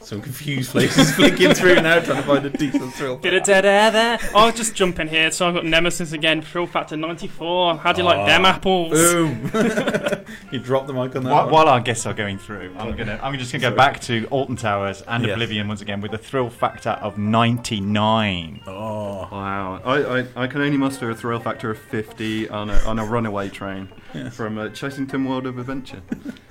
Some 0.06 0.22
confused 0.22 0.72
faces 0.72 1.12
flicking 1.16 1.54
through 1.56 1.76
now, 1.82 2.00
trying 2.00 2.18
to 2.22 2.28
find 2.28 2.46
a 2.46 2.50
decent 2.52 2.94
thrill. 2.94 3.18
Bit 3.18 3.34
of 3.34 3.44
dead 3.44 3.66
air 3.66 3.90
there. 3.90 4.20
I'll 4.36 4.52
just 4.52 4.76
jump 4.76 5.00
in 5.00 5.08
here. 5.08 5.32
So 5.32 5.48
I've 5.48 5.56
got 5.56 5.66
Nemesis 5.66 6.12
again, 6.12 6.44
Thrill 6.44 6.68
Factor 6.68 6.96
94. 6.96 7.78
How 7.78 7.92
do 7.92 8.02
you 8.02 8.06
like 8.06 8.18
Ah, 8.20 8.26
them 8.28 8.46
apples? 8.46 8.92
Boom! 8.92 9.50
you 10.52 10.60
dropped 10.60 10.86
the 10.86 10.94
mic 10.94 11.16
on 11.16 11.24
that. 11.24 11.32
While, 11.32 11.44
one. 11.46 11.54
while 11.54 11.70
our 11.70 11.80
guests 11.80 12.06
are 12.06 12.14
going 12.14 12.38
through, 12.38 12.76
I'm 12.78 12.96
gonna 12.96 13.20
I'm 13.24 13.36
just 13.40 13.52
gonna 13.52 13.62
go 13.64 13.68
Sorry. 13.70 13.78
back 13.78 14.00
to 14.02 14.28
Alton 14.28 14.56
Towers 14.58 15.02
and 15.08 15.24
Yes. 15.26 15.34
Oblivion 15.34 15.68
once 15.68 15.82
again 15.82 16.02
with 16.02 16.14
a 16.14 16.18
thrill 16.20 16.52
factor 16.52 16.92
of 16.92 17.18
99. 17.18 18.62
Oh 18.68 19.28
wow! 19.32 19.82
I, 19.84 20.20
I, 20.20 20.26
I 20.36 20.48
can 20.48 20.62
only 20.62 20.78
muster 20.78 21.10
a 21.10 21.16
thrill 21.16 21.40
factor 21.40 21.72
of 21.72 21.80
50 21.80 22.48
on 22.50 22.70
a 22.70 22.78
on 22.86 23.00
a 23.00 23.06
runaway 23.06 23.50
train 23.50 23.90
from 24.32 24.58
uh, 24.58 24.66
Chessington 24.68 25.28
World 25.28 25.46
of 25.48 25.58
Adventure. 25.58 26.02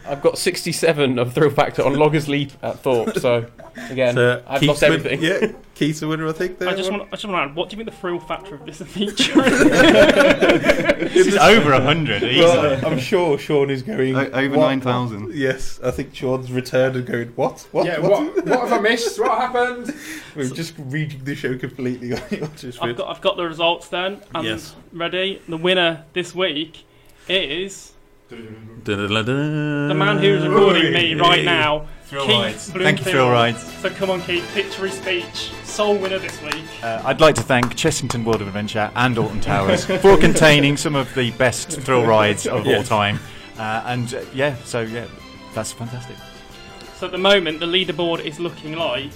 I've 0.07 0.21
got 0.21 0.37
67 0.39 1.19
of 1.19 1.33
thrill 1.33 1.51
factor 1.51 1.83
on 1.83 1.95
Loggers 1.95 2.29
Leap 2.29 2.51
at 2.63 2.81
Thorpe. 2.81 3.17
So 3.19 3.44
again, 3.91 4.15
So, 4.15 4.43
I've 4.47 4.61
Keith's 4.61 4.69
lost 4.69 4.83
win- 4.83 4.93
everything. 4.93 5.23
Yeah, 5.23 5.53
Keith's 5.75 6.01
the 6.01 6.09
winner, 6.09 6.29
I 6.29 6.33
think. 6.33 6.59
There, 6.59 6.69
I 6.69 6.75
just 6.75 6.91
want, 6.91 7.03
I 7.09 7.11
just 7.17 7.25
want 7.25 7.37
to 7.47 7.51
add, 7.51 7.57
what 7.57 7.69
do 7.69 7.77
you 7.77 7.85
think 7.85 7.95
the 7.95 8.01
thrill 8.01 8.21
factor 8.21 8.55
of 8.55 8.65
this 8.67 8.81
feature 8.93 9.43
This 11.09 11.27
is 11.27 11.37
over 11.37 11.73
100 11.73 12.23
easily. 12.23 12.41
Well, 12.41 12.87
I'm 12.87 12.99
sure 12.99 13.39
Sean 13.39 13.71
is 13.71 13.83
going 13.83 14.15
O- 14.17 14.31
over 14.31 14.57
what- 14.59 14.67
9,000. 14.67 15.35
Yes, 15.35 15.81
I 15.83 15.91
think 15.91 16.15
Sean's 16.15 16.51
returned 16.53 16.97
and 16.97 17.07
going 17.07 17.29
what? 17.31 17.67
What? 17.73 17.87
Yeah, 17.87 17.99
what, 18.01 18.35
what 18.47 18.61
have 18.69 18.73
I 18.73 18.79
missed? 18.81 19.19
What 19.21 19.37
happened? 19.39 19.95
We're 20.37 20.49
just 20.51 20.75
reading 20.79 21.25
the 21.25 21.35
show 21.35 21.57
completely. 21.59 22.13
I've 22.15 22.97
got, 22.97 23.09
I've 23.09 23.21
got 23.21 23.37
the 23.37 23.45
results 23.45 23.89
then. 23.89 24.21
I'm 24.35 24.45
Yes. 24.45 24.75
ready. 24.93 25.41
The 25.49 25.57
winner 25.57 26.05
this 26.13 26.35
week 26.35 26.85
is 27.29 27.93
the 28.29 29.95
man 29.97 30.19
who's 30.19 30.47
recording 30.47 30.93
me 30.93 31.15
right 31.15 31.45
now. 31.45 31.87
Thrill 32.07 32.27
Keith 32.27 32.35
Rides. 32.35 32.71
Bloomfield. 32.71 32.83
Thank 32.85 33.07
you, 33.07 33.13
Thrill 33.13 33.31
Rides. 33.31 33.73
So 33.81 33.91
come 33.91 34.11
on, 34.11 34.21
Keith, 34.23 34.45
victory 34.51 34.91
speech. 34.91 35.53
Sole 35.65 35.97
winner 35.97 36.19
this 36.19 36.41
week. 36.43 36.65
Uh, 36.83 37.03
I'd 37.05 37.21
like 37.21 37.35
to 37.37 37.43
thank 37.43 37.75
Chessington 37.75 38.25
World 38.25 38.43
of 38.43 38.47
Adventure 38.49 38.91
and 38.95 39.17
Alton 39.19 39.41
Towers 39.41 39.85
for 40.03 40.17
containing 40.17 40.77
some 40.77 40.95
of 40.95 41.13
the 41.15 41.31
best 41.33 41.71
thrill 41.81 42.07
rides 42.07 42.47
of 42.47 42.67
all 42.67 42.83
time. 42.83 43.19
Uh, 43.59 43.83
and 43.87 44.15
uh, 44.15 44.23
yeah, 44.35 44.55
so 44.65 44.81
yeah, 44.83 45.07
that's 45.55 45.73
fantastic. 45.73 46.17
So 46.97 47.07
at 47.07 47.13
the 47.13 47.19
moment, 47.19 47.61
the 47.61 47.67
leaderboard 47.67 48.21
is 48.25 48.39
looking 48.39 48.75
like 48.77 49.11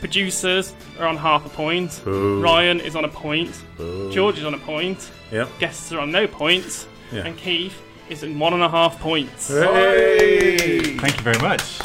producers 0.00 0.74
are 0.98 1.06
on 1.06 1.16
half 1.16 1.44
a 1.44 1.48
point. 1.48 2.00
Boo. 2.04 2.40
Ryan 2.40 2.80
is 2.80 2.96
on 2.96 3.04
a 3.04 3.08
point. 3.08 3.62
Boo. 3.76 4.12
George 4.12 4.38
is 4.38 4.44
on 4.44 4.54
a 4.54 4.58
point. 4.58 5.10
Yep. 5.30 5.48
Guests 5.58 5.92
are 5.92 6.00
on 6.00 6.10
no 6.10 6.26
points. 6.26 6.86
Yeah. 7.12 7.26
And 7.26 7.36
Keith 7.36 7.80
is 8.08 8.22
in 8.22 8.38
one 8.38 8.54
and 8.54 8.62
a 8.62 8.68
half 8.68 8.98
points. 9.00 9.48
Hey! 9.48 10.80
Thank 10.98 11.16
you 11.16 11.22
very 11.22 11.38
much. 11.40 11.78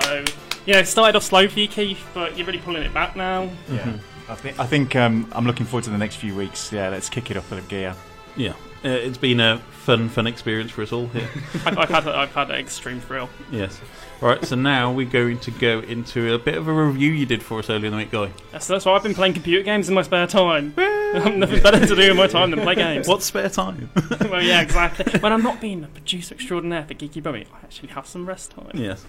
So, 0.00 0.24
you 0.66 0.72
know, 0.72 0.80
it 0.80 0.86
started 0.86 1.16
off 1.16 1.22
slow 1.22 1.46
for 1.48 1.60
you, 1.60 1.68
Keith, 1.68 2.04
but 2.14 2.36
you're 2.36 2.46
really 2.46 2.58
pulling 2.58 2.82
it 2.82 2.92
back 2.92 3.16
now. 3.16 3.50
Yeah, 3.70 3.98
I 4.28 4.34
think 4.34 4.58
I 4.58 4.66
think 4.66 4.96
um, 4.96 5.30
I'm 5.32 5.46
looking 5.46 5.66
forward 5.66 5.84
to 5.84 5.90
the 5.90 5.98
next 5.98 6.16
few 6.16 6.34
weeks. 6.34 6.72
Yeah, 6.72 6.88
let's 6.88 7.08
kick 7.08 7.30
it 7.30 7.36
up 7.36 7.48
with 7.50 7.64
a 7.64 7.68
gear. 7.68 7.94
Yeah, 8.36 8.52
uh, 8.84 8.88
it's 8.88 9.18
been 9.18 9.40
a 9.40 9.58
fun, 9.58 10.08
fun 10.08 10.26
experience 10.26 10.70
for 10.70 10.82
us 10.82 10.92
all 10.92 11.06
here. 11.08 11.28
I've, 11.66 11.78
I've 11.78 11.88
had, 11.88 12.06
a, 12.06 12.16
I've 12.16 12.34
had 12.34 12.50
an 12.50 12.56
extreme 12.56 13.00
thrill. 13.00 13.28
yes. 13.50 13.80
All 14.22 14.28
right, 14.28 14.42
so 14.44 14.56
now 14.56 14.90
we're 14.90 15.10
going 15.10 15.38
to 15.40 15.50
go 15.50 15.80
into 15.80 16.34
a 16.34 16.38
bit 16.38 16.54
of 16.56 16.66
a 16.66 16.72
review 16.72 17.10
you 17.10 17.26
did 17.26 17.42
for 17.42 17.58
us 17.58 17.68
earlier 17.68 17.86
in 17.86 17.92
the 17.92 17.98
week, 17.98 18.10
Guy. 18.10 18.30
That's, 18.52 18.66
that's 18.66 18.86
why 18.86 18.92
I've 18.92 19.02
been 19.02 19.14
playing 19.14 19.34
computer 19.34 19.62
games 19.62 19.88
in 19.88 19.94
my 19.94 20.02
spare 20.02 20.26
time. 20.26 20.72
I've 20.78 21.36
nothing 21.36 21.62
better 21.62 21.84
to 21.84 21.94
do 21.94 22.10
in 22.12 22.16
my 22.16 22.26
time 22.26 22.50
than 22.50 22.60
play 22.60 22.74
games. 22.74 23.06
What 23.06 23.22
spare 23.22 23.50
time? 23.50 23.90
well, 24.22 24.42
yeah, 24.42 24.62
exactly. 24.62 25.20
When 25.20 25.32
I'm 25.32 25.42
not 25.42 25.60
being 25.60 25.84
a 25.84 25.88
producer 25.88 26.34
extraordinaire 26.34 26.84
for 26.84 26.94
Geeky 26.94 27.22
Brummy, 27.22 27.46
I 27.52 27.58
actually 27.64 27.88
have 27.88 28.06
some 28.06 28.26
rest 28.26 28.52
time. 28.52 28.70
yes. 28.74 29.04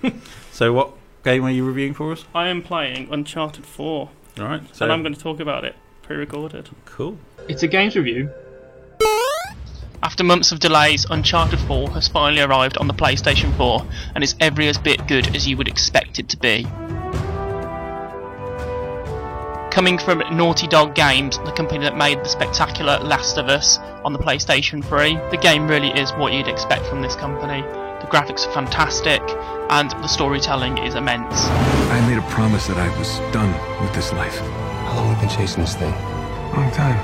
So, 0.52 0.74
what 0.74 0.92
game 1.24 1.46
are 1.46 1.52
you 1.52 1.66
reviewing 1.66 1.94
for 1.94 2.12
us? 2.12 2.26
I 2.36 2.48
am 2.50 2.62
playing 2.62 3.08
Uncharted 3.10 3.66
4. 3.66 4.10
All 4.40 4.46
right. 4.46 4.62
So, 4.76 4.84
and 4.86 4.92
I'm 4.92 5.02
going 5.02 5.16
to 5.16 5.20
talk 5.22 5.40
about 5.40 5.64
it 5.64 5.76
pre-recorded. 6.02 6.70
Cool. 6.86 7.18
It's 7.48 7.64
a 7.64 7.68
games 7.68 7.96
review. 7.96 8.32
After 10.06 10.24
months 10.24 10.52
of 10.52 10.60
delays, 10.60 11.04
Uncharted 11.10 11.58
4 11.62 11.90
has 11.94 12.08
finally 12.08 12.44
arrived 12.44 12.78
on 12.78 12.86
the 12.86 12.94
PlayStation 12.94 13.52
4 13.58 13.84
and 14.14 14.24
is 14.24 14.36
every 14.40 14.68
as 14.68 14.78
bit 14.78 15.08
good 15.08 15.36
as 15.36 15.48
you 15.48 15.58
would 15.58 15.68
expect 15.68 16.20
it 16.20 16.30
to 16.30 16.38
be. 16.38 16.62
Coming 19.72 19.98
from 19.98 20.20
Naughty 20.38 20.68
Dog 20.68 20.94
Games, 20.94 21.40
the 21.40 21.52
company 21.52 21.80
that 21.80 21.98
made 21.98 22.20
the 22.20 22.30
spectacular 22.30 23.00
Last 23.00 23.40
of 23.40 23.48
Us 23.48 23.80
on 24.04 24.14
the 24.14 24.20
PlayStation 24.20 24.86
3, 24.86 25.16
the 25.32 25.40
game 25.42 25.68
really 25.68 25.90
is 26.00 26.12
what 26.12 26.34
you'd 26.34 26.48
expect 26.48 26.86
from 26.86 27.02
this 27.02 27.16
company. 27.16 27.62
The 27.62 28.08
graphics 28.08 28.48
are 28.48 28.52
fantastic, 28.52 29.24
and 29.72 29.90
the 29.90 30.08
storytelling 30.08 30.78
is 30.78 30.94
immense. 30.94 31.48
I 31.48 32.08
made 32.08 32.20
a 32.20 32.30
promise 32.30 32.68
that 32.68 32.78
I 32.78 32.96
was 33.00 33.18
done 33.34 33.52
with 33.82 33.96
this 33.96 34.14
life. 34.14 34.38
How 34.38 34.98
long 34.98 35.16
have 35.16 35.24
you 35.24 35.28
been 35.30 35.36
chasing 35.36 35.64
this 35.64 35.74
thing? 35.74 35.94
Long 36.54 36.70
time. 36.70 37.02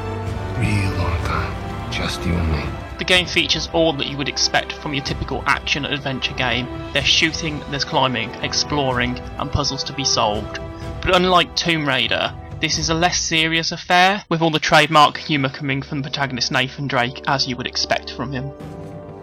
Real 0.61 0.91
long 0.99 1.17
time. 1.25 1.91
Just 1.91 2.23
you 2.23 2.33
and 2.35 2.51
me. 2.51 2.80
The 3.01 3.05
game 3.05 3.25
features 3.25 3.67
all 3.73 3.93
that 3.93 4.05
you 4.05 4.15
would 4.17 4.29
expect 4.29 4.73
from 4.73 4.93
your 4.93 5.03
typical 5.03 5.41
action 5.47 5.85
adventure 5.85 6.35
game. 6.35 6.67
There's 6.93 7.07
shooting, 7.07 7.59
there's 7.71 7.83
climbing, 7.83 8.29
exploring, 8.43 9.17
and 9.17 9.51
puzzles 9.51 9.83
to 9.85 9.93
be 9.93 10.05
solved. 10.05 10.59
But 11.01 11.15
unlike 11.15 11.55
Tomb 11.55 11.87
Raider, 11.87 12.31
this 12.59 12.77
is 12.77 12.91
a 12.91 12.93
less 12.93 13.19
serious 13.19 13.71
affair, 13.71 14.23
with 14.29 14.43
all 14.43 14.51
the 14.51 14.59
trademark 14.59 15.17
humour 15.17 15.49
coming 15.49 15.81
from 15.81 16.03
the 16.03 16.09
protagonist 16.11 16.51
Nathan 16.51 16.85
Drake, 16.85 17.23
as 17.25 17.47
you 17.47 17.57
would 17.57 17.65
expect 17.65 18.11
from 18.11 18.31
him. 18.31 18.51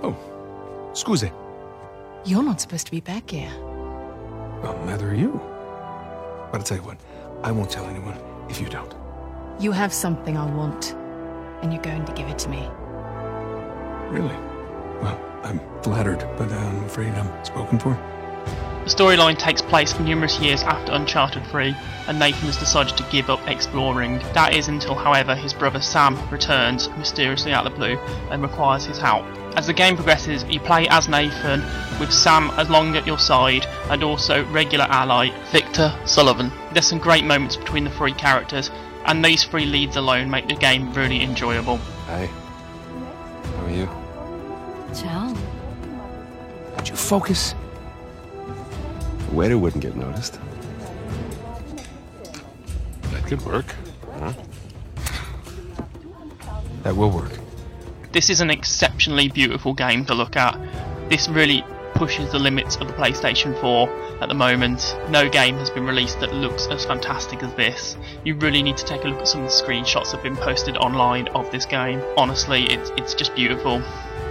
Oh, 0.02 0.16
scusi. 0.92 1.32
You're 2.24 2.42
not 2.42 2.60
supposed 2.60 2.86
to 2.86 2.90
be 2.90 3.00
back 3.00 3.30
here. 3.30 3.52
Well, 4.60 4.76
neither 4.86 5.10
are 5.10 5.14
you. 5.14 5.40
But 6.50 6.58
I'll 6.58 6.64
tell 6.64 6.78
you 6.78 6.82
what, 6.82 6.98
I 7.44 7.52
won't 7.52 7.70
tell 7.70 7.86
anyone 7.86 8.18
if 8.50 8.60
you 8.60 8.68
don't. 8.68 8.92
You 9.60 9.70
have 9.70 9.92
something 9.92 10.36
I 10.36 10.52
want, 10.52 10.94
and 11.62 11.72
you're 11.72 11.80
going 11.80 12.04
to 12.06 12.12
give 12.14 12.26
it 12.26 12.40
to 12.40 12.48
me. 12.48 12.68
Really? 14.08 14.34
Well, 15.02 15.20
I'm 15.44 15.60
flattered, 15.82 16.26
but 16.36 16.50
I'm 16.50 16.84
afraid 16.84 17.14
I'm 17.14 17.44
spoken 17.44 17.78
for. 17.78 17.94
The 18.84 18.94
storyline 18.94 19.38
takes 19.38 19.60
place 19.60 20.00
numerous 20.00 20.40
years 20.40 20.62
after 20.62 20.92
Uncharted 20.92 21.46
3, 21.48 21.76
and 22.06 22.18
Nathan 22.18 22.46
has 22.46 22.56
decided 22.56 22.96
to 22.96 23.02
give 23.10 23.28
up 23.28 23.46
exploring. 23.46 24.18
That 24.32 24.54
is 24.54 24.68
until, 24.68 24.94
however, 24.94 25.34
his 25.34 25.52
brother 25.52 25.82
Sam 25.82 26.18
returns 26.30 26.88
mysteriously 26.96 27.52
out 27.52 27.66
of 27.66 27.72
the 27.72 27.78
blue 27.78 27.98
and 28.30 28.40
requires 28.40 28.86
his 28.86 28.96
help. 28.96 29.26
As 29.58 29.66
the 29.66 29.74
game 29.74 29.94
progresses, 29.94 30.42
you 30.44 30.58
play 30.58 30.88
as 30.88 31.06
Nathan, 31.06 31.60
with 32.00 32.10
Sam 32.10 32.48
along 32.56 32.96
at 32.96 33.06
your 33.06 33.18
side, 33.18 33.66
and 33.90 34.02
also 34.02 34.46
regular 34.46 34.86
ally 34.86 35.30
Victor 35.50 35.94
Sullivan. 36.06 36.50
There's 36.72 36.86
some 36.86 36.98
great 36.98 37.26
moments 37.26 37.56
between 37.56 37.84
the 37.84 37.90
three 37.90 38.14
characters, 38.14 38.70
and 39.04 39.22
these 39.22 39.44
three 39.44 39.66
leads 39.66 39.96
alone 39.96 40.30
make 40.30 40.48
the 40.48 40.54
game 40.54 40.94
really 40.94 41.22
enjoyable. 41.22 41.76
Hi. 42.06 42.30
How 43.68 43.74
are 43.74 43.76
you? 43.76 43.88
Ciao. 44.94 45.34
Would 46.76 46.88
you 46.88 46.96
focus? 46.96 47.54
The 49.28 49.34
waiter 49.34 49.58
wouldn't 49.58 49.82
get 49.82 49.94
noticed. 49.94 50.40
That 53.10 53.26
could 53.26 53.44
work, 53.44 53.66
huh? 54.20 54.32
That 56.82 56.96
will 56.96 57.10
work. 57.10 57.38
This 58.12 58.30
is 58.30 58.40
an 58.40 58.48
exceptionally 58.48 59.28
beautiful 59.28 59.74
game 59.74 60.06
to 60.06 60.14
look 60.14 60.34
at. 60.36 60.58
This 61.10 61.28
really 61.28 61.62
pushes 61.98 62.30
the 62.30 62.38
limits 62.38 62.76
of 62.76 62.86
the 62.86 62.92
PlayStation 62.92 63.60
4 63.60 63.88
at 64.22 64.28
the 64.28 64.34
moment. 64.34 64.96
No 65.10 65.28
game 65.28 65.56
has 65.56 65.68
been 65.68 65.84
released 65.84 66.20
that 66.20 66.32
looks 66.32 66.68
as 66.68 66.84
fantastic 66.84 67.42
as 67.42 67.52
this. 67.54 67.96
You 68.24 68.36
really 68.36 68.62
need 68.62 68.76
to 68.76 68.84
take 68.84 69.02
a 69.02 69.08
look 69.08 69.18
at 69.18 69.26
some 69.26 69.42
of 69.42 69.48
the 69.48 69.52
screenshots 69.52 70.12
that 70.12 70.18
have 70.18 70.22
been 70.22 70.36
posted 70.36 70.76
online 70.76 71.26
of 71.28 71.50
this 71.50 71.66
game. 71.66 72.00
Honestly, 72.16 72.66
it's 72.66 72.90
it's 72.90 73.14
just 73.14 73.34
beautiful. 73.34 73.82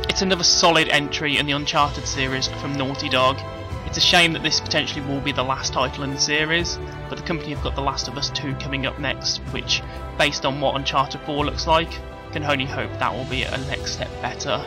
It's 0.07 0.21
another 0.21 0.45
solid 0.45 0.87
entry 0.87 1.37
in 1.37 1.45
the 1.45 1.51
Uncharted 1.51 2.07
series 2.07 2.47
from 2.47 2.73
Naughty 2.73 3.09
Dog. 3.09 3.37
It's 3.85 3.97
a 3.97 4.01
shame 4.01 4.31
that 4.31 4.43
this 4.43 4.61
potentially 4.61 5.05
will 5.05 5.19
be 5.19 5.33
the 5.33 5.43
last 5.43 5.73
title 5.73 6.05
in 6.05 6.11
the 6.11 6.19
series, 6.19 6.79
but 7.09 7.17
the 7.17 7.25
company 7.25 7.53
have 7.53 7.63
got 7.63 7.75
The 7.75 7.81
Last 7.81 8.07
of 8.07 8.17
Us 8.17 8.29
2 8.29 8.55
coming 8.55 8.85
up 8.85 8.97
next, 8.97 9.39
which, 9.51 9.81
based 10.17 10.45
on 10.45 10.61
what 10.61 10.77
Uncharted 10.77 11.19
4 11.21 11.45
looks 11.45 11.67
like, 11.67 11.91
can 12.31 12.45
only 12.45 12.65
hope 12.65 12.91
that 12.99 13.13
will 13.13 13.25
be 13.25 13.43
a 13.43 13.57
next 13.69 13.93
step 13.93 14.09
better. 14.21 14.65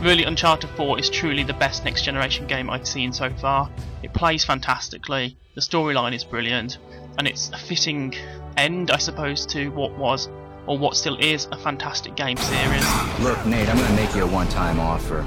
Really, 0.00 0.22
Uncharted 0.22 0.70
4 0.70 1.00
is 1.00 1.10
truly 1.10 1.42
the 1.42 1.54
best 1.54 1.84
next 1.84 2.02
generation 2.02 2.46
game 2.46 2.70
I've 2.70 2.86
seen 2.86 3.12
so 3.12 3.30
far. 3.30 3.68
It 4.04 4.14
plays 4.14 4.44
fantastically, 4.44 5.36
the 5.56 5.60
storyline 5.60 6.14
is 6.14 6.22
brilliant, 6.22 6.78
and 7.18 7.26
it's 7.26 7.48
a 7.50 7.58
fitting 7.58 8.14
end, 8.56 8.92
I 8.92 8.98
suppose, 8.98 9.44
to 9.46 9.70
what 9.72 9.98
was, 9.98 10.28
or 10.68 10.78
what 10.78 10.96
still 10.96 11.16
is, 11.18 11.46
a 11.50 11.58
fantastic 11.58 12.14
game 12.14 12.36
series. 12.36 12.84
Look, 13.18 13.44
Nate, 13.44 13.68
I'm 13.68 13.76
gonna 13.76 13.96
make 13.96 14.14
you 14.14 14.22
a 14.22 14.26
one 14.28 14.48
time 14.48 14.78
offer. 14.78 15.26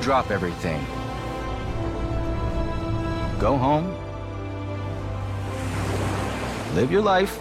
Drop 0.00 0.30
everything. 0.30 0.80
Go 3.38 3.58
home. 3.58 3.94
Live 6.74 6.90
your 6.90 7.02
life. 7.02 7.38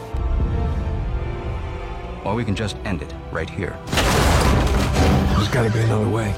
Or 2.26 2.36
we 2.36 2.44
can 2.44 2.56
just 2.56 2.76
end 2.84 3.02
it 3.02 3.14
right 3.32 3.50
here. 3.50 3.80
There's 5.36 5.48
gotta 5.50 5.72
be 5.72 5.80
another 5.80 6.10
way. 6.10 6.34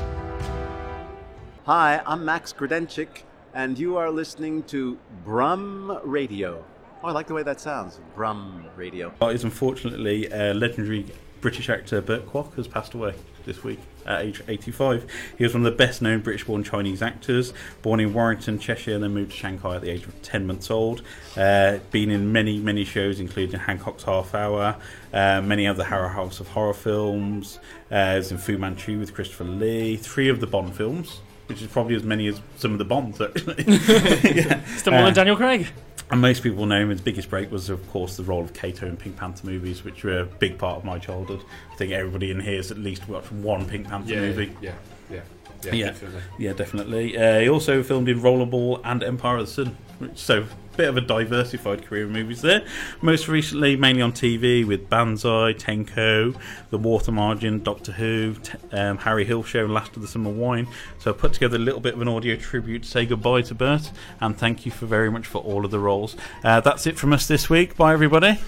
Hi, 1.66 2.02
I'm 2.06 2.24
Max 2.24 2.54
Grodénchik, 2.54 3.24
and 3.54 3.78
you 3.78 3.98
are 3.98 4.10
listening 4.10 4.64
to 4.64 4.98
Brum 5.24 6.00
Radio. 6.04 6.64
Oh, 7.04 7.08
I 7.08 7.12
like 7.12 7.28
the 7.28 7.34
way 7.34 7.44
that 7.44 7.60
sounds. 7.60 8.00
Brum 8.16 8.66
Radio. 8.76 9.14
Well, 9.20 9.30
is 9.30 9.44
unfortunately 9.44 10.32
uh, 10.32 10.54
legendary 10.54 11.06
British 11.42 11.70
actor 11.70 12.02
Burt 12.02 12.26
Kwouk 12.28 12.56
has 12.56 12.68
passed 12.68 12.94
away 12.94 13.14
this 13.46 13.64
week 13.64 13.80
at 14.06 14.22
age 14.22 14.42
85. 14.48 15.06
He 15.38 15.44
was 15.44 15.54
one 15.54 15.66
of 15.66 15.72
the 15.72 15.78
best 15.78 16.02
known 16.02 16.22
British 16.22 16.44
born 16.46 16.64
Chinese 16.64 17.02
actors, 17.02 17.54
born 17.82 18.00
in 18.00 18.14
Warrington, 18.14 18.60
Cheshire, 18.60 18.96
and 18.96 19.04
then 19.04 19.14
moved 19.14 19.32
to 19.32 19.38
Shanghai 19.38 19.76
at 19.76 19.82
the 19.82 19.90
age 19.90 20.06
of 20.06 20.22
10 20.22 20.48
months 20.48 20.70
old. 20.70 21.02
Uh, 21.36 21.80
been 21.92 22.10
in 22.10 22.32
many, 22.32 22.60
many 22.60 22.84
shows, 22.84 23.20
including 23.20 23.60
Hancock's 23.60 24.04
Half 24.04 24.36
Hour, 24.36 24.78
uh, 25.14 25.42
many 25.42 25.68
other 25.68 25.84
Hammer 25.84 26.10
House 26.10 26.40
of 26.40 26.50
Horror 26.50 26.74
films, 26.74 27.60
uh, 27.92 28.14
was 28.18 28.32
in 28.32 28.38
Fu 28.38 28.58
Manchu 28.58 29.00
with 29.00 29.14
Christopher 29.14 29.46
Lee, 29.46 29.98
three 29.98 30.30
of 30.30 30.40
the 30.40 30.48
Bond 30.48 30.76
films. 30.76 31.22
Which 31.48 31.62
is 31.62 31.68
probably 31.68 31.96
as 31.96 32.04
many 32.04 32.28
as 32.28 32.40
some 32.56 32.72
of 32.72 32.78
the 32.78 32.86
Bonds, 32.86 33.20
actually. 33.20 33.64
yeah. 33.68 34.64
Still 34.78 34.94
more 34.94 35.04
than 35.04 35.14
Daniel 35.14 35.36
Craig. 35.36 35.68
And 36.12 36.22
most 36.22 36.44
people 36.44 36.66
know 36.66 36.80
him. 36.82 36.90
His 36.90 37.02
biggest 37.02 37.30
break 37.30 37.52
was, 37.52 37.70
of 37.70 37.90
course, 37.90 38.18
the 38.18 38.24
role 38.24 38.44
of 38.44 38.54
Cato 38.54 38.86
in 38.88 38.98
Pink 38.98 39.18
Panther 39.18 39.48
movies, 39.48 39.84
which 39.84 40.04
were 40.04 40.20
a 40.20 40.26
big 40.26 40.58
part 40.60 40.78
of 40.78 40.86
my 40.86 41.00
childhood. 41.00 41.42
I 41.72 41.76
think 41.76 41.92
everybody 41.92 42.30
in 42.30 42.40
here 42.40 42.58
has 42.58 42.70
at 42.72 42.78
least 42.78 43.08
watched 43.10 43.32
one 43.32 43.66
Pink 43.68 43.88
Panther 43.88 44.14
Yeah, 44.14 44.20
movie. 44.22 44.52
yeah, 44.62 44.74
yeah, 45.10 45.22
yeah, 45.64 45.72
yeah, 45.74 45.86
definitely. 45.88 46.22
yeah, 46.38 46.54
definitely. 46.54 47.18
Uh, 47.18 47.40
he 47.40 47.50
also 47.50 47.82
filmed 47.82 48.10
in 48.10 48.20
Rollerball 48.20 48.82
and 48.84 49.02
Empire 49.04 49.38
of 49.38 49.48
the 49.48 49.52
Sun, 49.52 49.78
which, 50.00 50.18
so 50.18 50.46
bit 50.76 50.90
of 50.90 50.98
a 50.98 51.02
diversified 51.02 51.86
career 51.86 52.06
in 52.06 52.12
movies 52.12 52.42
there. 52.42 52.64
Most 53.02 53.28
recently, 53.28 53.76
mainly 53.76 54.02
on 54.02 54.12
TV 54.12 54.66
with 54.66 54.90
Banzai, 54.90 55.54
Tenko, 55.54 56.36
The 56.70 56.78
Water 56.78 57.12
Margin, 57.12 57.62
Doctor 57.64 57.92
Who, 57.94 58.34
t- 58.36 58.54
um, 58.72 58.98
Harry 59.00 59.26
Hill 59.26 59.44
Show, 59.44 59.66
and 59.66 59.74
Last 59.74 59.96
of 59.96 60.02
the 60.02 60.08
Summer 60.08 60.32
Wine. 60.32 60.68
So 61.00 61.12
I 61.12 61.14
put 61.14 61.34
together 61.34 61.58
a 61.58 61.60
little 61.60 61.80
bit 61.82 61.94
of 61.94 62.02
an 62.02 62.08
audio 62.08 62.36
tribute 62.36 62.84
to 62.84 62.90
say 62.90 63.06
goodbye 63.06 63.44
to 63.44 63.56
Burt, 63.56 63.92
and 64.20 64.38
thank 64.38 64.66
you 64.66 64.72
for 64.72 64.86
very 64.86 65.12
much 65.12 65.28
for 65.28 65.42
all 65.42 65.66
of 65.66 65.72
the 65.72 65.80
roles. 65.80 66.16
Uh, 66.44 66.60
that's 66.62 66.88
it 66.88 66.98
from 66.98 67.14
us 67.14 67.28
this 67.28 67.50
week. 67.50 67.76
Bye, 67.78 67.94
everybody. 67.94 68.40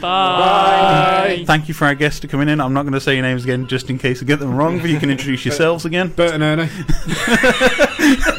Bye. 0.00 1.42
Thank 1.44 1.66
you 1.66 1.74
for 1.74 1.86
our 1.86 1.94
guests 1.96 2.20
for 2.20 2.28
coming 2.28 2.48
in. 2.48 2.60
I'm 2.60 2.72
not 2.72 2.82
going 2.82 2.92
to 2.92 3.00
say 3.00 3.14
your 3.14 3.22
names 3.22 3.42
again 3.42 3.66
just 3.66 3.90
in 3.90 3.98
case 3.98 4.22
I 4.22 4.26
get 4.26 4.38
them 4.38 4.54
wrong, 4.54 4.78
but 4.78 4.90
you 4.90 5.00
can 5.00 5.10
introduce 5.10 5.44
yourselves 5.46 5.84
again. 5.84 6.08
Bert 6.08 6.34
and 6.34 6.42
Ernie. 6.44 6.68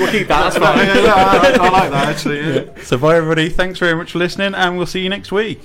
we'll 0.00 0.10
keep 0.10 0.28
that, 0.28 0.52
that's 0.52 0.56
fine. 0.58 0.78
Yeah, 0.86 0.98
yeah, 0.98 1.14
I- 1.14 1.66
I 1.66 1.70
like 1.70 1.90
that, 1.90 2.08
actually, 2.08 2.40
yeah. 2.40 2.64
So, 2.84 2.98
bye, 2.98 3.16
everybody. 3.16 3.48
Thanks 3.48 3.78
very 3.78 3.94
much 3.94 4.12
for 4.12 4.18
listening, 4.18 4.54
and 4.54 4.76
we'll 4.76 4.86
see 4.86 5.00
you 5.00 5.08
next 5.08 5.30
week. 5.32 5.60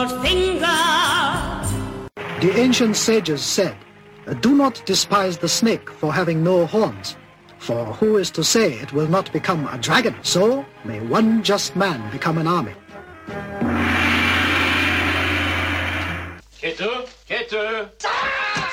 Goldfinger! 0.00 0.70
The 2.40 2.52
ancient 2.58 2.96
sages 2.96 3.42
said, 3.42 3.76
Do 4.40 4.54
not 4.54 4.82
despise 4.86 5.38
the 5.38 5.48
snake 5.48 5.90
for 5.90 6.12
having 6.12 6.42
no 6.42 6.66
horns, 6.66 7.16
for 7.60 7.84
who 7.94 8.16
is 8.16 8.30
to 8.32 8.42
say 8.42 8.72
it 8.72 8.92
will 8.92 9.06
not 9.06 9.32
become 9.32 9.68
a 9.68 9.78
dragon? 9.78 10.14
So 10.22 10.64
may 10.84 11.00
one 11.00 11.42
just 11.42 11.76
man 11.76 12.10
become 12.10 12.38
an 12.38 12.46
army. 12.46 12.72
Ketu, 16.60 17.08
Ketu. 17.28 18.69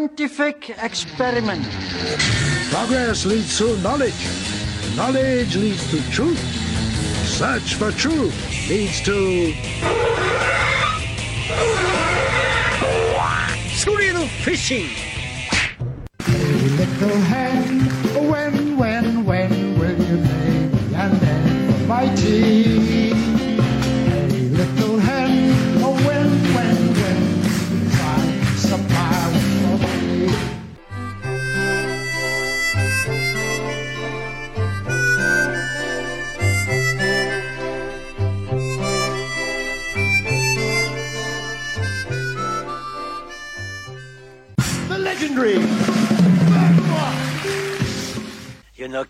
Scientific 0.00 0.70
experiment. 0.82 1.62
Progress 2.70 3.26
leads 3.26 3.58
to 3.58 3.76
knowledge. 3.82 4.14
Knowledge 4.96 5.56
leads 5.56 5.90
to 5.90 6.00
truth. 6.10 6.38
Search 7.26 7.74
for 7.74 7.92
truth 7.92 8.34
leads 8.70 9.02
to. 9.02 9.52
Surreal 13.76 14.26
fishing. 14.42 14.88
Little 16.78 17.20
hen, 17.32 17.80
when, 18.30 18.78
when, 18.78 19.24
when 19.26 19.78
will 19.78 20.00
you 20.02 20.16
lay 20.16 20.66
me 20.66 20.94
and 20.94 21.18
for 21.20 21.86
my 21.86 22.14
tea? 22.14 22.89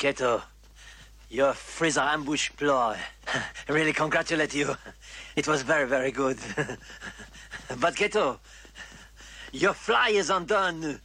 Cato, 0.00 0.42
your 1.28 1.52
freezer 1.52 2.00
ambush 2.00 2.50
ploy. 2.56 2.96
Really 3.68 3.92
congratulate 3.92 4.54
you. 4.54 4.74
It 5.36 5.46
was 5.46 5.60
very, 5.60 5.86
very 5.86 6.10
good. 6.10 6.38
but 7.80 7.94
Cato, 7.94 8.40
your 9.52 9.74
fly 9.74 10.08
is 10.08 10.30
undone. 10.30 10.98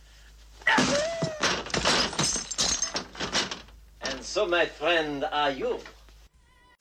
and 4.02 4.24
so, 4.24 4.48
my 4.48 4.66
friend, 4.66 5.26
are 5.30 5.52
you? 5.52 5.80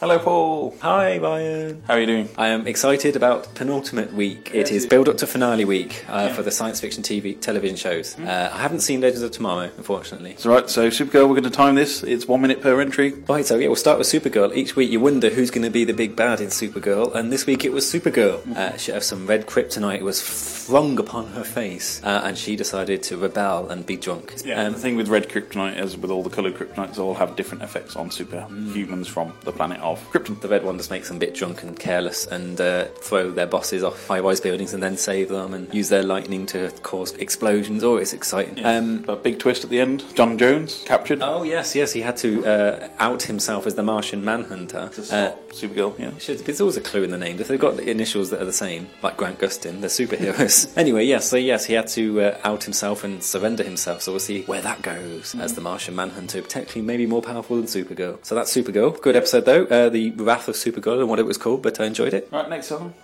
Hello, 0.00 0.18
Paul. 0.18 0.74
Hi, 0.82 1.18
Ryan. 1.18 1.80
How 1.86 1.94
are 1.94 2.00
you 2.00 2.06
doing? 2.06 2.28
I 2.36 2.48
am 2.48 2.66
excited 2.66 3.14
about 3.14 3.54
penultimate 3.54 4.12
week. 4.12 4.50
It 4.52 4.72
is 4.72 4.86
build 4.86 5.08
up 5.08 5.18
to 5.18 5.26
finale 5.26 5.64
week 5.64 6.04
uh, 6.08 6.30
for 6.30 6.42
the 6.42 6.50
science 6.50 6.80
fiction 6.80 7.04
TV 7.04 7.40
television 7.40 7.76
shows. 7.76 8.18
Uh, 8.18 8.50
I 8.52 8.58
haven't 8.58 8.80
seen 8.80 9.00
Legends 9.00 9.22
of 9.22 9.30
Tomorrow, 9.30 9.70
unfortunately. 9.76 10.32
That's 10.32 10.46
right. 10.46 10.68
So, 10.68 10.88
Supergirl, 10.90 11.28
we're 11.28 11.36
going 11.40 11.44
to 11.44 11.50
time 11.50 11.76
this. 11.76 12.02
It's 12.02 12.26
one 12.26 12.40
minute 12.40 12.60
per 12.60 12.80
entry. 12.80 13.12
Right, 13.28 13.46
so 13.46 13.56
yeah, 13.56 13.68
we'll 13.68 13.76
start 13.76 13.98
with 13.98 14.08
Supergirl. 14.08 14.54
Each 14.56 14.74
week 14.74 14.90
you 14.90 14.98
wonder 14.98 15.30
who's 15.30 15.52
going 15.52 15.62
to 15.64 15.70
be 15.70 15.84
the 15.84 15.94
big 15.94 16.16
bad 16.16 16.40
in 16.40 16.48
Supergirl, 16.48 17.14
and 17.14 17.32
this 17.32 17.46
week 17.46 17.64
it 17.64 17.72
was 17.72 17.84
Supergirl. 17.86 18.44
Uh, 18.56 18.76
she 18.76 18.90
had 18.90 19.04
some 19.04 19.28
red 19.28 19.46
kryptonite 19.46 20.02
was 20.02 20.20
flung 20.20 20.98
upon 20.98 21.28
her 21.28 21.44
face, 21.44 22.02
uh, 22.02 22.22
and 22.24 22.36
she 22.36 22.56
decided 22.56 23.00
to 23.04 23.16
rebel 23.16 23.68
and 23.68 23.86
be 23.86 23.96
drunk. 23.96 24.34
Yeah, 24.44 24.64
Um, 24.64 24.72
the 24.72 24.78
thing 24.80 24.96
with 24.96 25.08
red 25.08 25.28
kryptonite, 25.28 25.76
as 25.76 25.96
with 25.96 26.10
all 26.10 26.24
the 26.24 26.30
coloured 26.30 26.56
kryptonites, 26.56 26.96
they 26.96 27.02
all 27.02 27.14
have 27.14 27.36
different 27.36 27.62
effects 27.62 27.94
on 27.94 28.10
superhumans 28.10 29.06
from 29.06 29.32
the 29.44 29.52
planet 29.52 29.80
of 29.84 30.00
Krypton. 30.10 30.40
The 30.40 30.48
red 30.48 30.64
one 30.64 30.76
just 30.78 30.90
makes 30.90 31.08
them 31.08 31.18
a 31.18 31.20
bit 31.20 31.34
drunk 31.34 31.62
and 31.62 31.78
careless 31.78 32.26
and 32.26 32.60
uh, 32.60 32.84
throw 32.96 33.30
their 33.30 33.46
bosses 33.46 33.82
off 33.84 34.06
high-rise 34.08 34.40
buildings 34.40 34.74
and 34.74 34.82
then 34.82 34.96
save 34.96 35.28
them 35.28 35.54
and 35.54 35.72
use 35.72 35.88
their 35.88 36.02
lightning 36.02 36.46
to 36.46 36.70
cause 36.82 37.12
explosions. 37.14 37.84
Oh, 37.84 37.96
it's 37.96 38.12
exciting. 38.12 38.64
Um, 38.64 39.02
But 39.02 39.22
big 39.22 39.38
twist 39.38 39.64
at 39.64 39.70
the 39.70 39.80
end. 39.80 40.02
John 40.14 40.38
Jones 40.38 40.82
captured. 40.86 41.20
Oh 41.22 41.42
yes, 41.42 41.74
yes, 41.74 41.92
he 41.92 42.00
had 42.00 42.16
to 42.18 42.44
uh, 42.46 42.88
out 42.98 43.22
himself 43.22 43.66
as 43.66 43.74
the 43.74 43.82
Martian 43.82 44.24
Manhunter. 44.24 44.90
Uh, 45.10 45.32
Supergirl, 45.50 45.96
yeah. 45.98 46.10
should, 46.18 46.38
there's 46.40 46.60
always 46.60 46.76
a 46.76 46.80
clue 46.80 47.04
in 47.04 47.10
the 47.10 47.18
name. 47.18 47.38
If 47.40 47.48
they've 47.48 47.60
got 47.60 47.76
the 47.76 47.88
initials 47.90 48.30
that 48.30 48.40
are 48.42 48.44
the 48.44 48.52
same, 48.52 48.88
like 49.02 49.16
Grant 49.16 49.38
Gustin, 49.38 49.80
they're 49.80 49.90
superheroes. 49.90 50.76
anyway, 50.76 51.04
yes, 51.04 51.28
so 51.28 51.36
yes, 51.36 51.64
he 51.66 51.74
had 51.74 51.86
to 51.88 52.20
uh, 52.20 52.38
out 52.44 52.64
himself 52.64 53.04
and 53.04 53.22
surrender 53.22 53.62
himself. 53.62 54.02
So 54.02 54.12
we'll 54.12 54.20
see 54.20 54.42
where 54.42 54.62
that 54.62 54.82
goes 54.82 55.34
as 55.36 55.54
the 55.54 55.60
Martian 55.60 55.94
Manhunter, 55.94 56.42
potentially 56.42 56.82
maybe 56.82 57.06
more 57.06 57.22
powerful 57.22 57.56
than 57.56 57.66
Supergirl. 57.66 58.24
So 58.24 58.34
that's 58.34 58.54
Supergirl. 58.54 59.00
Good 59.00 59.16
episode 59.16 59.44
though. 59.44 59.64
Uh, 59.74 59.88
the 59.88 60.12
Wrath 60.12 60.46
of 60.46 60.54
Supergirl 60.54 61.00
and 61.00 61.08
what 61.08 61.18
it 61.18 61.26
was 61.26 61.36
called, 61.36 61.60
but 61.60 61.80
I 61.80 61.86
enjoyed 61.86 62.14
it. 62.14 62.28
Right, 62.30 62.48
next 62.48 62.70
one. 62.70 62.94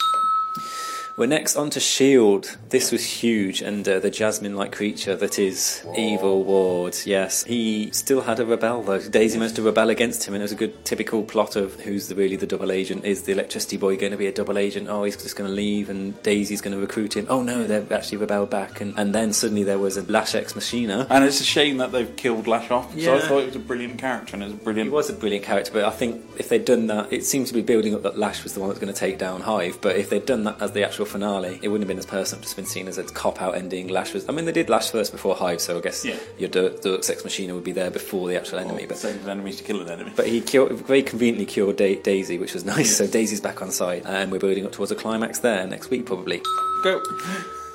We're 1.21 1.27
next 1.27 1.57
on 1.57 1.68
to 1.68 1.81
S.H.I.E.L.D. 1.81 2.49
This 2.71 2.91
was 2.91 3.05
huge, 3.05 3.61
and 3.61 3.87
uh, 3.87 3.99
the 3.99 4.09
jasmine 4.09 4.57
like 4.57 4.73
creature 4.73 5.14
that 5.16 5.39
is 5.39 5.85
Evil 5.95 6.45
Ward, 6.45 6.97
yes. 7.05 7.45
He 7.45 7.91
still 7.91 8.23
had 8.23 8.41
a 8.41 8.47
rebel, 8.47 8.83
though. 8.83 9.01
Daisy 9.01 9.39
managed 9.39 9.57
to 9.57 9.62
rebel 9.62 9.91
against 9.91 10.27
him, 10.27 10.33
and 10.33 10.41
it 10.41 10.45
was 10.45 10.53
a 10.53 10.57
good 10.57 10.83
typical 10.87 11.23
plot 11.23 11.57
of 11.57 11.79
who's 11.81 12.09
the, 12.09 12.14
really 12.14 12.37
the 12.37 12.47
double 12.47 12.73
agent. 12.73 13.05
Is 13.05 13.25
the 13.25 13.33
electricity 13.33 13.77
boy 13.77 13.99
going 13.99 14.12
to 14.12 14.16
be 14.16 14.29
a 14.29 14.33
double 14.33 14.57
agent? 14.57 14.89
Oh, 14.89 15.05
he's 15.05 15.14
just 15.14 15.37
going 15.37 15.51
to 15.51 15.55
leave, 15.55 15.91
and 15.91 16.23
Daisy's 16.23 16.62
going 16.62 16.75
to 16.75 16.81
recruit 16.81 17.14
him. 17.14 17.27
Oh, 17.29 17.43
no, 17.43 17.66
they've 17.66 17.93
actually 17.93 18.16
rebelled 18.16 18.49
back. 18.49 18.81
And, 18.81 18.99
and 18.99 19.14
then 19.14 19.35
suddenly 19.35 19.62
there 19.62 19.79
was 19.79 19.99
a 19.99 20.03
Lash 20.11 20.35
Ex 20.35 20.55
Machina. 20.55 21.07
And 21.11 21.23
it's 21.23 21.43
a 21.43 21.45
shame 21.45 21.77
that 21.77 21.93
they've 21.93 22.16
killed 22.16 22.47
Lash 22.47 22.71
off. 22.71 22.99
So 22.99 23.16
I 23.16 23.21
thought 23.21 23.43
it 23.43 23.47
was 23.47 23.57
a 23.57 23.59
brilliant 23.59 23.99
character 23.99 24.37
and 24.37 24.43
it 24.43 24.47
was 24.47 24.55
brilliant. 24.55 24.89
He 24.89 24.95
was 24.95 25.11
a 25.11 25.12
brilliant 25.12 25.45
character, 25.45 25.71
but 25.71 25.85
I 25.85 25.91
think 25.91 26.25
if 26.39 26.49
they'd 26.49 26.64
done 26.64 26.87
that, 26.87 27.12
it 27.12 27.27
seemed 27.27 27.47
to 27.49 27.53
be 27.53 27.61
building 27.61 27.95
up 27.95 28.05
that 28.05 28.18
Lash 28.18 28.43
was 28.43 28.55
the 28.55 28.61
one 28.61 28.71
that 28.71 28.77
was 28.77 28.81
going 28.81 28.95
to 28.95 28.99
take 28.99 29.18
down 29.18 29.43
Hive. 29.43 29.83
But 29.83 29.97
if 29.97 30.09
they'd 30.09 30.25
done 30.25 30.45
that 30.45 30.62
as 30.62 30.73
the 30.73 30.83
actual 30.83 31.09
finale, 31.11 31.58
it 31.62 31.68
wouldn't 31.68 31.82
have 31.82 31.88
been 31.88 31.98
as 31.98 32.06
personal. 32.06 32.42
Just 32.42 32.56
been 32.56 32.64
seen 32.64 32.88
as 32.88 32.96
a 32.98 33.04
cop 33.04 33.42
out 33.42 33.54
ending. 33.56 33.88
Lash 33.88 34.14
was. 34.14 34.28
I 34.28 34.32
mean, 34.32 34.44
they 34.46 34.52
did 34.52 34.70
Lash 34.70 34.90
first 34.90 35.12
before 35.12 35.34
Hive, 35.34 35.61
so 35.61 35.76
I 35.78 35.80
guess 35.80 36.04
Yeah. 36.04 36.16
your 36.38 36.48
Du- 36.48 36.70
Deus 36.80 37.11
Ex 37.11 37.24
Machina 37.24 37.54
would 37.54 37.64
be 37.64 37.72
there 37.72 37.90
before 37.90 38.28
the 38.28 38.36
actual 38.36 38.58
enemy. 38.61 38.86
But 38.86 38.96
Save 38.98 39.26
enemies 39.28 39.56
to 39.58 39.64
kill 39.64 39.80
an 39.82 39.90
enemy. 39.90 40.12
but 40.16 40.26
he 40.26 40.40
cured, 40.40 40.72
very 40.72 41.02
conveniently 41.02 41.46
cured 41.46 41.76
da- 41.76 41.96
Daisy, 42.00 42.38
which 42.38 42.54
was 42.54 42.64
nice. 42.64 42.96
So 42.96 43.06
Daisy's 43.06 43.40
back 43.40 43.61
on 43.62 43.70
side, 43.70 44.04
and 44.06 44.30
we're 44.32 44.38
building 44.38 44.64
up 44.64 44.72
towards 44.72 44.92
a 44.92 44.96
climax 44.96 45.40
there 45.40 45.66
next 45.66 45.90
week, 45.90 46.06
probably. 46.06 46.40
Go. 46.82 47.02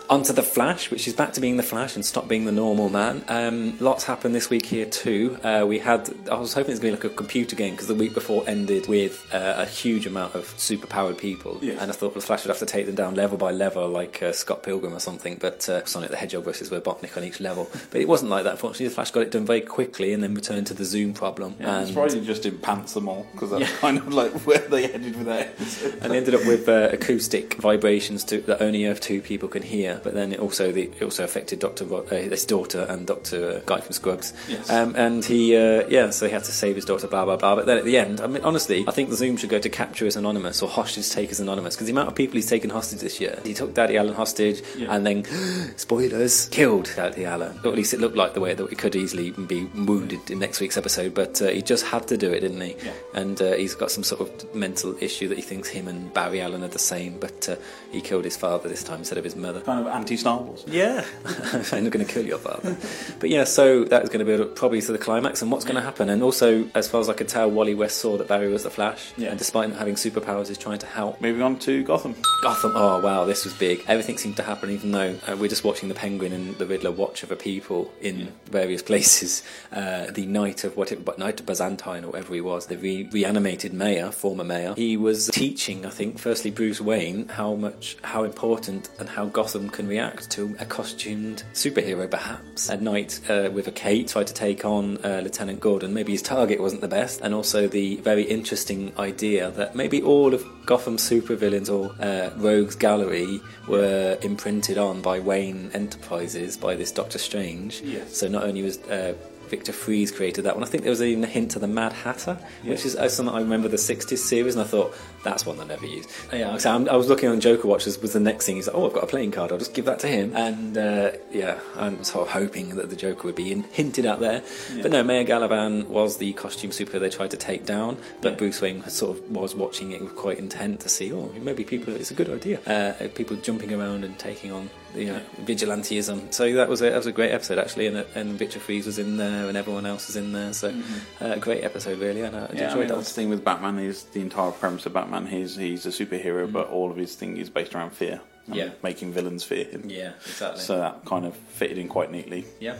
Onto 0.07 0.33
the 0.33 0.43
Flash, 0.43 0.91
which 0.91 1.07
is 1.07 1.13
back 1.15 1.33
to 1.33 1.41
being 1.41 1.57
the 1.57 1.63
Flash 1.63 1.95
and 1.95 2.05
stop 2.05 2.27
being 2.27 2.45
the 2.45 2.51
normal 2.51 2.89
man. 2.89 3.23
Um, 3.27 3.75
lots 3.79 4.03
happened 4.03 4.35
this 4.35 4.51
week 4.51 4.65
here 4.65 4.85
too. 4.85 5.37
Uh, 5.43 5.65
we 5.67 5.79
had, 5.79 6.13
I 6.31 6.35
was 6.35 6.53
hoping 6.53 6.69
it 6.69 6.73
was 6.73 6.79
going 6.79 6.93
to 6.95 7.01
be 7.01 7.05
like 7.07 7.11
a 7.13 7.15
computer 7.15 7.55
game 7.55 7.71
because 7.73 7.87
the 7.87 7.95
week 7.95 8.13
before 8.13 8.43
ended 8.47 8.87
with 8.87 9.25
uh, 9.33 9.55
a 9.57 9.65
huge 9.65 10.05
amount 10.05 10.35
of 10.35 10.45
superpowered 10.57 11.17
people, 11.17 11.57
Yes. 11.61 11.81
and 11.81 11.89
I 11.89 11.93
thought 11.95 12.13
the 12.13 12.21
Flash 12.21 12.43
would 12.43 12.49
have 12.49 12.59
to 12.59 12.67
take 12.67 12.85
them 12.85 12.93
down 12.93 13.15
level 13.15 13.37
by 13.37 13.51
level, 13.51 13.89
like 13.89 14.21
uh, 14.21 14.31
Scott 14.31 14.61
Pilgrim 14.61 14.93
or 14.93 14.99
something. 14.99 15.37
But 15.41 15.67
uh, 15.67 15.83
Sonic 15.85 16.11
the 16.11 16.17
Hedgehog 16.17 16.43
versus 16.43 16.69
Robotnik 16.69 17.17
on 17.17 17.23
each 17.23 17.39
level. 17.39 17.67
But 17.89 17.99
it 17.99 18.07
wasn't 18.07 18.29
like 18.29 18.43
that. 18.43 18.59
Fortunately, 18.59 18.87
the 18.87 18.93
Flash 18.93 19.09
got 19.09 19.21
it 19.21 19.31
done 19.31 19.45
very 19.47 19.61
quickly 19.61 20.13
and 20.13 20.21
then 20.21 20.35
returned 20.35 20.67
to 20.67 20.75
the 20.75 20.85
Zoom 20.85 21.13
problem. 21.15 21.55
Yeah, 21.59 21.77
I'm 21.79 21.97
and 21.97 22.13
you 22.13 22.21
just 22.21 22.43
didn't 22.43 22.61
pants 22.61 22.93
them 22.93 23.09
all 23.09 23.25
because 23.31 23.49
that's 23.49 23.61
Yeah. 23.63 23.77
kind 23.79 23.97
of 23.97 24.13
like 24.13 24.31
where 24.45 24.59
they 24.59 24.83
headed 24.87 25.15
with 25.17 25.25
that. 25.25 25.47
and 26.03 26.11
they 26.11 26.17
ended 26.17 26.35
up 26.35 26.45
with 26.45 26.69
uh, 26.69 26.89
acoustic 26.93 27.55
vibrations 27.55 28.23
to, 28.25 28.37
that 28.41 28.61
only 28.61 28.85
Earth 28.85 29.01
Two 29.01 29.19
people 29.21 29.49
can 29.49 29.63
hear. 29.63 29.94
But 30.03 30.13
then 30.13 30.33
it 30.33 30.39
also 30.39 30.71
the, 30.71 30.83
it 30.83 31.01
also 31.03 31.23
affected 31.23 31.59
Doctor 31.59 31.85
Ro- 31.85 32.05
uh, 32.11 32.15
his 32.15 32.45
daughter 32.45 32.85
and 32.89 33.05
Doctor 33.07 33.61
Guy 33.65 33.79
from 33.81 33.93
Scrubs. 33.93 34.33
Yes. 34.47 34.69
Um, 34.69 34.95
and 34.95 35.23
he 35.25 35.55
uh, 35.55 35.87
yeah, 35.89 36.09
so 36.09 36.25
he 36.27 36.31
had 36.31 36.43
to 36.45 36.51
save 36.51 36.75
his 36.75 36.85
daughter. 36.85 37.07
Blah 37.07 37.25
blah 37.25 37.37
blah. 37.37 37.55
But 37.55 37.65
then 37.65 37.77
at 37.77 37.85
the 37.85 37.97
end, 37.97 38.21
I 38.21 38.27
mean, 38.27 38.43
honestly, 38.43 38.85
I 38.87 38.91
think 38.91 39.09
the 39.09 39.15
Zoom 39.15 39.37
should 39.37 39.49
go 39.49 39.59
to 39.59 39.69
capture 39.69 40.05
as 40.07 40.15
anonymous 40.15 40.61
or 40.61 40.69
hostage 40.69 41.09
take 41.09 41.29
as 41.31 41.39
anonymous 41.39 41.75
because 41.75 41.87
the 41.87 41.93
amount 41.93 42.07
of 42.09 42.15
people 42.15 42.35
he's 42.35 42.47
taken 42.49 42.69
hostage 42.69 42.99
this 42.99 43.19
year. 43.19 43.39
He 43.43 43.53
took 43.53 43.73
Daddy 43.73 43.97
Allen 43.97 44.13
hostage 44.15 44.61
Yeah. 44.77 44.93
and 44.95 45.05
then 45.05 45.23
spoilers 45.77 46.47
killed 46.49 46.91
Daddy 46.95 47.25
Allen. 47.25 47.59
Or 47.63 47.69
at 47.71 47.75
least 47.75 47.93
it 47.93 47.99
looked 47.99 48.15
like 48.15 48.33
the 48.33 48.39
way 48.41 48.53
that 48.53 48.65
it 48.71 48.77
could 48.77 48.95
easily 48.95 49.31
be 49.31 49.65
wounded 49.75 50.29
in 50.31 50.39
next 50.39 50.59
week's 50.59 50.77
episode. 50.77 51.13
But 51.13 51.41
uh, 51.41 51.47
he 51.49 51.61
just 51.61 51.85
had 51.85 52.07
to 52.09 52.17
do 52.17 52.31
it, 52.31 52.41
didn't 52.41 52.61
he? 52.61 52.75
Yeah. 52.83 52.91
and 53.13 53.41
uh, 53.41 53.53
he's 53.53 53.75
got 53.75 53.91
some 53.91 54.03
sort 54.03 54.21
of 54.21 54.55
mental 54.55 54.95
issue 55.01 55.27
that 55.29 55.35
he 55.37 55.41
thinks 55.41 55.69
him 55.69 55.87
and 55.87 56.13
Barry 56.13 56.41
Allen 56.41 56.63
are 56.63 56.67
the 56.67 56.79
same, 56.79 57.17
but 57.19 57.49
uh, 57.49 57.55
he 57.91 58.01
killed 58.01 58.23
his 58.25 58.37
father 58.37 58.67
this 58.69 58.83
time 58.83 58.99
instead 58.99 59.17
of 59.17 59.23
his 59.23 59.35
mother. 59.35 59.61
Kind 59.61 59.84
of 59.84 59.84
anti-Star 59.87 60.39
Wars. 60.41 60.63
Yeah, 60.67 61.05
I'm 61.25 61.83
not 61.83 61.91
going 61.91 62.05
to 62.05 62.11
kill 62.11 62.25
your 62.25 62.37
father. 62.37 62.75
but 63.19 63.29
yeah, 63.29 63.43
so 63.43 63.83
that 63.85 64.03
is 64.03 64.09
going 64.09 64.25
to 64.25 64.37
be 64.37 64.43
probably 64.55 64.81
to 64.81 64.91
the 64.91 64.97
climax 64.97 65.41
and 65.41 65.51
what's 65.51 65.65
going 65.65 65.75
to 65.75 65.81
happen. 65.81 66.09
And 66.09 66.21
also, 66.23 66.67
as 66.75 66.87
far 66.87 67.01
as 67.01 67.09
I 67.09 67.13
could 67.13 67.27
tell, 67.27 67.49
Wally 67.49 67.73
West 67.75 67.97
saw 67.97 68.17
that 68.17 68.27
Barry 68.27 68.49
was 68.49 68.63
the 68.63 68.69
Flash, 68.69 69.13
Yeah. 69.17 69.29
and 69.29 69.37
despite 69.37 69.69
not 69.69 69.79
having 69.79 69.95
superpowers, 69.95 70.49
is 70.49 70.57
trying 70.57 70.79
to 70.79 70.85
help. 70.87 71.21
Moving 71.21 71.41
on 71.41 71.57
to 71.59 71.83
Gotham. 71.83 72.15
Gotham. 72.41 72.73
Oh 72.75 72.99
wow, 73.01 73.25
this 73.25 73.43
was 73.45 73.53
big. 73.53 73.83
Everything 73.87 74.17
seemed 74.17 74.37
to 74.37 74.43
happen, 74.43 74.69
even 74.69 74.91
though 74.91 75.17
uh, 75.27 75.35
we're 75.39 75.49
just 75.49 75.63
watching 75.63 75.89
the 75.89 75.95
Penguin 75.95 76.31
and 76.33 76.55
the 76.57 76.65
Riddler 76.65 76.91
watch 76.91 77.23
over 77.23 77.35
people 77.35 77.91
in 78.01 78.31
various 78.45 78.81
places. 78.81 79.43
Uh, 79.71 80.11
the 80.11 80.25
night 80.25 80.63
of 80.63 80.77
what 80.77 80.91
it, 80.91 81.17
night 81.17 81.39
of 81.39 81.45
Byzantine 81.45 82.03
or 82.03 82.07
whatever 82.11 82.33
he 82.33 82.41
was, 82.41 82.67
the 82.67 82.77
re- 82.77 83.09
reanimated 83.11 83.73
mayor, 83.73 84.11
former 84.11 84.43
mayor. 84.43 84.73
He 84.75 84.97
was 84.97 85.27
teaching, 85.27 85.85
I 85.85 85.89
think, 85.89 86.19
firstly 86.19 86.51
Bruce 86.51 86.79
Wayne 86.81 87.27
how 87.29 87.55
much, 87.55 87.97
how 88.03 88.23
important 88.23 88.89
and 88.99 89.09
how 89.09 89.25
Gotham 89.25 89.69
can 89.75 89.87
react 89.87 90.31
to 90.31 90.55
a 90.59 90.65
costumed 90.65 91.43
superhero, 91.53 92.09
perhaps. 92.09 92.69
At 92.69 92.81
night, 92.81 93.19
uh, 93.29 93.49
with 93.51 93.67
a 93.67 93.71
cape, 93.71 94.07
tried 94.07 94.27
to 94.27 94.33
take 94.33 94.63
on 94.63 94.97
uh, 95.03 95.21
Lieutenant 95.21 95.59
Gordon. 95.59 95.93
Maybe 95.93 96.13
his 96.13 96.21
target 96.21 96.61
wasn't 96.61 96.81
the 96.81 96.87
best, 96.87 97.21
and 97.21 97.33
also 97.33 97.67
the 97.67 97.97
very 97.97 98.23
interesting 98.23 98.93
idea 98.97 99.51
that 99.51 99.75
maybe 99.75 100.01
all 100.01 100.33
of 100.33 100.43
Gotham's 100.65 101.07
supervillains 101.07 101.69
or 101.69 101.93
uh, 102.01 102.31
Rogues 102.37 102.75
Gallery 102.75 103.41
were 103.67 104.17
imprinted 104.21 104.77
on 104.77 105.01
by 105.01 105.19
Wayne 105.19 105.69
Enterprises 105.73 106.57
by 106.57 106.75
this 106.75 106.91
Doctor 106.91 107.17
Strange. 107.17 107.81
Yes. 107.81 108.17
So 108.17 108.27
not 108.27 108.43
only 108.43 108.61
was 108.63 108.77
uh, 108.83 109.13
Victor 109.49 109.73
Fries 109.73 110.11
created 110.11 110.43
that 110.43 110.55
one. 110.55 110.63
I 110.63 110.67
think 110.67 110.83
there 110.83 110.91
was 110.91 111.01
even 111.01 111.23
a 111.23 111.27
hint 111.27 111.51
to 111.51 111.59
the 111.59 111.67
Mad 111.67 111.93
Hatter, 111.93 112.37
which 112.63 112.85
is 112.85 112.95
uh, 112.95 113.09
something 113.09 113.33
I 113.33 113.39
remember 113.39 113.67
the 113.67 113.77
'60s 113.77 114.17
series, 114.17 114.55
and 114.55 114.63
I 114.63 114.67
thought 114.67 114.95
that's 115.23 115.45
one 115.45 115.57
they 115.57 115.65
never 115.65 115.85
used. 115.85 116.09
Yeah, 116.31 116.57
so 116.57 116.71
I 116.71 116.95
was 116.95 117.09
looking 117.09 117.29
on 117.29 117.39
Joker 117.41 117.67
Watchers 117.67 117.99
was 118.01 118.13
the 118.13 118.19
next 118.19 118.45
thing. 118.45 118.55
He's 118.55 118.67
like, 118.67 118.75
oh, 118.75 118.87
I've 118.87 118.93
got 118.93 119.03
a 119.03 119.07
playing 119.07 119.31
card. 119.31 119.51
I'll 119.51 119.57
just 119.57 119.73
give 119.73 119.85
that 119.85 119.99
to 119.99 120.07
him. 120.07 120.35
And 120.35 120.77
uh, 120.77 121.11
yeah, 121.31 121.59
I'm 121.75 122.03
sort 122.03 122.27
of 122.27 122.33
hoping 122.33 122.75
that 122.75 122.89
the 122.89 122.95
Joker 122.95 123.23
would 123.23 123.35
be 123.35 123.51
in, 123.51 123.63
hinted 123.63 124.05
at 124.05 124.19
there. 124.19 124.43
Yeah. 124.73 124.83
But 124.83 124.91
no, 124.91 125.03
Mayor 125.03 125.25
Galavan 125.25 125.87
was 125.87 126.17
the 126.17 126.33
costume 126.33 126.71
superhero 126.71 126.99
they 126.99 127.09
tried 127.09 127.31
to 127.31 127.37
take 127.37 127.65
down, 127.65 127.97
but 128.21 128.37
Bruce 128.37 128.61
Wayne 128.61 128.87
sort 128.89 129.17
of 129.17 129.31
was 129.31 129.55
watching 129.55 129.91
it 129.91 130.01
with 130.01 130.15
quite 130.15 130.37
intent 130.37 130.81
to 130.81 130.89
see, 130.89 131.11
oh, 131.11 131.31
maybe 131.41 131.63
people, 131.63 131.95
it's 131.95 132.11
a 132.11 132.15
good 132.15 132.29
idea. 132.29 132.59
Uh, 132.65 133.07
people 133.15 133.35
jumping 133.37 133.73
around 133.73 134.03
and 134.03 134.17
taking 134.19 134.51
on 134.51 134.69
you 134.95 135.05
know, 135.07 135.21
vigilantism. 135.43 136.33
So 136.33 136.51
that 136.53 136.69
was 136.69 136.81
a, 136.81 136.85
that 136.89 136.97
was 136.97 137.05
a 137.07 137.11
great 137.11 137.31
episode 137.31 137.59
actually, 137.59 137.87
and, 137.87 137.97
and 138.15 138.33
Victor 138.33 138.59
Fries 138.59 138.85
was 138.85 138.97
in 138.99 139.17
there, 139.17 139.47
and 139.47 139.57
everyone 139.57 139.85
else 139.85 140.07
was 140.07 140.15
in 140.15 140.31
there. 140.33 140.53
So 140.53 140.73
uh, 141.21 141.35
great 141.35 141.63
episode 141.63 141.99
really, 141.99 142.21
and 142.21 142.35
I 142.35 142.39
Mm-hmm. 142.45 142.57
Yeah, 142.57 142.63
I 142.63 142.65
enjoyed 142.67 142.79
mean, 142.79 142.87
that. 142.89 142.95
that's 142.95 143.09
the 143.09 143.15
thing 143.21 143.29
with 143.29 143.43
Batman 143.43 143.79
is 143.79 144.03
the 144.03 144.21
entire 144.21 144.51
premise 144.51 144.85
of 144.85 144.93
Batman. 144.93 145.25
He's 145.27 145.55
he's 145.55 145.85
a 145.85 145.89
superhero, 145.89 146.51
but 146.51 146.69
all 146.69 146.91
of 146.91 146.97
his 146.97 147.15
thing 147.15 147.37
is 147.37 147.49
based 147.49 147.73
around 147.75 147.91
fear. 147.91 148.21
and 148.47 148.55
Yeah. 148.55 148.69
making 148.83 149.11
villains 149.13 149.43
fear 149.43 149.65
him. 149.65 149.83
Yeah, 149.87 150.11
exactly. 150.25 150.61
So 150.61 150.77
that 150.77 151.03
kind 151.05 151.25
of 151.25 151.35
fitted 151.35 151.77
in 151.79 151.87
quite 151.87 152.11
neatly. 152.11 152.45
Yeah. 152.59 152.75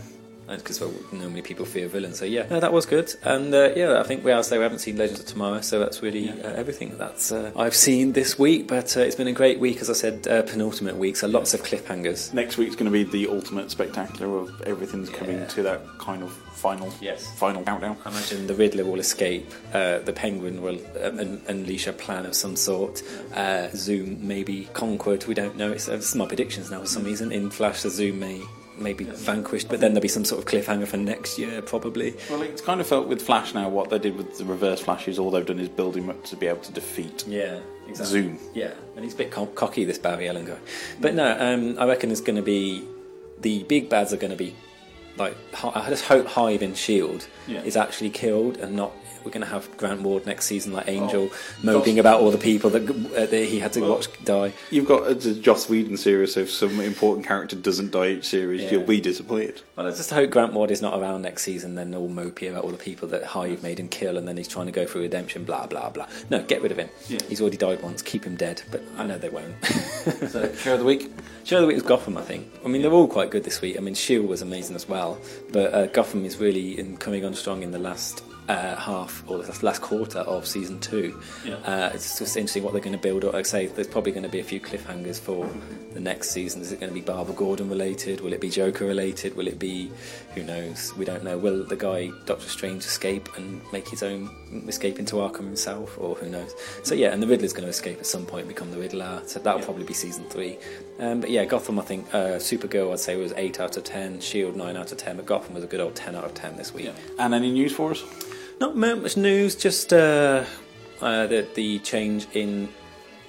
Because 0.48 0.80
well, 0.80 0.94
normally 1.12 1.42
people 1.42 1.66
fear 1.66 1.88
villains, 1.88 2.20
so 2.20 2.26
yeah, 2.26 2.46
no, 2.50 2.60
that 2.60 2.72
was 2.72 2.86
good, 2.86 3.12
and 3.24 3.54
uh, 3.54 3.72
yeah, 3.76 4.00
I 4.00 4.04
think 4.04 4.24
we 4.24 4.32
are 4.32 4.44
say 4.44 4.58
we 4.58 4.64
haven't 4.64 4.78
seen 4.80 4.96
Legends 4.96 5.20
of 5.20 5.26
Tomorrow, 5.26 5.62
so 5.62 5.80
that's 5.80 6.04
really 6.04 6.30
uh, 6.30 6.50
everything 6.54 6.96
that's 7.00 7.32
uh, 7.32 7.52
I've 7.56 7.74
seen 7.76 8.12
this 8.14 8.38
week. 8.38 8.68
But 8.68 8.96
uh, 8.96 9.00
it's 9.02 9.16
been 9.16 9.28
a 9.28 9.32
great 9.34 9.60
week, 9.60 9.82
as 9.82 9.90
I 9.90 9.94
said, 9.94 10.28
uh, 10.28 10.44
penultimate 10.44 10.98
week, 10.98 11.16
so 11.16 11.28
lots 11.28 11.54
of 11.56 11.64
cliffhangers. 11.64 12.32
Next 12.34 12.58
week's 12.58 12.76
going 12.76 12.92
to 12.92 12.92
be 12.92 13.04
the 13.04 13.28
ultimate 13.32 13.72
spectacular 13.72 14.38
of 14.38 14.62
everything's 14.62 15.10
coming 15.10 15.48
to 15.48 15.64
that 15.64 15.82
kind 15.98 16.22
of 16.22 16.32
final 16.54 16.94
Yes. 17.02 17.28
final 17.38 17.64
countdown. 17.64 17.98
I 18.06 18.10
imagine 18.12 18.46
the 18.46 18.54
Riddler 18.56 18.86
will 18.86 19.00
escape. 19.00 19.52
Uh, 19.74 20.00
the 20.00 20.14
Penguin 20.14 20.62
will 20.62 20.80
uh, 20.96 21.08
un- 21.10 21.42
unleash 21.48 21.88
a 21.88 21.94
plan 21.94 22.26
of 22.28 22.36
some 22.36 22.56
sort. 22.56 23.02
Uh, 23.34 23.68
Zoom 23.74 24.26
may 24.28 24.44
be 24.44 24.66
conquered. 24.74 25.26
We 25.26 25.34
don't 25.34 25.58
know. 25.58 25.72
It's, 25.72 25.90
uh, 25.90 25.94
is 25.94 26.14
my 26.16 26.28
predictions 26.28 26.70
now 26.70 26.82
for 26.82 26.88
some 26.88 27.04
reason. 27.04 27.32
In 27.32 27.50
Flash, 27.50 27.82
the 27.82 27.90
Zoom 27.90 28.20
may 28.20 28.42
may 28.78 28.94
be 28.94 29.04
vanquished, 29.06 29.70
but 29.70 29.80
then 29.80 29.92
there'll 29.94 30.02
be 30.02 30.08
some 30.08 30.26
sort 30.26 30.40
of 30.40 30.46
cliffhanger 30.46 30.88
for 30.88 30.98
next 30.98 31.38
year, 31.38 31.62
probably. 31.62 32.16
Well, 32.30 32.42
it's 32.42 32.62
kind 32.62 32.82
of 32.82 32.88
felt 32.88 33.08
with 33.08 33.22
Flash 33.22 33.54
now. 33.54 33.70
What 33.70 33.90
they 33.90 34.00
did 34.00 34.18
with 34.18 34.38
the 34.38 34.46
reverse 34.46 34.80
Flash 34.82 35.08
is 35.08 35.18
all 35.20 35.32
they've 35.32 35.46
done 35.46 35.60
is 35.60 35.70
build 35.70 35.96
him 35.96 36.10
up 36.10 36.24
to 36.26 36.36
be 36.36 36.48
able 36.48 36.62
to 36.62 36.72
defeat 36.72 37.26
Yeah, 37.28 37.60
exactly. 37.88 38.22
Zoom. 38.22 38.40
Yeah, 38.54 38.74
and 38.96 39.04
he's 39.06 39.14
a 39.14 39.18
bit 39.18 39.32
co- 39.32 39.46
cocky, 39.48 39.86
this 39.86 39.98
Barry 39.98 40.28
Allen 40.30 40.46
guy. 40.46 40.58
But 41.00 41.16
no, 41.16 41.36
um, 41.40 41.78
I 41.80 41.86
reckon 41.86 42.12
it's 42.12 42.22
going 42.22 42.36
to 42.38 42.42
be 42.42 42.84
the 43.42 43.64
big 43.64 43.90
bads 43.90 44.14
are 44.14 44.18
going 44.18 44.32
to 44.32 44.38
be 44.38 44.56
like 45.18 45.36
I 45.64 45.90
just 45.90 46.06
hope 46.06 46.28
Hive 46.28 46.62
and 46.62 46.76
Shield 46.76 47.28
Yeah. 47.48 47.62
is 47.64 47.78
actually 47.78 48.10
killed 48.10 48.58
and 48.58 48.76
not. 48.76 48.92
We're 49.26 49.32
going 49.32 49.42
to 49.46 49.52
have 49.52 49.76
Grant 49.78 50.02
Ward 50.04 50.26
next 50.28 50.46
season 50.46 50.72
like 50.72 50.88
Angel 50.88 51.30
Oh, 51.32 51.36
moping 51.64 51.98
about 51.98 52.22
all 52.22 52.30
the 52.30 52.38
people 52.38 52.70
that, 52.70 52.88
uh, 52.88 53.26
that 53.26 53.46
he 53.46 53.60
had 53.60 53.74
to 53.74 53.82
Well, 53.82 53.92
watch 53.96 54.08
die. 54.24 54.54
You've 54.70 54.88
got 54.88 55.10
a 55.10 55.16
Joss 55.16 55.68
Whedon 55.68 55.98
series, 55.98 56.34
so 56.36 56.42
if 56.42 56.52
some 56.52 56.80
important 56.80 57.26
character 57.26 57.56
doesn't 57.56 57.92
die 57.92 58.10
each 58.10 58.26
series, 58.26 58.62
Yeah. 58.62 58.72
you'll 58.74 58.84
be 58.84 59.02
disappointed. 59.02 59.62
Well, 59.76 59.88
I 59.88 59.90
just 59.90 60.12
hope 60.12 60.30
Grant 60.30 60.54
Ward 60.54 60.70
is 60.70 60.82
not 60.82 61.00
around 61.00 61.24
next 61.24 61.42
season. 61.44 61.74
Then 61.76 61.96
all 61.96 62.08
mopey 62.10 62.50
about 62.50 62.64
all 62.64 62.70
the 62.72 62.78
people 62.78 63.08
that 63.10 63.24
Hive 63.24 63.64
made 63.64 63.80
him 63.80 63.88
kill, 63.88 64.18
and 64.18 64.28
then 64.28 64.38
he's 64.38 64.48
trying 64.48 64.68
to 64.68 64.72
go 64.72 64.86
through 64.86 65.02
redemption. 65.02 65.44
Blah 65.44 65.66
blah 65.68 65.90
blah. 65.90 66.06
No, 66.30 66.44
get 66.44 66.62
rid 66.62 66.72
of 66.72 66.78
him. 66.78 66.90
Yeah. 67.10 67.20
He's 67.28 67.42
already 67.42 67.58
died 67.58 67.82
once. 67.82 68.02
Keep 68.04 68.26
him 68.26 68.36
dead. 68.36 68.62
But 68.72 68.84
I 68.98 69.06
know 69.06 69.18
they 69.18 69.30
won't. 69.30 69.54
So, 70.30 70.54
show 70.58 70.74
of 70.74 70.80
the 70.80 70.86
week. 70.86 71.12
Show 71.46 71.58
of 71.58 71.62
the 71.62 71.68
week 71.68 71.76
was 71.76 71.84
Gotham, 71.84 72.18
I 72.18 72.22
think. 72.22 72.48
I 72.64 72.68
mean, 72.68 72.82
they're 72.84 72.92
all 72.92 73.08
quite 73.08 73.32
good 73.32 73.44
this 73.44 73.60
week. 73.62 73.76
I 73.78 73.80
mean, 73.80 73.96
Shield 73.96 74.28
was 74.28 74.42
amazing 74.42 74.76
as 74.76 74.88
well, 74.88 75.18
but 75.52 75.74
uh, 75.74 75.86
Gotham 75.88 76.26
is 76.26 76.38
really 76.38 76.78
in, 76.80 76.98
coming 76.98 77.26
on 77.26 77.34
strong 77.34 77.64
in 77.64 77.72
the 77.72 77.80
last 77.80 78.24
uh, 78.48 78.76
half 78.76 79.24
or 79.28 79.42
the 79.42 79.66
last 79.66 79.82
quarter 79.82 80.20
of 80.20 80.46
season 80.46 80.80
two. 80.80 81.20
Yeah. 81.46 81.56
Uh, 81.56 81.92
it's 81.94 82.20
just 82.20 82.38
interesting 82.38 82.64
what 82.64 82.74
they're 82.74 82.82
going 82.82 82.96
to 82.96 83.02
build 83.02 83.26
up. 83.26 83.34
Like 83.34 83.46
I 83.46 83.50
say, 83.50 83.66
there's 83.68 83.88
probably 83.88 84.12
going 84.12 84.24
to 84.24 84.30
be 84.30 84.40
a 84.40 84.44
few 84.44 84.60
cliffhangers 84.60 85.20
for 85.20 85.50
the 85.94 86.00
next 86.00 86.32
season. 86.32 86.62
Is 86.62 86.72
it 86.72 86.80
going 86.80 86.92
to 86.92 86.94
be 86.94 87.02
Barbara 87.02 87.36
Gordon 87.36 87.70
related? 87.70 88.22
Will 88.22 88.34
it 88.34 88.42
be 88.42 88.50
Joker 88.50 88.86
related? 88.86 89.36
Will 89.36 89.48
it 89.48 89.60
be 89.60 89.92
who 90.34 90.44
knows? 90.44 90.94
We 90.96 91.06
don't 91.06 91.24
know. 91.24 91.38
Will 91.38 91.64
the 91.64 91.76
guy 91.76 92.12
Doctor 92.26 92.48
Strange 92.48 92.84
escape 92.84 93.30
and 93.38 93.62
make 93.72 93.88
his 93.88 94.04
own 94.04 94.30
escape 94.68 95.00
into 95.00 95.16
Arkham 95.16 95.46
himself, 95.46 95.98
or 95.98 96.16
who 96.16 96.30
knows? 96.30 96.54
So 96.84 96.96
yeah, 96.96 97.14
and 97.14 97.22
the 97.22 97.28
Riddler's 97.28 97.54
going 97.54 97.66
to 97.66 97.70
escape 97.70 98.00
at 98.00 98.06
some 98.06 98.26
point 98.26 98.46
and 98.46 98.50
become 98.50 98.72
the 98.72 98.78
Riddler. 98.78 99.22
So 99.26 99.40
that'll 99.40 99.62
probably 99.62 99.86
be 99.86 99.94
season 99.94 100.26
three. 100.30 100.58
Um, 101.00 101.22
but 101.22 101.30
yeah, 101.30 101.46
Gotham, 101.46 101.80
I 101.80 101.84
think 101.84 102.14
uh, 102.14 102.38
Supergirl, 102.38 102.94
I'd 102.94 103.00
say 103.00 103.16
was 103.16 103.34
eight 103.38 103.60
out 103.60 103.76
of 103.78 103.84
ten. 103.84 104.20
Shield 104.20 104.56
nine 104.56 104.78
out 104.78 104.92
of 104.92 104.98
ten. 104.98 105.16
But 105.18 105.26
Gotham 105.26 105.56
was 105.56 105.64
a 105.64 105.68
good 105.68 105.80
old 105.80 105.96
ten 105.96 106.16
out 106.16 106.26
of 106.26 106.34
ten 106.34 106.56
this 106.58 106.74
week. 106.74 106.92
And 107.18 107.34
any 107.34 107.52
news 107.52 107.74
for 107.74 107.92
us? 107.92 108.04
Not 108.60 108.76
much 108.76 109.18
news, 109.18 109.56
just 109.56 109.92
uh, 109.92 110.46
uh, 111.02 111.28
that 111.28 111.56
the 111.56 111.80
change 111.80 112.28
in 112.34 112.70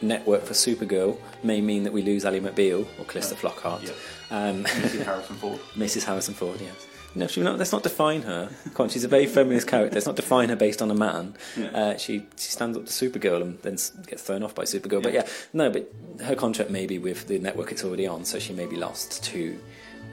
network 0.01 0.45
for 0.45 0.55
Supergirl 0.55 1.19
may 1.43 1.61
mean 1.61 1.83
that 1.85 1.93
we 1.93 2.03
lose 2.03 2.25
Ally 2.25 2.39
McBeal 2.39 2.87
or 2.99 3.05
Calista 3.05 3.35
Flockhart. 3.35 3.93
Um, 4.31 4.65
Mrs. 4.65 5.05
Harrison 5.05 5.37
Ford. 5.37 5.61
Mrs. 5.75 6.05
Harrison 6.05 6.35
Ford, 6.35 6.61
yes. 6.61 6.87
No, 7.17 7.27
she, 7.27 7.41
no, 7.41 7.55
let's 7.55 7.73
not 7.73 7.83
define 7.83 8.23
her. 8.23 8.51
Come 8.75 8.85
on, 8.85 8.89
she's 8.91 9.05
a 9.05 9.09
very 9.09 9.27
feminist 9.27 9.67
character. 9.67 9.95
Let's 9.95 10.07
not 10.07 10.17
define 10.17 10.51
her 10.51 10.57
based 10.57 10.83
on 10.83 10.91
a 10.91 10.95
man. 10.95 11.35
Yeah. 11.57 11.69
Uh, 11.69 11.97
she 11.97 12.27
she 12.37 12.51
stands 12.51 12.77
up 12.77 12.85
to 12.85 12.93
Supergirl 12.93 13.41
and 13.41 13.59
then 13.63 13.79
gets 14.07 14.23
thrown 14.23 14.43
off 14.43 14.55
by 14.55 14.65
Supergirl. 14.65 15.03
But 15.03 15.15
yeah, 15.15 15.27
no, 15.55 15.71
but 15.71 15.91
her 16.23 16.35
contract 16.35 16.71
may 16.71 16.87
be 16.87 16.99
with 16.99 17.27
the 17.27 17.39
network 17.39 17.73
it's 17.73 17.83
already 17.85 18.07
on, 18.07 18.27
so 18.27 18.39
she 18.39 18.53
may 18.53 18.67
be 18.67 18.77
lost 18.77 19.25
to 19.25 19.59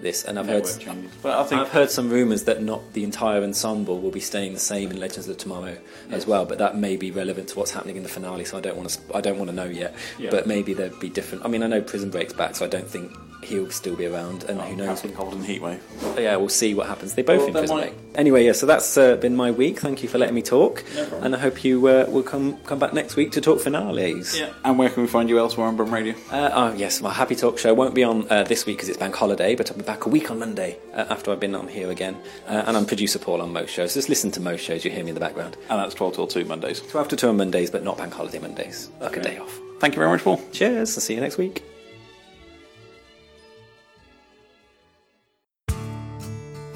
this. 0.03 0.23
And 0.23 0.37
I've 0.37 0.45
heard 0.47 0.65
changes. 0.79 1.11
But 1.21 1.39
I 1.39 1.43
think- 1.43 1.61
I've 1.61 1.69
heard 1.69 1.89
some 1.89 2.09
rumours 2.09 2.43
that 2.43 2.61
not 2.61 2.93
the 2.93 3.03
entire 3.03 3.41
ensemble 3.43 3.99
will 3.99 4.11
be 4.11 4.19
staying 4.19 4.53
the 4.53 4.59
same 4.59 4.91
in 4.91 4.99
Legends 4.99 5.27
of 5.27 5.37
Tomorrow 5.37 5.77
as 6.11 6.27
well. 6.27 6.45
But 6.45 6.59
that 6.59 6.77
may 6.77 6.95
be 6.97 7.09
relevant 7.09 7.47
to 7.49 7.57
what's 7.59 7.71
happening 7.71 7.95
in 7.95 8.03
the 8.03 8.09
finale. 8.09 8.45
So 8.45 8.57
I 8.57 8.61
don't 8.61 8.77
want 8.77 8.89
to 8.89 8.99
I 9.15 9.21
don't 9.21 9.37
want 9.39 9.49
to 9.49 9.55
know 9.55 9.65
yet. 9.65 9.95
Yeah. 10.19 10.29
But 10.29 10.45
maybe 10.45 10.73
there'd 10.73 10.99
be 10.99 11.09
different. 11.09 11.43
I 11.45 11.47
mean, 11.47 11.63
I 11.63 11.67
know 11.67 11.81
Prison 11.81 12.09
Break's 12.09 12.33
back, 12.33 12.55
so 12.55 12.65
I 12.65 12.67
don't 12.67 12.87
think 12.87 13.11
he'll 13.43 13.69
still 13.71 13.95
be 13.95 14.05
around. 14.05 14.43
And 14.45 14.59
who 14.61 14.75
knows? 14.75 15.01
Captain 15.01 15.13
Cold 15.15 15.33
and 15.33 15.43
Heatwave. 15.45 15.79
Yeah, 16.19 16.35
we'll 16.37 16.49
see 16.49 16.73
what 16.73 16.87
happens. 16.87 17.13
They're 17.13 17.23
both 17.23 17.39
Well, 17.53 17.63
in 17.63 17.69
might- 17.69 17.81
break. 17.81 17.93
Anyway, 18.15 18.45
yeah, 18.45 18.51
so 18.51 18.67
that's 18.67 18.95
uh, 18.95 19.15
been 19.15 19.35
my 19.35 19.49
week. 19.49 19.79
Thank 19.79 20.03
you 20.03 20.09
for 20.09 20.19
letting 20.19 20.35
me 20.35 20.43
talk. 20.43 20.83
No 20.95 21.03
and 21.23 21.35
I 21.35 21.39
hope 21.39 21.63
you 21.63 21.87
uh, 21.87 22.05
will 22.07 22.21
come 22.21 22.57
come 22.59 22.77
back 22.77 22.93
next 22.93 23.15
week 23.15 23.31
to 23.31 23.41
talk 23.41 23.59
finales. 23.59 24.39
Yeah. 24.39 24.53
And 24.63 24.77
where 24.77 24.89
can 24.89 25.01
we 25.01 25.09
find 25.09 25.27
you 25.29 25.39
elsewhere 25.39 25.65
on 25.65 25.75
Brum 25.75 25.91
Radio? 25.91 26.13
Uh, 26.31 26.51
oh, 26.53 26.73
yes, 26.73 27.01
my 27.01 27.11
Happy 27.11 27.35
Talk 27.35 27.57
show 27.57 27.73
won't 27.73 27.95
be 27.95 28.03
on 28.03 28.27
uh, 28.29 28.43
this 28.43 28.67
week 28.67 28.77
because 28.77 28.89
it's 28.89 28.99
bank 28.99 29.15
holiday, 29.15 29.55
but 29.55 29.71
I'll 29.71 29.77
be 29.77 29.83
back 29.83 30.05
a 30.05 30.09
week 30.09 30.29
on 30.29 30.37
Monday 30.37 30.77
uh, 30.93 31.05
after 31.09 31.31
I've 31.31 31.39
been 31.39 31.55
on 31.55 31.67
here 31.67 31.89
again. 31.89 32.15
Uh, 32.47 32.63
and 32.67 32.77
I'm 32.77 32.85
producer 32.85 33.17
Paul 33.17 33.41
on 33.41 33.51
most 33.51 33.71
shows. 33.71 33.95
Just 33.95 34.09
listen 34.09 34.29
to 34.31 34.39
most 34.39 34.61
shows, 34.63 34.85
you 34.85 34.91
hear 34.91 35.03
me 35.03 35.09
in 35.09 35.15
the 35.15 35.19
background. 35.19 35.57
And 35.71 35.79
that's 35.79 35.95
12 35.95 36.13
till 36.13 36.27
2 36.27 36.45
Mondays. 36.45 36.81
12 36.81 37.07
to 37.09 37.15
2 37.15 37.29
on 37.29 37.37
Mondays, 37.37 37.71
but 37.71 37.83
not 37.83 37.97
bank 37.97 38.13
holiday 38.13 38.37
Mondays. 38.37 38.91
Like 39.01 39.17
a 39.17 39.21
day 39.21 39.37
off. 39.39 39.59
Thank 39.79 39.95
you 39.95 39.99
very 39.99 40.11
much, 40.11 40.23
Paul. 40.23 40.39
Cheers, 40.51 40.95
I'll 40.97 41.01
see 41.01 41.15
you 41.15 41.21
next 41.21 41.37
week. 41.39 41.63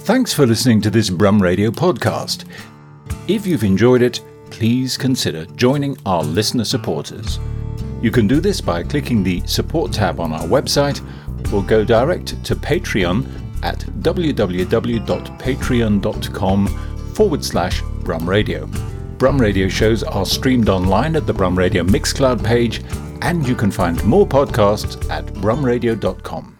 Thanks 0.08 0.34
for 0.34 0.47
listening 0.47 0.80
to 0.84 0.89
this 0.89 1.10
Brum 1.10 1.43
Radio 1.43 1.70
podcast. 1.70 2.45
If 3.28 3.45
you've 3.45 3.66
enjoyed 3.66 4.01
it, 4.01 4.22
please 4.51 4.95
consider 4.95 5.45
joining 5.58 5.97
our 6.05 6.24
listener 6.24 6.64
supporters. 6.64 7.41
You 8.01 8.10
can 8.10 8.26
do 8.26 8.39
this 8.39 8.62
by 8.62 8.84
clicking 8.84 9.22
the 9.22 9.45
support 9.45 9.91
tab 9.91 10.22
on 10.22 10.32
our 10.32 10.45
website 10.45 11.01
or 11.51 11.62
go 11.62 11.84
direct 11.84 12.41
to 12.45 12.55
Patreon 12.55 13.28
at 13.64 13.80
www.patreon.com 13.80 16.68
forward 17.14 17.43
slash 17.43 17.82
Brum 17.99 18.30
Radio. 18.30 18.66
Brum 19.18 19.41
Radio 19.41 19.68
shows 19.68 20.03
are 20.03 20.26
streamed 20.26 20.70
online 20.70 21.18
at 21.18 21.28
the 21.28 21.34
Brum 21.34 21.58
Radio 21.58 21.84
Mixcloud 21.84 22.41
page, 22.45 22.81
and 23.23 23.45
you 23.45 23.56
can 23.56 23.72
find 23.72 24.02
more 24.06 24.26
podcasts 24.26 25.10
at 25.10 25.26
brumradio.com. 25.26 26.56